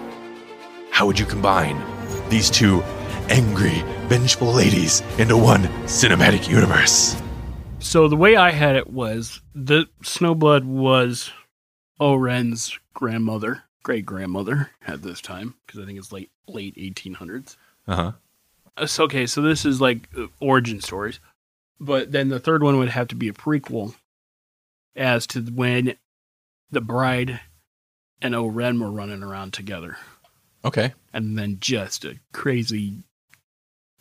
How 0.90 1.06
would 1.06 1.18
you 1.18 1.26
combine 1.26 1.82
these 2.28 2.50
two 2.50 2.82
angry, 3.28 3.82
vengeful 4.06 4.52
ladies 4.52 5.02
into 5.18 5.36
one 5.36 5.62
cinematic 5.86 6.48
universe? 6.48 7.20
So 7.80 8.06
the 8.06 8.16
way 8.16 8.36
I 8.36 8.52
had 8.52 8.76
it 8.76 8.90
was 8.90 9.40
the 9.54 9.86
Snowblood 10.02 10.64
was 10.64 11.30
O-Ren's 11.98 12.78
grandmother, 12.94 13.64
great 13.82 14.06
grandmother 14.06 14.70
at 14.86 15.02
this 15.02 15.20
time, 15.20 15.54
because 15.66 15.80
I 15.80 15.86
think 15.86 15.98
it's 15.98 16.12
late 16.12 16.30
late 16.46 16.76
1800s. 16.76 17.56
Uh-huh. 17.88 18.12
Uh, 18.76 18.86
So, 18.86 19.04
okay, 19.04 19.26
so 19.26 19.42
this 19.42 19.64
is 19.64 19.80
like 19.80 20.08
uh, 20.16 20.26
origin 20.40 20.80
stories, 20.80 21.18
but 21.80 22.12
then 22.12 22.28
the 22.28 22.38
third 22.40 22.62
one 22.62 22.78
would 22.78 22.90
have 22.90 23.08
to 23.08 23.16
be 23.16 23.28
a 23.28 23.32
prequel 23.32 23.94
as 24.94 25.26
to 25.28 25.40
when 25.42 25.94
the 26.70 26.80
bride 26.80 27.40
and 28.20 28.34
O-Ren 28.34 28.78
were 28.80 28.90
running 28.90 29.22
around 29.22 29.52
together, 29.52 29.96
Okay. 30.64 30.92
and 31.12 31.38
then 31.38 31.56
just 31.60 32.04
a 32.04 32.18
crazy 32.32 33.02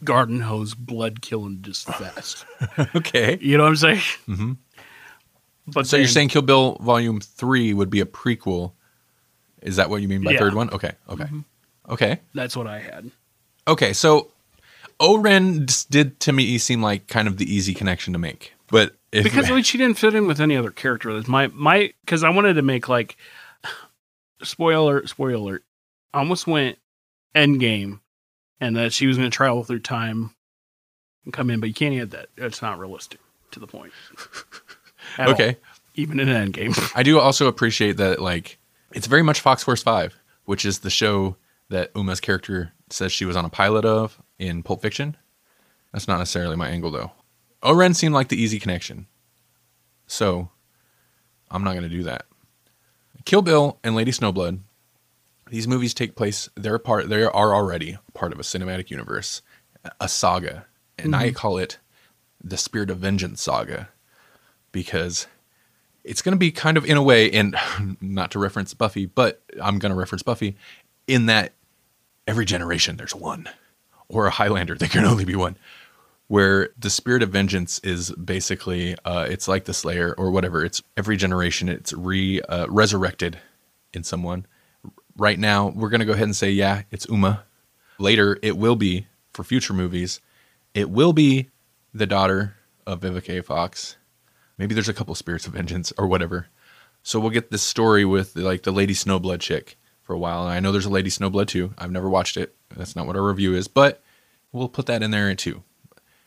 garden 0.04 0.42
hose 0.42 0.74
blood 0.76 1.22
killing 1.22 1.60
just 1.62 1.88
fest. 1.88 2.46
okay. 2.96 3.38
you 3.42 3.58
know 3.58 3.64
what 3.64 3.70
I'm 3.70 3.76
saying? 3.78 4.02
Mm-hmm. 4.28 4.52
But 5.68 5.88
So 5.88 5.98
you're 5.98 6.08
saying 6.08 6.30
Kill 6.30 6.42
Bill 6.44 6.76
Volume 6.82 7.20
3 7.20 7.74
would 7.74 7.90
be 7.90 8.00
a 8.00 8.06
prequel. 8.06 8.74
Is 9.62 9.76
that 9.78 9.90
what 9.90 10.02
you 10.02 10.08
mean 10.08 10.24
by 10.24 10.32
Yeah. 10.32 10.40
third 10.40 10.54
one? 10.54 10.70
Okay. 10.70 10.92
Okay. 11.10 11.26
Mhm. 11.26 11.46
Okay. 11.90 12.20
that's 12.34 12.56
what 12.56 12.68
I 12.68 12.80
had. 12.80 13.12
Okay, 13.68 13.94
so 13.94 14.32
O-Ren 15.00 15.68
did 15.90 16.20
to 16.22 16.32
me 16.32 16.58
seem 16.58 16.82
like 16.82 17.08
kind 17.08 17.28
of 17.28 17.38
the 17.38 17.54
easy 17.54 17.74
connection 17.74 18.14
to 18.14 18.20
make, 18.20 18.54
but 18.68 18.96
if, 19.12 19.24
because 19.24 19.50
like, 19.50 19.66
she 19.66 19.78
didn't 19.78 19.98
fit 19.98 20.16
in 20.16 20.28
with 20.28 20.40
any 20.40 20.56
other 20.56 20.72
character. 20.72 21.14
That's 21.14 21.28
my 21.28 21.48
my 21.48 21.94
because 22.04 22.24
I 22.24 22.30
wanted 22.30 22.56
to 22.56 22.62
make 22.62 22.90
like 22.90 23.18
spoiler 24.44 25.06
spoiler. 25.08 25.62
I 26.14 26.20
almost 26.20 26.48
went 26.48 26.78
Endgame, 27.36 28.00
and 28.60 28.76
that 28.76 28.94
she 28.94 29.08
was 29.08 29.18
going 29.18 29.30
to 29.30 29.36
travel 29.36 29.64
through 29.64 29.80
time 29.80 30.32
and 31.26 31.34
come 31.34 31.50
in, 31.50 31.60
but 31.60 31.70
you 31.70 31.76
can't 31.76 31.96
add 31.96 32.12
that. 32.12 32.30
It's 32.38 32.62
not 32.62 32.80
realistic 32.80 33.20
to 33.52 33.60
the 33.60 33.68
point. 33.68 33.94
At 35.18 35.28
all. 35.28 35.34
okay, 35.34 35.58
even 35.96 36.20
in 36.20 36.30
an 36.30 36.52
Endgame. 36.52 36.92
I 36.96 37.04
do 37.04 37.20
also 37.20 37.48
appreciate 37.48 37.98
that 37.98 38.22
like 38.22 38.58
it's 38.94 39.08
very 39.08 39.24
much 39.24 39.42
Fox 39.42 39.64
Force 39.64 39.84
Five, 39.84 40.16
which 40.46 40.66
is 40.66 40.80
the 40.80 40.90
show 40.90 41.36
that 41.70 41.92
Uma's 41.96 42.20
character 42.20 42.74
says 42.90 43.12
she 43.12 43.26
was 43.26 43.36
on 43.36 43.46
a 43.46 43.50
pilot 43.50 43.86
of 43.86 44.22
in 44.40 44.64
Pulp 44.64 44.82
Fiction. 44.82 45.18
That's 45.92 46.08
not 46.08 46.20
necessarily 46.20 46.56
my 46.56 46.70
angle, 46.70 46.92
though. 46.92 47.12
O-Ren 47.64 47.94
seemed 47.94 48.14
like 48.14 48.28
the 48.28 48.42
easy 48.42 48.60
connection. 48.60 49.08
So, 50.06 50.50
I'm 51.50 51.64
not 51.64 51.72
going 51.72 51.84
to 51.84 51.90
do 51.90 52.04
that. 52.04 52.26
Kill 53.26 53.42
Bill 53.42 53.78
and 53.84 53.96
Lady 53.96 54.12
Snowblood. 54.12 54.60
These 55.50 55.68
movies 55.68 55.94
take 55.94 56.16
place. 56.16 56.50
They're 56.56 56.80
part. 56.80 57.10
They 57.10 57.24
are 57.24 57.34
already 57.34 57.98
part 58.14 58.32
of 58.32 58.40
a 58.40 58.44
cinematic 58.44 58.90
universe, 58.90 59.42
a 60.00 60.08
saga, 60.08 60.66
and 60.98 61.16
I 61.16 61.28
mm-hmm. 61.28 61.36
call 61.36 61.58
it 61.58 61.78
the 62.44 62.58
Spirit 62.58 62.90
of 62.90 63.00
Vengeance 63.00 63.42
saga, 63.42 63.90
because 64.72 65.28
it's 66.04 66.22
going 66.22 66.34
to 66.34 66.40
be 66.40 66.52
kind 66.52 66.78
of 66.78 66.86
in 66.86 66.96
a 66.96 67.04
way, 67.04 67.30
and 67.32 67.56
not 68.02 68.32
to 68.32 68.40
reference 68.40 68.74
Buffy, 68.74 69.06
but 69.06 69.42
I'm 69.62 69.80
going 69.80 69.92
to 69.92 69.98
reference 69.98 70.24
Buffy, 70.24 70.56
in 71.08 71.26
that 71.26 71.54
every 72.28 72.46
generation 72.46 72.98
there's 72.98 73.16
one, 73.16 73.50
or 74.08 74.28
a 74.28 74.32
Highlander 74.32 74.76
there 74.76 74.90
can 74.90 75.06
only 75.06 75.26
be 75.26 75.36
one, 75.36 75.58
where 76.28 76.70
the 76.78 76.90
Spirit 76.90 77.24
of 77.24 77.30
Vengeance 77.30 77.80
is 77.80 78.12
basically 78.12 78.96
uh, 79.06 79.26
it's 79.30 79.48
like 79.48 79.66
the 79.66 79.74
Slayer 79.74 80.14
or 80.18 80.32
whatever. 80.32 80.64
It's 80.64 80.82
every 80.96 81.18
generation 81.18 81.70
it's 81.70 81.94
re 81.94 82.42
uh, 82.42 82.68
resurrected 82.70 83.40
in 83.94 84.04
someone. 84.04 84.46
Right 85.18 85.40
now 85.40 85.70
we're 85.70 85.90
going 85.90 86.00
to 86.00 86.06
go 86.06 86.14
ahead 86.14 86.26
and 86.26 86.36
say 86.36 86.52
yeah, 86.52 86.84
it's 86.92 87.08
Uma. 87.10 87.44
Later 88.00 88.38
it 88.42 88.58
will 88.58 88.76
be 88.76 89.08
for 89.34 89.44
future 89.44 89.74
movies. 89.74 90.22
It 90.74 90.90
will 90.90 91.14
be 91.14 91.50
the 91.94 92.06
daughter 92.06 92.56
of 92.86 93.02
Vivica 93.02 93.40
A. 93.40 93.44
Fox 93.44 93.98
maybe 94.58 94.74
there's 94.74 94.90
a 94.90 94.94
couple 94.94 95.16
spirits 95.16 95.48
of 95.48 95.54
vengeance 95.54 95.94
or 95.98 96.08
whatever. 96.08 96.48
So 97.04 97.20
we'll 97.20 97.30
get 97.30 97.52
this 97.52 97.64
story 97.64 98.06
with 98.06 98.36
like 98.36 98.64
the 98.64 98.72
Lady 98.72 98.94
Snowblood 98.94 99.40
chick 99.40 99.78
for 100.08 100.14
a 100.14 100.18
while. 100.18 100.44
And 100.44 100.54
I 100.54 100.62
know 100.62 100.72
there's 100.72 100.86
a 100.86 100.90
Lady 100.90 101.10
Snowblood 101.10 101.48
too. 101.48 101.74
I've 101.78 101.92
never 101.92 102.10
watched 102.10 102.38
it. 102.38 102.56
That's 102.76 102.96
not 102.96 103.06
what 103.06 103.18
our 103.18 103.28
review 103.28 103.54
is, 103.54 103.68
but 103.68 104.02
we'll 104.54 104.70
put 104.70 104.86
that 104.86 105.04
in 105.04 105.12
there 105.12 105.36
too. 105.36 105.64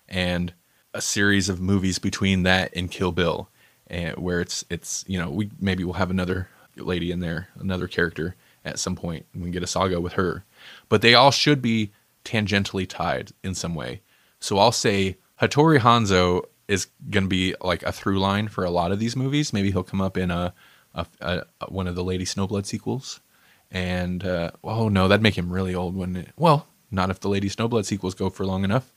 And 0.06 0.52
a 0.92 1.00
series 1.00 1.48
of 1.48 1.60
movies 1.60 1.98
between 1.98 2.42
that 2.42 2.72
and 2.76 2.90
Kill 2.90 3.10
Bill, 3.10 3.48
and 3.86 4.16
where 4.18 4.40
it's 4.40 4.64
it's 4.68 5.04
you 5.08 5.18
know 5.18 5.30
we 5.30 5.50
maybe 5.58 5.82
we'll 5.82 5.94
have 5.94 6.10
another 6.10 6.48
lady 6.76 7.10
in 7.10 7.20
there, 7.20 7.48
another 7.58 7.88
character 7.88 8.36
at 8.64 8.78
some 8.78 8.96
point. 8.96 9.24
And 9.32 9.42
we 9.42 9.46
can 9.46 9.52
get 9.52 9.62
a 9.62 9.66
saga 9.66 10.00
with 10.00 10.12
her, 10.14 10.44
but 10.90 11.00
they 11.00 11.14
all 11.14 11.30
should 11.30 11.62
be 11.62 11.90
tangentially 12.24 12.86
tied 12.86 13.30
in 13.42 13.54
some 13.54 13.74
way. 13.74 14.02
So 14.40 14.58
I'll 14.58 14.72
say 14.72 15.16
Hattori 15.40 15.78
Hanzo 15.78 16.44
is 16.68 16.86
going 17.08 17.24
to 17.24 17.28
be 17.28 17.54
like 17.62 17.82
a 17.82 17.92
through 17.92 18.18
line 18.18 18.48
for 18.48 18.64
a 18.64 18.70
lot 18.70 18.92
of 18.92 18.98
these 18.98 19.16
movies. 19.16 19.54
Maybe 19.54 19.70
he'll 19.70 19.82
come 19.82 20.02
up 20.02 20.18
in 20.18 20.30
a, 20.30 20.52
a, 20.94 21.06
a 21.22 21.44
one 21.68 21.86
of 21.86 21.94
the 21.94 22.04
Lady 22.04 22.24
Snowblood 22.24 22.66
sequels. 22.66 23.20
And 23.70 24.24
uh, 24.24 24.50
oh 24.64 24.88
no, 24.88 25.08
that'd 25.08 25.22
make 25.22 25.38
him 25.38 25.52
really 25.52 25.74
old, 25.74 25.94
wouldn't 25.94 26.18
it? 26.18 26.30
Well, 26.36 26.66
not 26.90 27.10
if 27.10 27.20
the 27.20 27.28
Lady 27.28 27.48
Snowblood 27.48 27.84
sequels 27.84 28.14
go 28.14 28.30
for 28.30 28.44
long 28.44 28.64
enough. 28.64 28.92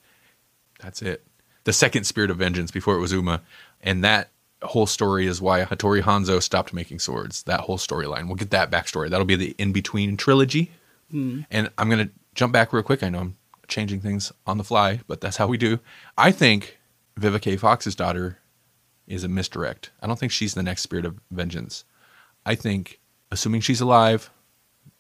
That's 0.82 1.02
it. 1.02 1.24
The 1.64 1.74
second 1.74 2.06
Spirit 2.06 2.32
of 2.32 2.38
Vengeance 2.38 2.72
before 2.72 2.96
it 2.96 3.00
was 3.00 3.14
Uma, 3.14 3.42
and 3.82 4.04
that 4.04 4.30
whole 4.64 4.86
story 4.88 5.28
is 5.28 5.42
why 5.42 5.64
Hattori 5.64 6.02
Hanzo 6.02 6.42
stopped 6.42 6.74
making 6.74 7.00
swords. 7.00 7.44
That 7.44 7.62
whole 7.62 7.78
storyline. 7.78 8.26
We'll 8.28 8.36
get 8.36 8.52
that 8.52 8.72
backstory. 8.72 9.10
That'll 9.10 9.26
be 9.26 9.36
the 9.36 9.56
in 9.58 9.72
between 9.72 10.18
trilogy. 10.18 10.72
And 11.52 11.70
I'm 11.78 11.90
gonna 11.90 12.10
jump 12.34 12.54
back 12.54 12.74
real 12.74 12.82
quick. 12.84 13.04
I 13.04 13.10
know 13.10 13.20
I'm 13.20 13.38
changing 13.68 14.02
things 14.02 14.32
on 14.48 14.58
the 14.58 14.64
fly, 14.64 15.02
but 15.08 15.22
that's 15.22 15.38
how 15.38 15.48
we 15.48 15.58
do. 15.58 15.80
I 16.18 16.32
think 16.32 16.80
Vivica 17.20 17.60
Fox's 17.60 17.96
daughter 17.96 18.40
is 19.08 19.24
a 19.24 19.28
misdirect. 19.28 19.92
I 20.02 20.08
don't 20.08 20.18
think 20.18 20.32
she's 20.32 20.56
the 20.56 20.64
next 20.64 20.82
spirit 20.82 21.06
of 21.06 21.20
vengeance. 21.30 21.84
I 22.46 22.56
think, 22.56 23.00
assuming 23.32 23.62
she's 23.62 23.82
alive, 23.82 24.32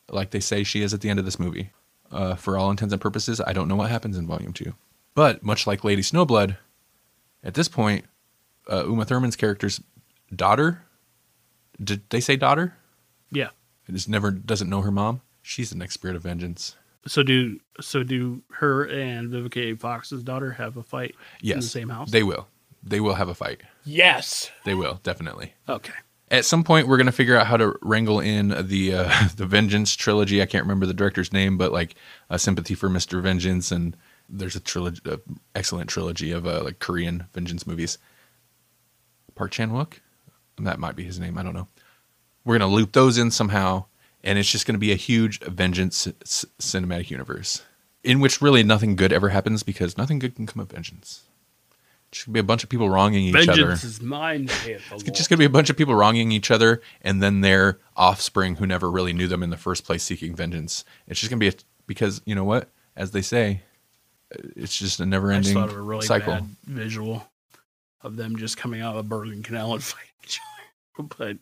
like 0.09 0.31
they 0.31 0.39
say 0.39 0.63
she 0.63 0.81
is 0.81 0.93
at 0.93 1.01
the 1.01 1.09
end 1.09 1.19
of 1.19 1.25
this 1.25 1.39
movie, 1.39 1.71
uh, 2.11 2.35
for 2.35 2.57
all 2.57 2.69
intents 2.69 2.91
and 2.93 3.01
purposes, 3.01 3.41
I 3.41 3.53
don't 3.53 3.67
know 3.67 3.75
what 3.75 3.89
happens 3.89 4.17
in 4.17 4.27
Volume 4.27 4.53
2. 4.53 4.73
But 5.15 5.43
much 5.43 5.65
like 5.67 5.83
Lady 5.83 6.01
Snowblood, 6.01 6.57
at 7.43 7.53
this 7.53 7.67
point, 7.67 8.05
uh, 8.71 8.85
Uma 8.85 9.05
Thurman's 9.05 9.35
character's 9.35 9.81
daughter, 10.35 10.83
did 11.83 12.01
they 12.09 12.19
say 12.19 12.35
daughter? 12.35 12.75
Yeah. 13.31 13.49
It 13.87 13.91
just 13.93 14.09
never 14.09 14.31
doesn't 14.31 14.69
know 14.69 14.81
her 14.81 14.91
mom. 14.91 15.21
She's 15.41 15.69
the 15.69 15.77
next 15.77 15.95
spirit 15.95 16.15
of 16.15 16.23
vengeance. 16.23 16.75
So 17.05 17.21
do 17.21 17.59
so 17.81 18.01
do 18.03 18.43
her 18.51 18.85
and 18.87 19.29
Vivica 19.29 19.73
A. 19.73 19.75
Fox's 19.75 20.23
daughter 20.23 20.51
have 20.53 20.77
a 20.77 20.83
fight 20.83 21.15
Yes, 21.41 21.55
in 21.55 21.59
the 21.59 21.65
same 21.67 21.89
house? 21.89 22.11
They 22.11 22.23
will. 22.23 22.47
They 22.81 23.01
will 23.01 23.15
have 23.15 23.27
a 23.27 23.33
fight. 23.35 23.61
yes. 23.83 24.49
They 24.63 24.73
will 24.73 24.99
definitely. 25.03 25.53
Okay. 25.67 25.93
At 26.33 26.45
some 26.45 26.63
point, 26.63 26.87
we're 26.87 26.97
gonna 26.97 27.11
figure 27.11 27.37
out 27.37 27.45
how 27.45 27.57
to 27.57 27.75
wrangle 27.83 28.19
in 28.19 28.67
the 28.67 28.95
uh, 28.95 29.27
the 29.35 29.45
Vengeance 29.45 29.95
trilogy. 29.95 30.41
I 30.41 30.47
can't 30.47 30.63
remember 30.63 30.87
the 30.87 30.93
director's 30.93 31.31
name, 31.31 31.59
but 31.59 31.71
like 31.71 31.93
a 32.27 32.39
sympathy 32.39 32.73
for 32.73 32.89
Mister 32.89 33.21
Vengeance, 33.21 33.71
and 33.71 33.95
there's 34.27 34.55
a 34.55 34.59
trilogy, 34.59 34.99
a 35.05 35.19
excellent 35.53 35.91
trilogy 35.91 36.31
of 36.31 36.47
uh, 36.47 36.63
like 36.63 36.79
Korean 36.79 37.25
vengeance 37.33 37.67
movies. 37.67 37.99
Park 39.35 39.51
Chan 39.51 39.69
Wook, 39.71 39.99
that 40.57 40.79
might 40.79 40.95
be 40.95 41.03
his 41.03 41.19
name. 41.19 41.37
I 41.37 41.43
don't 41.43 41.53
know. 41.53 41.67
We're 42.43 42.57
gonna 42.57 42.73
loop 42.73 42.93
those 42.93 43.19
in 43.19 43.29
somehow, 43.29 43.85
and 44.23 44.39
it's 44.39 44.49
just 44.49 44.65
gonna 44.65 44.79
be 44.79 44.91
a 44.91 44.95
huge 44.95 45.39
vengeance 45.41 46.07
c- 46.23 46.47
cinematic 46.59 47.11
universe 47.11 47.61
in 48.03 48.19
which 48.19 48.41
really 48.41 48.63
nothing 48.63 48.95
good 48.95 49.13
ever 49.13 49.29
happens 49.29 49.61
because 49.61 49.99
nothing 49.99 50.17
good 50.17 50.35
can 50.35 50.47
come 50.47 50.61
of 50.61 50.71
vengeance. 50.71 51.25
Should 52.13 52.33
be 52.33 52.39
a 52.39 52.43
bunch 52.43 52.63
of 52.63 52.69
people 52.69 52.89
wronging 52.89 53.23
each 53.25 53.35
other. 53.35 53.45
Vengeance 53.53 53.83
is 53.83 54.01
mine, 54.01 54.49
It's 54.65 54.91
Lord. 54.91 55.15
just 55.15 55.29
going 55.29 55.37
to 55.37 55.41
be 55.41 55.45
a 55.45 55.49
bunch 55.49 55.69
of 55.69 55.77
people 55.77 55.95
wronging 55.95 56.31
each 56.31 56.51
other 56.51 56.81
and 57.01 57.21
then 57.21 57.41
their 57.41 57.79
offspring 57.95 58.55
who 58.55 58.67
never 58.67 58.89
really 58.91 59.13
knew 59.13 59.27
them 59.27 59.41
in 59.41 59.49
the 59.49 59.57
first 59.57 59.83
place 59.85 60.03
seeking 60.03 60.35
vengeance. 60.35 60.85
It's 61.07 61.19
just 61.19 61.29
going 61.29 61.39
to 61.39 61.43
be 61.43 61.49
a, 61.49 61.59
because, 61.87 62.21
you 62.25 62.35
know 62.35 62.43
what? 62.43 62.69
As 62.95 63.11
they 63.11 63.21
say, 63.21 63.61
it's 64.55 64.77
just 64.77 64.99
a 64.99 65.05
never 65.05 65.31
I 65.33 65.39
just 65.39 65.55
a 65.55 65.67
really 65.81 66.05
cycle. 66.05 66.33
bad 66.33 66.45
visual 66.65 67.27
of 68.01 68.15
them 68.15 68.35
just 68.37 68.57
coming 68.57 68.81
out 68.81 68.95
of 68.95 69.03
the 69.03 69.09
Bergen 69.09 69.41
Canal 69.43 69.73
and 69.73 69.83
fighting 69.83 70.09
each 70.23 70.39
other. 70.97 71.07
But 71.17 71.37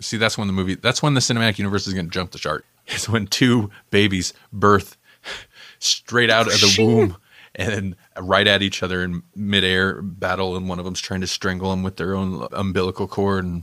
See, 0.00 0.16
that's 0.16 0.36
when 0.36 0.46
the 0.48 0.52
movie, 0.52 0.74
that's 0.74 1.02
when 1.02 1.14
the 1.14 1.20
cinematic 1.20 1.58
universe 1.58 1.86
is 1.86 1.94
going 1.94 2.06
to 2.06 2.10
jump 2.12 2.30
the 2.32 2.38
shark. 2.38 2.64
It's 2.88 3.08
when 3.08 3.28
two 3.28 3.70
babies 3.90 4.34
birth 4.52 4.96
straight 5.78 6.30
out 6.30 6.48
of 6.48 6.54
the 6.54 6.76
womb 6.82 7.16
and 7.54 7.96
right 8.18 8.46
at 8.46 8.62
each 8.62 8.82
other 8.82 9.02
in 9.02 9.22
midair 9.34 10.00
battle, 10.02 10.56
and 10.56 10.68
one 10.68 10.78
of 10.78 10.84
them's 10.84 11.00
trying 11.00 11.20
to 11.20 11.26
strangle 11.26 11.70
them 11.70 11.82
with 11.82 11.96
their 11.96 12.14
own 12.14 12.46
umbilical 12.52 13.06
cord. 13.06 13.44
And 13.44 13.62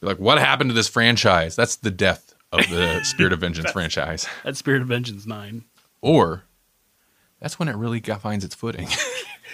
like, 0.00 0.18
what 0.18 0.38
happened 0.38 0.70
to 0.70 0.74
this 0.74 0.88
franchise? 0.88 1.56
That's 1.56 1.76
the 1.76 1.90
death 1.90 2.34
of 2.52 2.68
the 2.68 3.00
Spirit 3.04 3.32
of 3.32 3.40
Vengeance 3.40 3.70
franchise. 3.70 4.26
that's 4.44 4.58
Spirit 4.58 4.82
of 4.82 4.88
Vengeance 4.88 5.26
9. 5.26 5.64
Or 6.00 6.44
that's 7.40 7.58
when 7.58 7.68
it 7.68 7.76
really 7.76 8.00
got, 8.00 8.22
finds 8.22 8.44
its 8.44 8.54
footing. 8.54 8.88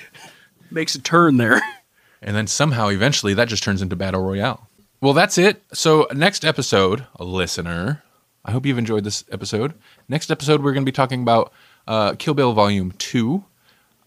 Makes 0.70 0.94
a 0.94 1.00
turn 1.00 1.36
there. 1.36 1.60
and 2.22 2.34
then 2.34 2.46
somehow, 2.46 2.88
eventually, 2.88 3.34
that 3.34 3.48
just 3.48 3.62
turns 3.62 3.82
into 3.82 3.96
Battle 3.96 4.22
Royale. 4.22 4.68
Well, 5.00 5.12
that's 5.12 5.38
it. 5.38 5.62
So, 5.72 6.08
next 6.12 6.44
episode, 6.44 7.06
listener, 7.18 8.02
I 8.44 8.52
hope 8.52 8.64
you've 8.64 8.78
enjoyed 8.78 9.04
this 9.04 9.24
episode. 9.30 9.74
Next 10.08 10.30
episode, 10.30 10.62
we're 10.62 10.72
going 10.72 10.84
to 10.84 10.90
be 10.90 10.94
talking 10.94 11.22
about 11.22 11.52
uh, 11.86 12.14
Kill 12.14 12.34
Bill 12.34 12.52
Volume 12.52 12.92
2. 12.92 13.44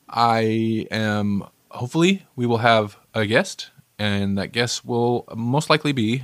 I 0.10 0.88
am, 0.92 1.44
hopefully, 1.72 2.26
we 2.36 2.46
will 2.46 2.58
have 2.60 2.98
a 3.14 3.26
guest, 3.26 3.70
and 3.98 4.38
that 4.38 4.52
guest 4.52 4.86
will 4.86 5.26
most 5.36 5.70
likely 5.70 5.92
be 5.92 6.24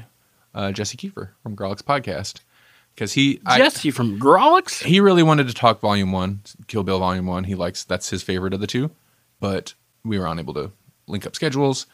uh, 0.53 0.71
Jesse 0.71 0.97
Kiefer 0.97 1.29
from 1.43 1.55
Grawlix 1.55 1.81
Podcast. 1.81 2.41
Because 2.93 3.13
he, 3.13 3.41
I- 3.45 3.57
Jesse 3.57 3.91
from 3.91 4.19
Grawlix? 4.19 4.81
he 4.83 4.99
really 4.99 5.23
wanted 5.23 5.47
to 5.47 5.53
talk 5.53 5.81
volume 5.81 6.11
one 6.13 6.39
kill 6.67 6.81
bill 6.83 6.99
volume 6.99 7.25
one 7.27 7.43
he 7.43 7.53
likes 7.53 7.83
that's 7.83 8.09
his 8.09 8.23
favorite 8.23 8.53
of 8.53 8.61
the 8.61 8.67
two 8.67 8.89
but 9.41 9.73
we 10.05 10.17
were 10.17 10.25
unable 10.27 10.53
to 10.53 10.71
link 11.05 11.25
up 11.27 11.35
schedules 11.35 11.87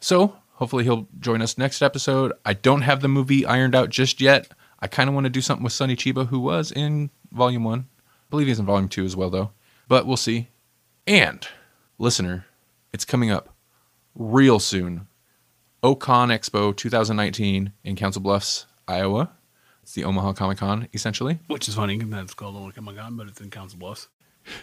so 0.00 0.34
hopefully 0.54 0.84
he'll 0.84 1.06
join 1.20 1.42
us 1.42 1.58
next 1.58 1.82
episode 1.82 2.32
i 2.46 2.54
don't 2.54 2.80
have 2.80 3.02
the 3.02 3.08
movie 3.08 3.44
ironed 3.44 3.74
out 3.74 3.90
just 3.90 4.22
yet 4.22 4.48
i 4.80 4.86
kind 4.86 5.08
of 5.10 5.14
want 5.14 5.24
to 5.26 5.30
do 5.30 5.42
something 5.42 5.62
with 5.62 5.72
sonny 5.74 5.94
chiba 5.94 6.26
who 6.28 6.40
was 6.40 6.72
in 6.72 7.10
volume 7.30 7.62
one 7.64 7.80
i 7.80 7.91
believe 8.32 8.48
he's 8.48 8.58
in 8.58 8.66
volume 8.66 8.88
two 8.88 9.04
as 9.04 9.14
well 9.14 9.30
though 9.30 9.50
but 9.88 10.06
we'll 10.06 10.16
see 10.16 10.48
and 11.06 11.46
listener 11.98 12.46
it's 12.92 13.04
coming 13.04 13.30
up 13.30 13.54
real 14.14 14.58
soon 14.58 15.06
ocon 15.84 16.28
expo 16.28 16.74
2019 16.76 17.72
in 17.84 17.94
council 17.96 18.20
bluffs 18.22 18.66
iowa 18.88 19.30
it's 19.82 19.92
the 19.92 20.04
omaha 20.04 20.32
comic 20.32 20.58
con 20.58 20.88
essentially 20.92 21.38
Which 21.48 21.68
is 21.68 21.74
funny. 21.74 21.98
It's 22.00 22.34
called 22.34 22.54
Omaha 22.56 22.70
Comic 22.72 22.96
Con, 22.96 23.16
but 23.16 23.26
it's 23.26 23.40
in 23.40 23.50
Council 23.50 23.78
Bluffs. 23.80 24.08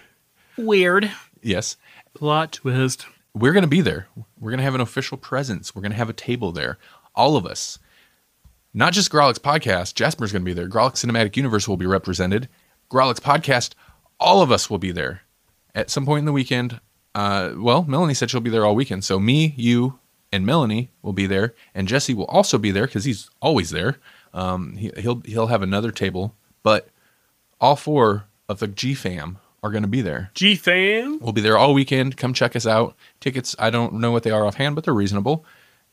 Weird. 0.58 1.12
yes 1.41 1.76
Plot 2.14 2.54
twist. 2.54 3.06
we're 3.34 3.52
going 3.52 3.64
to 3.64 3.68
be 3.68 3.82
there. 3.82 4.08
We're 4.40 4.52
going 4.52 4.60
to 4.60 4.64
have 4.64 4.76
an 4.76 4.82
official 4.82 5.18
presence. 5.18 5.76
We're 5.76 5.82
going 5.82 5.91
to 5.91 5.98
have 5.98 6.10
a 6.10 6.14
table 6.14 6.52
there. 6.54 6.78
All 7.16 7.36
of 7.36 7.46
us. 7.46 7.80
Not 8.74 8.94
just 8.94 9.12
Grawlix 9.12 9.40
Podcast. 9.40 9.94
Jasper's 9.96 10.32
going 10.32 10.41
to 10.44 10.46
be 10.46 10.54
there. 10.54 10.70
Grawlix 10.70 11.06
Cinematic 11.06 11.36
Universe 11.36 11.68
will 11.68 11.76
be 11.78 11.86
represented. 11.86 12.48
Grawlix 12.90 13.20
Podcast, 13.20 13.74
all 14.20 14.41
of 14.41 14.52
us 14.52 14.70
will 14.70 14.80
be 14.80 14.91
there 14.91 15.22
at 15.76 15.90
some 15.90 16.06
point 16.06 16.20
in 16.20 16.26
the 16.26 16.32
weekend. 16.32 16.80
Uh, 17.16 17.52
well, 17.56 17.84
Melanie 17.84 18.14
said 18.14 18.30
she'll 18.30 18.41
be 18.41 18.49
there 18.49 18.66
all 18.66 18.76
weekend. 18.76 19.03
So 19.03 19.20
me, 19.20 19.53
you, 19.57 19.99
and 20.32 20.45
Melanie 20.45 20.91
will 21.02 21.14
be 21.14 21.26
there, 21.26 21.56
and 21.74 21.88
Jesse 21.88 22.14
will 22.14 22.26
also 22.26 22.57
be 22.57 22.72
there 22.72 22.86
because 22.86 23.06
he's 23.06 23.30
always 23.41 23.72
there. 23.72 23.98
Um, 24.34 24.76
he, 24.78 24.91
he'll 24.98 25.22
he'll 25.22 25.48
have 25.48 25.64
another 25.64 25.91
table, 25.91 26.36
but 26.61 26.90
all 27.60 27.76
four 27.76 28.26
of 28.48 28.60
the 28.60 28.68
G 28.68 28.94
fam 28.94 29.40
are 29.64 29.72
going 29.72 29.84
to 29.84 29.90
be 29.90 30.02
there. 30.02 30.32
G 30.34 30.56
fan. 30.56 31.20
We'll 31.20 31.34
be 31.34 31.41
there 31.41 31.57
all 31.57 31.74
weekend. 31.74 32.18
Come 32.18 32.34
check 32.34 32.56
us 32.56 32.68
out. 32.68 32.95
Tickets, 33.20 33.56
I 33.60 33.70
don't 33.70 33.95
know 33.95 34.11
what 34.11 34.24
they 34.24 34.32
are 34.32 34.45
offhand, 34.45 34.76
but 34.76 34.84
they're 34.84 34.94
reasonable. 34.94 35.45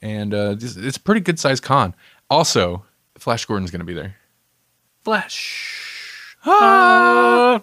And 0.02 0.35
uh, 0.35 0.56
it's 0.59 0.97
a 0.97 1.01
pretty 1.01 1.20
good 1.23 1.39
sized 1.39 1.62
con. 1.62 1.94
Also, 2.28 2.85
Flash 3.16 3.44
Gordon's 3.47 3.70
going 3.70 3.81
to 3.81 3.86
be 3.86 3.94
there. 3.94 4.16
Flash. 5.02 5.85
Ah. 6.47 7.62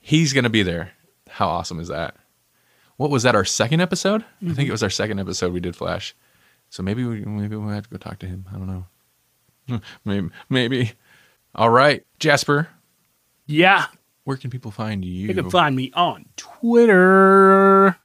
He's 0.00 0.32
going 0.32 0.44
to 0.44 0.50
be 0.50 0.62
there. 0.62 0.92
How 1.28 1.48
awesome 1.48 1.78
is 1.78 1.88
that? 1.88 2.16
What 2.96 3.10
was 3.10 3.22
that? 3.22 3.34
Our 3.34 3.44
second 3.44 3.80
episode? 3.80 4.24
I 4.46 4.52
think 4.52 4.68
it 4.68 4.72
was 4.72 4.82
our 4.82 4.90
second 4.90 5.20
episode 5.20 5.52
we 5.52 5.60
did 5.60 5.76
Flash. 5.76 6.14
So 6.68 6.82
maybe 6.82 7.04
we 7.04 7.24
maybe 7.24 7.56
we'll 7.56 7.68
have 7.70 7.84
to 7.84 7.90
go 7.90 7.96
talk 7.96 8.18
to 8.20 8.26
him. 8.26 8.46
I 8.48 8.58
don't 8.58 8.66
know. 8.66 8.86
Maybe 10.04 10.28
maybe. 10.48 10.92
All 11.54 11.70
right, 11.70 12.04
Jasper. 12.18 12.68
Yeah. 13.46 13.86
Where 14.24 14.36
can 14.36 14.50
people 14.50 14.70
find 14.70 15.04
you? 15.04 15.28
You 15.28 15.34
can 15.34 15.50
find 15.50 15.74
me 15.76 15.92
on 15.94 16.26
Twitter. 16.36 17.88
I 17.90 17.96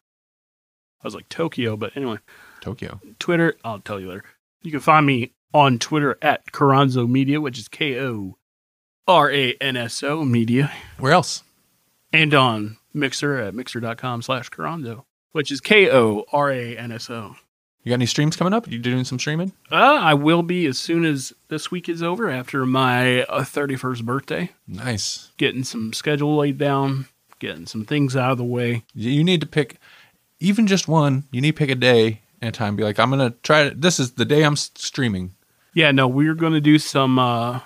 was 1.04 1.16
like 1.16 1.28
Tokyo, 1.30 1.76
but 1.76 1.96
anyway, 1.98 2.18
Tokyo. 2.62 3.00
Twitter. 3.20 3.56
I'll 3.64 3.80
tell 3.80 4.00
you 4.00 4.10
later. 4.10 4.24
You 4.62 4.72
can 4.72 4.80
find 4.80 5.06
me 5.06 5.34
on 5.54 5.78
Twitter 5.80 6.18
at 6.22 6.52
Koranso 6.52 7.10
Media, 7.10 7.42
which 7.42 7.60
is 7.60 7.68
K 7.68 8.00
O 8.00 8.38
R 9.08 9.32
A 9.32 9.54
N 9.62 9.78
S 9.78 10.04
O 10.04 10.24
Media, 10.26 10.72
Where 11.00 11.12
else? 11.14 11.44
and 12.12 12.34
on 12.34 12.78
Mixer 12.94 13.38
at 13.40 13.54
mixer.com 13.54 14.22
slash 14.22 14.50
Koranso, 14.50 15.04
which 15.32 15.52
is 15.52 15.62
K 15.62 15.92
O 15.92 16.26
R 16.32 16.52
A 16.52 16.78
N 16.78 16.92
S 16.92 17.10
O. 17.10 17.36
You 17.84 17.90
got 17.92 17.96
any 17.96 18.08
streams 18.08 18.36
coming 18.36 18.54
up? 18.54 18.68
You 18.72 18.80
doing 18.80 19.04
some 19.04 19.20
streaming? 19.20 19.52
Uh, 19.72 19.76
I 19.76 20.16
will 20.16 20.42
be 20.42 20.66
as 20.66 20.80
soon 20.80 21.06
as 21.06 21.34
this 21.50 21.70
week 21.70 21.88
is 21.88 22.02
over 22.02 22.32
after 22.32 22.66
my 22.66 23.22
uh, 23.26 23.42
31st 23.42 24.04
birthday, 24.04 24.50
Nice. 24.68 25.32
getting 25.38 25.64
some 25.64 25.94
schedule 25.94 26.36
laid 26.38 26.58
down, 26.58 27.06
getting 27.38 27.68
some 27.68 27.86
things 27.86 28.16
out 28.16 28.32
of 28.32 28.40
the 28.40 28.44
way. 28.44 28.84
You 28.96 29.24
need 29.24 29.40
to 29.42 29.46
pick 29.48 29.78
even 30.40 30.66
just 30.66 30.88
one. 30.88 31.26
You 31.32 31.42
need 31.42 31.52
to 31.52 31.58
pick 31.60 31.70
a 31.70 31.76
day 31.76 32.22
and 32.42 32.50
a 32.50 32.52
time. 32.52 32.76
Be 32.76 32.84
like, 32.84 32.98
I'm 33.00 33.12
gonna 33.12 33.36
try. 33.44 33.70
To, 33.70 33.76
this 33.76 34.00
is 34.00 34.14
the 34.14 34.26
day 34.26 34.42
I'm 34.44 34.56
streaming. 34.56 35.36
Yeah, 35.76 35.92
no, 35.92 36.08
we're 36.08 36.34
going 36.36 36.54
to 36.54 36.62
do 36.62 36.80
some, 36.80 37.20
uh, 37.20 37.60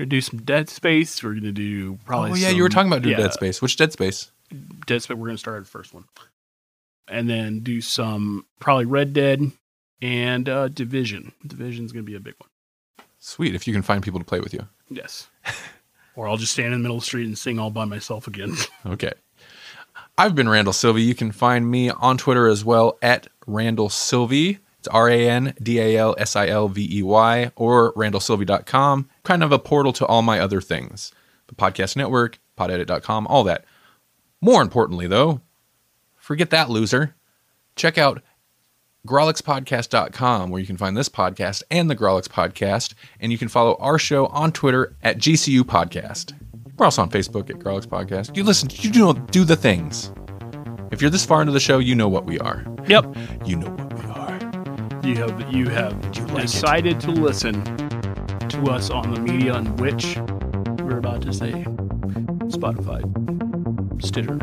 we're 0.00 0.06
to 0.06 0.08
do 0.08 0.20
some 0.22 0.40
Dead 0.40 0.70
Space. 0.70 1.22
We're 1.22 1.34
to 1.34 1.52
do 1.52 1.98
probably 2.06 2.30
oh 2.30 2.34
yeah, 2.34 2.48
you 2.48 2.62
were 2.62 2.70
talking 2.70 2.90
about 2.90 3.02
doing 3.02 3.18
yeah, 3.18 3.24
Dead 3.24 3.34
Space. 3.34 3.60
Which 3.60 3.76
Dead 3.76 3.92
Space? 3.92 4.32
Dead 4.86 5.02
Space. 5.02 5.14
We're 5.14 5.26
to 5.28 5.38
start 5.38 5.58
at 5.58 5.64
the 5.64 5.70
first 5.70 5.92
one. 5.92 6.04
And 7.06 7.28
then 7.28 7.60
do 7.60 7.82
some 7.82 8.46
probably 8.60 8.86
Red 8.86 9.12
Dead 9.12 9.52
and 10.00 10.48
uh, 10.48 10.68
Division. 10.68 11.32
Division's 11.46 11.92
to 11.92 12.02
be 12.02 12.16
a 12.16 12.20
big 12.20 12.34
one. 12.38 12.48
Sweet. 13.18 13.54
If 13.54 13.66
you 13.66 13.74
can 13.74 13.82
find 13.82 14.02
people 14.02 14.20
to 14.20 14.24
play 14.24 14.40
with 14.40 14.54
you. 14.54 14.66
Yes. 14.88 15.28
or 16.16 16.28
I'll 16.28 16.38
just 16.38 16.52
stand 16.52 16.68
in 16.68 16.72
the 16.72 16.78
middle 16.78 16.96
of 16.96 17.02
the 17.02 17.06
street 17.06 17.26
and 17.26 17.36
sing 17.36 17.58
all 17.58 17.70
by 17.70 17.84
myself 17.84 18.26
again. 18.26 18.56
Okay. 18.86 19.12
I've 20.16 20.34
been 20.34 20.48
Randal 20.48 20.72
Silvey. 20.72 21.04
You 21.04 21.14
can 21.14 21.32
find 21.32 21.70
me 21.70 21.90
on 21.90 22.16
Twitter 22.16 22.46
as 22.46 22.64
well 22.64 22.98
at 23.02 23.28
Randal 23.46 23.88
Silvey. 23.88 24.58
It's 24.80 24.88
R 24.88 25.10
A 25.10 25.28
N 25.28 25.52
D 25.62 25.78
A 25.78 25.96
L 25.98 26.14
S 26.16 26.34
I 26.36 26.48
L 26.48 26.66
V 26.66 26.88
E 26.90 27.02
Y 27.02 27.52
or 27.54 27.92
randalsilvey.com. 27.92 29.10
Kind 29.24 29.44
of 29.44 29.52
a 29.52 29.58
portal 29.58 29.92
to 29.92 30.06
all 30.06 30.22
my 30.22 30.40
other 30.40 30.62
things 30.62 31.12
the 31.48 31.54
podcast 31.54 31.96
network, 31.96 32.38
podedit.com, 32.56 33.26
all 33.26 33.44
that. 33.44 33.66
More 34.40 34.62
importantly, 34.62 35.06
though, 35.06 35.42
forget 36.16 36.48
that 36.50 36.70
loser. 36.70 37.14
Check 37.76 37.98
out 37.98 38.22
grawlixpodcast.com 39.06 40.48
where 40.48 40.60
you 40.60 40.66
can 40.66 40.78
find 40.78 40.96
this 40.96 41.08
podcast 41.10 41.62
and 41.70 41.90
the 41.90 41.96
Grawlix 41.96 42.24
podcast. 42.28 42.94
And 43.20 43.32
you 43.32 43.36
can 43.36 43.48
follow 43.48 43.76
our 43.80 43.98
show 43.98 44.26
on 44.28 44.50
Twitter 44.50 44.96
at 45.02 45.18
GCU 45.18 45.60
Podcast. 45.60 46.32
We're 46.78 46.86
also 46.86 47.02
on 47.02 47.10
Facebook 47.10 47.50
at 47.50 47.56
Grawlix 47.58 47.84
Podcast. 47.86 48.34
You 48.34 48.44
listen, 48.44 48.70
you 48.72 48.90
do, 48.90 49.12
do 49.30 49.44
the 49.44 49.56
things. 49.56 50.10
If 50.90 51.02
you're 51.02 51.10
this 51.10 51.26
far 51.26 51.42
into 51.42 51.52
the 51.52 51.60
show, 51.60 51.78
you 51.78 51.94
know 51.94 52.08
what 52.08 52.24
we 52.24 52.38
are. 52.38 52.64
yep. 52.88 53.04
You 53.44 53.56
know 53.56 53.70
what 53.70 53.92
we 53.92 54.04
are. 54.04 54.09
You 55.02 55.16
have 55.16 55.52
you 55.52 55.68
have 55.70 55.92
you 56.14 56.26
like 56.26 56.38
it? 56.38 56.42
decided 56.42 57.00
to 57.00 57.10
listen 57.10 57.64
to 58.48 58.64
us 58.70 58.90
on 58.90 59.14
the 59.14 59.20
media 59.20 59.54
on 59.54 59.74
which 59.76 60.18
we're 60.82 60.98
about 60.98 61.22
to 61.22 61.32
say 61.32 61.52
Spotify, 62.50 63.00
Stitcher, 64.04 64.36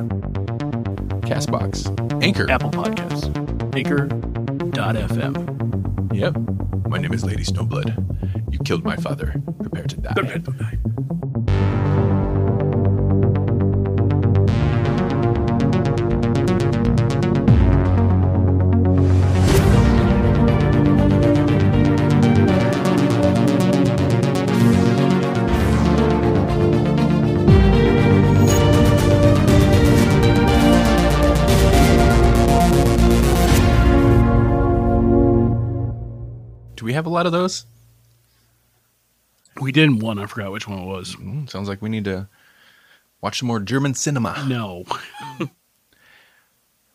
Castbox. 1.28 2.24
Anchor. 2.24 2.50
Apple 2.50 2.72
Podcasts, 2.72 3.28
Anchor.fm. 3.76 5.36
Yep. 6.16 6.88
My 6.88 6.98
name 6.98 7.14
is 7.14 7.24
Lady 7.24 7.44
Snowblood. 7.44 8.52
You 8.52 8.58
killed 8.60 8.84
my 8.84 8.96
father. 8.96 9.40
Prepare 9.62 9.84
to 9.84 9.98
die. 9.98 10.14
Do 10.16 10.24
we 10.24 11.47
have 36.98 37.06
a 37.06 37.10
lot 37.10 37.26
of 37.26 37.32
those? 37.32 37.66
We 39.62 39.72
didn't 39.72 40.00
one. 40.00 40.20
I 40.20 40.26
forgot 40.26 40.52
which 40.52 40.68
one 40.68 40.80
it 40.80 40.86
was. 40.86 41.16
Mm, 41.16 41.50
sounds 41.50 41.70
like 41.70 41.82
we 41.82 41.90
need 41.90 42.06
to 42.06 42.28
watch 43.22 43.40
some 43.40 43.48
more 43.48 43.60
German 43.60 43.94
cinema. 43.94 44.46
No. 44.48 44.84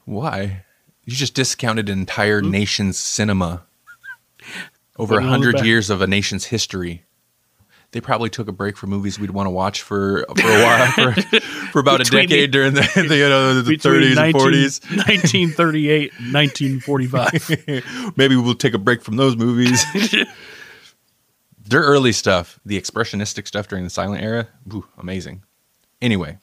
Why? 0.04 0.64
You 1.04 1.16
just 1.16 1.34
discounted 1.34 1.88
an 1.88 1.98
entire 1.98 2.42
nation's 2.42 2.98
cinema 2.98 3.62
over 4.98 5.14
a 5.14 5.18
Putting 5.18 5.28
it 5.28 5.32
on 5.32 5.40
the 5.40 5.46
hundred 5.46 5.66
years 5.66 5.90
of 5.90 6.02
a 6.02 6.06
nation's 6.06 6.46
history. 6.46 7.04
They 7.92 8.00
probably 8.00 8.30
took 8.30 8.48
a 8.48 8.52
break 8.52 8.76
from 8.78 8.90
movies 8.90 9.18
we'd 9.18 9.30
want 9.30 9.46
to 9.46 9.50
watch 9.50 9.82
for 9.82 10.24
for 10.36 10.48
a 10.48 10.62
while 10.62 10.90
for, 10.92 11.12
for 11.72 11.78
about 11.78 12.00
a 12.00 12.04
Between 12.04 12.22
the- 12.22 12.26
decade 12.26 12.50
during 12.50 12.74
the, 12.74 12.80
the 13.08 13.16
you 13.16 13.28
know 13.28 13.54
the 13.56 13.62
Between 13.62 13.78
thirties 13.78 14.16
and 14.16 14.32
19 14.32 14.40
forties. 14.40 14.80
1938 14.82 16.12
and 16.18 16.32
1945. 16.34 18.12
Maybe 18.16 18.34
we'll 18.36 18.54
take 18.54 18.72
a 18.74 18.78
break 18.78 19.02
from 19.02 19.16
those 19.16 19.36
movies. 19.36 19.84
Their 21.64 21.82
early 21.82 22.12
stuff, 22.12 22.58
the 22.66 22.80
expressionistic 22.80 23.46
stuff 23.46 23.68
during 23.68 23.84
the 23.84 23.90
silent 23.90 24.22
era, 24.22 24.48
ooh, 24.72 24.86
amazing. 24.98 25.42
Anyway, 26.02 26.38